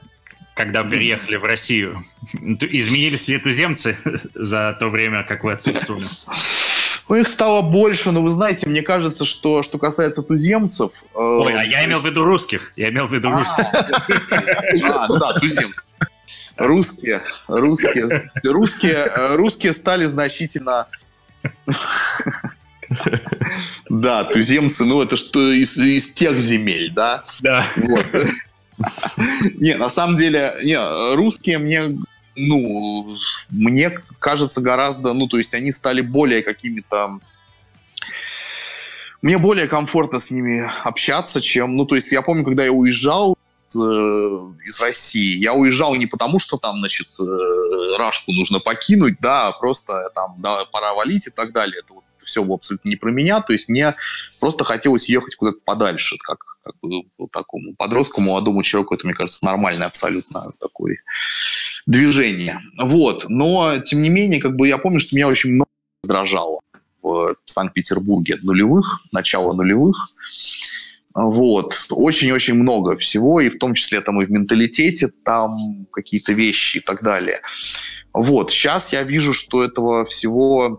когда 0.55 0.85
приехали 0.85 1.37
в 1.37 1.45
Россию? 1.45 2.05
Изменились 2.33 3.29
ли 3.29 3.39
туземцы 3.39 3.97
за 4.35 4.77
то 4.79 4.89
время, 4.89 5.25
как 5.25 5.45
вы 5.45 5.53
отсутствовали? 5.53 6.05
Ну, 7.07 7.17
их 7.17 7.29
стало 7.29 7.61
больше, 7.61 8.13
но 8.13 8.23
вы 8.23 8.31
знаете, 8.31 8.67
мне 8.67 8.81
кажется, 8.81 9.27
что 9.27 9.63
что 9.63 9.77
касается 9.77 10.23
туземцев... 10.23 10.91
Э, 11.15 11.19
Ой, 11.19 11.53
э, 11.53 11.57
а 11.59 11.63
я 11.63 11.85
имел 11.85 12.01
в 12.01 12.07
виду 12.07 12.25
русских. 12.25 12.73
Я 12.77 12.89
имел 12.89 13.07
в 13.07 13.13
виду 13.13 13.29
а, 13.29 13.39
русских. 13.39 13.65
А, 14.91 15.07
ну 15.07 15.19
да, 15.19 15.35
туземцы 15.35 15.75
русские, 16.57 17.23
русские, 17.47 18.31
русские, 18.45 19.11
русские 19.37 19.73
стали 19.73 20.05
значительно... 20.05 20.87
Да, 23.89 24.25
туземцы, 24.25 24.85
ну 24.85 25.03
это 25.03 25.17
что 25.17 25.51
из, 25.51 25.77
из 25.77 26.13
тех 26.13 26.41
земель, 26.41 26.93
да? 26.93 27.25
Да. 27.41 27.73
Вот. 27.77 28.07
Не, 29.57 29.77
на 29.77 29.89
самом 29.89 30.17
деле, 30.17 30.55
не, 30.63 31.15
русские 31.15 31.59
мне, 31.59 31.99
ну, 32.37 33.05
мне 33.51 33.91
кажется 34.19 34.61
гораздо, 34.61 35.13
ну, 35.15 35.29
то 35.29 35.39
есть 35.39 35.55
они 35.55 35.73
стали 35.73 36.03
более 36.03 36.43
какими-то 36.43 37.19
мне 39.23 39.39
более 39.39 39.67
комфортно 39.69 40.19
с 40.19 40.31
ними 40.31 40.71
общаться, 40.83 41.41
чем, 41.41 41.77
ну, 41.77 41.87
то 41.87 41.95
есть 41.95 42.13
я 42.13 42.21
помню, 42.21 42.45
когда 42.45 42.63
я 42.63 42.73
уезжал, 42.73 43.39
Э, 43.77 44.53
из 44.67 44.81
России. 44.81 45.37
Я 45.37 45.55
уезжал 45.55 45.95
не 45.97 46.07
потому, 46.07 46.39
что 46.39 46.59
там, 46.59 46.79
значит, 46.79 47.09
э, 47.19 47.97
Рашку 47.99 48.33
нужно 48.33 48.61
покинуть, 48.61 49.17
да, 49.21 49.49
а 49.49 49.53
просто 49.53 50.11
там, 50.15 50.37
да, 50.39 50.65
пора 50.67 50.95
валить 50.95 51.27
и 51.27 51.31
так 51.31 51.53
далее. 51.53 51.81
Это 51.85 51.95
вот 51.95 52.05
все 52.25 52.45
абсолютно 52.45 52.89
не 52.89 52.97
про 52.97 53.11
меня. 53.11 53.41
То 53.41 53.53
есть 53.53 53.69
мне 53.69 53.93
просто 54.41 54.65
хотелось 54.65 55.09
ехать 55.09 55.35
куда-то 55.37 55.59
подальше, 55.65 56.17
как, 56.19 56.39
как 56.63 56.75
бы 56.81 57.03
вот 57.19 57.31
такому 57.33 57.75
подростку, 57.75 58.21
молодому 58.21 58.63
человеку. 58.63 58.95
Это, 58.95 59.07
мне 59.07 59.15
кажется, 59.15 59.45
нормальное 59.45 59.87
абсолютно 59.87 60.53
такое 60.61 60.99
движение. 61.87 62.61
Вот. 62.81 63.29
Но, 63.29 63.79
тем 63.79 64.03
не 64.03 64.09
менее, 64.09 64.41
как 64.41 64.57
бы 64.57 64.69
я 64.69 64.79
помню, 64.79 65.01
что 65.01 65.17
меня 65.17 65.29
очень 65.29 65.51
много 65.51 65.69
раздражало 66.03 66.61
в 67.03 67.37
Санкт-Петербурге 67.45 68.39
нулевых, 68.43 69.01
начала 69.13 69.53
нулевых. 69.53 70.09
Вот. 71.15 71.87
Очень-очень 71.91 72.55
много 72.55 72.97
всего, 72.97 73.41
и 73.41 73.49
в 73.49 73.59
том 73.59 73.75
числе 73.75 74.01
там 74.01 74.21
и 74.21 74.27
в 74.27 74.31
менталитете, 74.31 75.09
там 75.25 75.87
какие-то 75.93 76.33
вещи 76.33 76.79
и 76.79 76.81
так 76.81 77.03
далее. 77.03 77.41
Вот. 78.13 78.51
Сейчас 78.51 78.93
я 78.93 79.05
вижу, 79.05 79.33
что 79.33 79.63
этого 79.63 80.07
всего, 80.07 80.77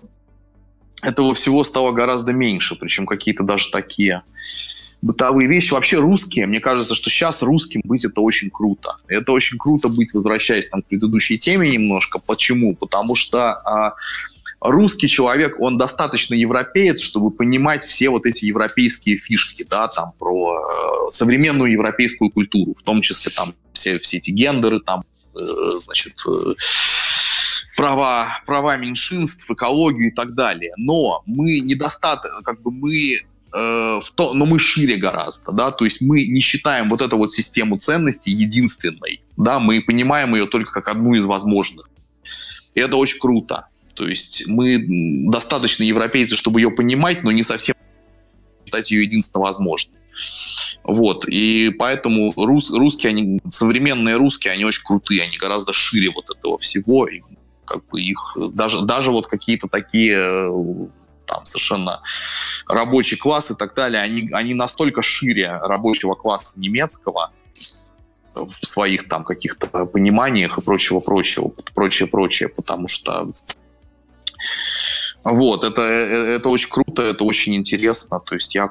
этого 1.01 1.33
всего 1.35 1.63
стало 1.63 1.93
гораздо 1.93 2.33
меньше, 2.33 2.75
причем 2.75 3.05
какие-то 3.05 3.43
даже 3.43 3.71
такие 3.71 4.23
бытовые 5.01 5.47
вещи. 5.47 5.71
Вообще 5.71 5.99
русские, 5.99 6.47
мне 6.47 6.59
кажется, 6.59 6.95
что 6.95 7.09
сейчас 7.09 7.41
русским 7.41 7.81
быть 7.85 8.03
это 8.03 8.19
очень 8.19 8.49
круто. 8.49 8.95
Это 9.07 9.31
очень 9.31 9.57
круто 9.57 9.87
быть, 9.87 10.13
возвращаясь 10.13 10.67
там, 10.67 10.81
к 10.81 10.87
предыдущей 10.87 11.37
теме 11.37 11.69
немножко. 11.69 12.19
Почему? 12.27 12.75
Потому 12.79 13.15
что 13.15 13.53
а, 13.53 13.93
русский 14.69 15.07
человек, 15.07 15.59
он 15.59 15.77
достаточно 15.77 16.33
европеец, 16.33 17.01
чтобы 17.01 17.35
понимать 17.35 17.83
все 17.83 18.09
вот 18.09 18.25
эти 18.25 18.45
европейские 18.45 19.17
фишки, 19.17 19.65
да, 19.69 19.87
там 19.87 20.13
про 20.17 20.59
э, 20.59 21.11
современную 21.11 21.71
европейскую 21.71 22.29
культуру, 22.29 22.75
в 22.77 22.83
том 22.83 23.01
числе 23.01 23.31
там 23.35 23.53
все, 23.73 23.97
все 23.99 24.17
эти 24.17 24.31
гендеры, 24.31 24.79
там, 24.79 25.03
э, 25.35 25.39
значит, 25.79 26.13
э, 26.27 26.53
права, 27.77 28.41
права 28.45 28.77
меньшинств, 28.77 29.49
экологию 29.49 30.11
и 30.11 30.15
так 30.15 30.33
далее. 30.33 30.73
Но 30.77 31.23
мы 31.25 31.59
недостаточно, 31.59 32.41
как 32.43 32.61
бы 32.61 32.71
мы 32.71 33.19
э, 33.21 33.21
в 33.53 34.11
то, 34.15 34.33
но 34.33 34.45
мы 34.45 34.59
шире 34.59 34.97
гораздо, 34.97 35.51
да, 35.51 35.71
то 35.71 35.85
есть 35.85 36.01
мы 36.01 36.25
не 36.27 36.41
считаем 36.41 36.89
вот 36.89 37.01
эту 37.01 37.17
вот 37.17 37.31
систему 37.31 37.77
ценностей 37.77 38.31
единственной, 38.31 39.21
да, 39.37 39.59
мы 39.59 39.81
понимаем 39.81 40.35
ее 40.35 40.45
только 40.45 40.71
как 40.71 40.87
одну 40.87 41.13
из 41.13 41.25
возможных. 41.25 41.89
И 42.73 42.79
это 42.79 42.97
очень 42.97 43.19
круто. 43.19 43.67
То 43.95 44.07
есть 44.07 44.45
мы 44.45 44.77
достаточно 45.29 45.83
европейцы, 45.83 46.35
чтобы 46.35 46.59
ее 46.59 46.69
понимать, 46.69 47.23
но 47.23 47.31
не 47.31 47.43
совсем 47.43 47.75
считать 48.65 48.91
ее 48.91 49.03
единственно 49.03 49.43
возможной. 49.43 49.95
Вот, 50.83 51.25
и 51.27 51.73
поэтому 51.79 52.33
рус, 52.37 52.69
русские, 52.69 53.09
они, 53.09 53.41
современные 53.49 54.17
русские, 54.17 54.53
они 54.53 54.65
очень 54.65 54.83
крутые, 54.83 55.23
они 55.23 55.37
гораздо 55.37 55.73
шире 55.73 56.11
вот 56.11 56.25
этого 56.29 56.59
всего, 56.59 57.07
и 57.07 57.21
как 57.65 57.87
бы 57.89 57.99
их, 57.99 58.19
даже, 58.55 58.81
даже 58.81 59.09
вот 59.09 59.25
какие-то 59.25 59.67
такие 59.67 60.15
там 61.25 61.43
совершенно 61.45 62.01
рабочий 62.69 63.17
класс 63.17 63.49
и 63.49 63.55
так 63.55 63.73
далее, 63.73 64.01
они, 64.01 64.29
они 64.31 64.53
настолько 64.53 65.01
шире 65.01 65.57
рабочего 65.57 66.13
класса 66.13 66.59
немецкого, 66.59 67.31
в 68.35 68.65
своих 68.67 69.07
там 69.07 69.23
каких-то 69.23 69.67
пониманиях 69.85 70.57
и 70.57 70.61
прочего, 70.61 70.99
прочего, 70.99 71.53
прочее, 71.73 72.07
прочее, 72.07 72.49
потому 72.49 72.87
что 72.87 73.25
вот, 75.23 75.63
это, 75.63 75.81
это 75.81 76.49
очень 76.49 76.69
круто, 76.69 77.01
это 77.01 77.23
очень 77.23 77.55
интересно. 77.55 78.19
То 78.19 78.35
есть 78.35 78.53
я, 78.55 78.69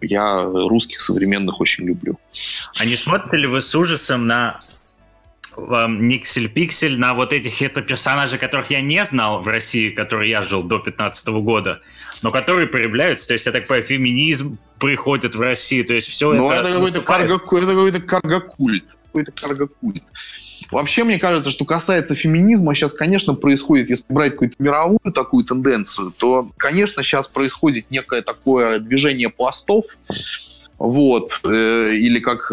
я 0.00 0.42
русских 0.42 1.00
современных 1.00 1.60
очень 1.60 1.84
люблю. 1.84 2.18
А 2.78 2.84
не 2.84 2.96
смотрите 2.96 3.36
ли 3.36 3.46
вы 3.46 3.60
с 3.60 3.74
ужасом 3.74 4.26
на 4.26 4.58
Никсель-Пиксель, 5.56 6.96
на 6.96 7.14
вот 7.14 7.32
этих 7.32 7.60
это 7.60 7.82
персонажей, 7.82 8.38
которых 8.38 8.70
я 8.70 8.80
не 8.80 9.04
знал 9.04 9.40
в 9.40 9.48
России, 9.48 9.90
которые 9.90 10.30
я 10.30 10.42
жил 10.42 10.62
до 10.62 10.78
15 10.78 11.28
года, 11.28 11.80
но 12.22 12.30
которые 12.30 12.68
проявляются. 12.68 13.28
То 13.28 13.34
есть, 13.34 13.46
я 13.46 13.52
так 13.52 13.66
понимаю, 13.66 13.84
феминизм 13.84 14.58
приходит 14.78 15.34
в 15.34 15.40
Россию, 15.40 15.84
то 15.84 15.94
есть 15.94 16.08
все 16.08 16.32
но 16.32 16.52
это... 16.52 16.64
это 16.64 16.74
какой-то 16.74 17.00
карго, 17.02 17.34
это 17.34 17.40
какой-то 17.46 18.00
каргокульт. 18.00 18.96
Какой-то 19.06 19.32
каргокульт. 19.32 20.02
Вообще, 20.72 21.04
мне 21.04 21.18
кажется, 21.18 21.50
что 21.50 21.64
касается 21.64 22.14
феминизма, 22.14 22.74
сейчас, 22.74 22.94
конечно, 22.94 23.34
происходит, 23.34 23.90
если 23.90 24.06
брать 24.08 24.32
какую-то 24.32 24.56
мировую 24.58 25.12
такую 25.14 25.44
тенденцию, 25.44 26.10
то, 26.18 26.50
конечно, 26.56 27.02
сейчас 27.02 27.28
происходит 27.28 27.90
некое 27.90 28.22
такое 28.22 28.78
движение 28.78 29.28
пластов, 29.28 29.84
вот, 30.78 31.40
э, 31.44 31.92
или 31.94 32.18
как 32.20 32.50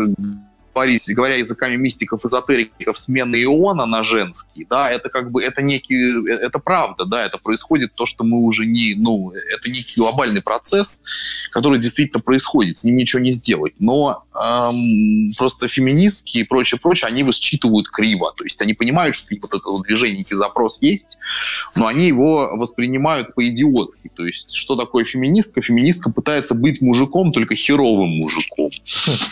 говорить, 0.79 1.13
говоря 1.13 1.35
языками 1.35 1.75
мистиков, 1.75 2.23
эзотериков, 2.23 2.97
смены 2.97 3.43
иона 3.43 3.85
на 3.85 4.03
женский, 4.03 4.65
да, 4.69 4.89
это 4.89 5.09
как 5.09 5.29
бы, 5.29 5.43
это 5.43 5.61
некий, 5.61 6.25
это 6.29 6.59
правда, 6.59 7.05
да, 7.05 7.25
это 7.25 7.37
происходит 7.37 7.93
то, 7.95 8.05
что 8.05 8.23
мы 8.23 8.37
уже 8.39 8.65
не, 8.65 8.95
ну, 8.95 9.31
это 9.31 9.69
некий 9.69 9.99
глобальный 9.99 10.41
процесс, 10.41 11.03
который 11.51 11.79
действительно 11.79 12.21
происходит, 12.21 12.77
с 12.77 12.85
ним 12.85 12.95
ничего 12.95 13.21
не 13.21 13.31
сделать, 13.31 13.73
но 13.79 14.23
эм, 14.33 15.31
просто 15.37 15.67
феминистки 15.67 16.37
и 16.37 16.43
прочее, 16.43 16.79
прочее, 16.79 17.09
они 17.09 17.21
его 17.21 17.31
считывают 17.33 17.89
криво, 17.89 18.33
то 18.35 18.45
есть 18.45 18.61
они 18.61 18.73
понимают, 18.73 19.15
что 19.15 19.35
вот 19.41 19.53
это 19.53 19.83
движение, 19.83 20.19
некий 20.19 20.35
запрос 20.35 20.77
есть, 20.81 21.17
но 21.75 21.87
они 21.87 22.07
его 22.07 22.55
воспринимают 22.55 23.35
по-идиотски, 23.35 24.09
то 24.15 24.25
есть 24.25 24.53
что 24.53 24.75
такое 24.75 25.03
феминистка? 25.03 25.61
Феминистка 25.61 26.09
пытается 26.09 26.55
быть 26.55 26.81
мужиком, 26.81 27.33
только 27.33 27.55
херовым 27.55 28.09
мужиком, 28.09 28.69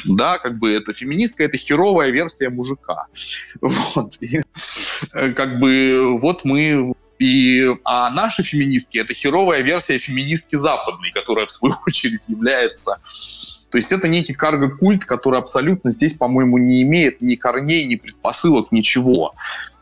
да, 0.05 0.39
как 0.39 0.59
бы 0.59 0.71
это 0.71 0.93
феминистка 0.93 1.36
это 1.43 1.57
херовая 1.57 2.09
версия 2.09 2.49
мужика. 2.49 3.07
Вот. 3.61 4.17
И, 4.21 4.41
э, 5.13 5.31
как 5.31 5.59
бы 5.59 6.17
вот 6.19 6.43
мы 6.43 6.93
и, 7.19 7.75
а 7.83 8.09
наши 8.11 8.43
феминистки— 8.43 8.97
это 8.99 9.13
херовая 9.13 9.61
версия 9.61 9.97
феминистки 9.97 10.55
западной, 10.55 11.11
которая, 11.11 11.45
в 11.45 11.51
свою 11.51 11.75
очередь, 11.87 12.29
является... 12.29 12.97
То 13.69 13.77
есть 13.77 13.91
это 13.91 14.07
некий 14.07 14.33
карго-культ, 14.33 15.03
который 15.03 15.39
абсолютно 15.39 15.91
здесь, 15.91 16.13
по-моему, 16.13 16.57
не 16.57 16.83
имеет 16.83 17.21
ни 17.21 17.35
корней, 17.35 17.83
ни 17.83 17.95
предпосылок, 17.95 18.71
ничего. 18.71 19.33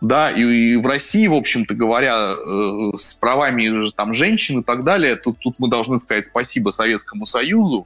Да, 0.01 0.31
и, 0.31 0.41
и 0.41 0.75
в 0.75 0.87
России, 0.87 1.27
в 1.27 1.35
общем-то 1.35 1.75
говоря, 1.75 2.31
э, 2.33 2.97
с 2.97 3.13
правами 3.13 3.87
там, 3.95 4.15
женщин 4.15 4.61
и 4.61 4.63
так 4.63 4.83
далее, 4.85 5.17
тут, 5.17 5.37
тут 5.39 5.59
мы 5.59 5.67
должны 5.67 5.99
сказать 5.99 6.25
спасибо 6.25 6.71
Советскому 6.71 7.27
Союзу, 7.27 7.85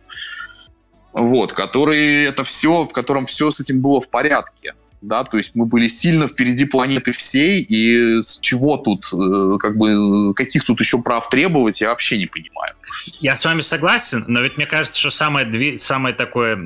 вот, 1.13 1.53
который 1.53 2.25
это 2.25 2.43
все, 2.43 2.85
в 2.85 2.91
котором 2.91 3.25
все 3.25 3.51
с 3.51 3.59
этим 3.59 3.81
было 3.81 4.01
в 4.01 4.09
порядке. 4.09 4.73
Да, 5.01 5.23
то 5.23 5.37
есть 5.37 5.55
мы 5.55 5.65
были 5.65 5.87
сильно 5.87 6.27
впереди 6.27 6.65
планеты 6.65 7.13
всей, 7.13 7.61
и 7.61 8.21
с 8.21 8.37
чего 8.39 8.75
тут, 8.75 9.05
э, 9.13 9.57
как 9.57 9.77
бы, 9.77 10.33
каких 10.33 10.65
тут 10.65 10.81
еще 10.81 11.01
прав 11.01 11.29
требовать, 11.29 11.79
я 11.79 11.89
вообще 11.89 12.17
не 12.17 12.25
понимаю. 12.25 12.75
Я 13.19 13.37
с 13.37 13.45
вами 13.45 13.61
согласен, 13.61 14.25
но 14.27 14.41
ведь 14.41 14.57
мне 14.57 14.65
кажется, 14.65 14.99
что 14.99 15.09
самое, 15.09 15.77
самое 15.77 16.13
такое 16.13 16.57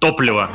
топливо 0.00 0.50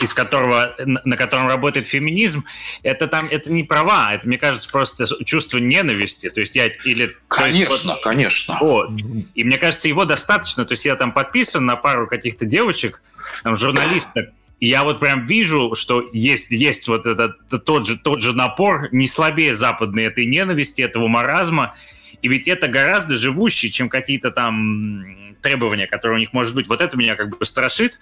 из 0.00 0.12
которого, 0.14 0.74
на 0.84 1.16
котором 1.16 1.48
работает 1.48 1.86
феминизм, 1.86 2.44
это 2.82 3.08
там, 3.08 3.24
это 3.30 3.50
не 3.50 3.64
права, 3.64 4.14
это, 4.14 4.26
мне 4.26 4.38
кажется, 4.38 4.68
просто 4.68 5.06
чувство 5.24 5.58
ненависти. 5.58 6.28
То 6.28 6.40
есть 6.40 6.56
я 6.56 6.66
или... 6.66 7.16
Конечно, 7.28 7.72
есть, 7.72 7.84
вот, 7.84 8.02
конечно. 8.02 8.58
Вот. 8.60 8.90
И 9.34 9.44
мне 9.44 9.58
кажется, 9.58 9.88
его 9.88 10.04
достаточно. 10.04 10.64
То 10.64 10.72
есть 10.72 10.84
я 10.84 10.96
там 10.96 11.12
подписан 11.12 11.64
на 11.64 11.76
пару 11.76 12.06
каких-то 12.06 12.44
девочек, 12.44 13.02
там, 13.42 13.56
журналисток, 13.56 14.28
и 14.60 14.68
я 14.68 14.82
вот 14.82 14.98
прям 14.98 15.24
вижу, 15.24 15.74
что 15.74 16.08
есть, 16.12 16.50
есть 16.50 16.88
вот 16.88 17.06
этот 17.06 17.36
тот 17.64 17.86
же, 17.86 17.96
тот 17.96 18.20
же 18.20 18.32
напор, 18.32 18.88
не 18.92 19.06
слабее 19.06 19.54
западной 19.54 20.04
этой 20.04 20.26
ненависти, 20.26 20.82
этого 20.82 21.06
маразма. 21.06 21.74
И 22.22 22.28
ведь 22.28 22.48
это 22.48 22.66
гораздо 22.66 23.16
живущее, 23.16 23.70
чем 23.70 23.88
какие-то 23.88 24.32
там 24.32 25.36
требования, 25.42 25.86
которые 25.86 26.16
у 26.16 26.20
них 26.20 26.32
может 26.32 26.54
быть. 26.56 26.66
Вот 26.66 26.80
это 26.80 26.96
меня 26.96 27.14
как 27.14 27.38
бы 27.38 27.44
страшит. 27.44 28.00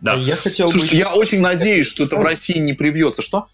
Да. 0.00 0.14
Я 0.14 0.36
хотел 0.36 0.70
Слушайте, 0.70 0.96
бы... 0.96 1.00
я 1.00 1.14
очень 1.14 1.40
надеюсь, 1.40 1.86
что 1.86 2.04
это 2.04 2.18
в 2.18 2.22
России 2.22 2.58
не 2.58 2.72
привьется. 2.72 3.22
Что? 3.22 3.48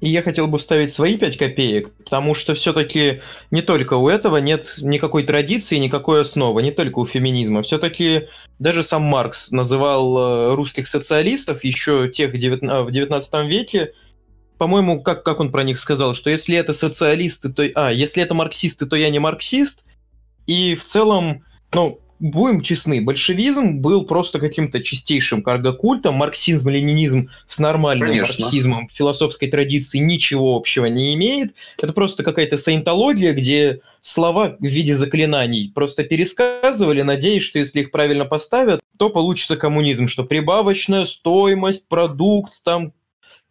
И 0.00 0.10
я 0.10 0.22
хотел 0.22 0.46
бы 0.46 0.58
ставить 0.58 0.92
свои 0.92 1.16
5 1.16 1.38
копеек, 1.38 1.94
потому 1.94 2.34
что 2.34 2.54
все-таки 2.54 3.22
не 3.50 3.62
только 3.62 3.94
у 3.94 4.08
этого 4.08 4.36
нет 4.36 4.74
никакой 4.78 5.22
традиции, 5.22 5.76
никакой 5.76 6.22
основы, 6.22 6.62
не 6.62 6.70
только 6.70 6.98
у 6.98 7.06
феминизма. 7.06 7.62
Все-таки 7.62 8.28
даже 8.58 8.82
сам 8.82 9.02
Маркс 9.02 9.50
называл 9.50 10.18
э, 10.18 10.54
русских 10.54 10.86
социалистов 10.86 11.64
еще 11.64 12.10
тех 12.10 12.32
в 12.32 12.36
19 12.90 13.46
веке, 13.46 13.92
по-моему, 14.58 15.02
как, 15.02 15.22
как 15.22 15.40
он 15.40 15.50
про 15.50 15.62
них 15.62 15.78
сказал, 15.78 16.14
что 16.14 16.30
если 16.30 16.56
это 16.56 16.72
социалисты, 16.72 17.50
то... 17.50 17.62
А, 17.74 17.90
если 17.90 18.22
это 18.22 18.34
марксисты, 18.34 18.86
то 18.86 18.96
я 18.96 19.10
не 19.10 19.18
марксист. 19.18 19.84
И 20.46 20.74
в 20.74 20.84
целом, 20.84 21.44
ну, 21.74 22.00
будем 22.18 22.60
честны, 22.62 23.00
большевизм 23.00 23.80
был 23.80 24.06
просто 24.06 24.38
каким-то 24.38 24.82
чистейшим 24.82 25.42
каргокультом, 25.42 26.14
марксизм, 26.14 26.68
ленинизм 26.68 27.30
с 27.48 27.58
нормальным 27.58 28.08
Конечно. 28.08 28.42
марксизмом 28.42 28.88
философской 28.92 29.48
традиции 29.48 29.98
ничего 29.98 30.56
общего 30.56 30.86
не 30.86 31.14
имеет. 31.14 31.54
Это 31.80 31.92
просто 31.92 32.22
какая-то 32.22 32.58
саентология, 32.58 33.32
где 33.32 33.80
слова 34.00 34.56
в 34.58 34.64
виде 34.64 34.96
заклинаний 34.96 35.70
просто 35.74 36.04
пересказывали, 36.04 37.02
надеясь, 37.02 37.42
что 37.42 37.58
если 37.58 37.80
их 37.80 37.90
правильно 37.90 38.24
поставят, 38.24 38.80
то 38.98 39.10
получится 39.10 39.56
коммунизм, 39.56 40.08
что 40.08 40.24
прибавочная 40.24 41.06
стоимость, 41.06 41.88
продукт, 41.88 42.62
там, 42.62 42.92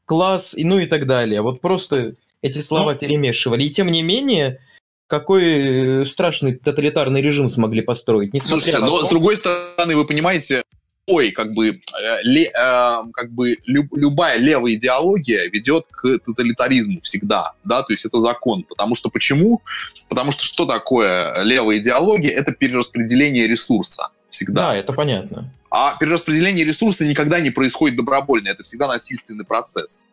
класс, 0.06 0.54
и 0.56 0.64
ну 0.64 0.80
и 0.80 0.86
так 0.86 1.08
далее. 1.08 1.42
Вот 1.42 1.62
просто 1.62 2.14
эти 2.42 2.60
слова 2.60 2.94
ну, 2.94 3.00
перемешивали. 3.00 3.64
И 3.64 3.70
тем 3.70 3.92
не 3.92 4.02
менее, 4.02 4.60
какой 5.08 6.02
э, 6.02 6.06
страшный 6.06 6.56
тоталитарный 6.56 7.22
режим 7.22 7.50
смогли 7.50 7.82
построить. 7.82 8.32
Слушайте, 8.46 8.80
но 8.80 9.04
с 9.04 9.08
другой 9.08 9.38
стороны, 9.38 9.96
вы 9.96 10.06
понимаете, 10.06 10.64
ой, 11.08 11.32
как 11.32 11.54
бы, 11.54 11.70
э, 11.70 12.22
ле, 12.24 12.46
э, 12.46 12.98
как 13.14 13.32
бы 13.32 13.56
люб, 13.66 13.96
любая 13.96 14.38
левая 14.38 14.74
идеология 14.74 15.48
ведет 15.50 15.86
к 15.92 16.20
тоталитаризму 16.20 17.02
всегда, 17.02 17.54
да, 17.64 17.84
то 17.84 17.94
есть 17.94 18.06
это 18.06 18.20
закон. 18.20 18.64
Потому 18.64 18.96
что 18.96 19.10
почему? 19.10 19.62
Потому 20.10 20.32
что 20.32 20.44
что 20.44 20.66
такое 20.66 21.44
левая 21.44 21.78
идеология? 21.78 22.32
Это 22.32 22.52
перераспределение 22.52 23.48
ресурса 23.48 24.10
всегда. 24.30 24.70
Да, 24.70 24.76
это 24.76 24.94
понятно. 24.94 25.52
А 25.70 25.96
перераспределение 26.00 26.66
ресурса 26.66 27.06
никогда 27.06 27.40
не 27.40 27.52
происходит 27.52 27.98
добровольно, 27.98 28.48
это 28.48 28.64
всегда 28.64 28.88
насильственный 28.88 29.46
процесс. 29.46 30.06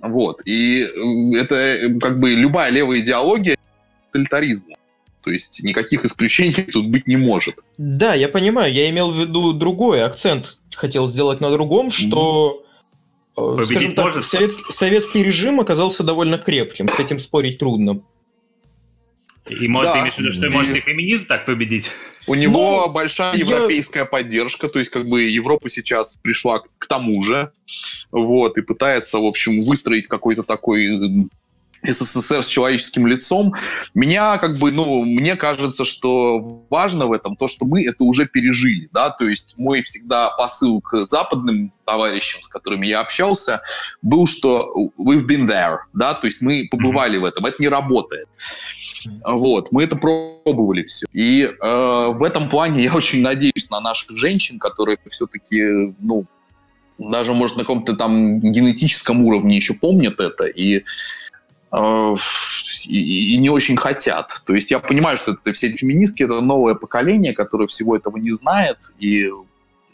Вот. 0.00 0.42
И 0.44 0.82
э, 0.82 1.38
это 1.38 1.98
как 2.00 2.20
бы 2.20 2.30
любая 2.30 2.70
левая 2.70 3.00
идеология 3.00 3.56
тоталитаризму. 4.12 4.76
То 5.22 5.30
есть 5.30 5.62
никаких 5.62 6.04
исключений 6.04 6.64
тут 6.64 6.88
быть 6.88 7.06
не 7.06 7.16
может. 7.16 7.56
Да, 7.78 8.14
я 8.14 8.28
понимаю. 8.28 8.72
Я 8.72 8.90
имел 8.90 9.12
в 9.12 9.18
виду 9.18 9.52
другой 9.52 10.04
акцент. 10.04 10.58
Хотел 10.74 11.08
сделать 11.08 11.40
на 11.40 11.50
другом, 11.50 11.90
что... 11.90 12.64
Э, 13.36 13.56
Победить 13.56 13.92
скажем 13.92 13.94
так, 13.94 14.24
совет, 14.24 14.52
советский 14.70 15.22
режим 15.22 15.60
оказался 15.60 16.02
довольно 16.02 16.38
крепким. 16.38 16.88
С 16.88 16.98
этим 16.98 17.20
спорить 17.20 17.58
трудно. 17.58 18.02
И 19.48 19.66
может, 19.68 19.92
да. 19.92 20.00
имеешь 20.00 20.14
в 20.14 20.18
виду, 20.18 20.32
что 20.32 20.50
может 20.50 20.76
и 20.76 20.80
феминизм 20.80 21.26
так 21.26 21.46
победить? 21.46 21.90
У 22.28 22.34
него 22.34 22.86
ну, 22.86 22.92
большая 22.92 23.36
европейская 23.36 24.00
я... 24.00 24.04
поддержка, 24.04 24.68
то 24.68 24.78
есть 24.78 24.90
как 24.90 25.06
бы 25.08 25.22
Европа 25.22 25.68
сейчас 25.68 26.16
пришла 26.22 26.60
к, 26.60 26.68
к 26.78 26.86
тому 26.86 27.24
же, 27.24 27.50
вот, 28.12 28.56
и 28.56 28.62
пытается, 28.62 29.18
в 29.18 29.24
общем, 29.24 29.64
выстроить 29.64 30.06
какой-то 30.06 30.44
такой 30.44 31.28
СССР 31.86 32.42
с 32.42 32.48
человеческим 32.48 33.06
лицом. 33.06 33.54
Меня 33.94 34.38
как 34.38 34.56
бы, 34.58 34.70
ну, 34.70 35.04
мне 35.04 35.36
кажется, 35.36 35.84
что 35.84 36.64
важно 36.70 37.06
в 37.06 37.12
этом 37.12 37.36
то, 37.36 37.48
что 37.48 37.64
мы 37.64 37.84
это 37.84 38.04
уже 38.04 38.26
пережили, 38.26 38.88
да, 38.92 39.10
то 39.10 39.28
есть 39.28 39.58
мой 39.58 39.82
всегда 39.82 40.30
посыл 40.30 40.80
к 40.80 41.06
западным 41.08 41.72
товарищам, 41.84 42.42
с 42.42 42.48
которыми 42.48 42.86
я 42.86 43.00
общался, 43.00 43.62
был, 44.00 44.26
что 44.26 44.72
we've 44.96 45.26
been 45.26 45.48
there, 45.48 45.78
да, 45.92 46.14
то 46.14 46.26
есть 46.26 46.40
мы 46.40 46.68
побывали 46.70 47.18
в 47.18 47.24
этом, 47.24 47.46
это 47.46 47.56
не 47.58 47.68
работает. 47.68 48.28
Вот, 49.24 49.72
мы 49.72 49.82
это 49.82 49.96
пробовали 49.96 50.84
все. 50.84 51.06
И 51.12 51.42
э, 51.42 51.48
в 51.60 52.22
этом 52.22 52.48
плане 52.48 52.84
я 52.84 52.94
очень 52.94 53.20
надеюсь 53.20 53.68
на 53.68 53.80
наших 53.80 54.16
женщин, 54.16 54.60
которые 54.60 54.96
все-таки, 55.10 55.92
ну, 55.98 56.26
даже, 56.98 57.32
может, 57.32 57.56
на 57.56 57.62
каком-то 57.62 57.94
там 57.94 58.40
генетическом 58.40 59.24
уровне 59.24 59.56
еще 59.56 59.74
помнят 59.74 60.20
это 60.20 60.44
и 60.44 60.84
и, 61.72 63.34
и 63.34 63.38
не 63.38 63.48
очень 63.48 63.76
хотят. 63.76 64.42
То 64.44 64.54
есть 64.54 64.70
я 64.70 64.78
понимаю, 64.78 65.16
что 65.16 65.32
это 65.32 65.52
все 65.52 65.70
феминистки, 65.70 66.22
это 66.22 66.40
новое 66.40 66.74
поколение, 66.74 67.32
которое 67.32 67.66
всего 67.66 67.96
этого 67.96 68.18
не 68.18 68.30
знает, 68.30 68.78
и 68.98 69.30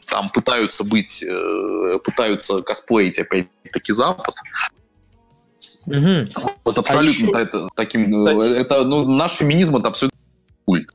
там 0.09 0.29
пытаются 0.31 0.85
быть, 0.85 1.23
э, 1.23 1.99
пытаются 2.03 2.63
косплеить 2.63 3.19
опять-таки 3.19 3.93
Запад. 3.93 4.35
Угу. 5.87 6.29
Вот 6.65 6.79
абсолютно 6.79 7.39
а 7.39 7.41
еще... 7.41 7.49
это, 7.49 7.69
таким, 7.77 8.27
э, 8.27 8.35
Кстати... 8.35 8.61
это, 8.61 8.85
ну, 8.85 9.09
наш 9.09 9.33
феминизм 9.35 9.77
это 9.77 9.89
абсолютно 9.89 10.19
культ. 10.65 10.91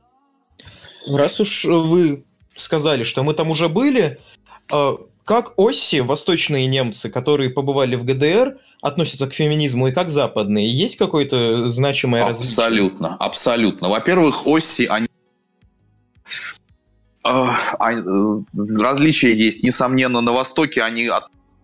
Раз 1.08 1.40
уж 1.40 1.64
вы 1.64 2.24
сказали, 2.56 3.04
что 3.04 3.22
мы 3.22 3.34
там 3.34 3.50
уже 3.50 3.68
были, 3.68 4.20
как 4.68 5.58
Оси, 5.58 6.00
восточные 6.00 6.66
немцы, 6.66 7.10
которые 7.10 7.50
побывали 7.50 7.96
в 7.96 8.04
ГДР, 8.04 8.58
относятся 8.84 9.26
к 9.26 9.32
феминизму 9.32 9.88
и 9.88 9.92
как 9.92 10.10
западные? 10.10 10.70
Есть 10.70 10.98
какое-то 10.98 11.70
значимое 11.70 12.28
различие? 12.28 12.50
Абсолютно, 12.50 13.16
абсолютно. 13.16 13.88
Во-первых, 13.88 14.46
Оси, 14.46 14.84
они 14.84 15.08
а, 17.22 17.58
э, 17.90 18.36
различия 18.78 19.32
есть. 19.32 19.62
Несомненно, 19.62 20.20
на 20.20 20.32
Востоке 20.32 20.82
они 20.82 21.08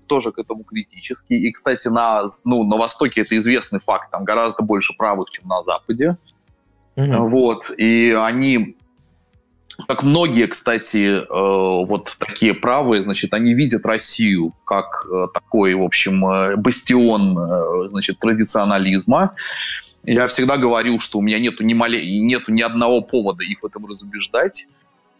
тоже 0.06 0.32
к 0.32 0.38
этому 0.38 0.64
критически. 0.64 1.34
И, 1.34 1.52
кстати, 1.52 1.88
на, 1.88 2.24
ну, 2.46 2.64
на 2.64 2.78
Востоке 2.78 3.20
это 3.20 3.36
известный 3.36 3.80
факт. 3.80 4.10
Там 4.10 4.24
гораздо 4.24 4.62
больше 4.62 4.94
правых, 4.96 5.28
чем 5.30 5.46
на 5.46 5.62
Западе. 5.62 6.16
Mm-hmm. 6.96 7.28
Вот. 7.28 7.70
И 7.76 8.16
они 8.18 8.78
как 9.88 10.02
многие, 10.02 10.46
кстати, 10.46 11.22
э, 11.22 11.24
вот 11.28 12.16
такие 12.18 12.54
правые, 12.54 13.02
значит, 13.02 13.34
они 13.34 13.54
видят 13.54 13.86
Россию 13.86 14.54
как 14.64 15.06
э, 15.06 15.26
такой, 15.32 15.74
в 15.74 15.82
общем, 15.82 16.26
э, 16.26 16.56
бастион, 16.56 17.36
значит, 17.88 18.18
традиционализма. 18.18 19.34
Я 20.04 20.26
всегда 20.28 20.56
говорил, 20.56 20.98
что 21.00 21.18
у 21.18 21.22
меня 21.22 21.38
нету 21.38 21.64
ни, 21.64 21.74
мале... 21.74 22.20
нету 22.20 22.52
ни 22.52 22.62
одного 22.62 23.02
повода 23.02 23.44
их 23.44 23.62
в 23.62 23.66
этом 23.66 23.86
разубеждать. 23.86 24.66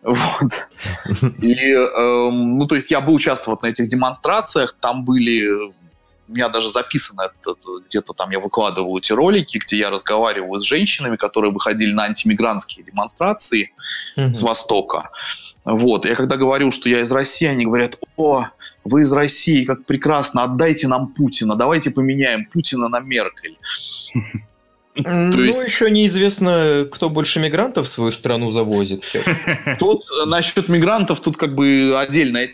Вот. 0.03 0.71
И, 1.43 1.73
э, 1.73 2.31
ну, 2.31 2.67
то 2.67 2.75
есть 2.75 2.91
я 2.91 3.01
был 3.01 3.15
участвовал 3.15 3.59
на 3.63 3.67
этих 3.67 3.89
демонстрациях, 3.89 4.75
там 4.81 5.05
были 5.05 5.73
у 6.31 6.33
меня 6.33 6.49
даже 6.49 6.71
записано 6.71 7.31
где-то 7.87 8.13
там 8.13 8.31
я 8.31 8.39
выкладывал 8.39 8.99
эти 8.99 9.13
ролики, 9.13 9.59
где 9.59 9.77
я 9.77 9.91
разговаривал 9.91 10.61
с 10.61 10.65
женщинами, 10.65 11.17
которые 11.17 11.53
выходили 11.53 11.93
на 11.93 12.05
антимигрантские 12.05 12.85
демонстрации 12.85 13.73
mm-hmm. 14.17 14.33
с 14.33 14.43
Востока. 14.43 15.11
Вот. 15.65 16.07
Я 16.07 16.15
когда 16.15 16.37
говорю, 16.37 16.71
что 16.71 16.89
я 16.89 17.01
из 17.01 17.11
России, 17.11 17.47
они 17.47 17.65
говорят, 17.65 17.99
о, 18.17 18.47
вы 18.85 19.03
из 19.03 19.13
России, 19.13 19.65
как 19.65 19.85
прекрасно, 19.85 20.45
отдайте 20.45 20.87
нам 20.87 21.09
Путина, 21.09 21.57
давайте 21.57 21.91
поменяем 21.91 22.47
Путина 22.47 22.89
на 22.89 23.01
Меркель. 23.01 23.59
ну, 24.95 25.43
есть... 25.43 25.65
еще 25.65 25.91
неизвестно, 25.91 26.87
кто 26.91 27.11
больше 27.11 27.41
мигрантов 27.41 27.87
в 27.87 27.91
свою 27.91 28.13
страну 28.13 28.53
завозит. 28.53 29.03
Тут 29.79 30.05
насчет 30.27 30.69
мигрантов, 30.69 31.21
тут 31.21 31.37
как 31.37 31.55
бы 31.55 31.97
отдельная 31.99 32.51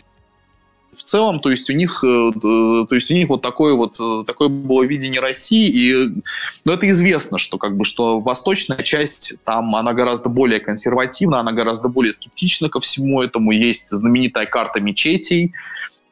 в 0.97 1.03
целом, 1.03 1.39
то 1.39 1.51
есть 1.51 1.69
у 1.69 1.73
них, 1.73 2.03
э, 2.03 2.31
то 2.39 2.95
есть 2.95 3.11
у 3.11 3.13
них 3.13 3.29
вот 3.29 3.41
такое 3.41 3.73
вот 3.73 3.99
э, 3.99 4.23
такое 4.25 4.49
было 4.49 4.83
видение 4.83 5.21
России, 5.21 5.69
и 5.69 6.21
ну, 6.65 6.71
это 6.71 6.89
известно, 6.89 7.37
что 7.37 7.57
как 7.57 7.77
бы 7.77 7.85
что 7.85 8.19
восточная 8.19 8.83
часть 8.83 9.35
там 9.45 9.75
она 9.75 9.93
гораздо 9.93 10.29
более 10.29 10.59
консервативна, 10.59 11.39
она 11.39 11.51
гораздо 11.51 11.87
более 11.87 12.13
скептична 12.13 12.69
ко 12.69 12.79
всему 12.81 13.21
этому. 13.21 13.51
Есть 13.51 13.89
знаменитая 13.89 14.47
карта 14.47 14.81
мечетей, 14.81 15.53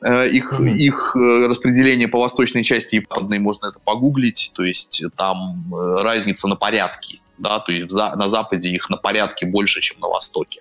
э, 0.01 0.29
их, 0.29 0.53
mm-hmm. 0.53 0.77
их 0.77 1.15
распределение 1.15 2.07
по 2.07 2.19
восточной 2.19 2.63
части 2.63 2.95
и 2.95 3.39
можно 3.39 3.67
это 3.67 3.79
погуглить, 3.83 4.51
то 4.53 4.63
есть 4.63 5.03
там 5.17 5.73
разница 5.73 6.47
на 6.47 6.55
порядке, 6.55 7.17
да, 7.39 7.59
то 7.59 7.71
есть 7.71 7.91
на 7.91 8.29
Западе 8.29 8.69
их 8.69 8.89
на 8.89 8.97
порядке 8.97 9.47
больше, 9.47 9.81
чем 9.81 9.99
на 9.99 10.07
Востоке. 10.07 10.59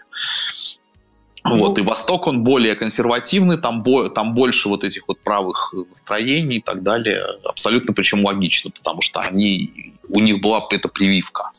Вот, 1.45 1.79
и 1.79 1.83
Восток, 1.83 2.27
он 2.27 2.43
более 2.43 2.75
консервативный, 2.75 3.59
там, 3.59 3.83
бо, 3.83 4.09
там 4.09 4.35
больше 4.35 4.71
вот 4.71 4.83
этих 4.83 5.07
вот 5.07 5.21
правых 5.21 5.75
настроений 5.91 6.57
и 6.57 6.63
так 6.63 6.83
далее. 6.83 7.23
Абсолютно 7.45 7.93
причем 7.93 8.25
логично, 8.25 8.71
потому 8.71 9.03
что 9.03 9.21
они, 9.21 9.93
у 10.09 10.21
них 10.21 10.41
была 10.41 10.67
эта 10.71 10.89
прививка. 10.89 11.51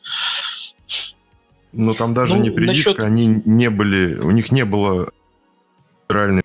Ну, 1.71 1.93
там 1.93 2.15
даже 2.15 2.35
ну, 2.35 2.43
не 2.43 2.49
прививка, 2.49 2.89
насчет... 2.89 2.99
они 2.99 3.41
не 3.45 3.69
были, 3.69 4.15
у 4.15 4.31
них 4.31 4.51
не 4.51 4.65
было 4.65 5.11
реальной, 6.09 6.43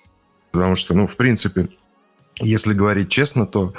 потому 0.51 0.77
что, 0.77 0.93
ну, 0.93 1.07
в 1.07 1.17
принципе, 1.17 1.69
если 2.41 2.75
говорить 2.75 3.11
честно, 3.11 3.47
то 3.47 3.73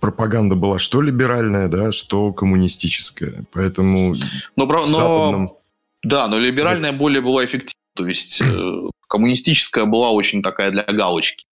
пропаганда 0.00 0.54
была 0.54 0.78
что 0.78 1.02
либеральная, 1.02 1.68
да, 1.68 1.92
что 1.92 2.32
коммунистическая. 2.32 3.44
Поэтому 3.52 4.14
но, 4.56 4.66
но, 4.66 4.86
западном... 4.86 5.52
Да, 6.02 6.28
но 6.28 6.38
либеральная 6.38 6.92
более 6.92 7.20
была 7.20 7.44
эффективна. 7.44 7.72
То 7.94 8.06
есть 8.06 8.40
э, 8.40 8.90
коммунистическая 9.12 9.84
была 9.84 10.10
очень 10.10 10.42
такая 10.42 10.70
для 10.70 10.84
галочки. 10.84 11.44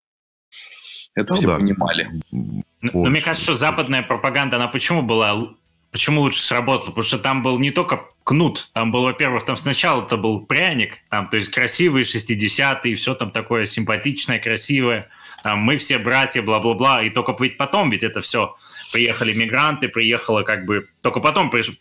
Это 1.15 1.35
ну, 1.35 1.37
все 1.37 1.47
да. 1.47 1.57
понимали. 1.57 2.09
Но, 2.31 2.62
но 2.81 3.11
мне 3.11 3.20
кажется, 3.20 3.45
что 3.45 3.57
западная 3.57 4.03
пропаганда, 4.03 4.57
она 4.57 4.69
почему 4.69 5.03
была 5.03 5.51
почему 5.93 6.23
лучше 6.23 6.43
сработала? 6.43 6.89
Потому 6.91 7.05
что 7.05 7.19
там 7.19 7.43
был 7.43 7.59
не 7.59 7.70
только 7.70 8.07
кнут, 8.24 8.70
там 8.73 8.93
был, 8.93 9.03
во-первых, 9.03 9.45
там 9.45 9.57
сначала 9.57 10.03
это 10.05 10.16
был 10.16 10.47
пряник, 10.47 10.99
там, 11.11 11.28
то 11.28 11.37
есть 11.37 11.51
красивые 11.51 12.05
60-е, 12.05 12.95
все 12.95 13.15
там 13.15 13.31
такое 13.31 13.66
симпатичное, 13.66 14.39
красивое, 14.39 15.09
там, 15.43 15.59
мы 15.59 15.77
все 15.77 15.99
братья, 15.99 16.41
бла-бла-бла, 16.41 17.03
и 17.03 17.11
только 17.11 17.37
ведь 17.41 17.59
потом 17.59 17.91
ведь 17.91 18.05
это 18.05 18.20
все 18.20 18.55
приехали 18.93 19.33
мигранты, 19.33 19.89
приехало 19.89 20.43
как 20.43 20.65
бы... 20.65 20.89
Только 21.03 21.21
потом 21.21 21.51
приш, 21.51 21.79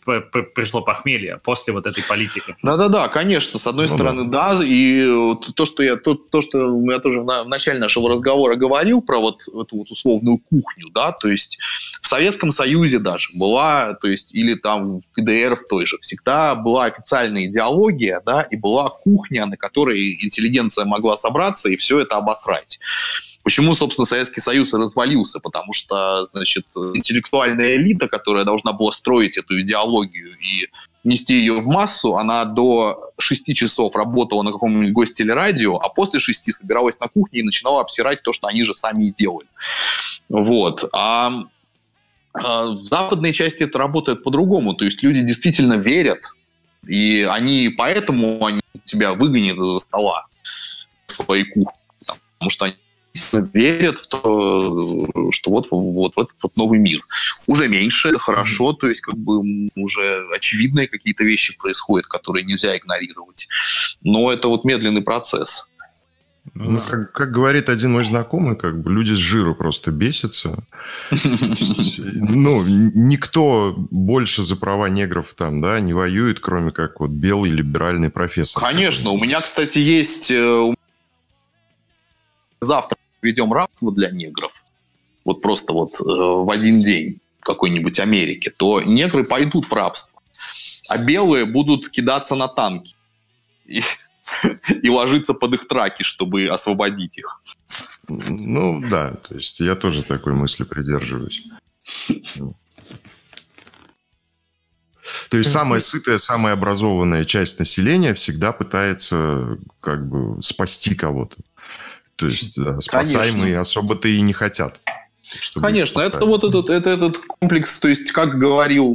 пришло 0.54 0.82
похмелье, 0.82 1.38
после 1.42 1.72
вот 1.72 1.86
этой 1.86 2.02
политики. 2.02 2.56
Да-да-да, 2.62 3.08
конечно, 3.08 3.58
с 3.58 3.66
одной 3.66 3.88
ну, 3.88 3.94
стороны, 3.94 4.24
да. 4.24 4.54
да, 4.54 4.64
и 4.64 5.06
то, 5.54 5.66
что 5.66 5.82
я, 5.82 5.96
то, 5.96 6.14
то, 6.14 6.40
что 6.40 6.80
я 6.90 6.98
тоже 6.98 7.20
в 7.20 7.48
начале 7.48 7.78
нашего 7.78 8.08
разговора 8.08 8.56
говорил 8.56 9.02
про 9.02 9.18
вот 9.18 9.42
эту 9.48 9.76
вот 9.76 9.90
условную 9.90 10.38
кухню, 10.38 10.90
да, 10.94 11.12
то 11.12 11.28
есть 11.28 11.58
в 12.02 12.08
Советском 12.08 12.50
Союзе 12.50 12.98
даже 12.98 13.26
была, 13.38 13.94
то 13.94 14.08
есть 14.08 14.34
или 14.34 14.54
там 14.54 15.00
в 15.00 15.02
КДР 15.12 15.56
в 15.56 15.68
той 15.68 15.86
же, 15.86 15.98
всегда 15.98 16.54
была 16.54 16.86
официальная 16.86 17.46
идеология, 17.46 18.20
да, 18.24 18.42
и 18.42 18.56
была 18.56 18.88
кухня, 18.90 19.46
на 19.46 19.56
которой 19.56 20.18
интеллигенция 20.24 20.84
могла 20.84 21.16
собраться 21.16 21.68
и 21.68 21.76
все 21.76 22.00
это 22.00 22.16
обосрать. 22.16 22.78
Почему, 23.42 23.74
собственно, 23.74 24.04
Советский 24.04 24.40
Союз 24.40 24.72
развалился? 24.72 25.40
Потому 25.40 25.72
что, 25.72 26.24
значит, 26.26 26.66
интеллектуальная 26.94 27.76
элита, 27.76 28.06
которая 28.06 28.44
должна 28.44 28.72
была 28.72 28.92
строить 28.92 29.38
эту 29.38 29.60
идеологию 29.60 30.36
и 30.38 30.68
нести 31.04 31.34
ее 31.34 31.60
в 31.60 31.66
массу, 31.66 32.16
она 32.16 32.44
до 32.44 33.12
6 33.18 33.54
часов 33.54 33.96
работала 33.96 34.42
на 34.42 34.52
каком-нибудь 34.52 34.92
гостелерадио, 34.92 35.76
а 35.76 35.88
после 35.88 36.20
6 36.20 36.54
собиралась 36.54 37.00
на 37.00 37.08
кухне 37.08 37.40
и 37.40 37.42
начинала 37.42 37.80
обсирать 37.80 38.22
то, 38.22 38.34
что 38.34 38.48
они 38.48 38.64
же 38.64 38.74
сами 38.74 39.04
и 39.04 39.10
делали. 39.10 39.48
Вот. 40.28 40.84
А, 40.92 41.32
а 42.34 42.64
в 42.64 42.86
западной 42.86 43.32
части 43.32 43.62
это 43.62 43.78
работает 43.78 44.22
по-другому. 44.22 44.74
То 44.74 44.84
есть 44.84 45.02
люди 45.02 45.22
действительно 45.22 45.74
верят, 45.74 46.34
и 46.86 47.26
они 47.28 47.70
поэтому 47.70 48.44
они 48.44 48.60
тебя 48.84 49.14
выгонят 49.14 49.56
из-за 49.56 49.80
стола 49.80 50.26
своей 51.06 51.44
кухни. 51.44 51.78
Потому 52.38 52.50
что 52.50 52.64
они 52.66 52.74
верят 53.52 53.98
в 53.98 54.06
то, 54.08 55.30
что 55.32 55.50
вот, 55.50 55.66
вот, 55.70 56.12
вот 56.16 56.30
вот 56.42 56.56
новый 56.56 56.78
мир. 56.78 57.00
Уже 57.48 57.68
меньше, 57.68 58.18
хорошо, 58.18 58.72
то 58.72 58.88
есть 58.88 59.00
как 59.00 59.16
бы 59.16 59.68
уже 59.74 60.26
очевидные 60.34 60.88
какие-то 60.88 61.24
вещи 61.24 61.56
происходят, 61.60 62.06
которые 62.06 62.44
нельзя 62.44 62.76
игнорировать. 62.76 63.48
Но 64.02 64.30
это 64.32 64.48
вот 64.48 64.64
медленный 64.64 65.02
процесс. 65.02 65.64
Ну, 66.54 66.74
как, 66.90 67.12
как 67.12 67.32
говорит 67.32 67.68
один 67.68 67.92
мой 67.92 68.04
знакомый, 68.04 68.56
как 68.56 68.80
бы 68.82 68.90
люди 68.90 69.12
с 69.12 69.18
жиру 69.18 69.54
просто 69.54 69.90
бесятся. 69.90 70.64
Ну, 71.10 72.64
никто 72.64 73.74
больше 73.90 74.42
за 74.42 74.56
права 74.56 74.86
негров 74.86 75.34
там, 75.36 75.60
да, 75.60 75.78
не 75.80 75.92
воюет, 75.92 76.40
кроме 76.40 76.72
как 76.72 77.00
вот 77.00 77.10
белый 77.10 77.50
либеральный 77.50 78.10
профессор. 78.10 78.62
Конечно, 78.62 79.10
у 79.10 79.18
меня, 79.18 79.40
кстати, 79.40 79.78
есть... 79.78 80.30
Э, 80.30 80.74
завтра 82.60 82.98
ведем 83.22 83.52
рабство 83.52 83.92
для 83.92 84.10
негров. 84.10 84.52
Вот 85.24 85.42
просто 85.42 85.72
вот 85.72 85.90
э, 86.00 86.04
в 86.04 86.50
один 86.50 86.80
день 86.80 87.20
какой-нибудь 87.40 87.98
Америки, 88.00 88.52
то 88.56 88.80
негры 88.82 89.24
пойдут 89.24 89.66
в 89.66 89.72
рабство, 89.72 90.20
а 90.88 90.98
белые 90.98 91.44
будут 91.44 91.88
кидаться 91.90 92.34
на 92.34 92.48
танки. 92.48 92.94
И 93.66 93.82
и 94.82 94.88
ложиться 94.88 95.34
под 95.34 95.54
их 95.54 95.68
траки, 95.68 96.02
чтобы 96.02 96.46
освободить 96.46 97.18
их. 97.18 97.40
Ну 98.08 98.80
да, 98.88 99.12
то 99.14 99.34
есть 99.34 99.60
я 99.60 99.76
тоже 99.76 100.02
такой 100.02 100.34
мысли 100.34 100.64
придерживаюсь. 100.64 101.44
То 105.28 105.38
есть 105.38 105.50
самая 105.50 105.80
сытая, 105.80 106.18
самая 106.18 106.54
образованная 106.54 107.24
часть 107.24 107.58
населения 107.58 108.14
всегда 108.14 108.52
пытается 108.52 109.58
как 109.80 110.08
бы 110.08 110.40
спасти 110.42 110.94
кого-то. 110.94 111.36
То 112.20 112.26
есть 112.26 112.52
да, 112.54 112.78
спасаемые 112.82 113.40
Конечно. 113.40 113.60
особо-то 113.62 114.06
и 114.06 114.20
не 114.20 114.34
хотят. 114.34 114.78
Конечно, 115.54 116.00
это 116.00 116.26
вот 116.26 116.44
этот, 116.44 116.68
это 116.68 116.90
этот 116.90 117.16
комплекс, 117.16 117.78
то 117.78 117.88
есть, 117.88 118.12
как 118.12 118.38
говорил 118.38 118.94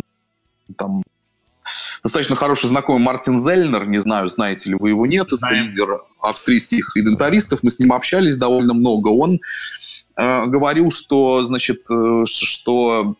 там 0.77 1.01
достаточно 2.03 2.35
хороший 2.35 2.67
знакомый 2.67 3.01
Мартин 3.01 3.39
Зельнер, 3.39 3.87
не 3.87 3.97
знаю, 3.97 4.29
знаете 4.29 4.69
ли 4.69 4.75
вы 4.75 4.89
его, 4.89 5.07
нет, 5.07 5.31
Знаем. 5.31 5.55
это 5.55 5.71
лидер 5.71 5.97
австрийских 6.21 6.95
идентаристов, 6.95 7.63
мы 7.63 7.71
с 7.71 7.79
ним 7.79 7.93
общались 7.93 8.37
довольно 8.37 8.75
много, 8.75 9.07
он 9.07 9.41
э, 10.15 10.45
говорил, 10.45 10.91
что, 10.91 11.43
значит, 11.43 11.81
э, 11.89 12.25
что 12.27 13.15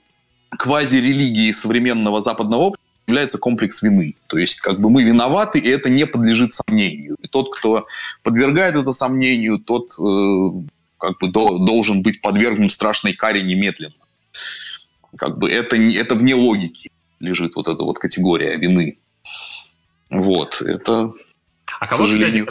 квази-религией 0.52 1.52
современного 1.52 2.22
западного 2.22 2.62
общества 2.62 2.85
является 3.08 3.38
комплекс 3.38 3.82
вины. 3.82 4.16
То 4.28 4.38
есть 4.38 4.62
как 4.62 4.80
бы 4.80 4.90
мы 4.90 5.04
виноваты, 5.04 5.60
и 5.60 5.70
это 5.70 5.90
не 5.90 6.06
подлежит 6.06 6.54
сомнению. 6.54 7.18
И 7.22 7.28
тот, 7.28 7.56
кто 7.56 7.88
подвергает 8.24 8.76
это 8.76 8.92
сомнению, 8.92 9.60
тот 9.60 9.92
э, 10.00 10.68
как 10.98 11.20
бы 11.20 11.28
до, 11.28 11.60
должен 11.60 12.02
быть 12.02 12.22
подвергнут 12.22 12.72
страшной 12.72 13.14
каре 13.14 13.42
немедленно. 13.44 13.94
Как 15.18 15.38
бы 15.38 15.50
это, 15.50 15.76
это 15.76 16.16
вне 16.16 16.36
логики 16.36 16.90
лежит 17.20 17.56
вот 17.56 17.68
эта 17.68 17.84
вот 17.84 18.00
категория 18.00 18.58
вины. 18.58 18.98
Вот, 20.10 20.62
это... 20.62 21.12
А 21.80 21.88
кого, 21.88 22.08
кстати, 22.08 22.46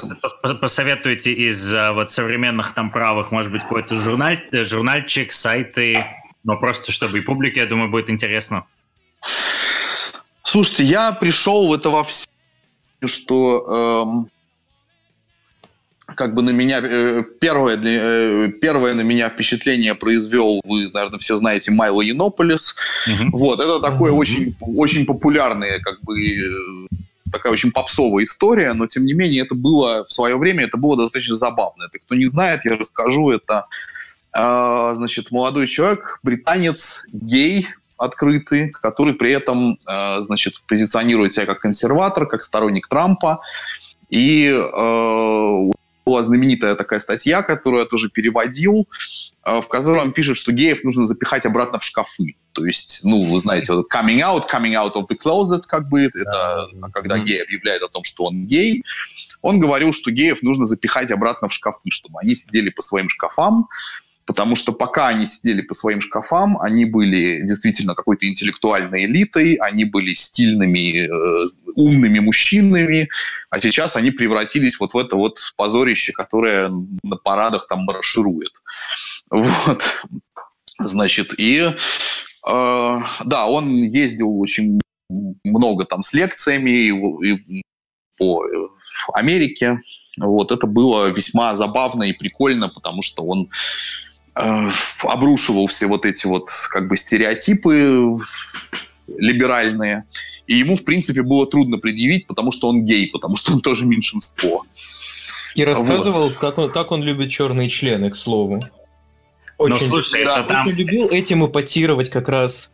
посоветуете 0.60 1.32
из 1.32 1.72
а, 1.72 1.92
вот 1.92 2.10
современных 2.10 2.74
там 2.74 2.90
правых, 2.90 3.30
может 3.30 3.50
быть, 3.50 3.62
какой-то 3.62 3.98
журналь, 3.98 4.46
журнальчик, 4.52 5.32
сайты, 5.32 6.04
но 6.42 6.58
просто 6.58 6.92
чтобы 6.92 7.18
и 7.18 7.20
публике, 7.22 7.60
я 7.60 7.66
думаю, 7.66 7.90
будет 7.90 8.10
интересно. 8.10 8.66
Слушайте, 10.54 10.84
я 10.84 11.10
пришел 11.10 11.66
в 11.66 11.72
это 11.72 11.90
во 11.90 12.04
все, 12.04 12.28
что 13.06 14.06
эм, 14.06 14.30
как 16.14 16.32
бы 16.32 16.42
на 16.42 16.50
меня 16.50 16.80
э, 16.80 17.24
первое, 17.40 17.76
э, 17.76 18.50
первое 18.60 18.94
на 18.94 19.00
меня 19.00 19.30
впечатление 19.30 19.96
произвел, 19.96 20.60
вы, 20.64 20.92
наверное, 20.94 21.18
все 21.18 21.34
знаете, 21.34 21.72
Майло 21.72 22.02
Янополис. 22.02 22.76
Угу. 23.04 23.36
Вот, 23.36 23.58
это 23.58 23.80
такое 23.80 24.12
угу. 24.12 24.20
очень, 24.20 24.56
очень 24.60 25.06
популярное, 25.06 25.80
как 25.80 26.00
бы, 26.02 26.20
э, 26.22 26.86
такая 27.32 27.52
очень 27.52 27.72
попсовая 27.72 28.22
история, 28.22 28.74
но, 28.74 28.86
тем 28.86 29.06
не 29.06 29.12
менее, 29.12 29.42
это 29.42 29.56
было 29.56 30.04
в 30.04 30.12
свое 30.12 30.36
время, 30.36 30.66
это 30.66 30.76
было 30.76 30.96
достаточно 30.96 31.34
забавно. 31.34 31.88
Это 31.92 31.98
кто 31.98 32.14
не 32.14 32.26
знает, 32.26 32.64
я 32.64 32.76
расскажу, 32.76 33.32
это, 33.32 33.66
значит, 34.32 35.32
молодой 35.32 35.66
человек, 35.66 36.20
британец, 36.22 37.02
гей, 37.12 37.66
открытый, 37.96 38.70
который 38.70 39.14
при 39.14 39.32
этом, 39.32 39.78
значит, 40.20 40.54
позиционирует 40.66 41.34
себя 41.34 41.46
как 41.46 41.60
консерватор, 41.60 42.26
как 42.26 42.42
сторонник 42.42 42.88
Трампа, 42.88 43.40
и 44.14 44.48
э, 44.48 45.70
была 46.06 46.22
знаменитая 46.22 46.74
такая 46.74 47.00
статья, 47.00 47.42
которую 47.42 47.80
я 47.80 47.86
тоже 47.86 48.10
переводил, 48.10 48.88
э, 49.44 49.60
в 49.60 49.68
которой 49.68 50.02
он 50.02 50.12
пишет, 50.12 50.36
что 50.36 50.52
геев 50.52 50.84
нужно 50.84 51.04
запихать 51.04 51.46
обратно 51.46 51.78
в 51.78 51.84
шкафы. 51.84 52.36
То 52.54 52.64
есть, 52.66 53.00
ну, 53.04 53.30
вы 53.30 53.38
знаете, 53.38 53.72
вот 53.72 53.86
coming 53.92 54.20
out, 54.20 54.44
coming 54.48 54.74
out 54.74 54.94
of 54.94 55.08
the 55.08 55.16
closet, 55.16 55.62
как 55.66 55.88
бы, 55.88 56.02
это 56.02 56.68
да. 56.74 56.88
когда 56.92 57.18
гей 57.18 57.42
объявляет 57.42 57.82
о 57.82 57.88
том, 57.88 58.04
что 58.04 58.24
он 58.24 58.46
гей. 58.46 58.84
Он 59.42 59.58
говорил, 59.58 59.92
что 59.92 60.10
геев 60.10 60.42
нужно 60.42 60.64
запихать 60.64 61.10
обратно 61.10 61.48
в 61.48 61.52
шкафы, 61.52 61.90
чтобы 61.90 62.20
они 62.20 62.34
сидели 62.36 62.70
по 62.70 62.82
своим 62.82 63.08
шкафам, 63.08 63.68
потому 64.26 64.56
что 64.56 64.72
пока 64.72 65.08
они 65.08 65.26
сидели 65.26 65.60
по 65.62 65.74
своим 65.74 66.00
шкафам, 66.00 66.58
они 66.60 66.84
были 66.84 67.42
действительно 67.42 67.94
какой-то 67.94 68.26
интеллектуальной 68.26 69.04
элитой, 69.04 69.54
они 69.54 69.84
были 69.84 70.14
стильными, 70.14 71.06
э, 71.06 71.46
умными 71.74 72.20
мужчинами, 72.20 73.08
а 73.50 73.60
сейчас 73.60 73.96
они 73.96 74.10
превратились 74.10 74.78
вот 74.80 74.94
в 74.94 74.98
это 74.98 75.16
вот 75.16 75.40
позорище, 75.56 76.12
которое 76.12 76.70
на 77.02 77.16
парадах 77.16 77.66
там 77.68 77.84
марширует. 77.84 78.52
Вот. 79.30 79.84
Значит, 80.78 81.34
и 81.38 81.60
э, 81.60 82.98
да, 83.24 83.46
он 83.46 83.82
ездил 83.82 84.38
очень 84.40 84.80
много 85.44 85.84
там 85.84 86.02
с 86.02 86.12
лекциями 86.12 86.70
и, 86.70 87.58
и 87.58 87.62
по 88.16 88.44
Америке. 89.12 89.80
Вот, 90.16 90.52
это 90.52 90.66
было 90.66 91.08
весьма 91.10 91.54
забавно 91.56 92.04
и 92.04 92.12
прикольно, 92.12 92.68
потому 92.68 93.02
что 93.02 93.24
он 93.24 93.50
обрушивал 94.34 95.66
все 95.68 95.86
вот 95.86 96.04
эти 96.04 96.26
вот 96.26 96.50
как 96.70 96.88
бы 96.88 96.96
стереотипы 96.96 98.18
либеральные. 99.06 100.04
И 100.46 100.56
ему, 100.56 100.76
в 100.76 100.84
принципе, 100.84 101.22
было 101.22 101.46
трудно 101.46 101.78
предъявить, 101.78 102.26
потому 102.26 102.52
что 102.52 102.68
он 102.68 102.84
гей, 102.84 103.08
потому 103.08 103.36
что 103.36 103.52
он 103.52 103.60
тоже 103.60 103.86
меньшинство. 103.86 104.66
И 105.54 105.64
рассказывал, 105.64 106.30
вот. 106.30 106.38
как, 106.38 106.58
он, 106.58 106.70
как 106.70 106.90
он 106.90 107.02
любит 107.02 107.30
черные 107.30 107.68
члены, 107.68 108.10
к 108.10 108.16
слову. 108.16 108.62
Очень, 109.56 109.74
Но, 109.74 109.80
слушай, 109.80 110.24
да, 110.24 110.40
это 110.40 110.48
там... 110.48 110.66
очень 110.66 110.76
любил 110.76 111.08
этим 111.08 111.46
эпатировать 111.46 112.10
как 112.10 112.28
раз 112.28 112.72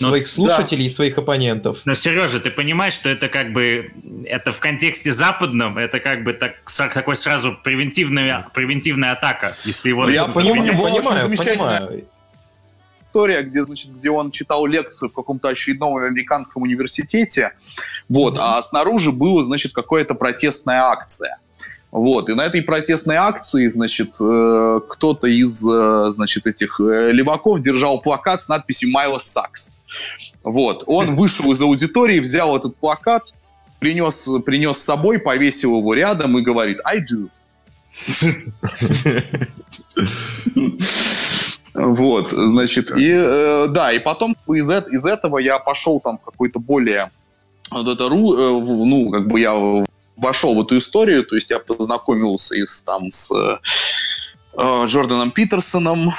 ну, 0.00 0.08
своих 0.08 0.28
слушателей 0.28 0.84
да. 0.84 0.90
и 0.90 0.94
своих 0.94 1.18
оппонентов. 1.18 1.78
Но, 1.84 1.94
Сережа, 1.94 2.40
ты 2.40 2.50
понимаешь, 2.50 2.94
что 2.94 3.08
это 3.08 3.28
как 3.28 3.52
бы, 3.52 3.92
это 4.26 4.52
в 4.52 4.58
контексте 4.58 5.12
западном, 5.12 5.78
это 5.78 6.00
как 6.00 6.24
бы 6.24 6.32
так, 6.32 6.54
такой 6.92 7.16
сразу 7.16 7.56
превентивная, 7.62 8.48
превентивная 8.54 9.12
атака, 9.12 9.56
если 9.64 9.90
его... 9.90 10.04
Ну, 10.04 10.10
я 10.10 10.26
понимаю, 10.26 10.78
понимаю, 10.78 11.36
понимаю. 11.36 12.04
История, 13.06 13.42
где, 13.42 13.62
значит, 13.62 13.96
где 13.96 14.10
он 14.10 14.32
читал 14.32 14.66
лекцию 14.66 15.08
в 15.08 15.12
каком-то 15.12 15.48
очередном 15.48 15.96
американском 15.96 16.64
университете, 16.64 17.52
вот, 18.08 18.34
mm-hmm. 18.34 18.58
а 18.58 18.62
снаружи 18.62 19.12
была, 19.12 19.44
значит, 19.44 19.72
какая-то 19.72 20.14
протестная 20.14 20.82
акция. 20.82 21.38
Вот, 21.94 22.28
и 22.28 22.34
на 22.34 22.42
этой 22.42 22.60
протестной 22.60 23.14
акции, 23.14 23.68
значит, 23.68 24.16
э, 24.20 24.80
кто-то 24.88 25.28
из, 25.28 25.64
э, 25.64 26.06
значит, 26.08 26.44
этих 26.48 26.80
э, 26.80 27.12
леваков 27.12 27.62
держал 27.62 28.00
плакат 28.00 28.42
с 28.42 28.48
надписью 28.48 28.90
«Майло 28.90 29.20
Сакс». 29.20 29.70
Вот. 30.42 30.84
Он 30.86 31.14
вышел 31.14 31.50
из 31.52 31.60
аудитории, 31.60 32.20
взял 32.20 32.56
этот 32.56 32.76
плакат, 32.76 33.32
принес, 33.78 34.28
принес 34.44 34.78
с 34.78 34.82
собой, 34.82 35.18
повесил 35.18 35.78
его 35.78 35.94
рядом 35.94 36.38
и 36.38 36.42
говорит 36.42 36.80
«I 36.84 37.00
do». 37.00 37.28
Вот, 41.74 42.30
значит, 42.30 42.96
и 42.96 43.10
э, 43.10 43.66
да, 43.68 43.92
и 43.92 43.98
потом 43.98 44.36
из, 44.46 44.70
из 44.70 45.06
этого 45.06 45.38
я 45.38 45.58
пошел 45.58 45.98
там 45.98 46.18
в 46.18 46.22
какой-то 46.22 46.60
более 46.60 47.10
вот 47.70 47.88
это 47.88 48.08
ру, 48.08 48.34
э, 48.36 48.64
ну, 48.86 49.10
как 49.10 49.26
бы 49.26 49.40
я 49.40 49.84
вошел 50.16 50.54
в 50.54 50.62
эту 50.62 50.78
историю, 50.78 51.24
то 51.24 51.34
есть 51.34 51.50
я 51.50 51.58
познакомился 51.58 52.54
и 52.54 52.64
с, 52.64 52.80
там 52.82 53.10
с 53.10 53.28
э, 53.32 54.86
Джорданом 54.86 55.32
Питерсоном 55.32 56.12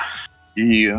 и 0.58 0.94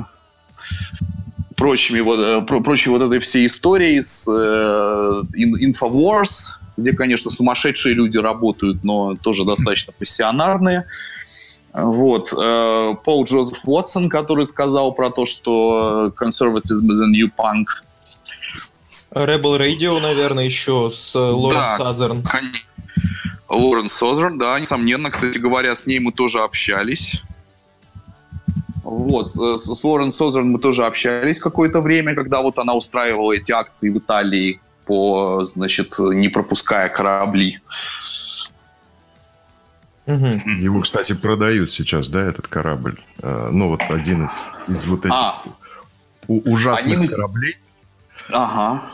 прочими 1.57 2.01
вот, 2.01 2.19
э, 2.19 2.43
про, 2.43 2.61
прочей 2.61 2.91
вот 2.91 3.03
этой 3.03 3.19
всей 3.19 3.47
историей 3.47 4.03
с 4.03 4.29
э, 4.29 5.23
Infowars, 5.65 6.59
где, 6.77 6.93
конечно, 6.93 7.31
сумасшедшие 7.31 7.95
люди 7.95 8.19
работают, 8.19 8.85
но 8.85 9.17
тоже 9.17 9.45
достаточно 9.45 9.93
пассионарные. 9.99 10.87
Вот. 11.73 12.33
Э, 12.33 12.95
Пол 13.05 13.25
Джозеф 13.25 13.59
Уотсон, 13.65 14.09
который 14.09 14.47
сказал 14.47 14.93
про 14.93 15.11
то, 15.11 15.27
что 15.27 16.13
conservatism 16.19 16.89
is 16.91 17.03
a 17.03 17.07
new 17.07 17.31
punk. 17.37 17.67
Rebel 19.13 19.59
Radio, 19.59 19.99
наверное, 19.99 20.45
еще 20.45 20.93
с 20.95 21.15
Лорен 21.15 21.59
да, 21.59 21.79
Сазерн. 21.79 22.29
Лорен 23.49 23.89
Созерн, 23.89 24.39
да, 24.39 24.59
несомненно. 24.61 25.11
Кстати 25.11 25.39
говоря, 25.39 25.75
с 25.75 25.87
ней 25.87 26.01
мы 26.01 26.13
тоже 26.13 26.41
общались. 26.41 27.23
Вот, 28.87 29.29
с, 29.29 29.59
с 29.59 29.85
Лорен 29.85 30.13
Созерн 30.13 30.49
мы 30.49 30.61
тоже 30.61 30.87
общались 30.87 31.41
какое-то 31.41 31.81
время, 31.81 32.15
когда 32.15 32.41
вот 32.41 32.57
она 32.57 32.75
устраивала 32.75 33.33
эти 33.33 33.51
акции 33.51 33.91
в 33.91 33.99
Италии 33.99 34.61
по, 34.87 35.45
значит, 35.45 35.97
не 35.99 36.29
пропуская 36.29 36.89
корабли. 36.89 37.59
Угу. 40.07 40.25
Его, 40.61 40.81
кстати, 40.83 41.15
продают 41.15 41.73
сейчас, 41.73 42.09
да, 42.09 42.21
этот 42.21 42.47
корабль. 42.47 42.97
А, 43.21 43.51
ну, 43.51 43.71
вот 43.71 43.83
один 43.89 44.27
из, 44.27 44.45
из 44.69 44.85
вот 44.85 45.01
этих 45.01 45.17
а, 45.17 45.43
ужасных 46.29 46.99
они... 46.99 47.09
кораблей. 47.09 47.57
Ага. 48.31 48.85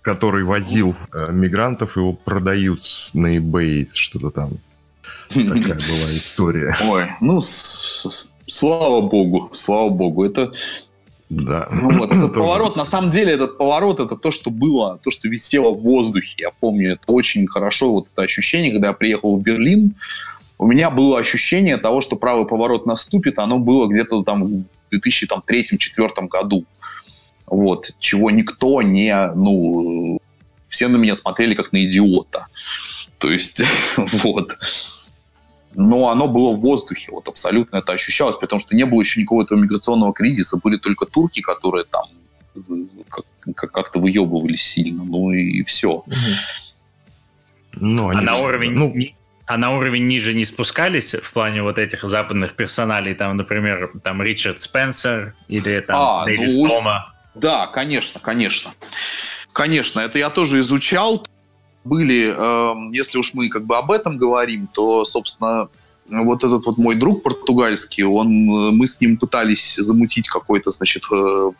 Который 0.00 0.44
возил 0.44 0.96
э, 1.12 1.32
мигрантов, 1.32 1.98
его 1.98 2.14
продают 2.14 2.80
на 3.12 3.36
eBay, 3.36 3.90
что-то 3.92 4.30
там. 4.30 4.52
Такая 5.28 5.74
была 5.74 6.12
история. 6.12 6.74
Ой, 6.82 7.10
ну, 7.20 7.42
слава 8.46 9.00
богу, 9.00 9.50
слава 9.54 9.88
богу. 9.88 10.24
Это 10.24 10.52
да. 11.30 11.68
Ну 11.70 11.98
вот, 11.98 12.12
этот 12.12 12.34
поворот, 12.34 12.76
на 12.76 12.84
самом 12.84 13.10
деле, 13.10 13.32
этот 13.32 13.58
поворот, 13.58 14.00
это 14.00 14.16
то, 14.16 14.30
что 14.30 14.50
было, 14.50 14.98
то, 15.02 15.10
что 15.10 15.28
висело 15.28 15.70
в 15.70 15.80
воздухе. 15.80 16.34
Я 16.38 16.50
помню 16.50 16.92
это 16.92 17.12
очень 17.12 17.46
хорошо, 17.46 17.92
вот 17.92 18.08
это 18.12 18.22
ощущение, 18.22 18.72
когда 18.72 18.88
я 18.88 18.94
приехал 18.94 19.36
в 19.36 19.42
Берлин, 19.42 19.94
у 20.58 20.66
меня 20.66 20.90
было 20.90 21.18
ощущение 21.18 21.76
того, 21.76 22.00
что 22.00 22.16
правый 22.16 22.46
поворот 22.46 22.86
наступит, 22.86 23.38
оно 23.38 23.58
было 23.58 23.88
где-то 23.88 24.22
там 24.22 24.64
в 24.90 24.94
2003-2004 24.94 26.28
году. 26.28 26.64
Вот, 27.46 27.90
чего 27.98 28.30
никто 28.30 28.80
не, 28.82 29.14
ну, 29.34 30.18
все 30.66 30.88
на 30.88 30.96
меня 30.96 31.16
смотрели 31.16 31.54
как 31.54 31.72
на 31.72 31.84
идиота. 31.84 32.46
То 33.18 33.30
есть, 33.30 33.62
вот 33.96 34.56
но 35.74 36.08
оно 36.08 36.28
было 36.28 36.54
в 36.54 36.60
воздухе, 36.60 37.12
вот 37.12 37.28
абсолютно 37.28 37.78
это 37.78 37.92
ощущалось, 37.92 38.36
потому 38.36 38.60
что 38.60 38.74
не 38.74 38.84
было 38.84 39.00
еще 39.00 39.20
никакого 39.20 39.42
этого 39.42 39.58
миграционного 39.58 40.12
кризиса, 40.12 40.58
были 40.62 40.76
только 40.76 41.06
турки, 41.06 41.40
которые 41.40 41.84
там 41.84 42.04
как-то 43.56 43.98
выебывались 43.98 44.62
сильно, 44.62 45.04
ну 45.04 45.30
и 45.30 45.62
все. 45.64 46.02
Ну, 47.72 48.08
а 48.08 48.14
на 48.14 48.36
уровень... 48.36 48.70
Ну... 48.72 48.94
А 49.46 49.58
на 49.58 49.76
уровень 49.76 50.06
ниже 50.06 50.32
не 50.32 50.46
спускались 50.46 51.14
в 51.14 51.30
плане 51.34 51.62
вот 51.62 51.76
этих 51.76 52.02
западных 52.04 52.56
персоналей, 52.56 53.14
там, 53.14 53.36
например, 53.36 53.92
там 54.02 54.22
Ричард 54.22 54.62
Спенсер 54.62 55.34
или 55.48 55.80
там 55.80 55.96
а, 55.98 56.24
Дэвис 56.24 56.56
ну, 56.56 56.66
Тома? 56.66 57.12
Да, 57.34 57.66
конечно, 57.66 58.20
конечно. 58.20 58.72
Конечно, 59.52 60.00
это 60.00 60.18
я 60.18 60.30
тоже 60.30 60.60
изучал 60.60 61.26
были, 61.84 62.34
э, 62.36 62.90
если 62.92 63.18
уж 63.18 63.34
мы 63.34 63.48
как 63.48 63.64
бы 63.64 63.76
об 63.76 63.90
этом 63.90 64.16
говорим, 64.16 64.68
то, 64.72 65.04
собственно, 65.04 65.68
вот 66.08 66.44
этот 66.44 66.66
вот 66.66 66.78
мой 66.78 66.96
друг 66.96 67.22
португальский, 67.22 68.04
он, 68.04 68.46
мы 68.76 68.86
с 68.86 69.00
ним 69.00 69.16
пытались 69.16 69.76
замутить 69.76 70.28
какое-то, 70.28 70.70
значит, 70.70 71.02
э, 71.10 71.50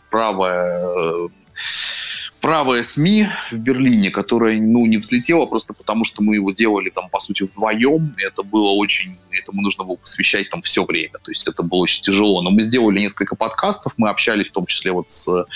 правое 2.44 2.82
СМИ 2.82 3.28
в 3.52 3.56
Берлине, 3.56 4.10
которая, 4.10 4.60
ну, 4.60 4.84
не 4.84 4.98
взлетела 4.98 5.46
просто 5.46 5.72
потому, 5.72 6.04
что 6.04 6.22
мы 6.22 6.34
его 6.34 6.52
делали 6.52 6.90
там, 6.90 7.08
по 7.08 7.18
сути, 7.18 7.44
вдвоем. 7.44 8.14
Это 8.18 8.42
было 8.42 8.68
очень... 8.72 9.16
Этому 9.30 9.62
нужно 9.62 9.84
было 9.84 9.96
посвящать 9.96 10.50
там 10.50 10.60
все 10.60 10.84
время. 10.84 11.14
То 11.22 11.30
есть 11.30 11.48
это 11.48 11.62
было 11.62 11.78
очень 11.78 12.02
тяжело. 12.02 12.42
Но 12.42 12.50
мы 12.50 12.60
сделали 12.60 13.00
несколько 13.00 13.34
подкастов, 13.34 13.94
мы 13.96 14.10
общались 14.10 14.48
в 14.48 14.52
том 14.52 14.66
числе 14.66 14.92
вот 14.92 15.08
с, 15.08 15.46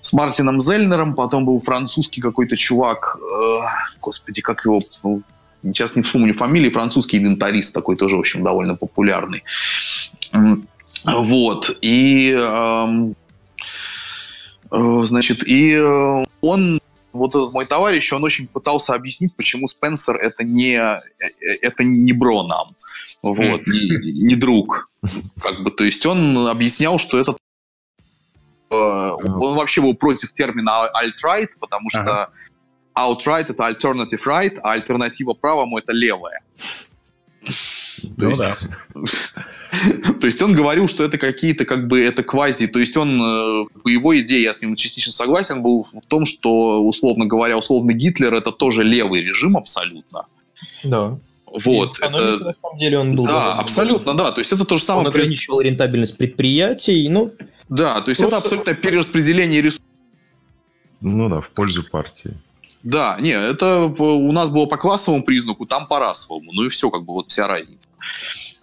с 0.00 0.12
Мартином 0.12 0.58
Зельнером, 0.58 1.14
потом 1.14 1.44
был 1.44 1.60
французский 1.60 2.20
какой-то 2.20 2.56
чувак, 2.56 3.18
э, 3.20 3.94
господи, 4.00 4.42
как 4.42 4.64
его... 4.64 4.80
Ну, 5.04 5.20
сейчас 5.62 5.94
не 5.94 6.02
вспомню 6.02 6.34
фамилии, 6.34 6.70
французский 6.70 7.18
идентарист 7.18 7.72
такой 7.72 7.94
тоже, 7.94 8.16
в 8.16 8.18
общем, 8.18 8.42
довольно 8.42 8.74
популярный. 8.74 9.44
Вот. 11.04 11.78
И... 11.82 12.36
Э, 12.36 13.12
значит, 14.70 15.46
и 15.46 15.72
э, 15.72 16.24
он, 16.40 16.78
вот 17.12 17.34
этот 17.34 17.52
мой 17.52 17.66
товарищ, 17.66 18.12
он 18.12 18.24
очень 18.24 18.46
пытался 18.48 18.94
объяснить, 18.94 19.34
почему 19.36 19.68
Спенсер 19.68 20.16
это 20.16 20.44
не, 20.44 20.74
э, 20.74 20.98
это 21.62 21.84
не 21.84 22.12
бро 22.12 22.46
нам, 22.46 22.74
вот, 23.22 23.66
не, 23.66 24.22
не 24.22 24.36
друг. 24.36 24.90
Как 25.40 25.62
бы, 25.62 25.70
то 25.70 25.84
есть 25.84 26.04
он 26.06 26.48
объяснял, 26.48 26.98
что 26.98 27.18
это 27.18 27.36
он 28.68 29.54
вообще 29.56 29.80
был 29.80 29.94
против 29.94 30.32
термина 30.32 30.90
alt-right, 30.92 31.50
потому 31.60 31.88
что 31.88 32.30
alt-right 32.96 33.46
это 33.48 33.62
alternative 33.62 34.24
right, 34.26 34.58
а 34.62 34.72
альтернатива 34.72 35.34
правому 35.34 35.78
это 35.78 35.92
левая. 35.92 36.40
То 37.44 38.24
ну, 38.24 38.30
есть, 38.30 38.68
да. 38.94 39.00
то 40.20 40.26
есть 40.26 40.40
он 40.42 40.54
говорил, 40.54 40.88
что 40.88 41.04
это 41.04 41.18
какие-то 41.18 41.64
как 41.64 41.88
бы 41.88 42.00
это 42.00 42.22
квази, 42.22 42.66
то 42.66 42.78
есть 42.78 42.96
он 42.96 43.20
э, 43.20 43.64
по 43.82 43.88
его 43.88 44.18
идее, 44.18 44.42
я 44.42 44.54
с 44.54 44.60
ним 44.60 44.76
частично 44.76 45.12
согласен, 45.12 45.62
был 45.62 45.86
в 45.92 46.06
том, 46.06 46.26
что 46.26 46.82
условно 46.82 47.26
говоря, 47.26 47.58
условно 47.58 47.92
Гитлер 47.92 48.34
это 48.34 48.52
тоже 48.52 48.82
левый 48.84 49.22
режим 49.22 49.56
абсолютно. 49.56 50.26
Да. 50.84 51.18
Вот. 51.46 51.98
И 51.98 52.04
это... 52.04 52.38
На 52.38 52.54
самом 52.60 52.78
деле 52.78 52.98
он 52.98 53.16
был. 53.16 53.26
Да, 53.26 53.54
абсолютно, 53.54 54.14
да. 54.14 54.32
То 54.32 54.40
есть 54.40 54.52
это 54.52 54.64
то 54.64 54.78
же 54.78 54.84
самое. 54.84 55.06
Он 55.06 55.12
ограничивал 55.12 55.60
рентабельность 55.60 56.16
предприятий, 56.16 57.08
ну. 57.08 57.32
Да, 57.68 58.00
то 58.00 58.10
есть 58.10 58.20
просто... 58.20 58.36
это 58.36 58.36
абсолютно 58.36 58.74
перераспределение 58.74 59.60
ресурсов. 59.60 59.84
Ну 61.00 61.28
да, 61.28 61.40
в 61.40 61.48
пользу 61.50 61.82
партии. 61.82 62.36
Да, 62.82 63.16
не, 63.20 63.30
это 63.30 63.86
у 63.86 64.32
нас 64.32 64.48
было 64.50 64.66
по 64.66 64.76
классовому 64.76 65.24
признаку, 65.24 65.66
там 65.66 65.86
по 65.86 65.98
расовому. 65.98 66.52
Ну 66.54 66.64
и 66.64 66.68
все, 66.68 66.88
как 66.90 67.00
бы 67.00 67.14
вот 67.14 67.26
вся 67.26 67.48
разница. 67.48 67.88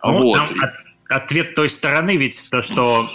Ну, 0.03 0.23
вот. 0.23 0.41
От, 0.41 0.49
ответ 1.15 1.55
той 1.55 1.69
стороны 1.69 2.17
ведь 2.17 2.49
то, 2.49 2.59
что 2.61 3.05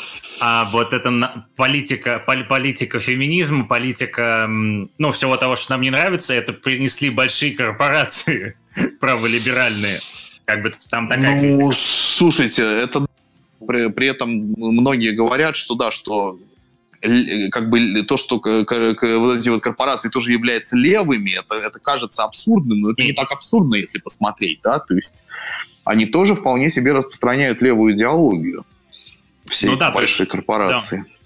а, 0.40 0.64
вот 0.66 0.92
эта 0.92 1.46
политика, 1.56 2.18
политика 2.18 3.00
феминизма, 3.00 3.66
политика, 3.66 4.46
ну, 4.48 5.12
всего 5.12 5.36
того, 5.36 5.56
что 5.56 5.72
нам 5.72 5.80
не 5.80 5.90
нравится, 5.90 6.34
это 6.34 6.52
принесли 6.52 7.10
большие 7.10 7.54
корпорации 7.54 8.56
праволиберальные. 9.00 10.00
Как 10.44 10.62
бы 10.62 10.72
там 10.90 11.08
такая... 11.08 11.42
Ну, 11.42 11.72
слушайте, 11.72 12.62
это 12.62 13.06
при, 13.66 13.90
при 13.90 14.06
этом 14.06 14.54
многие 14.56 15.12
говорят, 15.12 15.56
что 15.56 15.74
да, 15.74 15.90
что 15.90 16.38
как 17.50 17.70
бы 17.70 18.02
то, 18.02 18.16
что 18.16 18.38
вот 18.38 19.38
эти 19.38 19.48
вот 19.48 19.62
корпорации 19.62 20.08
тоже 20.08 20.32
являются 20.32 20.76
левыми, 20.76 21.38
это, 21.38 21.54
это 21.54 21.78
кажется 21.78 22.24
абсурдным, 22.24 22.80
но 22.80 22.90
это 22.90 23.02
не 23.02 23.12
так 23.12 23.30
абсурдно, 23.30 23.76
если 23.76 23.98
посмотреть, 23.98 24.60
да, 24.62 24.78
то 24.78 24.94
есть 24.94 25.24
они 25.84 26.06
тоже 26.06 26.34
вполне 26.34 26.70
себе 26.70 26.92
распространяют 26.92 27.62
левую 27.62 27.94
идеологию, 27.94 28.64
все 29.46 29.66
ну, 29.66 29.72
эти 29.72 29.80
да, 29.80 29.90
большие 29.90 30.24
есть, 30.24 30.32
корпорации. 30.32 30.98
Да. 30.98 31.18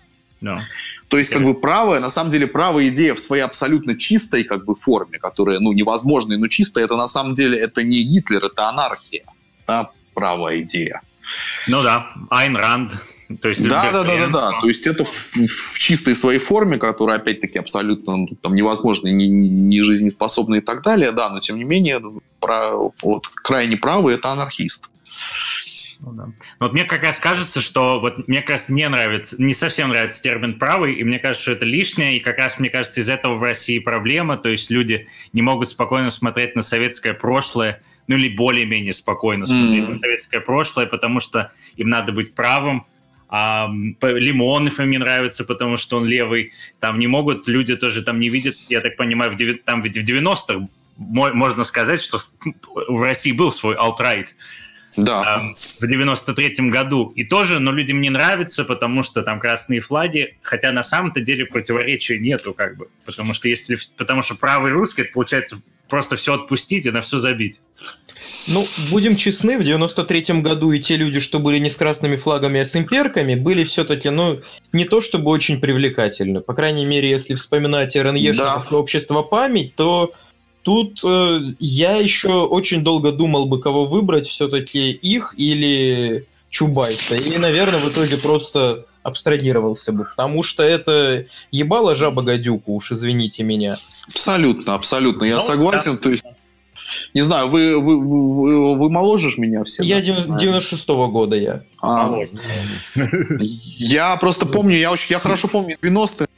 Да. 0.42 0.60
То 1.06 1.18
есть, 1.18 1.30
как 1.30 1.44
бы 1.44 1.54
правая, 1.54 2.00
на 2.00 2.10
самом 2.10 2.32
деле, 2.32 2.48
правая 2.48 2.88
идея 2.88 3.14
в 3.14 3.20
своей 3.20 3.42
абсолютно 3.42 3.96
чистой 3.96 4.42
как 4.42 4.64
бы 4.64 4.74
форме, 4.74 5.18
которая, 5.18 5.60
ну, 5.60 5.72
невозможная, 5.72 6.36
но 6.36 6.48
чистая, 6.48 6.84
это 6.84 6.96
на 6.96 7.06
самом 7.06 7.34
деле, 7.34 7.58
это 7.58 7.84
не 7.84 8.02
Гитлер, 8.02 8.44
это 8.46 8.68
анархия. 8.68 9.24
Да, 9.66 9.90
правая 10.14 10.62
идея. 10.62 11.00
Ну 11.68 11.82
да, 11.82 12.12
Айн 12.30 12.56
Ранд. 12.56 12.92
То 13.40 13.48
есть, 13.48 13.66
да, 13.66 13.90
да, 13.92 14.04
да, 14.04 14.16
да, 14.16 14.26
да. 14.28 14.60
То 14.60 14.68
есть 14.68 14.86
это 14.86 15.04
в, 15.04 15.34
в 15.34 15.78
чистой 15.78 16.16
своей 16.16 16.38
форме, 16.38 16.78
которая 16.78 17.18
опять-таки 17.18 17.58
абсолютно 17.58 18.16
ну, 18.16 18.28
там, 18.40 18.54
невозможна, 18.54 19.08
не, 19.08 19.28
не 19.28 19.82
жизнеспособна 19.82 20.56
и 20.56 20.60
так 20.60 20.82
далее, 20.82 21.12
да, 21.12 21.30
но 21.30 21.40
тем 21.40 21.56
не 21.56 21.64
менее 21.64 22.00
про, 22.40 22.90
вот, 23.02 23.28
крайне 23.28 23.76
правый 23.76 24.14
это 24.14 24.30
анархист. 24.30 24.88
Ну, 26.00 26.10
да. 26.16 26.28
Вот 26.58 26.72
мне 26.72 26.84
как 26.84 27.02
раз 27.04 27.20
кажется, 27.20 27.60
что 27.60 28.00
вот 28.00 28.26
мне 28.26 28.40
как 28.40 28.50
раз 28.50 28.68
не 28.68 28.88
нравится, 28.88 29.40
не 29.40 29.54
совсем 29.54 29.90
нравится 29.90 30.20
термин 30.20 30.58
правый, 30.58 30.94
и 30.94 31.04
мне 31.04 31.20
кажется, 31.20 31.42
что 31.42 31.52
это 31.52 31.64
лишнее, 31.64 32.16
и 32.16 32.20
как 32.20 32.38
раз 32.38 32.58
мне 32.58 32.70
кажется 32.70 33.00
из 33.00 33.08
этого 33.08 33.36
в 33.36 33.42
России 33.42 33.78
проблема, 33.78 34.36
то 34.36 34.48
есть 34.48 34.70
люди 34.70 35.06
не 35.32 35.42
могут 35.42 35.68
спокойно 35.68 36.10
смотреть 36.10 36.56
на 36.56 36.62
советское 36.62 37.14
прошлое, 37.14 37.80
ну 38.08 38.16
или 38.16 38.34
более-менее 38.34 38.92
спокойно 38.92 39.46
смотреть 39.46 39.84
mm. 39.84 39.88
на 39.88 39.94
советское 39.94 40.40
прошлое, 40.40 40.86
потому 40.86 41.20
что 41.20 41.52
им 41.76 41.88
надо 41.88 42.10
быть 42.10 42.34
правым, 42.34 42.84
а 43.34 43.66
Лимонов 44.02 44.78
им 44.78 44.90
не 44.90 44.98
нравится, 44.98 45.44
потому 45.44 45.78
что 45.78 45.96
он 45.96 46.04
левый. 46.04 46.52
Там 46.80 46.98
не 46.98 47.06
могут, 47.06 47.48
люди 47.48 47.74
тоже 47.74 48.02
там 48.02 48.20
не 48.20 48.28
видят, 48.28 48.54
я 48.68 48.82
так 48.82 48.96
понимаю, 48.98 49.32
в, 49.32 49.58
там 49.64 49.80
ведь 49.80 49.96
в 49.96 50.04
90-х 50.04 50.68
можно 50.98 51.64
сказать, 51.64 52.02
что 52.02 52.18
в 52.88 53.00
России 53.00 53.32
был 53.32 53.50
свой 53.50 53.74
alt-right. 53.74 54.26
Да. 54.98 55.38
в 55.38 55.84
93-м 55.84 56.68
году. 56.68 57.14
И 57.16 57.24
тоже, 57.24 57.58
но 57.58 57.72
людям 57.72 58.02
не 58.02 58.10
нравится, 58.10 58.64
потому 58.64 59.02
что 59.02 59.22
там 59.22 59.40
красные 59.40 59.80
флаги, 59.80 60.36
хотя 60.42 60.70
на 60.70 60.82
самом-то 60.82 61.22
деле 61.22 61.46
противоречия 61.46 62.18
нету, 62.18 62.52
как 62.52 62.76
бы. 62.76 62.88
Потому 63.06 63.32
что 63.32 63.48
если, 63.48 63.78
потому 63.96 64.20
что 64.20 64.34
правый 64.34 64.72
русский, 64.72 65.00
это 65.00 65.12
получается 65.14 65.62
просто 65.92 66.16
все 66.16 66.32
отпустить 66.32 66.86
и 66.86 66.90
на 66.90 67.02
все 67.02 67.18
забить. 67.18 67.60
Ну, 68.48 68.66
будем 68.90 69.14
честны, 69.14 69.58
в 69.58 69.60
93-м 69.60 70.42
году 70.42 70.72
и 70.72 70.80
те 70.80 70.96
люди, 70.96 71.20
что 71.20 71.38
были 71.38 71.58
не 71.58 71.68
с 71.68 71.76
красными 71.76 72.16
флагами, 72.16 72.60
а 72.60 72.64
с 72.64 72.74
имперками, 72.74 73.34
были 73.34 73.62
все-таки, 73.64 74.08
ну, 74.08 74.40
не 74.72 74.86
то 74.86 75.02
чтобы 75.02 75.30
очень 75.30 75.60
привлекательны. 75.60 76.40
По 76.40 76.54
крайней 76.54 76.86
мере, 76.86 77.10
если 77.10 77.34
вспоминать 77.34 77.94
РНЕ 77.94 78.32
да. 78.32 78.64
общество 78.70 79.20
память, 79.20 79.74
то 79.74 80.14
тут 80.62 81.00
э, 81.04 81.40
я 81.58 81.96
еще 81.96 82.46
очень 82.46 82.82
долго 82.82 83.12
думал 83.12 83.44
бы, 83.44 83.60
кого 83.60 83.84
выбрать, 83.84 84.26
все-таки 84.26 84.92
их 84.92 85.34
или 85.36 86.26
Чубайса. 86.48 87.16
И, 87.16 87.36
наверное, 87.36 87.80
в 87.80 87.90
итоге 87.90 88.16
просто 88.16 88.86
абстрагировался 89.02 89.92
бы, 89.92 90.04
потому 90.04 90.42
что 90.42 90.62
это 90.62 91.26
ебало 91.50 91.94
жаба 91.94 92.22
гадюку, 92.22 92.74
уж 92.74 92.92
извините 92.92 93.42
меня. 93.42 93.76
Абсолютно, 94.06 94.74
абсолютно, 94.74 95.24
я 95.24 95.36
ну, 95.36 95.40
согласен, 95.42 95.92
да. 95.92 95.98
то 95.98 96.10
есть 96.10 96.24
Не 97.14 97.22
знаю, 97.22 97.48
вы, 97.48 97.78
вы, 97.78 98.00
вы, 98.00 98.76
вы 98.76 98.90
моложе 98.90 99.38
меня 99.38 99.64
все? 99.64 99.82
Я 99.82 100.00
да? 100.00 100.38
96-го 100.38 101.08
года 101.08 101.36
я. 101.36 101.62
А, 101.82 102.14
я 103.78 104.16
просто 104.16 104.46
помню, 104.46 104.76
я 104.76 104.92
очень, 104.92 105.10
я 105.10 105.18
хорошо 105.18 105.48
помню 105.48 105.76
90-е. 105.82 106.28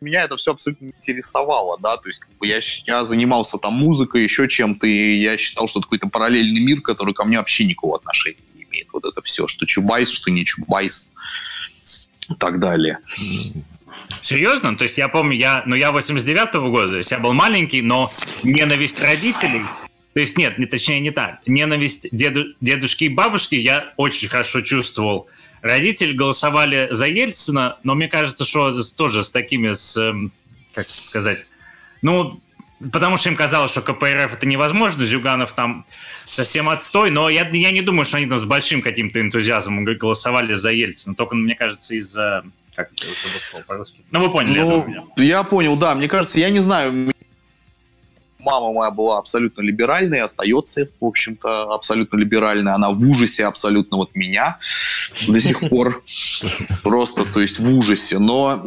Меня 0.00 0.24
это 0.24 0.38
все 0.38 0.52
абсолютно 0.52 0.86
интересовало, 0.86 1.76
да, 1.78 1.98
то 1.98 2.08
есть 2.08 2.20
как 2.20 2.30
бы 2.38 2.46
я, 2.46 2.60
я 2.86 3.04
занимался 3.04 3.58
там 3.58 3.74
музыкой, 3.74 4.22
еще 4.22 4.48
чем-то, 4.48 4.86
и 4.86 5.16
я 5.16 5.36
считал, 5.36 5.68
что 5.68 5.80
это 5.80 5.86
какой-то 5.86 6.08
параллельный 6.08 6.62
мир, 6.62 6.80
который 6.80 7.12
ко 7.12 7.24
мне 7.24 7.36
вообще 7.36 7.66
никакого 7.66 7.96
отношения 7.96 8.38
не 8.54 8.62
имеет. 8.64 8.88
Вот 8.94 9.04
это 9.04 9.20
все, 9.20 9.46
что 9.46 9.66
Чубайс, 9.66 10.08
что 10.08 10.30
не 10.30 10.46
Чубайс 10.46 11.12
и 12.30 12.34
так 12.34 12.60
далее. 12.60 12.96
Серьезно? 14.22 14.76
То 14.76 14.84
есть 14.84 14.98
я 14.98 15.08
помню, 15.08 15.36
я, 15.36 15.62
ну 15.66 15.74
я 15.74 15.90
89-го 15.90 16.70
года, 16.70 16.90
то 16.90 16.98
есть 16.98 17.10
я 17.10 17.18
был 17.18 17.32
маленький, 17.32 17.82
но 17.82 18.08
ненависть 18.42 19.00
родителей, 19.00 19.62
то 20.14 20.20
есть 20.20 20.36
нет, 20.36 20.58
не, 20.58 20.66
точнее 20.66 21.00
не 21.00 21.10
так, 21.10 21.40
ненависть 21.46 22.08
деду, 22.12 22.46
дедушки 22.60 23.04
и 23.04 23.08
бабушки 23.08 23.54
я 23.54 23.92
очень 23.96 24.28
хорошо 24.28 24.60
чувствовал. 24.62 25.28
Родители 25.62 26.12
голосовали 26.12 26.88
за 26.90 27.06
Ельцина, 27.06 27.78
но 27.84 27.94
мне 27.94 28.08
кажется, 28.08 28.44
что 28.44 28.74
тоже 28.96 29.24
с 29.24 29.30
такими, 29.30 29.74
с, 29.74 29.96
эм, 29.96 30.32
как 30.74 30.86
сказать, 30.86 31.46
ну, 32.02 32.40
потому 32.92 33.16
что 33.16 33.28
им 33.28 33.36
казалось, 33.36 33.70
что 33.70 33.82
КПРФ 33.82 34.34
это 34.34 34.46
невозможно, 34.46 35.04
Зюганов 35.04 35.52
там 35.52 35.84
совсем 36.24 36.68
отстой, 36.68 37.10
но 37.10 37.28
я, 37.28 37.48
я 37.48 37.70
не 37.70 37.82
думаю, 37.82 38.04
что 38.04 38.16
они 38.16 38.26
там 38.26 38.38
с 38.38 38.44
большим 38.44 38.82
каким-то 38.82 39.20
энтузиазмом 39.20 39.84
голосовали 39.84 40.54
за 40.54 40.70
Ельцина, 40.70 41.14
только, 41.14 41.34
мне 41.34 41.54
кажется, 41.54 41.94
из-за 41.94 42.44
как 42.74 42.92
это 42.92 43.04
слово 43.38 43.64
по-русски? 43.64 44.04
Ну, 44.10 44.20
вы 44.20 44.30
поняли. 44.30 44.60
Ну, 44.60 44.86
я, 45.16 45.24
я 45.24 45.42
понял, 45.42 45.76
да. 45.76 45.94
Мне 45.94 46.08
кажется, 46.08 46.38
я 46.38 46.50
не 46.50 46.60
знаю, 46.60 47.12
мама 48.38 48.72
моя 48.72 48.90
была 48.90 49.18
абсолютно 49.18 49.62
либеральной, 49.62 50.20
остается, 50.20 50.86
в 51.00 51.04
общем-то, 51.04 51.74
абсолютно 51.74 52.16
либеральной. 52.16 52.72
Она 52.72 52.90
в 52.90 53.00
ужасе 53.00 53.46
абсолютно 53.46 53.98
вот 53.98 54.14
меня 54.14 54.58
до 55.26 55.40
сих 55.40 55.60
пор. 55.68 56.00
Просто, 56.82 57.24
то 57.24 57.40
есть 57.40 57.58
в 57.58 57.74
ужасе. 57.74 58.18
Но 58.18 58.62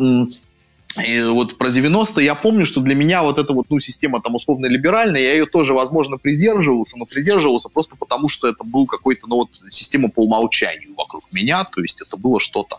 и 0.98 1.24
вот 1.24 1.58
про 1.58 1.70
90-е 1.70 2.26
я 2.26 2.36
помню, 2.36 2.66
что 2.66 2.82
для 2.82 2.96
меня 2.96 3.24
вот 3.24 3.40
эта 3.40 3.54
вот, 3.54 3.68
ну, 3.70 3.80
система 3.80 4.22
там 4.22 4.36
условно-либеральная, 4.36 5.22
я 5.22 5.34
ее 5.34 5.46
тоже, 5.46 5.74
возможно, 5.74 6.18
придерживался, 6.18 6.98
но 6.98 7.06
придерживался 7.06 7.70
просто 7.70 7.96
потому, 7.98 8.30
что 8.30 8.48
это 8.48 8.64
был 8.64 8.86
какой-то, 8.86 9.28
ну, 9.28 9.38
вот, 9.38 9.50
система 9.72 10.10
по 10.10 10.22
умолчанию 10.22 10.94
вокруг 10.96 11.24
меня, 11.32 11.64
то 11.64 11.82
есть 11.82 12.02
это 12.02 12.18
было 12.18 12.40
что-то 12.40 12.78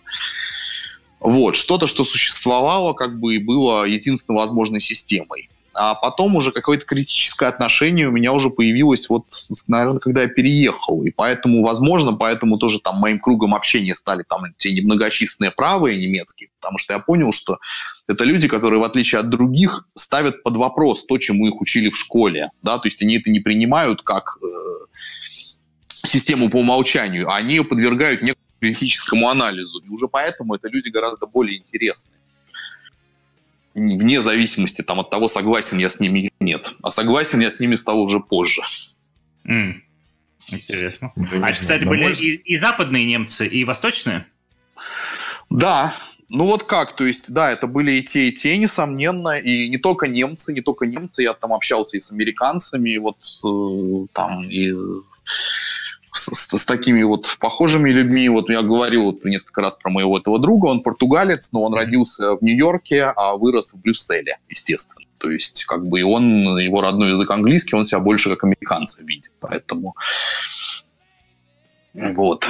вот, 1.25 1.57
что-то, 1.57 1.86
что 1.86 2.05
существовало, 2.05 2.93
как 2.93 3.18
бы 3.18 3.36
и 3.36 3.39
было 3.39 3.84
единственной 3.84 4.36
возможной 4.36 4.81
системой. 4.81 5.49
А 5.75 5.94
потом 5.94 6.36
уже 6.36 6.53
какое-то 6.53 6.85
критическое 6.85 7.49
отношение 7.49 8.09
у 8.09 8.12
меня 8.12 8.33
уже 8.33 8.51
появилось, 8.51 9.09
вот, 9.09 9.25
наверное, 9.67 9.99
когда 9.99 10.23
я 10.23 10.28
переехал. 10.28 11.05
И 11.05 11.11
поэтому, 11.11 11.62
возможно, 11.62 12.12
поэтому 12.12 12.59
тоже 12.59 12.81
там 12.81 12.97
моим 12.99 13.19
кругом 13.19 13.55
общения 13.55 13.94
стали 13.94 14.25
там 14.28 14.44
те 14.59 14.73
немногочисленные 14.73 15.51
правые 15.51 15.99
немецкие, 15.99 16.51
потому 16.61 16.78
что 16.78 16.94
я 16.94 17.01
понял, 17.01 17.33
что 17.33 17.59
это 18.09 18.25
люди, 18.25 18.49
которые, 18.49 18.81
в 18.81 18.85
отличие 18.85 19.20
от 19.20 19.28
других, 19.28 19.86
ставят 19.97 20.43
под 20.43 20.57
вопрос 20.57 21.05
то, 21.07 21.19
чему 21.19 21.49
их 21.49 21.61
учили 21.61 21.91
в 21.91 21.97
школе. 21.97 22.49
Да? 22.62 22.78
То 22.78 22.86
есть 22.89 23.03
они 23.03 23.17
это 23.19 23.31
не 23.31 23.41
принимают 23.41 24.03
как 24.03 24.31
э, 24.43 26.07
систему 26.07 26.51
по 26.51 26.57
умолчанию, 26.57 27.28
а 27.28 27.36
они 27.36 27.57
ее 27.57 27.65
подвергают 27.65 28.23
некому 28.23 28.44
критическому 28.61 29.28
анализу. 29.28 29.81
И 29.81 29.89
уже 29.91 30.09
поэтому 30.09 30.55
это 30.55 30.69
люди 30.69 30.89
гораздо 30.89 31.27
более 31.27 31.59
интересные. 31.59 32.19
Вне 33.75 34.23
зависимости 34.23 34.83
там, 34.83 35.01
от 35.01 35.11
того, 35.11 35.28
согласен 35.28 35.78
я 35.78 35.91
с 35.91 36.01
ними 36.01 36.20
или 36.20 36.33
нет. 36.41 36.73
А 36.83 36.91
согласен 36.91 37.41
я 37.41 37.51
с 37.51 37.59
ними 37.59 37.75
стал 37.75 38.01
уже 38.03 38.20
позже. 38.20 38.62
Mm. 39.47 39.75
Интересно. 40.49 41.12
а, 41.43 41.53
кстати, 41.53 41.85
были 41.85 42.03
может... 42.03 42.20
и, 42.20 42.35
и 42.35 42.57
западные 42.57 43.05
немцы, 43.05 43.47
и 43.47 43.65
восточные? 43.65 44.27
Да, 45.51 45.94
ну 46.28 46.47
вот 46.47 46.65
как, 46.65 46.97
то 46.97 47.05
есть, 47.05 47.33
да, 47.33 47.51
это 47.53 47.67
были 47.67 47.93
и 47.93 48.03
те, 48.03 48.28
и 48.28 48.33
те, 48.33 48.57
несомненно, 48.57 49.39
и 49.39 49.69
не 49.69 49.78
только 49.78 50.07
немцы, 50.09 50.53
не 50.53 50.61
только 50.61 50.86
немцы, 50.86 51.23
я 51.23 51.35
там 51.35 51.53
общался 51.53 51.97
и 51.97 52.01
с 52.01 52.11
американцами, 52.11 52.97
вот 52.97 53.19
э, 53.44 54.07
там 54.12 54.49
и 54.51 54.73
с, 56.15 56.57
с 56.57 56.65
такими 56.65 57.02
вот 57.02 57.36
похожими 57.41 57.91
людьми. 57.91 58.28
Вот 58.28 58.49
я 58.49 58.62
говорил 58.62 59.05
вот 59.05 59.25
несколько 59.25 59.60
раз 59.60 59.75
про 59.75 59.91
моего 59.91 60.17
этого 60.17 60.39
друга, 60.39 60.67
он 60.67 60.83
португалец, 60.83 61.52
но 61.52 61.62
он 61.62 61.75
родился 61.75 62.36
в 62.36 62.43
Нью-Йорке, 62.43 63.12
а 63.17 63.36
вырос 63.36 63.75
в 63.75 63.81
Брюсселе, 63.81 64.39
естественно. 64.49 65.07
То 65.18 65.31
есть, 65.31 65.65
как 65.65 65.86
бы 65.86 66.01
и 66.01 66.02
он, 66.02 66.57
его 66.59 66.81
родной 66.81 67.12
язык 67.12 67.31
английский, 67.31 67.76
он 67.76 67.84
себя 67.84 67.99
больше 67.99 68.31
как 68.31 68.44
американца 68.44 69.02
видит. 69.02 69.33
Поэтому 69.41 69.97
вот 71.93 72.47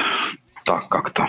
так 0.64 0.88
как-то. 0.88 1.26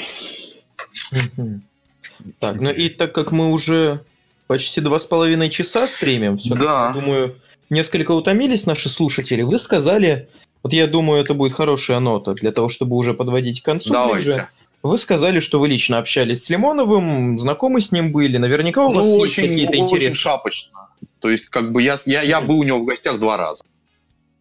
Так, 2.39 2.59
ну 2.59 2.71
и 2.71 2.89
так 2.89 3.13
как 3.13 3.31
мы 3.31 3.51
уже 3.51 4.03
почти 4.47 4.81
два 4.81 4.99
с 4.99 5.05
половиной 5.05 5.49
часа 5.49 5.87
стримим, 5.87 6.37
да. 6.45 6.91
думаю, 6.91 7.39
несколько 7.69 8.11
утомились 8.11 8.65
наши 8.65 8.89
слушатели. 8.89 9.41
Вы 9.41 9.59
сказали, 9.59 10.27
вот 10.65 10.73
я 10.73 10.87
думаю, 10.87 11.21
это 11.21 11.35
будет 11.35 11.53
хорошая 11.53 11.99
нота 11.99 12.33
для 12.33 12.51
того, 12.51 12.69
чтобы 12.69 12.95
уже 12.95 13.13
подводить 13.13 13.61
к 13.61 13.65
концу. 13.65 13.93
Давайте. 13.93 14.29
Ближе. 14.29 14.47
Вы 14.81 14.97
сказали, 14.97 15.39
что 15.39 15.59
вы 15.59 15.67
лично 15.67 15.99
общались 15.99 16.43
с 16.43 16.49
Лимоновым, 16.49 17.39
знакомы 17.39 17.81
с 17.81 17.91
ним 17.91 18.11
были. 18.11 18.37
Наверняка 18.37 18.83
у 18.83 18.91
вас 18.91 19.05
ну, 19.05 19.23
есть 19.23 19.35
какие-то 19.35 19.77
интересы. 19.77 20.07
Очень 20.07 20.15
шапочно. 20.15 20.73
То 21.19 21.29
есть, 21.29 21.49
как 21.49 21.71
бы 21.71 21.83
я, 21.83 21.97
я, 22.07 22.23
я 22.23 22.41
был 22.41 22.61
у 22.61 22.63
него 22.63 22.79
в 22.79 22.85
гостях 22.85 23.19
два 23.19 23.37
раза. 23.37 23.63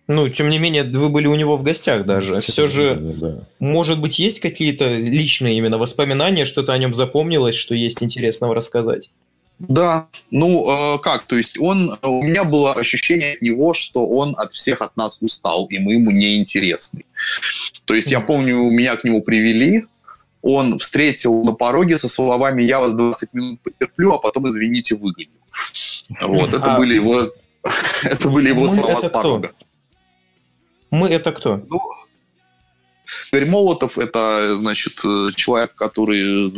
Ну, 0.06 0.30
тем 0.30 0.48
не 0.48 0.58
менее, 0.58 0.84
вы 0.84 1.10
были 1.10 1.26
у 1.26 1.34
него 1.34 1.58
в 1.58 1.62
гостях 1.62 2.06
даже. 2.06 2.40
Все 2.40 2.68
же, 2.68 2.94
да, 2.94 3.28
да. 3.28 3.40
может 3.58 4.00
быть, 4.00 4.18
есть 4.18 4.40
какие-то 4.40 4.96
личные 4.96 5.58
именно 5.58 5.76
воспоминания, 5.76 6.46
что-то 6.46 6.72
о 6.72 6.78
нем 6.78 6.94
запомнилось, 6.94 7.54
что 7.54 7.74
есть 7.74 8.02
интересного 8.02 8.54
рассказать? 8.54 9.10
Да, 9.60 10.08
ну 10.30 10.96
э, 10.96 10.98
как, 10.98 11.26
то 11.26 11.36
есть 11.36 11.58
он, 11.60 11.96
у 12.02 12.22
меня 12.22 12.44
было 12.44 12.72
ощущение 12.74 13.34
от 13.34 13.42
него, 13.42 13.72
что 13.72 14.06
он 14.06 14.34
от 14.36 14.52
всех 14.52 14.82
от 14.82 14.96
нас 14.96 15.22
устал, 15.22 15.66
и 15.66 15.78
мы 15.78 15.94
ему 15.94 16.10
не 16.10 16.36
интересны. 16.36 17.04
То 17.84 17.94
есть 17.94 18.10
я 18.10 18.20
помню, 18.20 18.56
меня 18.70 18.96
к 18.96 19.04
нему 19.04 19.22
привели, 19.22 19.86
он 20.42 20.78
встретил 20.78 21.44
на 21.44 21.52
пороге 21.52 21.98
со 21.98 22.08
словами 22.08 22.62
«я 22.62 22.80
вас 22.80 22.94
20 22.94 23.32
минут 23.32 23.60
потерплю, 23.60 24.12
а 24.12 24.18
потом, 24.18 24.48
извините, 24.48 24.96
выгоню». 24.96 25.30
Вот, 26.20 26.52
это 26.52 26.74
а... 26.74 26.76
были 26.76 26.96
его, 26.96 27.32
это 28.02 28.28
были 28.28 28.48
его 28.48 28.68
слова 28.68 29.00
с 29.00 29.08
порога. 29.08 29.52
Мы 30.90 31.08
это 31.08 31.32
кто? 31.32 31.62
Ну, 31.68 31.80
Игорь 33.32 33.46
Молотов– 33.46 33.98
это, 33.98 34.56
значит, 34.56 34.94
человек, 35.36 35.74
который 35.76 36.50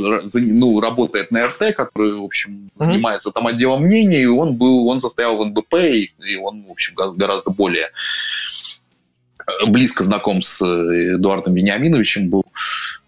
ну, 0.52 0.81
работает 0.81 1.31
на 1.31 1.47
РТ, 1.47 1.75
который, 1.76 2.15
в 2.15 2.25
общем, 2.25 2.70
занимается 2.75 3.31
там 3.31 3.47
отделом 3.47 3.84
мнений, 3.84 4.23
и 4.23 4.26
он 4.26 4.55
был, 4.55 4.86
он 4.89 5.00
состоял 5.00 5.36
в 5.36 5.44
НБП, 5.44 5.75
и 5.75 6.36
он, 6.36 6.65
в 6.65 6.70
общем, 6.70 6.94
гораздо 6.94 7.50
более 7.50 7.91
э, 9.47 9.66
близко 9.66 10.02
знаком 10.02 10.42
с 10.42 10.62
э, 10.62 11.16
Эдуардом 11.16 11.55
Вениаминовичем 11.55 12.28
был. 12.28 12.44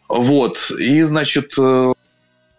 Вот, 0.08 0.70
и, 0.78 1.02
значит, 1.02 1.52
э, 1.58 1.92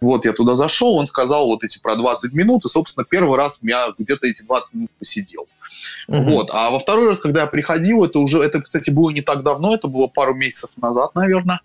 вот 0.00 0.24
я 0.24 0.32
туда 0.32 0.54
зашел, 0.54 0.96
он 0.96 1.06
сказал 1.06 1.46
вот 1.46 1.62
эти 1.62 1.78
про 1.78 1.96
20 1.96 2.32
минут, 2.32 2.64
и, 2.64 2.68
собственно, 2.68 3.04
первый 3.04 3.36
раз 3.36 3.60
я 3.62 3.92
где-то 3.98 4.26
эти 4.26 4.42
20 4.42 4.74
минут 4.74 4.90
посидел. 4.98 5.46
Угу. 6.08 6.22
Вот. 6.22 6.50
А 6.52 6.70
во 6.70 6.78
второй 6.78 7.08
раз, 7.08 7.20
когда 7.20 7.42
я 7.42 7.46
приходил, 7.46 8.04
это 8.04 8.18
уже, 8.18 8.38
это, 8.38 8.60
кстати, 8.60 8.90
было 8.90 9.10
не 9.10 9.20
так 9.20 9.42
давно, 9.42 9.74
это 9.74 9.88
было 9.88 10.06
пару 10.06 10.34
месяцев 10.34 10.70
назад, 10.76 11.14
наверное. 11.14 11.60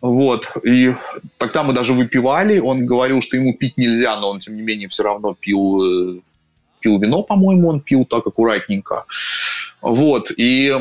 Вот. 0.00 0.50
И 0.64 0.94
тогда 1.38 1.62
мы 1.62 1.72
даже 1.72 1.92
выпивали. 1.92 2.58
Он 2.58 2.84
говорил, 2.84 3.22
что 3.22 3.36
ему 3.36 3.54
пить 3.54 3.76
нельзя, 3.76 4.16
но 4.18 4.30
он, 4.30 4.40
тем 4.40 4.56
не 4.56 4.62
менее, 4.62 4.88
все 4.88 5.04
равно 5.04 5.34
пил, 5.38 6.16
э, 6.16 6.20
пил 6.80 6.98
вино, 6.98 7.22
по-моему, 7.22 7.68
он 7.68 7.80
пил 7.80 8.04
так 8.04 8.26
аккуратненько. 8.26 9.04
Вот. 9.80 10.32
И 10.36 10.76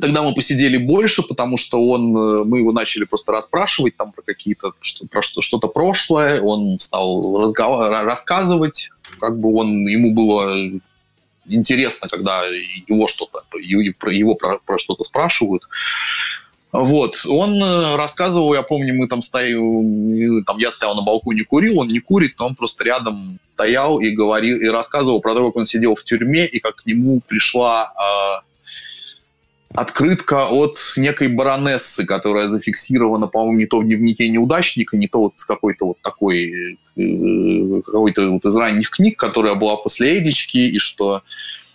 Тогда 0.00 0.22
мы 0.22 0.34
посидели 0.34 0.76
больше, 0.76 1.22
потому 1.22 1.56
что 1.56 1.86
он, 1.86 2.16
э, 2.16 2.44
мы 2.44 2.58
его 2.58 2.72
начали 2.72 3.04
просто 3.04 3.32
расспрашивать 3.32 3.96
там 3.96 4.12
про 4.12 4.22
какие-то, 4.22 4.72
что, 4.80 5.06
про 5.06 5.22
что, 5.22 5.40
что-то 5.40 5.68
прошлое. 5.68 6.40
Он 6.40 6.78
стал 6.78 7.38
разговор, 7.38 7.90
рассказывать, 7.90 8.90
как 9.20 9.38
бы 9.38 9.54
он, 9.54 9.86
ему 9.86 10.12
было 10.12 10.80
интересно, 11.48 12.08
когда 12.08 12.44
его 12.88 13.06
что-то, 13.06 13.38
его 13.58 14.34
про, 14.34 14.58
про 14.58 14.78
что-то 14.78 15.04
спрашивают. 15.04 15.62
Вот, 16.72 17.24
он 17.28 17.62
э, 17.62 17.94
рассказывал, 17.94 18.52
я 18.52 18.62
помню, 18.62 18.94
мы 18.94 19.06
там 19.06 19.22
стояли, 19.22 20.42
там 20.42 20.58
я 20.58 20.72
стоял 20.72 20.96
на 20.96 21.02
балконе, 21.02 21.44
курил, 21.44 21.78
он 21.78 21.86
не 21.86 22.00
курит, 22.00 22.34
но 22.36 22.48
он 22.48 22.56
просто 22.56 22.82
рядом 22.82 23.38
стоял 23.48 24.00
и 24.00 24.10
говорил, 24.10 24.58
и 24.58 24.66
рассказывал 24.66 25.20
про 25.20 25.34
то, 25.34 25.46
как 25.46 25.54
он 25.54 25.66
сидел 25.66 25.94
в 25.94 26.02
тюрьме, 26.02 26.46
и 26.46 26.58
как 26.58 26.76
к 26.82 26.86
нему 26.86 27.20
пришла 27.28 27.92
э, 27.94 28.43
открытка 29.74 30.46
от 30.46 30.76
некой 30.96 31.28
баронессы, 31.28 32.06
которая 32.06 32.46
зафиксирована, 32.46 33.26
по-моему, 33.26 33.58
не 33.58 33.66
то 33.66 33.80
в 33.80 33.84
дневнике 33.84 34.28
неудачника, 34.28 34.96
не 34.96 35.08
то 35.08 35.18
вот 35.18 35.32
с 35.36 35.44
какой-то 35.44 35.86
вот 35.86 35.98
такой, 36.00 36.78
э, 36.96 37.82
какой-то 37.84 38.30
вот 38.30 38.44
из 38.44 38.56
ранних 38.56 38.90
книг, 38.90 39.18
которая 39.18 39.56
была 39.56 39.76
после 39.76 40.18
Эдички, 40.18 40.58
и 40.58 40.78
что 40.78 41.22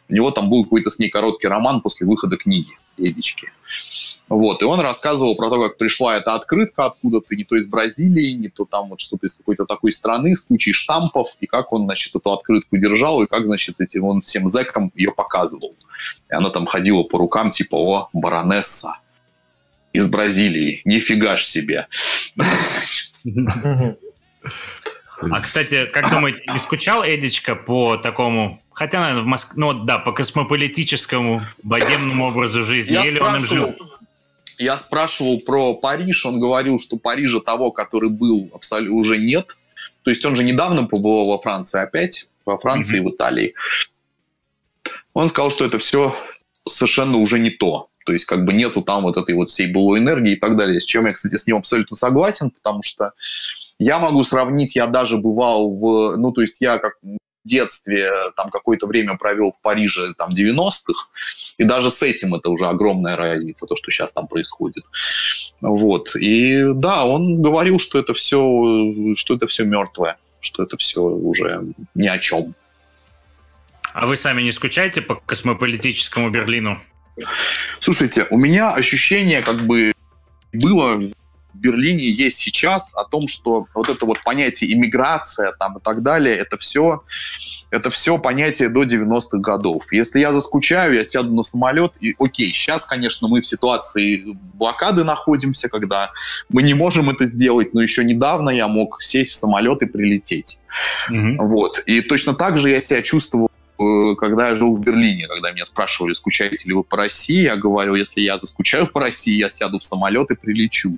У 0.10 0.14
него 0.14 0.32
там 0.32 0.50
был 0.50 0.64
какой-то 0.64 0.90
с 0.90 1.00
ней 1.00 1.10
короткий 1.10 1.48
роман 1.48 1.82
после 1.82 2.08
выхода 2.08 2.36
книги 2.38 2.78
Эдички. 2.98 3.52
Вот, 4.28 4.62
и 4.62 4.66
он 4.66 4.80
рассказывал 4.80 5.36
про 5.36 5.50
то, 5.50 5.62
как 5.62 5.78
пришла 5.78 6.16
эта 6.16 6.36
открытка 6.36 6.86
откуда-то, 6.86 7.36
не 7.36 7.44
то 7.44 7.56
из 7.56 7.68
Бразилии, 7.68 8.34
не 8.34 8.50
то 8.50 8.66
там 8.66 8.90
вот 8.90 9.00
что-то 9.00 9.26
из 9.26 9.34
какой-то 9.34 9.66
такой 9.66 9.92
страны 9.92 10.36
с 10.36 10.42
кучей 10.42 10.72
штампов, 10.72 11.36
и 11.40 11.48
как 11.48 11.74
он, 11.74 11.86
значит, 11.86 12.16
эту 12.16 12.32
открытку 12.32 12.78
держал, 12.78 13.24
и 13.24 13.28
как, 13.28 13.46
значит, 13.46 13.82
этим 13.82 14.04
он 14.04 14.22
всем 14.22 14.48
зэкам 14.48 14.92
ее 14.96 15.12
показывал. 15.12 15.76
И 16.30 16.34
она 16.34 16.52
там 16.52 16.68
ходила 16.68 17.02
по 17.02 17.18
рукам, 17.18 17.50
типа, 17.50 17.76
о, 17.76 18.06
баронесса 18.14 19.00
из 19.94 20.08
Бразилии, 20.08 20.82
нифига 20.86 21.36
ж 21.36 21.44
себе. 21.44 21.88
А, 25.22 25.42
кстати, 25.42 25.86
как 25.88 26.12
думаете, 26.12 26.42
не 26.54 26.60
скучал 26.60 27.04
Эдичка 27.04 27.56
по 27.56 27.98
такому, 27.98 28.62
хотя, 28.80 29.02
наверное, 29.02 29.24
в 29.24 29.26
Москве, 29.26 29.54
ну 29.58 29.74
да, 29.74 30.00
по 30.00 30.14
космополитическому, 30.14 31.46
богемному 31.64 32.28
образу 32.30 32.64
жизни, 32.64 32.94
Я 32.94 33.04
или 33.04 33.20
он 33.20 33.36
им 33.36 33.46
жил? 33.46 33.76
Я 34.58 34.78
спрашивал 34.78 35.42
про 35.42 35.74
Париж, 35.74 36.26
он 36.26 36.40
говорил, 36.40 36.80
что 36.80 36.96
Парижа 36.96 37.42
того, 37.42 37.72
который 37.72 38.10
был, 38.10 38.50
абсолютно 38.54 38.96
уже 38.96 39.18
нет. 39.18 39.58
То 40.04 40.12
есть 40.12 40.24
он 40.26 40.38
же 40.38 40.46
недавно 40.46 40.86
побывал 40.86 41.28
во 41.28 41.40
Франции 41.40 41.82
опять, 41.82 42.28
во 42.46 42.58
Франции 42.58 43.00
и 43.00 43.02
в 43.02 43.10
Италии. 43.10 43.54
Он 45.14 45.28
сказал, 45.28 45.52
что 45.52 45.66
это 45.66 45.78
все 45.78 46.16
совершенно 46.66 47.18
уже 47.18 47.38
не 47.38 47.50
то. 47.50 47.90
То 48.06 48.14
есть 48.14 48.24
как 48.24 48.46
бы 48.46 48.54
нету 48.54 48.82
там 48.82 49.04
вот 49.04 49.18
этой 49.18 49.36
вот 49.36 49.50
всей 49.50 49.68
былой 49.68 50.00
энергии 50.00 50.34
и 50.34 50.40
так 50.40 50.56
далее. 50.56 50.80
С 50.80 50.86
чем 50.86 51.06
я, 51.06 51.12
кстати, 51.12 51.36
с 51.36 51.46
ним 51.46 51.58
абсолютно 51.58 51.98
согласен, 51.98 52.50
потому 52.50 52.82
что 52.82 53.12
я 53.78 54.00
могу 54.00 54.24
сравнить, 54.24 54.78
я 54.78 54.88
даже 54.88 55.18
бывал 55.18 55.70
в... 55.70 56.16
Ну, 56.16 56.32
то 56.32 56.42
есть 56.42 56.62
я 56.62 56.78
как 56.78 56.94
детстве 57.46 58.12
там 58.36 58.50
какое-то 58.50 58.88
время 58.88 59.18
провел 59.18 59.52
в 59.52 59.62
Париже 59.62 60.14
там 60.18 60.32
90-х, 60.34 61.10
и 61.58 61.64
даже 61.64 61.90
с 61.92 62.02
этим 62.04 62.36
это 62.36 62.50
уже 62.50 62.66
огромная 62.68 63.16
разница, 63.16 63.66
то, 63.66 63.76
что 63.76 63.92
сейчас 63.92 64.14
там 64.14 64.28
происходит. 64.28 64.84
Вот. 65.62 66.16
И 66.16 66.66
да, 66.74 67.06
он 67.06 67.42
говорил, 67.42 67.80
что 67.80 68.00
это 68.00 68.14
все, 68.14 68.38
что 69.16 69.36
это 69.36 69.48
все 69.48 69.66
мертвое, 69.66 70.18
что 70.42 70.64
это 70.64 70.78
все 70.78 71.02
уже 71.02 71.64
ни 71.96 72.08
о 72.08 72.18
чем. 72.18 72.56
А 73.94 74.06
вы 74.06 74.18
сами 74.18 74.42
не 74.42 74.52
скучаете 74.52 75.02
по 75.02 75.16
космополитическому 75.16 76.30
Берлину? 76.30 76.82
Слушайте, 77.80 78.28
у 78.30 78.38
меня 78.38 78.72
ощущение 78.72 79.42
как 79.42 79.66
бы 79.66 79.92
было 80.54 81.02
Берлине 81.60 82.10
есть 82.10 82.38
сейчас, 82.38 82.96
о 82.96 83.04
том, 83.04 83.28
что 83.28 83.66
вот 83.74 83.90
это 83.90 84.06
вот 84.06 84.24
понятие 84.24 84.74
иммиграция 84.74 85.52
там 85.52 85.78
и 85.78 85.82
так 85.82 86.04
далее, 86.04 86.38
это 86.38 86.58
все, 86.58 87.04
это 87.70 87.90
все 87.90 88.18
понятие 88.18 88.70
до 88.70 88.84
90-х 88.84 89.40
годов. 89.40 89.92
Если 89.92 90.20
я 90.20 90.32
заскучаю, 90.32 90.96
я 90.96 91.06
сяду 91.06 91.34
на 91.34 91.44
самолет, 91.44 91.94
и 92.00 92.16
окей, 92.20 92.54
сейчас, 92.54 92.86
конечно, 92.86 93.28
мы 93.28 93.42
в 93.42 93.48
ситуации 93.48 94.38
блокады 94.54 95.04
находимся, 95.04 95.70
когда 95.70 96.12
мы 96.50 96.64
не 96.64 96.74
можем 96.74 97.10
это 97.10 97.26
сделать, 97.26 97.74
но 97.74 97.82
еще 97.82 98.04
недавно 98.04 98.50
я 98.50 98.68
мог 98.68 99.02
сесть 99.02 99.32
в 99.32 99.36
самолет 99.36 99.82
и 99.82 99.86
прилететь. 99.86 100.60
Mm-hmm. 101.12 101.36
Вот. 101.40 101.80
И 101.86 102.02
точно 102.02 102.34
так 102.34 102.58
же 102.58 102.70
я 102.70 102.80
себя 102.80 103.02
чувствовал 103.02 103.49
когда 104.18 104.50
я 104.50 104.58
жил 104.58 104.76
в 104.76 104.82
Берлине, 104.82 105.28
когда 105.28 105.52
меня 105.52 105.66
спрашивали, 105.66 106.14
скучаете 106.14 106.68
ли 106.68 106.74
вы 106.74 106.84
по 106.84 106.98
России, 106.98 107.44
я 107.44 107.56
говорю, 107.56 107.96
если 107.96 108.22
я 108.22 108.38
заскучаю 108.38 108.88
по 108.88 109.00
России, 109.00 109.38
я 109.38 109.50
сяду 109.50 109.80
в 109.80 109.86
самолет 109.86 110.30
и 110.32 110.36
прилечу. 110.36 110.98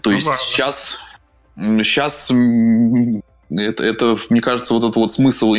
То 0.00 0.10
ну, 0.10 0.16
есть 0.16 0.26
ладно. 0.26 0.42
сейчас, 0.42 0.98
сейчас 1.56 2.30
это, 2.30 3.84
это, 3.84 4.18
мне 4.30 4.40
кажется, 4.40 4.72
вот 4.72 4.84
этот 4.84 4.96
вот 4.96 5.12
смысл 5.12 5.54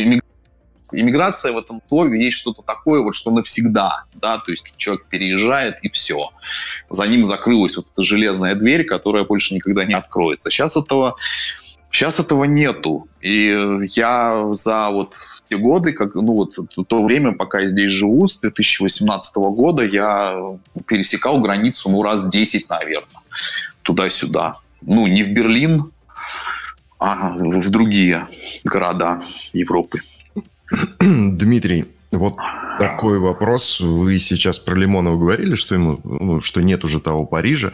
иммиграция 0.92 1.52
в 1.52 1.58
этом 1.58 1.80
слове 1.86 2.24
есть 2.24 2.38
что-то 2.38 2.62
такое, 2.62 3.00
вот 3.02 3.14
что 3.14 3.30
навсегда, 3.30 4.04
да, 4.14 4.38
то 4.38 4.50
есть 4.50 4.74
человек 4.76 5.06
переезжает 5.06 5.78
и 5.82 5.88
все. 5.90 6.30
За 6.88 7.06
ним 7.06 7.24
закрылась 7.24 7.76
вот 7.76 7.86
эта 7.92 8.02
железная 8.02 8.54
дверь, 8.54 8.84
которая 8.84 9.24
больше 9.24 9.54
никогда 9.54 9.84
не 9.84 9.94
откроется. 9.94 10.50
Сейчас 10.50 10.76
этого 10.76 11.16
Сейчас 11.96 12.20
этого 12.20 12.44
нету. 12.44 13.08
И 13.22 13.56
я 13.96 14.52
за 14.52 14.90
вот 14.90 15.16
те 15.48 15.56
годы, 15.56 15.94
как, 15.94 16.14
ну 16.14 16.34
вот 16.34 16.52
то 16.88 17.02
время, 17.02 17.32
пока 17.32 17.60
я 17.60 17.66
здесь 17.68 17.90
живу, 17.90 18.26
с 18.26 18.38
2018 18.38 19.36
года, 19.36 19.82
я 19.82 20.58
пересекал 20.86 21.40
границу, 21.40 21.88
ну, 21.88 22.02
раз 22.02 22.28
10, 22.28 22.68
наверное 22.68 23.22
туда-сюда. 23.80 24.58
Ну, 24.82 25.06
не 25.06 25.22
в 25.22 25.30
Берлин, 25.30 25.90
а 26.98 27.30
в 27.30 27.70
другие 27.70 28.28
города 28.62 29.22
Европы. 29.54 30.02
Дмитрий, 31.00 31.86
вот 32.12 32.36
такой 32.78 33.18
вопрос. 33.18 33.80
Вы 33.80 34.18
сейчас 34.18 34.58
про 34.58 34.74
Лимонова 34.74 35.18
говорили, 35.18 35.54
что 35.54 35.74
ему, 35.74 36.00
ну, 36.04 36.40
что 36.40 36.62
нет 36.62 36.84
уже 36.84 37.00
того 37.00 37.26
Парижа. 37.26 37.72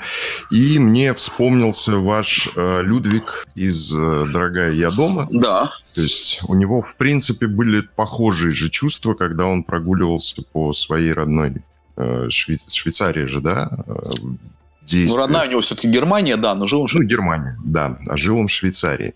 И 0.51 0.79
мне 0.79 1.15
вспомнился 1.15 1.99
ваш 1.99 2.49
э, 2.57 2.83
Людвиг 2.83 3.47
из 3.55 3.93
э, 3.95 4.27
«Дорогая, 4.33 4.73
я 4.73 4.91
дома». 4.91 5.27
Да. 5.31 5.73
То 5.95 6.03
есть 6.03 6.41
у 6.49 6.57
него, 6.57 6.83
в 6.83 6.97
принципе, 6.97 7.47
были 7.47 7.81
похожие 7.81 8.53
же 8.53 8.71
чувства, 8.71 9.15
когда 9.15 9.47
он 9.47 9.65
прогуливался 9.65 10.43
по 10.53 10.73
своей 10.73 11.13
родной 11.13 11.57
э, 11.97 12.29
Швей... 12.31 12.61
Швейцарии 12.69 13.27
же, 13.27 13.41
да? 13.41 13.85
Э, 13.87 13.93
действия. 14.87 15.17
Ну, 15.17 15.17
родная 15.17 15.47
у 15.49 15.51
него 15.51 15.61
все-таки 15.61 15.89
Германия, 15.89 16.37
да, 16.37 16.55
но 16.55 16.69
жил 16.69 16.83
он... 16.83 16.89
Ну, 16.93 17.03
Германия, 17.03 17.59
да, 17.65 17.99
а 18.09 18.17
жил 18.17 18.39
он 18.39 18.49
в 18.49 18.53
Швейцарии. 18.53 19.15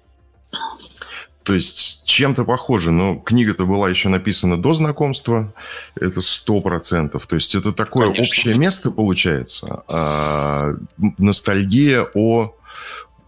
То 1.46 1.54
есть 1.54 2.02
чем-то 2.04 2.44
похоже, 2.44 2.90
но 2.90 3.14
книга-то 3.20 3.66
была 3.66 3.88
еще 3.88 4.08
написана 4.08 4.60
до 4.60 4.74
знакомства, 4.74 5.54
это 5.94 6.20
сто 6.20 6.60
процентов. 6.60 7.28
То 7.28 7.36
есть 7.36 7.54
это 7.54 7.72
такое 7.72 8.06
Конечно. 8.06 8.22
общее 8.24 8.54
место 8.56 8.90
получается, 8.90 9.84
а, 9.86 10.74
ностальгия 11.18 12.04
о 12.14 12.52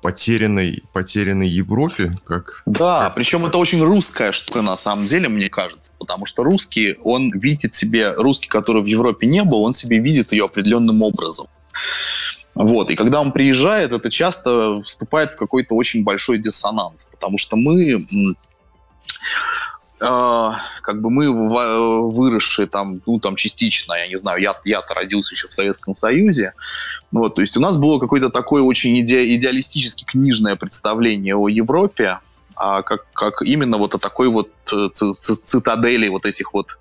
потерянной, 0.02 0.82
потерянной 0.92 1.48
Европе, 1.48 2.18
как... 2.26 2.64
Да, 2.66 3.12
причем 3.14 3.46
это 3.46 3.56
очень 3.56 3.80
русская 3.84 4.32
штука 4.32 4.62
на 4.62 4.76
самом 4.76 5.06
деле, 5.06 5.28
мне 5.28 5.48
кажется, 5.48 5.92
потому 6.00 6.26
что 6.26 6.42
русский, 6.42 6.96
он 7.04 7.30
видит 7.30 7.76
себе, 7.76 8.14
русский, 8.14 8.48
который 8.48 8.82
в 8.82 8.86
Европе 8.86 9.28
не 9.28 9.44
был, 9.44 9.62
он 9.62 9.74
себе 9.74 10.00
видит 10.00 10.32
ее 10.32 10.46
определенным 10.46 11.02
образом. 11.02 11.46
Вот. 12.58 12.90
И 12.90 12.96
когда 12.96 13.20
он 13.20 13.30
приезжает, 13.30 13.92
это 13.92 14.10
часто 14.10 14.82
вступает 14.82 15.30
в 15.32 15.36
какой-то 15.36 15.76
очень 15.76 16.02
большой 16.02 16.38
диссонанс, 16.38 17.08
потому 17.08 17.38
что 17.38 17.56
мы 17.56 17.92
э, 17.92 17.98
как 20.82 21.00
бы 21.00 21.08
мы 21.08 22.10
выросшие 22.10 22.66
там, 22.66 23.00
ну, 23.06 23.20
там 23.20 23.36
частично, 23.36 23.94
я 23.94 24.08
не 24.08 24.16
знаю, 24.16 24.42
я, 24.42 24.56
я-то 24.64 24.92
родился 24.94 25.34
еще 25.34 25.46
в 25.46 25.52
Советском 25.52 25.94
Союзе, 25.94 26.52
вот, 27.12 27.36
то 27.36 27.42
есть 27.42 27.56
у 27.56 27.60
нас 27.60 27.78
было 27.78 28.00
какое-то 28.00 28.28
такое 28.28 28.62
очень 28.62 28.98
иде, 29.00 29.30
идеалистически 29.36 30.02
книжное 30.02 30.56
представление 30.56 31.36
о 31.36 31.46
Европе, 31.48 32.18
а 32.56 32.82
как, 32.82 33.06
как 33.12 33.42
именно 33.42 33.76
вот 33.76 33.94
о 33.94 33.98
такой 33.98 34.28
вот 34.28 34.50
э, 34.72 34.88
цитадели 34.92 36.08
вот 36.08 36.26
этих 36.26 36.52
вот 36.52 36.76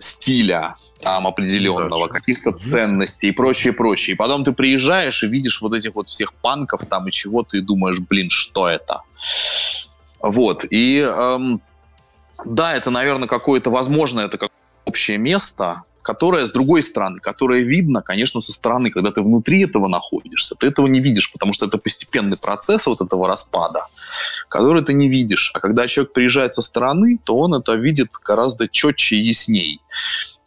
стиля, 0.00 0.74
там 1.02 1.26
определенного, 1.26 2.08
да, 2.08 2.14
каких-то 2.14 2.52
ценностей 2.52 3.28
и 3.28 3.32
прочее, 3.32 3.72
прочее. 3.72 4.14
И 4.14 4.16
потом 4.16 4.44
ты 4.44 4.52
приезжаешь 4.52 5.22
и 5.22 5.26
видишь 5.26 5.60
вот 5.60 5.74
этих 5.74 5.94
вот 5.94 6.08
всех 6.08 6.34
панков 6.34 6.84
там 6.88 7.08
и 7.08 7.12
чего 7.12 7.42
ты 7.42 7.60
думаешь, 7.60 7.98
блин, 8.00 8.30
что 8.30 8.68
это? 8.68 9.02
Вот. 10.20 10.64
И 10.70 11.00
эм, 11.00 11.58
да, 12.44 12.74
это, 12.74 12.90
наверное, 12.90 13.28
какое-то, 13.28 13.70
возможно, 13.70 14.20
это 14.20 14.38
как 14.38 14.50
общее 14.84 15.18
место, 15.18 15.82
которое, 16.02 16.46
с 16.46 16.50
другой 16.50 16.82
стороны, 16.82 17.18
которое 17.20 17.62
видно, 17.62 18.02
конечно, 18.02 18.40
со 18.40 18.52
стороны, 18.52 18.90
когда 18.90 19.10
ты 19.10 19.20
внутри 19.20 19.64
этого 19.64 19.86
находишься, 19.88 20.54
ты 20.54 20.68
этого 20.68 20.86
не 20.86 21.00
видишь, 21.00 21.30
потому 21.32 21.52
что 21.52 21.66
это 21.66 21.78
постепенный 21.78 22.36
процесс 22.42 22.86
вот 22.86 23.00
этого 23.00 23.28
распада, 23.28 23.86
который 24.48 24.82
ты 24.82 24.94
не 24.94 25.08
видишь. 25.08 25.50
А 25.54 25.60
когда 25.60 25.86
человек 25.86 26.12
приезжает 26.12 26.54
со 26.54 26.62
стороны, 26.62 27.18
то 27.22 27.36
он 27.36 27.54
это 27.54 27.74
видит 27.74 28.10
гораздо 28.24 28.68
четче 28.68 29.16
и 29.16 29.28
ясней. 29.28 29.80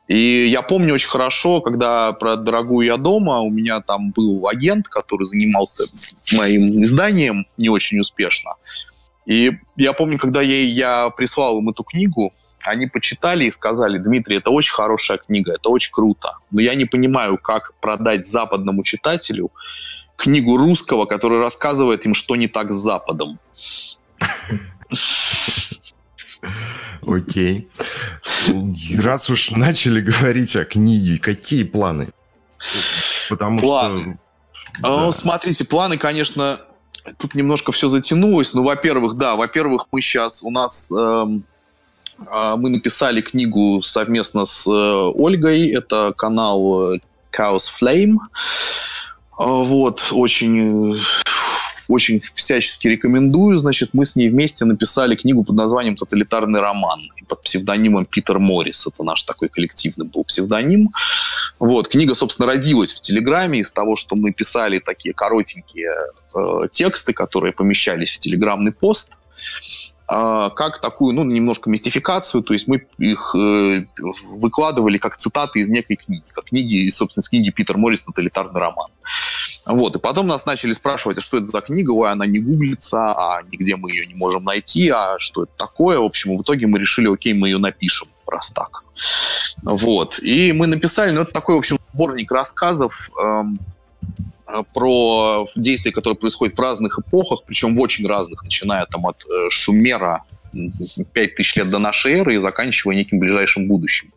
И 0.08 0.48
я 0.48 0.62
помню 0.62 0.94
очень 0.94 1.10
хорошо, 1.10 1.62
когда 1.62 2.12
про 2.12 2.36
«Дорогую 2.36 2.86
я 2.86 2.98
дома» 2.98 3.40
у 3.40 3.50
меня 3.50 3.80
там 3.80 4.12
был 4.12 4.48
агент, 4.48 4.88
который 4.88 5.26
занимался 5.26 5.84
моим 6.36 6.84
изданием 6.84 7.48
не 7.58 7.70
очень 7.70 8.00
успешно. 8.00 8.56
И 9.26 9.58
я 9.78 9.94
помню, 9.94 10.20
когда 10.20 10.42
я, 10.42 10.64
я 10.64 11.10
прислал 11.10 11.60
им 11.60 11.70
эту 11.70 11.84
книгу, 11.84 12.34
они 12.66 12.88
почитали 12.88 13.46
и 13.46 13.52
сказали, 13.52 13.98
Дмитрий, 13.98 14.38
это 14.38 14.50
очень 14.50 14.74
хорошая 14.74 15.18
книга, 15.18 15.54
это 15.54 15.70
очень 15.70 15.94
круто. 15.94 16.38
Но 16.52 16.60
я 16.60 16.76
не 16.76 16.84
понимаю, 16.84 17.38
как 17.38 17.74
продать 17.80 18.26
западному 18.26 18.84
читателю 18.84 19.52
книгу 20.18 20.58
русского, 20.58 21.06
который 21.06 21.40
рассказывает 21.40 22.06
им, 22.06 22.14
что 22.14 22.36
не 22.36 22.48
так 22.48 22.74
с 22.74 22.76
Западом. 22.76 23.40
Окей. 27.08 27.70
Раз 28.98 29.30
уж 29.30 29.52
начали 29.52 30.02
говорить 30.02 30.56
о 30.56 30.66
книге, 30.66 31.20
какие 31.20 31.64
планы? 31.64 32.10
Потому 33.30 33.60
планы. 33.60 34.02
что... 34.02 34.18
Да. 34.82 35.12
Смотрите, 35.12 35.66
планы, 35.66 35.98
конечно, 35.98 36.60
тут 37.18 37.36
немножко 37.36 37.72
все 37.72 37.90
затянулось. 37.90 38.54
Ну, 38.54 38.64
во-первых, 38.64 39.18
да, 39.18 39.36
во-первых, 39.36 39.86
мы 39.92 40.02
сейчас, 40.02 40.42
у 40.44 40.50
нас 40.50 40.92
эм, 40.92 41.44
А, 42.28 42.56
мы 42.56 42.70
написали 42.70 43.22
книгу 43.22 43.82
совместно 43.82 44.46
с 44.46 44.68
э, 44.68 45.12
Ольгой. 45.16 45.70
Это 45.70 46.14
канал 46.16 46.94
э, 46.94 47.00
Chaos 47.32 47.68
Flame. 47.82 48.18
А, 49.38 49.46
вот, 49.46 50.10
очень 50.12 51.00
очень 51.94 52.22
всячески 52.34 52.88
рекомендую. 52.88 53.60
Значит, 53.60 53.92
мы 53.94 54.06
с 54.06 54.16
ней 54.16 54.30
вместе 54.30 54.66
написали 54.66 55.16
книгу 55.16 55.44
под 55.44 55.56
названием 55.56 55.96
«Тоталитарный 55.96 56.60
роман» 56.60 57.00
под 57.28 57.44
псевдонимом 57.44 58.06
Питер 58.06 58.40
Моррис. 58.40 58.88
Это 58.88 59.04
наш 59.04 59.24
такой 59.24 59.50
коллективный 59.50 60.06
был 60.06 60.24
псевдоним. 60.24 60.90
Вот, 61.60 61.88
книга, 61.88 62.16
собственно, 62.16 62.48
родилась 62.48 62.92
в 62.92 63.02
Телеграме 63.02 63.60
из 63.60 63.72
того, 63.72 63.96
что 63.96 64.16
мы 64.16 64.32
писали 64.32 64.80
такие 64.80 65.14
коротенькие 65.14 65.90
э, 66.36 66.68
тексты, 66.72 67.14
которые 67.14 67.54
помещались 67.54 68.12
в 68.12 68.20
телеграмный 68.20 68.72
пост. 68.74 69.14
А, 70.06 70.50
как 70.50 70.82
такую, 70.82 71.16
ну, 71.16 71.24
немножко 71.24 71.70
мистификацию, 71.70 72.44
то 72.44 72.54
есть 72.54 72.68
мы 72.68 72.86
их 72.98 73.34
э, 73.38 73.82
выкладывали 74.26 74.98
как 74.98 75.16
цитаты 75.16 75.60
из 75.60 75.70
некой 75.70 75.96
книги, 75.96 76.24
как 76.34 76.46
книги, 76.46 76.90
собственно, 76.90 77.22
из 77.22 77.30
книги 77.30 77.50
Питер 77.52 77.78
Моррис 77.78 78.04
«Тоталитарный 78.06 78.60
роман». 78.60 78.90
Вот, 79.66 79.96
и 79.96 80.00
потом 80.00 80.28
нас 80.28 80.46
начали 80.46 80.74
спрашивать, 80.74 81.18
а 81.20 81.22
что 81.22 81.38
это 81.38 81.46
за 81.46 81.62
книга, 81.62 81.92
ой, 81.92 82.12
она 82.12 82.26
не 82.26 82.40
гуглится, 82.40 83.12
а 83.12 83.42
нигде 83.44 83.78
мы 83.78 83.92
ее 83.92 84.06
не 84.06 84.16
можем 84.16 84.44
найти, 84.44 84.90
а 84.90 85.16
что 85.20 85.44
это 85.44 85.54
такое, 85.56 86.00
в 86.00 86.04
общем, 86.04 86.38
в 86.38 86.42
итоге 86.42 86.68
мы 86.68 86.80
решили, 86.80 87.12
окей, 87.12 87.34
мы 87.34 87.48
ее 87.48 87.58
напишем, 87.58 88.10
раз 88.28 88.52
так. 88.52 88.84
Вот, 89.64 90.20
и 90.20 90.52
мы 90.52 90.68
написали, 90.68 91.12
ну, 91.12 91.22
это 91.22 91.32
такой, 91.32 91.56
в 91.56 91.60
общем, 91.60 91.78
сборник 91.94 92.30
рассказов, 92.30 93.10
эм, 93.24 93.58
про 94.74 95.48
действия, 95.56 95.92
которые 95.92 96.18
происходят 96.18 96.56
в 96.56 96.60
разных 96.60 97.00
эпохах, 97.00 97.44
причем 97.46 97.76
в 97.76 97.82
очень 97.82 98.06
разных, 98.08 98.44
начиная 98.44 98.86
там 98.86 99.06
от 99.06 99.24
э, 99.26 99.50
Шумера 99.50 100.24
5000 101.14 101.56
лет 101.56 101.70
до 101.70 101.80
нашей 101.80 102.14
эры 102.14 102.36
и 102.36 102.40
заканчивая 102.40 102.96
неким 102.96 103.20
ближайшим 103.20 103.68
будущим. 103.68 104.14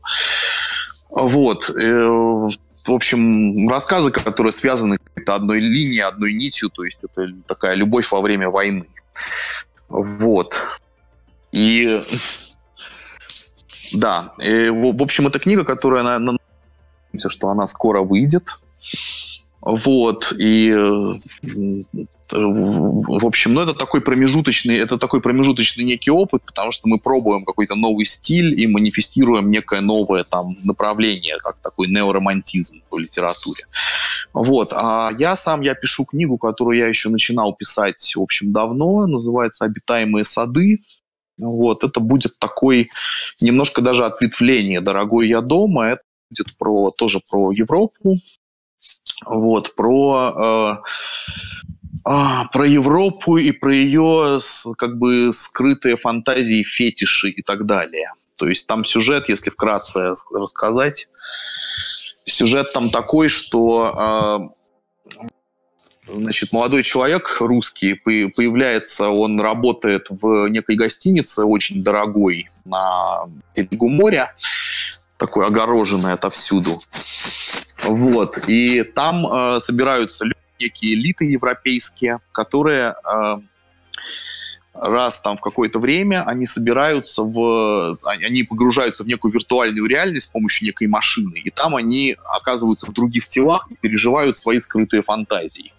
Вот. 1.11 1.71
Э, 1.71 2.09
в 2.09 2.93
общем, 2.93 3.69
рассказы, 3.69 4.11
которые 4.11 4.53
связаны 4.53 4.99
одной 5.27 5.61
линией, 5.61 6.01
одной 6.01 6.33
нитью, 6.33 6.71
то 6.71 6.85
есть 6.85 7.01
это 7.03 7.33
такая 7.47 7.75
любовь 7.75 8.11
во 8.13 8.21
время 8.21 8.49
войны. 8.49 8.87
Вот. 9.89 10.81
И 11.53 12.01
да, 13.93 14.33
и, 14.41 14.69
в 14.69 15.03
общем, 15.03 15.27
это 15.27 15.39
книга, 15.39 15.65
которая, 15.65 16.19
на, 16.19 16.39
что 17.29 17.49
она 17.49 17.67
скоро 17.67 18.03
выйдет. 18.03 18.59
Вот, 19.69 20.33
и, 20.39 20.71
э, 20.71 21.15
в 22.31 23.27
общем, 23.27 23.53
ну, 23.53 23.63
это 23.63 23.75
такой 23.75 24.01
промежуточный, 24.01 24.77
это 24.77 24.97
такой 24.97 25.21
промежуточный 25.21 25.85
некий 25.85 26.13
опыт, 26.13 26.45
потому 26.47 26.71
что 26.71 26.89
мы 26.89 26.99
пробуем 26.99 27.45
какой-то 27.45 27.75
новый 27.75 28.07
стиль 28.07 28.61
и 28.61 28.69
манифестируем 28.69 29.51
некое 29.51 29.81
новое 29.81 30.23
там 30.23 30.57
направление, 30.63 31.37
как 31.39 31.57
такой 31.57 31.89
неоромантизм 31.89 32.81
в 32.93 32.99
литературе. 32.99 33.65
Вот, 34.33 34.73
а 34.73 35.11
я 35.19 35.35
сам, 35.35 35.63
я 35.63 35.75
пишу 35.75 36.05
книгу, 36.05 36.39
которую 36.39 36.79
я 36.79 36.87
еще 36.87 37.09
начинал 37.09 37.53
писать, 37.53 38.13
в 38.15 38.23
общем, 38.23 38.53
давно, 38.53 39.09
называется 39.09 39.65
«Обитаемые 39.65 40.25
сады», 40.25 40.79
вот, 41.39 41.83
это 41.83 41.99
будет 41.99 42.39
такой 42.39 42.89
немножко 43.41 43.83
даже 43.83 44.05
ответвление 44.05 44.81
«Дорогой 44.81 45.29
я 45.29 45.41
дома», 45.41 45.87
это 45.87 46.03
будет 46.31 46.57
про, 46.57 46.93
тоже 46.93 47.21
про 47.29 47.51
Европу, 47.51 48.15
вот, 49.25 49.75
про, 49.75 50.81
э, 52.05 52.11
э, 52.11 52.43
про 52.53 52.67
Европу 52.67 53.37
и 53.37 53.53
про 53.53 53.75
ее 53.75 54.41
как 54.79 54.99
бы 54.99 55.33
скрытые 55.33 55.97
фантазии, 55.97 56.63
фетиши 56.63 57.31
и 57.31 57.43
так 57.43 57.67
далее. 57.67 58.13
То 58.39 58.49
есть 58.49 58.67
там 58.67 58.85
сюжет, 58.85 59.29
если 59.29 59.51
вкратце 59.51 60.15
рассказать, 60.31 61.09
сюжет 62.25 62.73
там 62.73 62.91
такой, 62.91 63.29
что 63.29 64.51
э, 66.07 66.13
значит, 66.13 66.53
молодой 66.53 66.83
человек 66.83 67.37
русский 67.41 67.95
появляется, 67.95 69.09
он 69.09 69.41
работает 69.41 70.07
в 70.11 70.49
некой 70.49 70.77
гостинице 70.77 71.45
очень 71.45 71.83
дорогой 71.83 72.51
на 72.65 73.25
берегу 73.57 73.89
моря, 73.89 74.35
такой 75.17 75.47
огороженный 75.47 76.13
отовсюду. 76.13 76.79
Вот. 77.89 78.49
И 78.49 78.83
там 78.83 79.27
э, 79.27 79.61
собираются 79.61 80.25
люди, 80.25 80.37
некие 80.59 80.95
элиты 80.95 81.25
европейские, 81.27 82.17
которые 82.33 82.95
э, 83.05 83.39
раз 84.81 85.21
там 85.21 85.37
в 85.37 85.41
какое-то 85.41 85.79
время 85.79 86.23
они 86.27 86.47
собираются 86.47 87.23
в... 87.23 87.97
Они 88.07 88.43
погружаются 88.43 89.05
в 89.05 89.07
некую 89.07 89.33
виртуальную 89.33 89.87
реальность 89.87 90.27
с 90.27 90.31
помощью 90.31 90.67
некой 90.67 90.87
машины, 90.87 91.39
и 91.39 91.51
там 91.51 91.77
они 91.77 92.17
оказываются 92.25 92.87
в 92.87 92.93
других 92.93 93.29
телах 93.29 93.67
и 93.71 93.75
переживают 93.75 94.37
свои 94.37 94.59
скрытые 94.59 95.03
фантазии. 95.03 95.73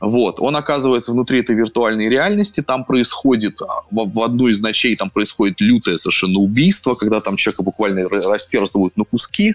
Вот. 0.00 0.40
Он 0.40 0.56
оказывается 0.56 1.12
внутри 1.12 1.40
этой 1.40 1.54
виртуальной 1.54 2.08
реальности, 2.08 2.60
там 2.60 2.84
происходит, 2.84 3.62
а, 3.62 3.82
в, 3.90 4.12
в 4.12 4.20
одну 4.20 4.48
из 4.48 4.60
ночей 4.60 4.96
там 4.96 5.10
происходит 5.10 5.60
лютое 5.60 5.98
совершенно 5.98 6.38
убийство, 6.40 6.94
когда 6.94 7.20
там 7.20 7.36
человека 7.36 7.62
буквально 7.62 8.02
растерзывают 8.08 8.96
на 8.96 9.04
куски. 9.04 9.54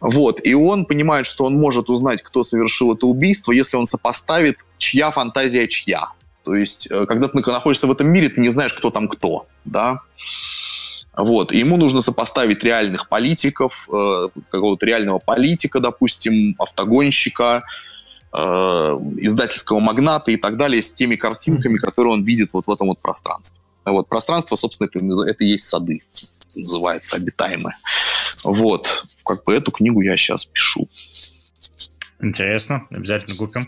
Вот. 0.00 0.40
И 0.44 0.54
он 0.54 0.86
понимает, 0.86 1.26
что 1.26 1.44
он 1.44 1.56
может 1.56 1.90
узнать, 1.90 2.22
кто 2.22 2.44
совершил 2.44 2.94
это 2.94 3.06
убийство, 3.06 3.52
если 3.52 3.76
он 3.76 3.86
сопоставит, 3.86 4.58
чья 4.78 5.10
фантазия 5.10 5.66
чья. 5.68 6.10
То 6.46 6.54
есть, 6.54 6.86
э, 6.92 7.06
когда 7.06 7.26
ты 7.26 7.36
находишься 7.36 7.88
в 7.88 7.90
этом 7.90 8.08
мире, 8.08 8.28
ты 8.28 8.40
не 8.40 8.50
знаешь, 8.50 8.72
кто 8.72 8.92
там 8.92 9.08
кто, 9.08 9.48
да. 9.64 10.02
Вот. 11.16 11.50
И 11.50 11.58
ему 11.58 11.76
нужно 11.76 12.02
сопоставить 12.02 12.62
реальных 12.62 13.08
политиков, 13.08 13.88
э, 13.92 14.28
какого-то 14.50 14.86
реального 14.86 15.18
политика, 15.18 15.80
допустим, 15.80 16.54
автогонщика, 16.60 17.64
э, 18.32 18.38
издательского 18.38 19.80
магната 19.80 20.30
и 20.30 20.36
так 20.36 20.56
далее 20.56 20.84
с 20.84 20.92
теми 20.92 21.16
картинками, 21.16 21.78
которые 21.78 22.12
он 22.12 22.22
видит 22.22 22.50
вот 22.52 22.68
в 22.68 22.70
этом 22.70 22.86
вот 22.86 23.00
пространстве. 23.00 23.58
Вот. 23.84 24.08
Пространство, 24.08 24.54
собственно, 24.54 24.86
это, 24.86 25.00
это 25.28 25.44
и 25.44 25.48
есть 25.48 25.66
сады, 25.66 26.00
называется, 26.54 27.16
обитаемые. 27.16 27.74
Вот. 28.44 29.04
Как 29.24 29.42
бы 29.42 29.52
эту 29.52 29.72
книгу 29.72 30.00
я 30.00 30.16
сейчас 30.16 30.44
пишу. 30.44 30.88
Интересно, 32.20 32.86
обязательно 32.90 33.34
купим 33.34 33.62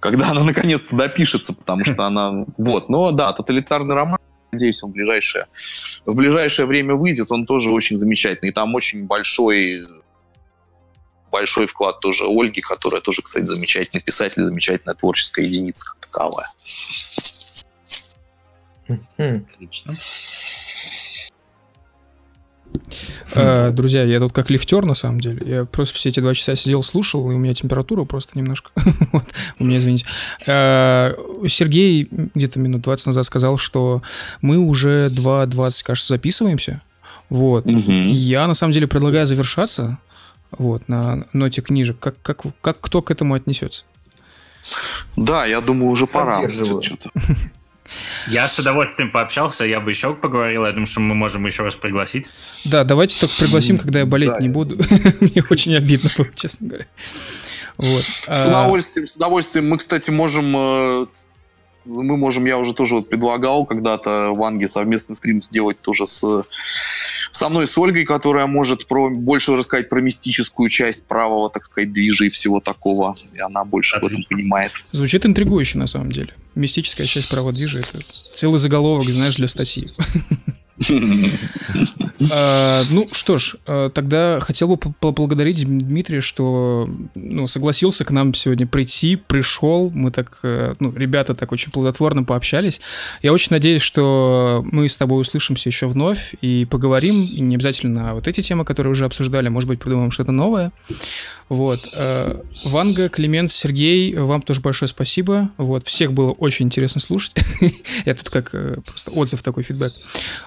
когда 0.00 0.30
она 0.30 0.42
наконец-то 0.42 0.96
допишется, 0.96 1.52
потому 1.52 1.84
что 1.84 2.04
она... 2.04 2.44
Вот, 2.56 2.88
но 2.88 3.12
да, 3.12 3.32
тоталитарный 3.32 3.94
роман, 3.94 4.18
надеюсь, 4.50 4.82
он 4.82 4.90
в 4.90 4.94
ближайшее, 4.94 5.46
в 6.06 6.16
ближайшее 6.16 6.66
время 6.66 6.94
выйдет, 6.94 7.30
он 7.30 7.46
тоже 7.46 7.70
очень 7.70 7.98
замечательный. 7.98 8.48
И 8.50 8.52
там 8.52 8.74
очень 8.74 9.06
большой 9.06 9.80
большой 11.30 11.68
вклад 11.68 12.00
тоже 12.00 12.24
Ольги, 12.24 12.60
которая 12.60 13.00
тоже, 13.00 13.22
кстати, 13.22 13.44
замечательный 13.44 14.00
писатель, 14.00 14.44
замечательная 14.44 14.96
творческая 14.96 15.44
единица 15.44 15.84
как 15.84 16.00
таковая. 16.00 16.48
Отлично. 19.16 19.94
Э, 23.34 23.70
друзья, 23.70 24.04
я 24.04 24.18
тут 24.18 24.32
как 24.32 24.50
лифтер, 24.50 24.84
на 24.84 24.94
самом 24.94 25.20
деле. 25.20 25.40
Я 25.44 25.64
просто 25.64 25.94
все 25.94 26.08
эти 26.08 26.20
два 26.20 26.34
часа 26.34 26.56
сидел, 26.56 26.82
слушал, 26.82 27.30
и 27.30 27.34
у 27.34 27.38
меня 27.38 27.54
температура 27.54 28.04
просто 28.04 28.38
немножко... 28.38 28.70
у 29.58 29.64
меня, 29.64 29.78
извините. 29.78 30.06
Э, 30.46 31.14
Сергей 31.48 32.08
где-то 32.10 32.58
минут 32.58 32.82
20 32.82 33.06
назад 33.06 33.24
сказал, 33.24 33.58
что 33.58 34.02
мы 34.40 34.58
уже 34.58 35.08
2.20, 35.08 35.84
кажется, 35.84 36.14
записываемся. 36.14 36.82
Вот. 37.28 37.64
Я, 37.66 38.46
на 38.46 38.54
самом 38.54 38.72
деле, 38.72 38.86
предлагаю 38.86 39.26
завершаться 39.26 39.98
вот, 40.50 40.88
на 40.88 41.26
ноте 41.32 41.62
книжек. 41.62 41.98
Как, 41.98 42.16
как, 42.22 42.42
как 42.60 42.80
кто 42.80 43.02
к 43.02 43.10
этому 43.10 43.34
отнесется? 43.34 43.84
Да, 45.16 45.46
я 45.46 45.60
думаю, 45.60 45.90
уже 45.90 46.06
пора. 46.06 46.42
Я 48.28 48.48
с 48.48 48.58
удовольствием 48.58 49.10
пообщался, 49.10 49.64
я 49.64 49.80
бы 49.80 49.90
еще 49.90 50.14
поговорил, 50.14 50.66
я 50.66 50.72
думаю, 50.72 50.86
что 50.86 51.00
мы 51.00 51.14
можем 51.14 51.46
еще 51.46 51.62
раз 51.62 51.74
пригласить. 51.74 52.26
Да, 52.64 52.84
давайте 52.84 53.18
только 53.18 53.34
пригласим, 53.38 53.78
когда 53.78 54.00
я 54.00 54.06
болеть 54.06 54.38
не 54.40 54.48
буду. 54.48 54.76
Мне 55.20 55.44
очень 55.48 55.74
обидно 55.76 56.10
было, 56.16 56.28
честно 56.34 56.68
говоря. 56.68 56.86
Вот. 57.76 58.02
С 58.02 58.26
а 58.28 58.48
удовольствием, 58.48 59.08
с 59.08 59.16
удовольствием. 59.16 59.68
Мы, 59.68 59.78
кстати, 59.78 60.10
можем 60.10 60.54
э, 60.56 61.06
мы 61.84 62.16
можем, 62.16 62.44
я 62.44 62.58
уже 62.58 62.74
тоже 62.74 62.96
вот 62.96 63.08
предлагал 63.08 63.64
когда-то 63.66 64.32
в 64.32 64.42
Анге 64.42 64.68
совместный 64.68 65.16
стрим 65.16 65.42
сделать 65.42 65.82
тоже 65.82 66.06
с, 66.06 66.44
со 67.32 67.48
мной, 67.48 67.66
с 67.66 67.76
Ольгой, 67.78 68.04
которая 68.04 68.46
может 68.46 68.86
про, 68.86 69.10
больше 69.10 69.56
рассказать 69.56 69.88
про 69.88 70.00
мистическую 70.00 70.68
часть 70.68 71.06
правого, 71.06 71.50
так 71.50 71.64
сказать, 71.64 71.92
движа 71.92 72.26
и 72.26 72.28
всего 72.28 72.60
такого. 72.60 73.14
И 73.34 73.40
она 73.40 73.64
больше 73.64 73.96
Отлично. 73.96 74.16
в 74.16 74.20
этом 74.20 74.36
понимает. 74.36 74.72
Звучит 74.92 75.24
интригующе, 75.26 75.78
на 75.78 75.86
самом 75.86 76.12
деле. 76.12 76.34
Мистическая 76.54 77.06
часть 77.06 77.28
правого 77.28 77.52
движа— 77.52 77.78
это 77.80 78.04
целый 78.34 78.58
заголовок, 78.58 79.08
знаешь, 79.08 79.36
для 79.36 79.48
статьи. 79.48 79.90
А, 82.32 82.82
ну 82.90 83.06
что 83.10 83.38
ж, 83.38 83.56
а, 83.66 83.88
тогда 83.88 84.40
хотел 84.40 84.68
бы 84.68 84.76
поблагодарить 84.76 85.64
Дмитрия, 85.64 86.20
что 86.20 86.88
ну, 87.14 87.46
согласился 87.46 88.04
к 88.04 88.10
нам 88.10 88.34
сегодня 88.34 88.66
прийти, 88.66 89.16
пришел. 89.16 89.90
Мы 89.94 90.10
так, 90.10 90.38
э, 90.42 90.74
ну, 90.80 90.92
ребята 90.94 91.34
так 91.34 91.50
очень 91.50 91.72
плодотворно 91.72 92.22
пообщались. 92.22 92.82
Я 93.22 93.32
очень 93.32 93.48
надеюсь, 93.52 93.80
что 93.80 94.62
мы 94.70 94.88
с 94.88 94.96
тобой 94.96 95.22
услышимся 95.22 95.70
еще 95.70 95.86
вновь 95.88 96.34
и 96.42 96.66
поговорим. 96.70 97.22
Не 97.22 97.54
обязательно 97.54 98.14
вот 98.14 98.28
эти 98.28 98.42
темы, 98.42 98.66
которые 98.66 98.92
уже 98.92 99.06
обсуждали, 99.06 99.48
может 99.48 99.68
быть, 99.68 99.80
придумаем 99.80 100.10
что-то 100.10 100.32
новое. 100.32 100.72
Вот. 101.50 101.80
Э, 101.94 102.42
Ванга, 102.64 103.08
Климент, 103.08 103.50
Сергей, 103.50 104.14
вам 104.14 104.40
тоже 104.40 104.60
большое 104.60 104.88
спасибо. 104.88 105.50
Вот. 105.56 105.84
Всех 105.84 106.12
было 106.12 106.30
очень 106.30 106.66
интересно 106.66 107.00
слушать. 107.00 107.34
Я 108.06 108.14
тут 108.14 108.30
как 108.30 108.50
э, 108.54 108.76
просто 108.86 109.10
отзыв 109.10 109.42
такой, 109.42 109.64
фидбэк. 109.64 109.92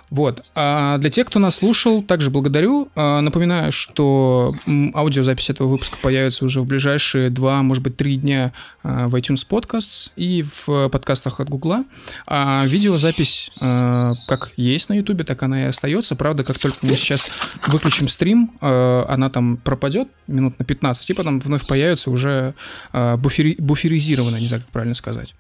Вот. 0.10 0.50
А 0.56 0.98
для 1.00 1.10
тех, 1.10 1.28
кто 1.28 1.40
нас 1.40 1.56
слушал, 1.56 2.04
также 2.04 2.30
благодарю. 2.30 2.88
А, 2.96 3.20
напоминаю, 3.20 3.72
что 3.72 4.54
аудиозапись 4.94 5.50
этого 5.50 5.68
выпуска 5.68 5.98
появится 6.02 6.46
уже 6.46 6.62
в 6.62 6.66
ближайшие 6.66 7.30
два, 7.30 7.62
может 7.64 7.84
быть, 7.84 7.98
три 7.98 8.16
дня 8.16 8.54
а, 8.84 9.08
в 9.08 9.16
iTunes 9.16 9.46
Podcasts 9.46 10.12
и 10.16 10.46
в 10.66 10.88
подкастах 10.88 11.42
от 11.42 11.50
Гугла. 11.50 11.84
А 12.28 12.64
видеозапись 12.66 13.52
а, 13.60 14.14
как 14.28 14.54
есть 14.56 14.88
на 14.88 14.94
YouTube, 14.94 15.26
так 15.26 15.44
она 15.44 15.64
и 15.64 15.66
остается. 15.66 16.16
Правда, 16.16 16.44
как 16.44 16.60
только 16.60 16.78
мы 16.84 16.96
сейчас 16.96 17.30
выключим 17.68 18.08
стрим, 18.08 18.52
она 18.62 19.30
там 19.30 19.58
пропадет 19.58 20.08
минут 20.28 20.60
на 20.60 20.66
15 20.66 20.93
15, 20.94 21.10
и 21.10 21.14
потом 21.14 21.40
вновь 21.40 21.66
появится 21.66 22.12
уже 22.12 22.54
э, 22.92 23.16
буфери, 23.18 23.56
буферизированно, 23.58 24.38
не 24.38 24.48
знаю, 24.48 24.64
как 24.64 24.72
правильно 24.72 24.94
сказать. 24.94 25.34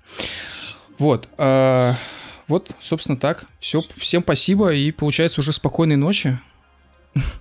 Вот. 0.97 1.27
Э, 1.37 1.91
вот, 2.47 2.71
собственно, 2.81 3.17
так. 3.17 3.45
Все, 3.59 3.81
всем 3.97 4.23
спасибо, 4.23 4.73
и 4.73 4.91
получается 4.91 5.41
уже 5.41 5.53
спокойной 5.53 5.95
ночи. 5.95 6.39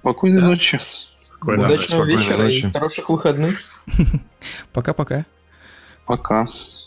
Спокойной 0.01 0.41
да. 0.41 0.49
ночи. 0.49 0.81
Спокойной, 1.23 1.67
Удачного 1.67 2.05
вечера 2.05 2.39
ночи. 2.39 2.67
и 2.67 2.73
хороших 2.73 3.09
выходных. 3.09 3.61
Пока-пока. 4.73 5.25
Пока. 6.07 6.43
-пока. 6.43 6.47
Пока. 6.47 6.82